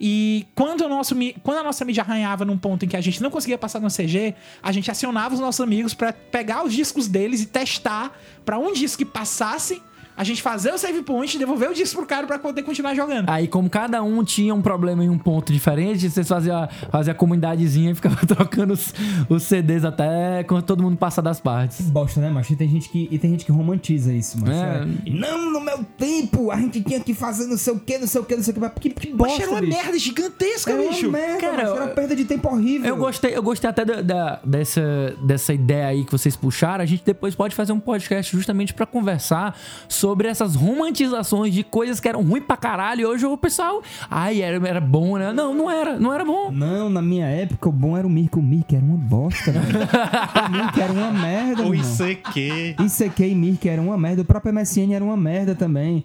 E 0.00 0.46
quando, 0.54 0.82
o 0.82 0.88
nosso, 0.88 1.14
quando 1.42 1.58
a 1.58 1.62
nossa 1.62 1.84
mídia 1.84 2.02
arranhava 2.04 2.44
num 2.44 2.56
ponto 2.56 2.84
em 2.84 2.88
que 2.88 2.96
a 2.96 3.00
gente 3.00 3.20
não 3.20 3.30
conseguia 3.30 3.58
passar 3.58 3.80
no 3.80 3.88
CG, 3.88 4.32
a 4.62 4.70
gente 4.70 4.88
acionava 4.90 5.34
os 5.34 5.40
nossos 5.40 5.60
amigos 5.60 5.92
pra 5.92 6.12
pegar 6.12 6.64
os 6.64 6.72
discos 6.72 7.08
deles 7.08 7.42
e 7.42 7.46
testar 7.46 8.16
pra 8.44 8.58
um 8.58 8.72
disco 8.72 8.98
que 8.98 9.04
passasse, 9.04 9.82
a 10.18 10.24
gente 10.24 10.42
fazer 10.42 10.72
o 10.74 10.78
save 10.78 11.02
point 11.02 11.34
e 11.34 11.38
devolver 11.38 11.70
o 11.70 11.74
disco 11.74 11.96
pro 11.98 12.06
cara 12.06 12.26
pra 12.26 12.38
poder 12.38 12.62
continuar 12.64 12.94
jogando. 12.94 13.30
Aí, 13.30 13.46
como 13.48 13.70
cada 13.70 14.02
um 14.02 14.24
tinha 14.24 14.54
um 14.54 14.60
problema 14.60 15.04
em 15.04 15.08
um 15.08 15.16
ponto 15.16 15.52
diferente, 15.52 16.10
vocês 16.10 16.26
faziam 16.28 16.64
a, 16.64 16.68
faziam 16.90 17.12
a 17.12 17.14
comunidadezinha 17.14 17.92
e 17.92 17.94
ficavam 17.94 18.18
trocando 18.26 18.72
os, 18.74 18.92
os 19.28 19.44
CDs 19.44 19.84
até 19.84 20.42
quando 20.44 20.62
todo 20.64 20.82
mundo 20.82 20.96
passar 20.96 21.22
das 21.22 21.40
partes. 21.40 21.88
Bosta, 21.88 22.20
né, 22.20 22.28
macho? 22.30 22.52
E 22.52 22.56
tem 22.56 22.68
gente 22.68 22.88
que, 22.88 23.08
e 23.10 23.18
tem 23.18 23.30
gente 23.30 23.44
que 23.44 23.52
romantiza 23.52 24.12
isso, 24.12 24.38
mano. 24.40 24.52
É. 24.52 24.84
Não, 25.10 25.52
no 25.52 25.60
meu 25.60 25.84
tempo, 25.96 26.50
a 26.50 26.56
gente 26.56 26.82
tinha 26.82 26.98
que 26.98 27.14
fazer 27.14 27.46
não 27.46 27.56
sei 27.56 27.72
o 27.72 27.78
que, 27.78 27.96
não 27.96 28.06
sei 28.08 28.20
o 28.20 28.24
que, 28.24 28.34
não 28.36 28.42
sei 28.42 28.50
o 28.50 28.54
que. 28.54 28.60
Mas 28.60 28.72
que, 28.80 28.90
que 28.90 29.08
Mas 29.10 29.16
bosta, 29.16 29.42
era 29.42 29.50
uma 29.52 29.60
bicho. 29.60 29.76
merda 29.76 29.98
gigantesca, 29.98 30.72
É 30.72 30.88
bicho. 30.88 31.08
uma 31.08 31.18
merda, 31.18 31.40
Cara, 31.40 31.52
macho, 31.58 31.66
era 31.74 31.84
uma 31.84 31.90
perda 31.94 32.16
de 32.16 32.24
tempo 32.24 32.48
horrível. 32.48 32.88
Eu 32.88 32.96
gostei, 32.96 33.36
eu 33.36 33.42
gostei 33.42 33.70
até 33.70 33.84
da, 33.84 34.02
da- 34.02 34.40
dessa, 34.44 35.14
dessa 35.22 35.54
ideia 35.54 35.86
aí 35.86 36.04
que 36.04 36.10
vocês 36.10 36.34
puxaram. 36.34 36.82
A 36.82 36.86
gente 36.86 37.04
depois 37.04 37.34
pode 37.36 37.54
fazer 37.54 37.72
um 37.72 37.78
podcast 37.80 38.34
justamente 38.36 38.74
pra 38.74 38.84
conversar 38.84 39.56
sobre 39.88 40.07
essas 40.26 40.54
romantizações 40.54 41.52
de 41.52 41.62
coisas 41.62 42.00
que 42.00 42.08
eram 42.08 42.22
ruins 42.22 42.44
pra 42.44 42.56
caralho. 42.56 43.00
E 43.00 43.06
hoje 43.06 43.26
o 43.26 43.36
pessoal. 43.36 43.82
Ai, 44.10 44.42
era, 44.42 44.66
era 44.68 44.80
bom, 44.80 45.16
né? 45.16 45.32
Não, 45.32 45.54
não 45.54 45.70
era. 45.70 45.98
Não 45.98 46.12
era 46.12 46.24
bom. 46.24 46.50
Não, 46.50 46.88
na 46.88 47.02
minha 47.02 47.26
época 47.26 47.68
o 47.68 47.72
bom 47.72 47.96
era 47.96 48.06
o 48.06 48.10
Mirk. 48.10 48.38
O 48.38 48.42
Mirk 48.42 48.74
era 48.74 48.84
uma 48.84 48.96
bosta, 48.96 49.52
velho. 49.52 49.66
o 50.46 50.50
Mirk 50.50 50.80
era 50.80 50.92
uma 50.92 51.10
merda, 51.10 51.62
O. 51.62 51.74
ICQ. 51.74 52.76
ICQ 52.78 53.28
e 53.28 53.34
Mirk 53.34 53.68
era 53.68 53.80
uma 53.80 53.96
merda. 53.96 54.22
O 54.22 54.24
próprio 54.24 54.52
MSN 54.52 54.92
era 54.94 55.04
uma 55.04 55.16
merda 55.16 55.54
também. 55.54 56.04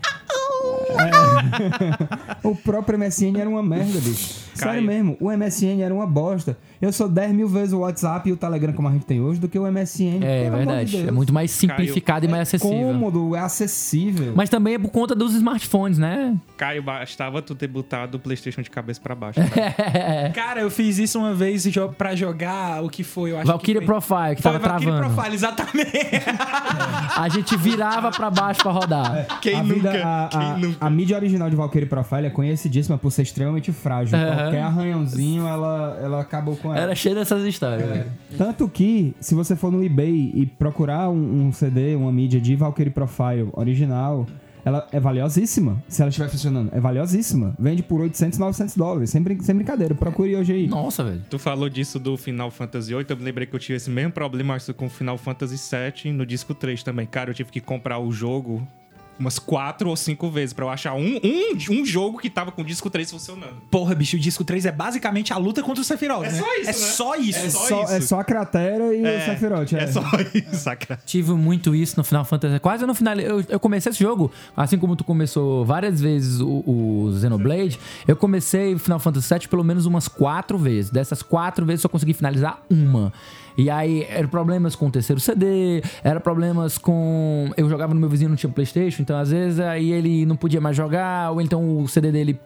É. 0.93 2.47
o 2.47 2.55
próprio 2.55 2.97
MSN 2.99 3.37
era 3.39 3.49
uma 3.49 3.63
merda, 3.63 3.99
bicho. 3.99 4.43
Sério 4.53 4.73
Caio. 4.75 4.85
mesmo, 4.85 5.17
o 5.19 5.31
MSN 5.31 5.81
era 5.81 5.93
uma 5.93 6.05
bosta. 6.05 6.57
Eu 6.81 6.91
sou 6.91 7.07
10 7.09 7.33
mil 7.33 7.47
vezes 7.47 7.73
o 7.73 7.79
WhatsApp 7.79 8.27
e 8.29 8.31
o 8.33 8.37
Telegram 8.37 8.73
como 8.73 8.87
a 8.87 8.91
gente 8.91 9.05
tem 9.05 9.19
hoje 9.21 9.39
do 9.39 9.47
que 9.47 9.57
o 9.57 9.63
MSN. 9.71 10.19
É 10.23 10.43
de 10.43 10.49
verdade. 10.49 10.97
Deus. 10.97 11.07
É 11.07 11.11
muito 11.11 11.33
mais 11.33 11.49
simplificado 11.51 12.25
e 12.25 12.29
mais 12.29 12.41
acessível. 12.43 12.77
cômodo, 12.77 13.35
é 13.35 13.39
acessível. 13.39 14.33
Mas 14.35 14.49
também 14.49 14.75
é 14.75 14.79
por 14.79 14.89
conta 14.89 15.15
dos 15.15 15.33
smartphones, 15.33 15.97
né? 15.97 16.35
Caio, 16.57 16.83
bastava 16.83 17.41
tu 17.41 17.55
ter 17.55 17.67
botado 17.67 18.17
o 18.17 18.19
PlayStation 18.19 18.61
de 18.61 18.69
cabeça 18.69 18.99
pra 19.01 19.15
baixo. 19.15 19.39
Cara, 20.33 20.61
eu 20.61 20.69
fiz 20.69 20.97
isso 20.97 21.17
uma 21.19 21.33
vez 21.33 21.63
pra 21.97 22.15
jogar 22.15 22.83
o 22.83 22.89
que 22.89 23.03
foi, 23.03 23.31
eu 23.31 23.37
acho 23.37 23.47
Valkyria 23.47 23.81
que 23.81 23.87
foi... 23.87 23.95
Profile, 23.95 24.35
que 24.35 24.41
Foi 24.41 24.51
tava 24.51 24.67
Valkyrie 24.67 24.91
travando. 24.91 25.13
Profile, 25.13 25.35
exatamente. 25.35 25.91
A 27.17 27.29
gente 27.29 27.55
virava 27.57 28.11
pra 28.11 28.29
baixo 28.29 28.61
pra 28.61 28.71
rodar. 28.71 29.39
Quem 29.41 29.55
a, 29.59 29.63
vida- 29.63 29.93
nunca? 29.93 30.25
a, 30.25 30.27
Quem 30.29 30.41
a- 30.41 30.57
nunca? 30.57 30.85
a 30.85 30.89
mídia 30.89 31.15
original 31.17 31.49
de 31.49 31.55
Valkyrie 31.55 31.87
Profile 31.87 32.25
é 32.25 32.29
conhecidíssima 32.29 32.97
por 32.97 33.11
ser 33.11 33.21
extremamente 33.23 33.71
frágil. 33.71 34.17
Aham. 34.17 34.42
Qualquer 34.43 34.61
arranhãozinho, 34.61 35.47
ela, 35.47 35.99
ela 36.01 36.21
acabou 36.21 36.55
com 36.55 36.69
ela. 36.73 36.79
Era 36.79 36.95
cheio 36.95 37.15
dessas 37.15 37.43
histórias, 37.45 37.87
velho. 37.89 38.05
Tanto 38.37 38.67
que, 38.67 39.15
se 39.19 39.33
você 39.35 39.55
for 39.55 39.71
no 39.71 39.83
eBay 39.83 40.31
e 40.33 40.45
procurar 40.45 41.09
um, 41.09 41.47
um 41.47 41.51
CD, 41.51 41.95
uma 41.95 42.11
mídia 42.11 42.39
de 42.39 42.55
Valkyrie 42.55 42.91
Profile 42.91 43.49
original, 43.53 44.25
ela 44.65 44.87
é 44.93 44.99
valiosíssima. 44.99 45.83
Se 45.89 46.01
ela 46.01 46.07
estiver 46.09 46.29
funcionando, 46.29 46.69
é 46.73 46.79
valiosíssima. 46.79 47.53
Vende 47.59 47.83
por 47.83 47.99
800, 47.99 48.39
900 48.39 48.77
dólares. 48.77 49.09
Sem, 49.09 49.21
brin- 49.21 49.41
sem 49.41 49.53
brincadeira. 49.55 49.93
Procure 49.93 50.35
hoje 50.37 50.53
aí. 50.53 50.67
Nossa, 50.67 51.03
velho. 51.03 51.21
Tu 51.29 51.37
falou 51.37 51.67
disso 51.67 51.99
do 51.99 52.15
Final 52.15 52.49
Fantasy 52.49 52.93
VIII, 52.95 53.05
eu 53.09 53.17
me 53.17 53.23
lembrei 53.23 53.45
que 53.45 53.53
eu 53.53 53.59
tive 53.59 53.75
esse 53.75 53.89
mesmo 53.89 54.13
problema 54.13 54.55
com 54.75 54.85
o 54.85 54.89
Final 54.89 55.17
Fantasy 55.17 55.57
VII 56.03 56.13
no 56.13 56.25
disco 56.25 56.53
3 56.53 56.81
também. 56.81 57.05
Cara, 57.05 57.29
eu 57.31 57.33
tive 57.33 57.51
que 57.51 57.59
comprar 57.59 57.99
o 57.99 58.09
jogo 58.11 58.65
umas 59.19 59.37
quatro 59.39 59.89
ou 59.89 59.95
cinco 59.95 60.29
vezes 60.29 60.53
pra 60.53 60.65
eu 60.65 60.69
achar 60.69 60.93
um, 60.95 61.19
um, 61.23 61.57
um 61.81 61.85
jogo 61.85 62.17
que 62.17 62.29
tava 62.29 62.51
com 62.51 62.61
o 62.61 62.65
disco 62.65 62.89
3 62.89 63.09
funcionando. 63.11 63.55
Porra, 63.69 63.93
bicho, 63.95 64.17
o 64.17 64.19
disco 64.19 64.43
3 64.43 64.65
é 64.65 64.71
basicamente 64.71 65.31
a 65.31 65.37
luta 65.37 65.61
contra 65.61 65.81
o 65.81 65.83
Sephiroth, 65.85 66.25
É 66.25 66.31
né? 66.31 66.39
só 66.39 66.55
isso, 66.55 66.69
É 66.69 66.73
né? 66.73 66.73
só 66.73 67.15
isso. 67.15 67.39
É 67.39 67.45
É 67.45 67.49
só 67.49 67.67
só, 67.67 67.83
isso. 67.83 67.93
é 67.93 68.01
só 68.01 68.19
a 68.19 68.23
cratera 68.23 68.93
e 68.95 69.01
o 69.01 69.25
Sephiroth. 69.25 69.73
É 69.73 69.87
só 69.87 70.01
isso, 70.33 70.55
saca? 70.55 70.99
Tive 71.05 71.31
muito 71.33 71.75
isso 71.75 71.95
no 71.97 72.03
Final 72.03 72.25
Fantasy. 72.25 72.59
Quase 72.59 72.85
no 72.85 72.93
final. 72.95 73.15
Eu, 73.19 73.43
eu 73.47 73.59
comecei 73.59 73.91
esse 73.91 73.99
jogo, 74.03 74.31
assim 74.57 74.77
como 74.77 74.95
tu 74.95 75.03
começou 75.03 75.63
várias 75.63 76.01
vezes 76.01 76.39
o, 76.41 76.47
o 76.65 77.17
Xenoblade. 77.19 77.79
Eu 78.07 78.15
comecei 78.15 78.73
o 78.73 78.79
Final 78.79 78.99
Fantasy 78.99 79.33
VII 79.33 79.47
pelo 79.47 79.63
menos 79.63 79.85
umas 79.85 80.07
quatro 80.07 80.57
vezes. 80.57 80.89
Dessas 80.91 81.21
quatro 81.21 81.65
vezes 81.65 81.81
só 81.81 81.87
consegui 81.87 82.13
finalizar 82.13 82.61
uma. 82.69 83.13
E 83.57 83.69
aí, 83.69 84.05
eram 84.09 84.27
problemas 84.27 84.75
com 84.75 84.87
o 84.87 84.91
terceiro 84.91 85.19
CD, 85.19 85.81
era 86.03 86.19
problemas 86.19 86.77
com. 86.77 87.51
Eu 87.55 87.69
jogava 87.69 87.93
no 87.93 87.99
meu 87.99 88.09
vizinho, 88.09 88.29
não 88.29 88.35
tinha 88.35 88.51
PlayStation, 88.51 89.01
então 89.01 89.17
às 89.17 89.31
vezes 89.31 89.59
aí 89.59 89.91
ele 89.91 90.25
não 90.25 90.35
podia 90.35 90.59
mais 90.59 90.75
jogar, 90.75 91.31
ou 91.31 91.41
então 91.41 91.79
o 91.79 91.87
CD 91.87 92.11
dele 92.11 92.39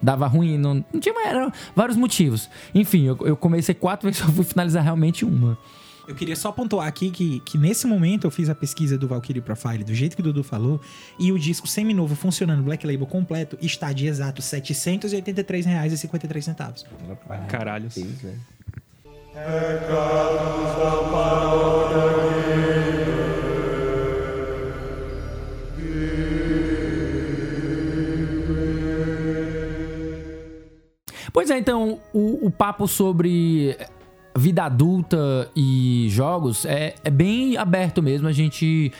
dava 0.00 0.26
ruim, 0.26 0.58
não, 0.58 0.84
não 0.92 1.00
tinha 1.00 1.14
mais. 1.14 1.28
Eram 1.28 1.52
vários 1.74 1.96
motivos. 1.96 2.48
Enfim, 2.74 3.06
eu, 3.06 3.18
eu 3.22 3.36
comecei 3.36 3.74
quatro 3.74 4.06
vezes, 4.08 4.24
só 4.24 4.30
fui 4.30 4.44
finalizar 4.44 4.82
realmente 4.82 5.24
uma. 5.24 5.58
Eu 6.06 6.14
queria 6.14 6.36
só 6.36 6.52
pontuar 6.52 6.86
aqui 6.86 7.10
que, 7.10 7.40
que 7.40 7.58
nesse 7.58 7.84
momento 7.84 8.28
eu 8.28 8.30
fiz 8.30 8.48
a 8.48 8.54
pesquisa 8.54 8.96
do 8.96 9.08
Valkyrie 9.08 9.42
Profile 9.42 9.82
do 9.82 9.92
jeito 9.92 10.14
que 10.14 10.20
o 10.20 10.24
Dudu 10.24 10.44
falou 10.44 10.80
e 11.18 11.32
o 11.32 11.38
disco 11.38 11.66
seminovo 11.66 12.14
funcionando 12.14 12.62
Black 12.62 12.86
Label 12.86 13.08
completo 13.08 13.58
está 13.60 13.92
de 13.92 14.06
exato 14.06 14.40
R$ 14.40 14.46
783,53. 14.46 16.84
Caralho. 17.48 17.88
Pois 31.32 31.50
é, 31.50 31.58
então, 31.58 32.00
o, 32.14 32.46
o 32.46 32.50
papo 32.50 32.88
sobre 32.88 33.76
vida 34.34 34.64
adulta 34.64 35.50
e 35.54 36.06
jogos 36.08 36.64
é, 36.64 36.94
é 37.04 37.10
bem 37.10 37.58
aberto 37.58 38.02
mesmo. 38.02 38.26
A 38.26 38.32
gente 38.32 38.90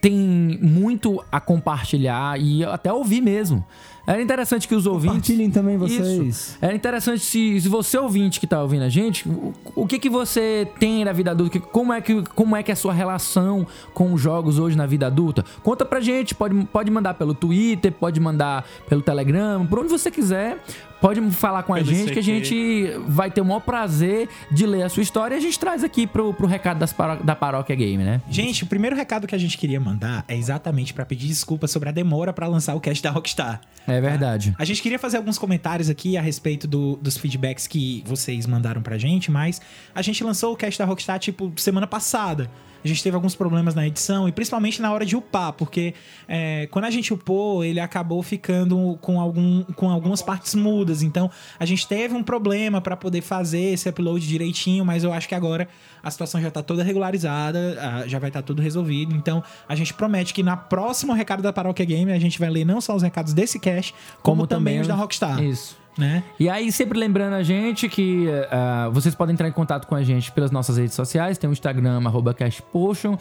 tem 0.00 0.58
muito 0.60 1.22
a 1.30 1.38
compartilhar 1.38 2.40
e 2.40 2.64
até 2.64 2.90
ouvir 2.90 3.20
mesmo. 3.20 3.62
Era 4.06 4.20
interessante 4.20 4.66
que 4.66 4.74
os 4.74 4.86
ouvintes. 4.86 5.12
Compartilhem 5.14 5.50
também 5.50 5.76
vocês. 5.76 6.08
Isso. 6.26 6.58
Era 6.60 6.74
interessante 6.74 7.20
se, 7.24 7.60
se 7.60 7.68
você 7.68 7.96
ouvinte 7.98 8.40
que 8.40 8.46
tá 8.46 8.60
ouvindo 8.62 8.82
a 8.82 8.88
gente, 8.88 9.28
o, 9.28 9.52
o 9.76 9.86
que 9.86 9.98
que 9.98 10.10
você 10.10 10.66
tem 10.80 11.04
na 11.04 11.12
vida 11.12 11.30
adulta? 11.30 11.60
Como 11.60 11.92
é 11.92 12.00
que, 12.00 12.22
como 12.34 12.56
é 12.56 12.62
que 12.62 12.70
é 12.70 12.74
a 12.74 12.76
sua 12.76 12.92
relação 12.92 13.66
com 13.94 14.12
os 14.12 14.20
jogos 14.20 14.58
hoje 14.58 14.76
na 14.76 14.86
vida 14.86 15.06
adulta? 15.06 15.44
Conta 15.62 15.84
pra 15.84 16.00
gente, 16.00 16.34
pode, 16.34 16.54
pode 16.66 16.90
mandar 16.90 17.14
pelo 17.14 17.32
Twitter, 17.34 17.92
pode 17.92 18.18
mandar 18.18 18.66
pelo 18.88 19.02
Telegram, 19.02 19.64
por 19.66 19.78
onde 19.78 19.88
você 19.88 20.10
quiser. 20.10 20.58
Pode 21.00 21.20
falar 21.32 21.64
com 21.64 21.72
a 21.74 21.78
Pelo 21.78 21.88
gente 21.92 22.12
que 22.12 22.18
a 22.20 22.22
gente 22.22 22.92
vai 23.08 23.28
ter 23.28 23.40
o 23.40 23.44
maior 23.44 23.58
prazer 23.58 24.28
de 24.52 24.64
ler 24.64 24.84
a 24.84 24.88
sua 24.88 25.02
história 25.02 25.34
e 25.34 25.38
a 25.38 25.40
gente 25.40 25.58
traz 25.58 25.82
aqui 25.82 26.06
pro, 26.06 26.32
pro 26.32 26.46
recado 26.46 26.78
das 26.78 26.92
paró- 26.92 27.16
da 27.16 27.34
Paróquia 27.34 27.74
Game, 27.74 28.04
né? 28.04 28.22
Gente, 28.30 28.62
o 28.62 28.68
primeiro 28.68 28.94
recado 28.94 29.26
que 29.26 29.34
a 29.34 29.38
gente 29.38 29.58
queria 29.58 29.80
mandar 29.80 30.24
é 30.28 30.36
exatamente 30.36 30.94
pra 30.94 31.04
pedir 31.04 31.26
desculpa 31.26 31.66
sobre 31.66 31.88
a 31.88 31.92
demora 31.92 32.32
pra 32.32 32.46
lançar 32.46 32.76
o 32.76 32.80
cast 32.80 33.02
da 33.02 33.10
Rockstar. 33.10 33.60
É 33.84 33.91
verdade. 34.00 34.54
A 34.58 34.64
gente 34.64 34.80
queria 34.82 34.98
fazer 34.98 35.16
alguns 35.16 35.38
comentários 35.38 35.88
aqui 35.90 36.16
a 36.16 36.22
respeito 36.22 36.66
do- 36.66 36.96
dos 36.96 37.16
feedbacks 37.16 37.66
que 37.66 38.02
vocês 38.06 38.46
mandaram 38.46 38.82
pra 38.82 38.96
gente, 38.98 39.30
mas 39.30 39.60
a 39.94 40.02
gente 40.02 40.22
lançou 40.24 40.52
o 40.52 40.56
cast 40.56 40.78
da 40.78 40.84
Rockstar, 40.84 41.18
tipo, 41.18 41.52
semana 41.56 41.86
passada. 41.86 42.50
A 42.84 42.88
gente 42.88 43.02
teve 43.02 43.14
alguns 43.14 43.34
problemas 43.34 43.74
na 43.74 43.86
edição 43.86 44.28
e 44.28 44.32
principalmente 44.32 44.82
na 44.82 44.92
hora 44.92 45.04
de 45.04 45.16
upar, 45.16 45.52
porque 45.52 45.94
é, 46.28 46.66
quando 46.70 46.84
a 46.86 46.90
gente 46.90 47.12
upou, 47.12 47.64
ele 47.64 47.80
acabou 47.80 48.22
ficando 48.22 48.98
com, 49.00 49.20
algum, 49.20 49.62
com 49.74 49.90
algumas 49.90 50.22
partes 50.22 50.54
mudas. 50.54 51.02
Então 51.02 51.30
a 51.58 51.64
gente 51.64 51.86
teve 51.86 52.14
um 52.14 52.22
problema 52.22 52.80
pra 52.80 52.96
poder 52.96 53.20
fazer 53.20 53.72
esse 53.72 53.88
upload 53.88 54.26
direitinho, 54.26 54.84
mas 54.84 55.04
eu 55.04 55.12
acho 55.12 55.28
que 55.28 55.34
agora 55.34 55.68
a 56.02 56.10
situação 56.10 56.40
já 56.40 56.50
tá 56.50 56.62
toda 56.62 56.82
regularizada, 56.82 58.04
já 58.06 58.18
vai 58.18 58.30
estar 58.30 58.42
tudo 58.42 58.60
resolvido. 58.60 59.14
Então 59.14 59.42
a 59.68 59.74
gente 59.74 59.94
promete 59.94 60.34
que 60.34 60.42
na 60.42 60.56
próximo 60.56 61.12
recado 61.12 61.42
da 61.42 61.52
Paróquia 61.52 61.84
Game 61.84 62.10
a 62.10 62.18
gente 62.18 62.38
vai 62.38 62.50
ler 62.50 62.64
não 62.64 62.80
só 62.80 62.94
os 62.96 63.02
recados 63.02 63.32
desse 63.32 63.58
cast, 63.58 63.94
como, 64.22 64.46
também 64.46 64.80
os 64.80 64.88
da 64.88 64.94
Rockstar. 64.94 65.42
Isso. 65.42 65.81
Né? 65.96 66.22
E 66.40 66.48
aí, 66.48 66.72
sempre 66.72 66.98
lembrando 66.98 67.34
a 67.34 67.42
gente 67.42 67.88
que 67.88 68.26
ah, 68.50 68.88
vocês 68.92 69.14
podem 69.14 69.34
entrar 69.34 69.48
em 69.48 69.52
contato 69.52 69.86
com 69.86 69.94
a 69.94 70.02
gente 70.02 70.32
pelas 70.32 70.50
nossas 70.50 70.78
redes 70.78 70.94
sociais. 70.94 71.38
Tem 71.38 71.48
o 71.48 71.52
Instagram, 71.52 72.02
arroba 72.06 72.32
CashPotion. 72.32 73.18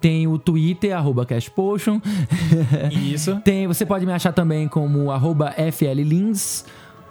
Tem 0.00 0.26
o 0.26 0.36
Twitter, 0.36 0.96
arroba 0.96 1.24
CashPotion. 1.24 2.00
Isso. 2.90 3.40
Tem, 3.44 3.68
você 3.68 3.86
pode 3.86 4.04
me 4.04 4.12
achar 4.12 4.32
também 4.32 4.66
como 4.66 5.12
arroba 5.12 5.54
FLLins. 5.72 6.64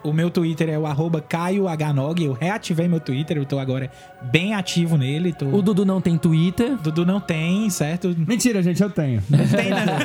O 0.04 0.12
meu 0.14 0.30
Twitter 0.30 0.70
é 0.70 0.78
o 0.78 0.86
arroba 0.86 1.22
CaioHnog. 1.22 2.24
Eu 2.24 2.34
reativei 2.34 2.88
meu 2.88 3.00
Twitter, 3.00 3.38
eu 3.38 3.46
tô 3.46 3.60
agora 3.60 3.90
bem 4.22 4.54
ativo 4.54 4.98
nele. 4.98 5.34
Tô... 5.34 5.46
O 5.46 5.62
Dudu 5.62 5.86
não 5.86 6.02
tem 6.02 6.18
Twitter. 6.18 6.76
Dudu 6.78 7.06
não 7.06 7.20
tem, 7.20 7.70
certo? 7.70 8.16
Mentira, 8.18 8.62
gente, 8.64 8.82
eu 8.82 8.90
tenho. 8.90 9.22
Não 9.30 9.40
tem, 9.48 9.70
né? 9.70 9.86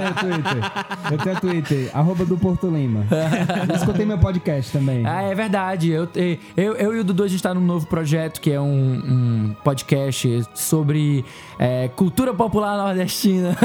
Eu 0.00 0.14
tenho 0.14 0.42
Twitter. 0.42 0.72
Eu 1.12 1.18
tenho 1.18 1.40
Twitter. 1.40 1.90
Arroba 1.94 2.24
do 2.24 2.36
Porto 2.36 2.68
Lima. 2.68 3.04
Escutei 3.74 4.04
meu 4.06 4.18
podcast 4.18 4.72
também. 4.72 5.04
Ah, 5.06 5.22
é 5.22 5.34
verdade. 5.34 5.90
Eu, 5.90 6.08
eu, 6.56 6.74
eu 6.74 6.96
e 6.96 7.00
o 7.00 7.04
Dudu, 7.04 7.24
a 7.24 7.28
gente 7.28 7.42
tá 7.42 7.52
num 7.54 7.60
novo 7.60 7.86
projeto 7.86 8.40
que 8.40 8.50
é 8.50 8.60
um, 8.60 8.66
um 8.66 9.56
podcast 9.62 10.42
sobre 10.54 11.24
é, 11.58 11.88
cultura 11.88 12.32
popular 12.34 12.76
nordestina. 12.76 13.56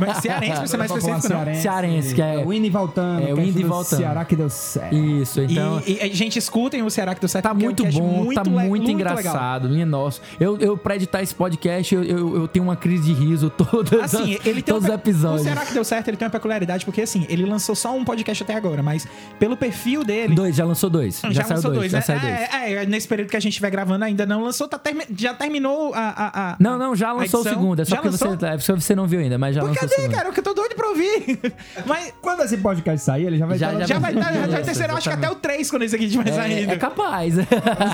Mas 0.00 0.18
cearense, 0.18 0.56
pra 0.56 0.66
ser 0.66 0.76
mais 0.76 0.90
específico, 0.90 1.34
não. 1.34 1.54
Cearense, 1.54 2.14
que 2.14 2.22
é- 2.22 2.44
O 2.44 2.52
Indo 2.52 2.66
e 2.66 2.70
voltando. 2.70 3.26
É, 3.26 3.32
o 3.32 3.36
que 3.36 3.42
Indo 3.42 3.60
e 3.60 3.62
do 3.62 3.68
voltando. 3.68 3.98
Ceará 3.98 4.24
que 4.24 4.36
deu 4.36 4.50
certo. 4.50 4.89
Isso, 4.94 5.40
então. 5.42 5.82
E, 5.86 6.06
e, 6.06 6.12
gente, 6.14 6.38
escutem 6.38 6.82
o 6.82 6.90
Ceará 6.90 7.14
que 7.14 7.20
deu 7.20 7.28
certo. 7.28 7.44
Tá 7.44 7.50
é 7.50 7.52
um 7.52 7.56
muito 7.56 7.82
cast 7.82 8.00
bom, 8.00 8.32
tá 8.34 8.42
le- 8.42 8.50
muito, 8.50 8.86
legal. 8.86 8.92
engraçado. 9.18 9.68
Minha 9.68 9.86
nossa. 9.86 10.20
Eu, 10.38 10.56
eu 10.58 10.76
pra 10.76 10.96
editar 10.96 11.22
esse 11.22 11.34
podcast, 11.34 11.94
eu, 11.94 12.02
eu, 12.04 12.36
eu 12.36 12.48
tenho 12.48 12.64
uma 12.64 12.76
crise 12.76 13.12
de 13.12 13.12
riso 13.12 13.50
todas 13.50 14.14
Assim, 14.14 14.34
as- 14.36 14.46
ele 14.46 14.62
tem 14.62 14.74
todos 14.74 14.88
os 14.88 14.94
episódios. 14.94 15.40
O 15.42 15.44
Será 15.44 15.64
que 15.64 15.72
deu 15.72 15.84
certo? 15.84 16.08
Ele 16.08 16.16
tem 16.16 16.26
uma 16.26 16.30
peculiaridade, 16.32 16.84
porque 16.84 17.02
assim, 17.02 17.26
ele 17.28 17.44
lançou 17.44 17.74
só 17.74 17.94
um 17.96 18.04
podcast 18.04 18.42
até 18.42 18.54
agora, 18.54 18.82
mas 18.82 19.06
pelo 19.38 19.56
perfil 19.56 20.04
dele. 20.04 20.34
Dois, 20.34 20.54
já 20.56 20.64
lançou 20.64 20.90
dois. 20.90 21.20
Já, 21.20 21.30
Já, 21.30 21.42
saiu 21.44 21.56
lançou 21.56 21.70
dois, 21.72 21.80
dois, 21.80 21.92
já 21.92 21.98
né? 21.98 22.02
saiu 22.04 22.20
dois. 22.20 22.32
É, 22.32 22.82
é, 22.82 22.86
nesse 22.86 23.06
período 23.08 23.30
que 23.30 23.36
a 23.36 23.40
gente 23.40 23.52
estiver 23.52 23.70
gravando 23.70 24.04
ainda 24.04 24.24
não 24.26 24.42
lançou, 24.42 24.66
tá 24.68 24.78
termi- 24.78 25.04
já 25.16 25.34
terminou 25.34 25.92
a. 25.94 25.98
a, 26.00 26.50
a- 26.52 26.56
Não, 26.58 26.78
não, 26.78 26.94
já 26.94 27.08
a 27.10 27.12
lançou 27.12 27.40
o 27.40 27.44
segundo. 27.44 27.80
É 27.80 27.84
só 27.84 27.96
Já 27.96 28.02
porque 28.02 28.16
você, 28.16 28.24
é 28.46 28.56
porque 28.56 28.80
você 28.80 28.94
não 28.94 29.06
viu 29.06 29.20
ainda, 29.20 29.38
mas 29.38 29.54
já 29.54 29.60
Pô, 29.62 29.68
lançou 29.68 29.88
cadê, 29.88 30.08
cara? 30.08 30.30
Que 30.32 30.40
eu 30.40 30.44
tô 30.44 30.54
doido 30.54 30.74
pra 30.74 30.88
ouvir. 30.88 31.40
Mas 31.86 32.12
Quando 32.20 32.42
esse 32.42 32.56
podcast 32.58 33.04
sair, 33.04 33.26
ele 33.26 33.38
já 33.38 33.46
vai 33.46 33.58
Já- 33.58 33.66
estar 33.68 33.78
lá 33.78 33.86
já 33.86 33.94
já 33.94 33.98
vai 34.00 34.12
estar. 34.14 34.32
Já 34.32 34.46
vai 34.46 34.60
Isso, 34.60 34.79
terceiro, 34.80 34.92
eu 34.92 34.96
acho 34.96 35.08
que 35.08 35.14
até 35.14 35.30
o 35.30 35.34
3 35.34 35.70
quando 35.70 35.82
esse 35.82 35.94
aqui 35.94 36.04
estiver 36.06 36.28
É, 36.28 36.32
saindo. 36.32 36.72
é 36.72 36.76
capaz. 36.76 37.34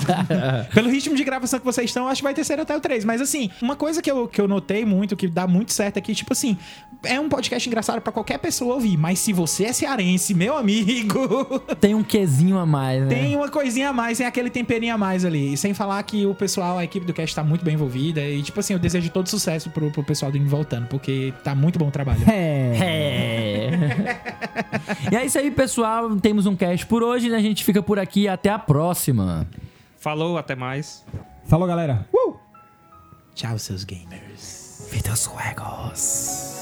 Pelo 0.73 0.89
ritmo 0.89 1.15
de 1.15 1.23
gravação 1.23 1.59
que 1.59 1.65
vocês 1.65 1.89
estão, 1.89 2.07
acho 2.07 2.19
que 2.19 2.23
vai 2.23 2.33
ter 2.33 2.43
ser 2.43 2.59
até 2.59 2.75
o 2.75 2.79
3. 2.79 3.05
Mas 3.05 3.21
assim, 3.21 3.49
uma 3.61 3.75
coisa 3.75 4.01
que 4.01 4.09
eu, 4.11 4.27
que 4.27 4.39
eu 4.39 4.47
notei 4.47 4.85
muito, 4.85 5.15
que 5.15 5.27
dá 5.27 5.47
muito 5.47 5.73
certo 5.73 5.97
aqui, 5.99 6.13
tipo 6.13 6.33
assim, 6.33 6.57
é 7.03 7.19
um 7.19 7.29
podcast 7.29 7.67
engraçado 7.67 8.01
pra 8.01 8.11
qualquer 8.11 8.37
pessoa 8.39 8.75
ouvir. 8.75 8.97
Mas 8.97 9.19
se 9.19 9.33
você 9.33 9.65
é 9.65 9.73
cearense, 9.73 10.33
meu 10.33 10.57
amigo, 10.57 11.17
Tem 11.79 11.93
um 11.95 12.03
quezinho 12.03 12.57
a 12.57 12.65
mais, 12.65 13.01
né? 13.03 13.07
tem 13.09 13.35
uma 13.35 13.49
coisinha 13.49 13.89
a 13.89 13.93
mais, 13.93 14.17
tem 14.17 14.27
aquele 14.27 14.49
temperinho 14.49 14.93
a 14.93 14.97
mais 14.97 15.23
ali. 15.25 15.53
E 15.53 15.57
sem 15.57 15.73
falar 15.73 16.01
que 16.03 16.25
o 16.25 16.33
pessoal, 16.33 16.77
a 16.77 16.83
equipe 16.83 17.05
do 17.05 17.13
cast 17.13 17.35
tá 17.35 17.43
muito 17.43 17.63
bem 17.63 17.73
envolvida. 17.75 18.21
E 18.21 18.41
tipo 18.41 18.59
assim, 18.59 18.73
eu 18.73 18.79
desejo 18.79 19.09
todo 19.09 19.27
sucesso 19.27 19.69
pro, 19.69 19.91
pro 19.91 20.03
pessoal 20.03 20.31
do 20.31 20.37
Indo 20.37 20.49
Voltando, 20.49 20.87
porque 20.87 21.33
tá 21.43 21.53
muito 21.55 21.77
bom 21.79 21.87
o 21.87 21.91
trabalho. 21.91 22.21
É. 22.29 22.67
É. 23.67 23.69
e 25.11 25.15
é 25.15 25.25
isso 25.25 25.37
aí, 25.37 25.51
pessoal. 25.51 26.15
Temos 26.17 26.45
um 26.45 26.55
cast 26.55 26.76
por 26.85 27.03
hoje. 27.03 27.29
né? 27.29 27.37
A 27.37 27.41
gente 27.41 27.63
fica 27.63 27.81
por 27.81 27.97
aqui. 27.99 28.27
Até 28.27 28.49
a 28.49 28.59
próxima. 28.59 29.47
Falou, 29.97 30.37
até 30.37 30.55
mais. 30.55 31.05
Falou, 31.45 31.67
galera. 31.67 32.07
Uh! 32.13 32.35
Tchau, 33.33 33.57
seus 33.57 33.83
gamers. 33.83 34.87
Videojuegos. 34.91 34.91
Videojuegos. 34.91 36.56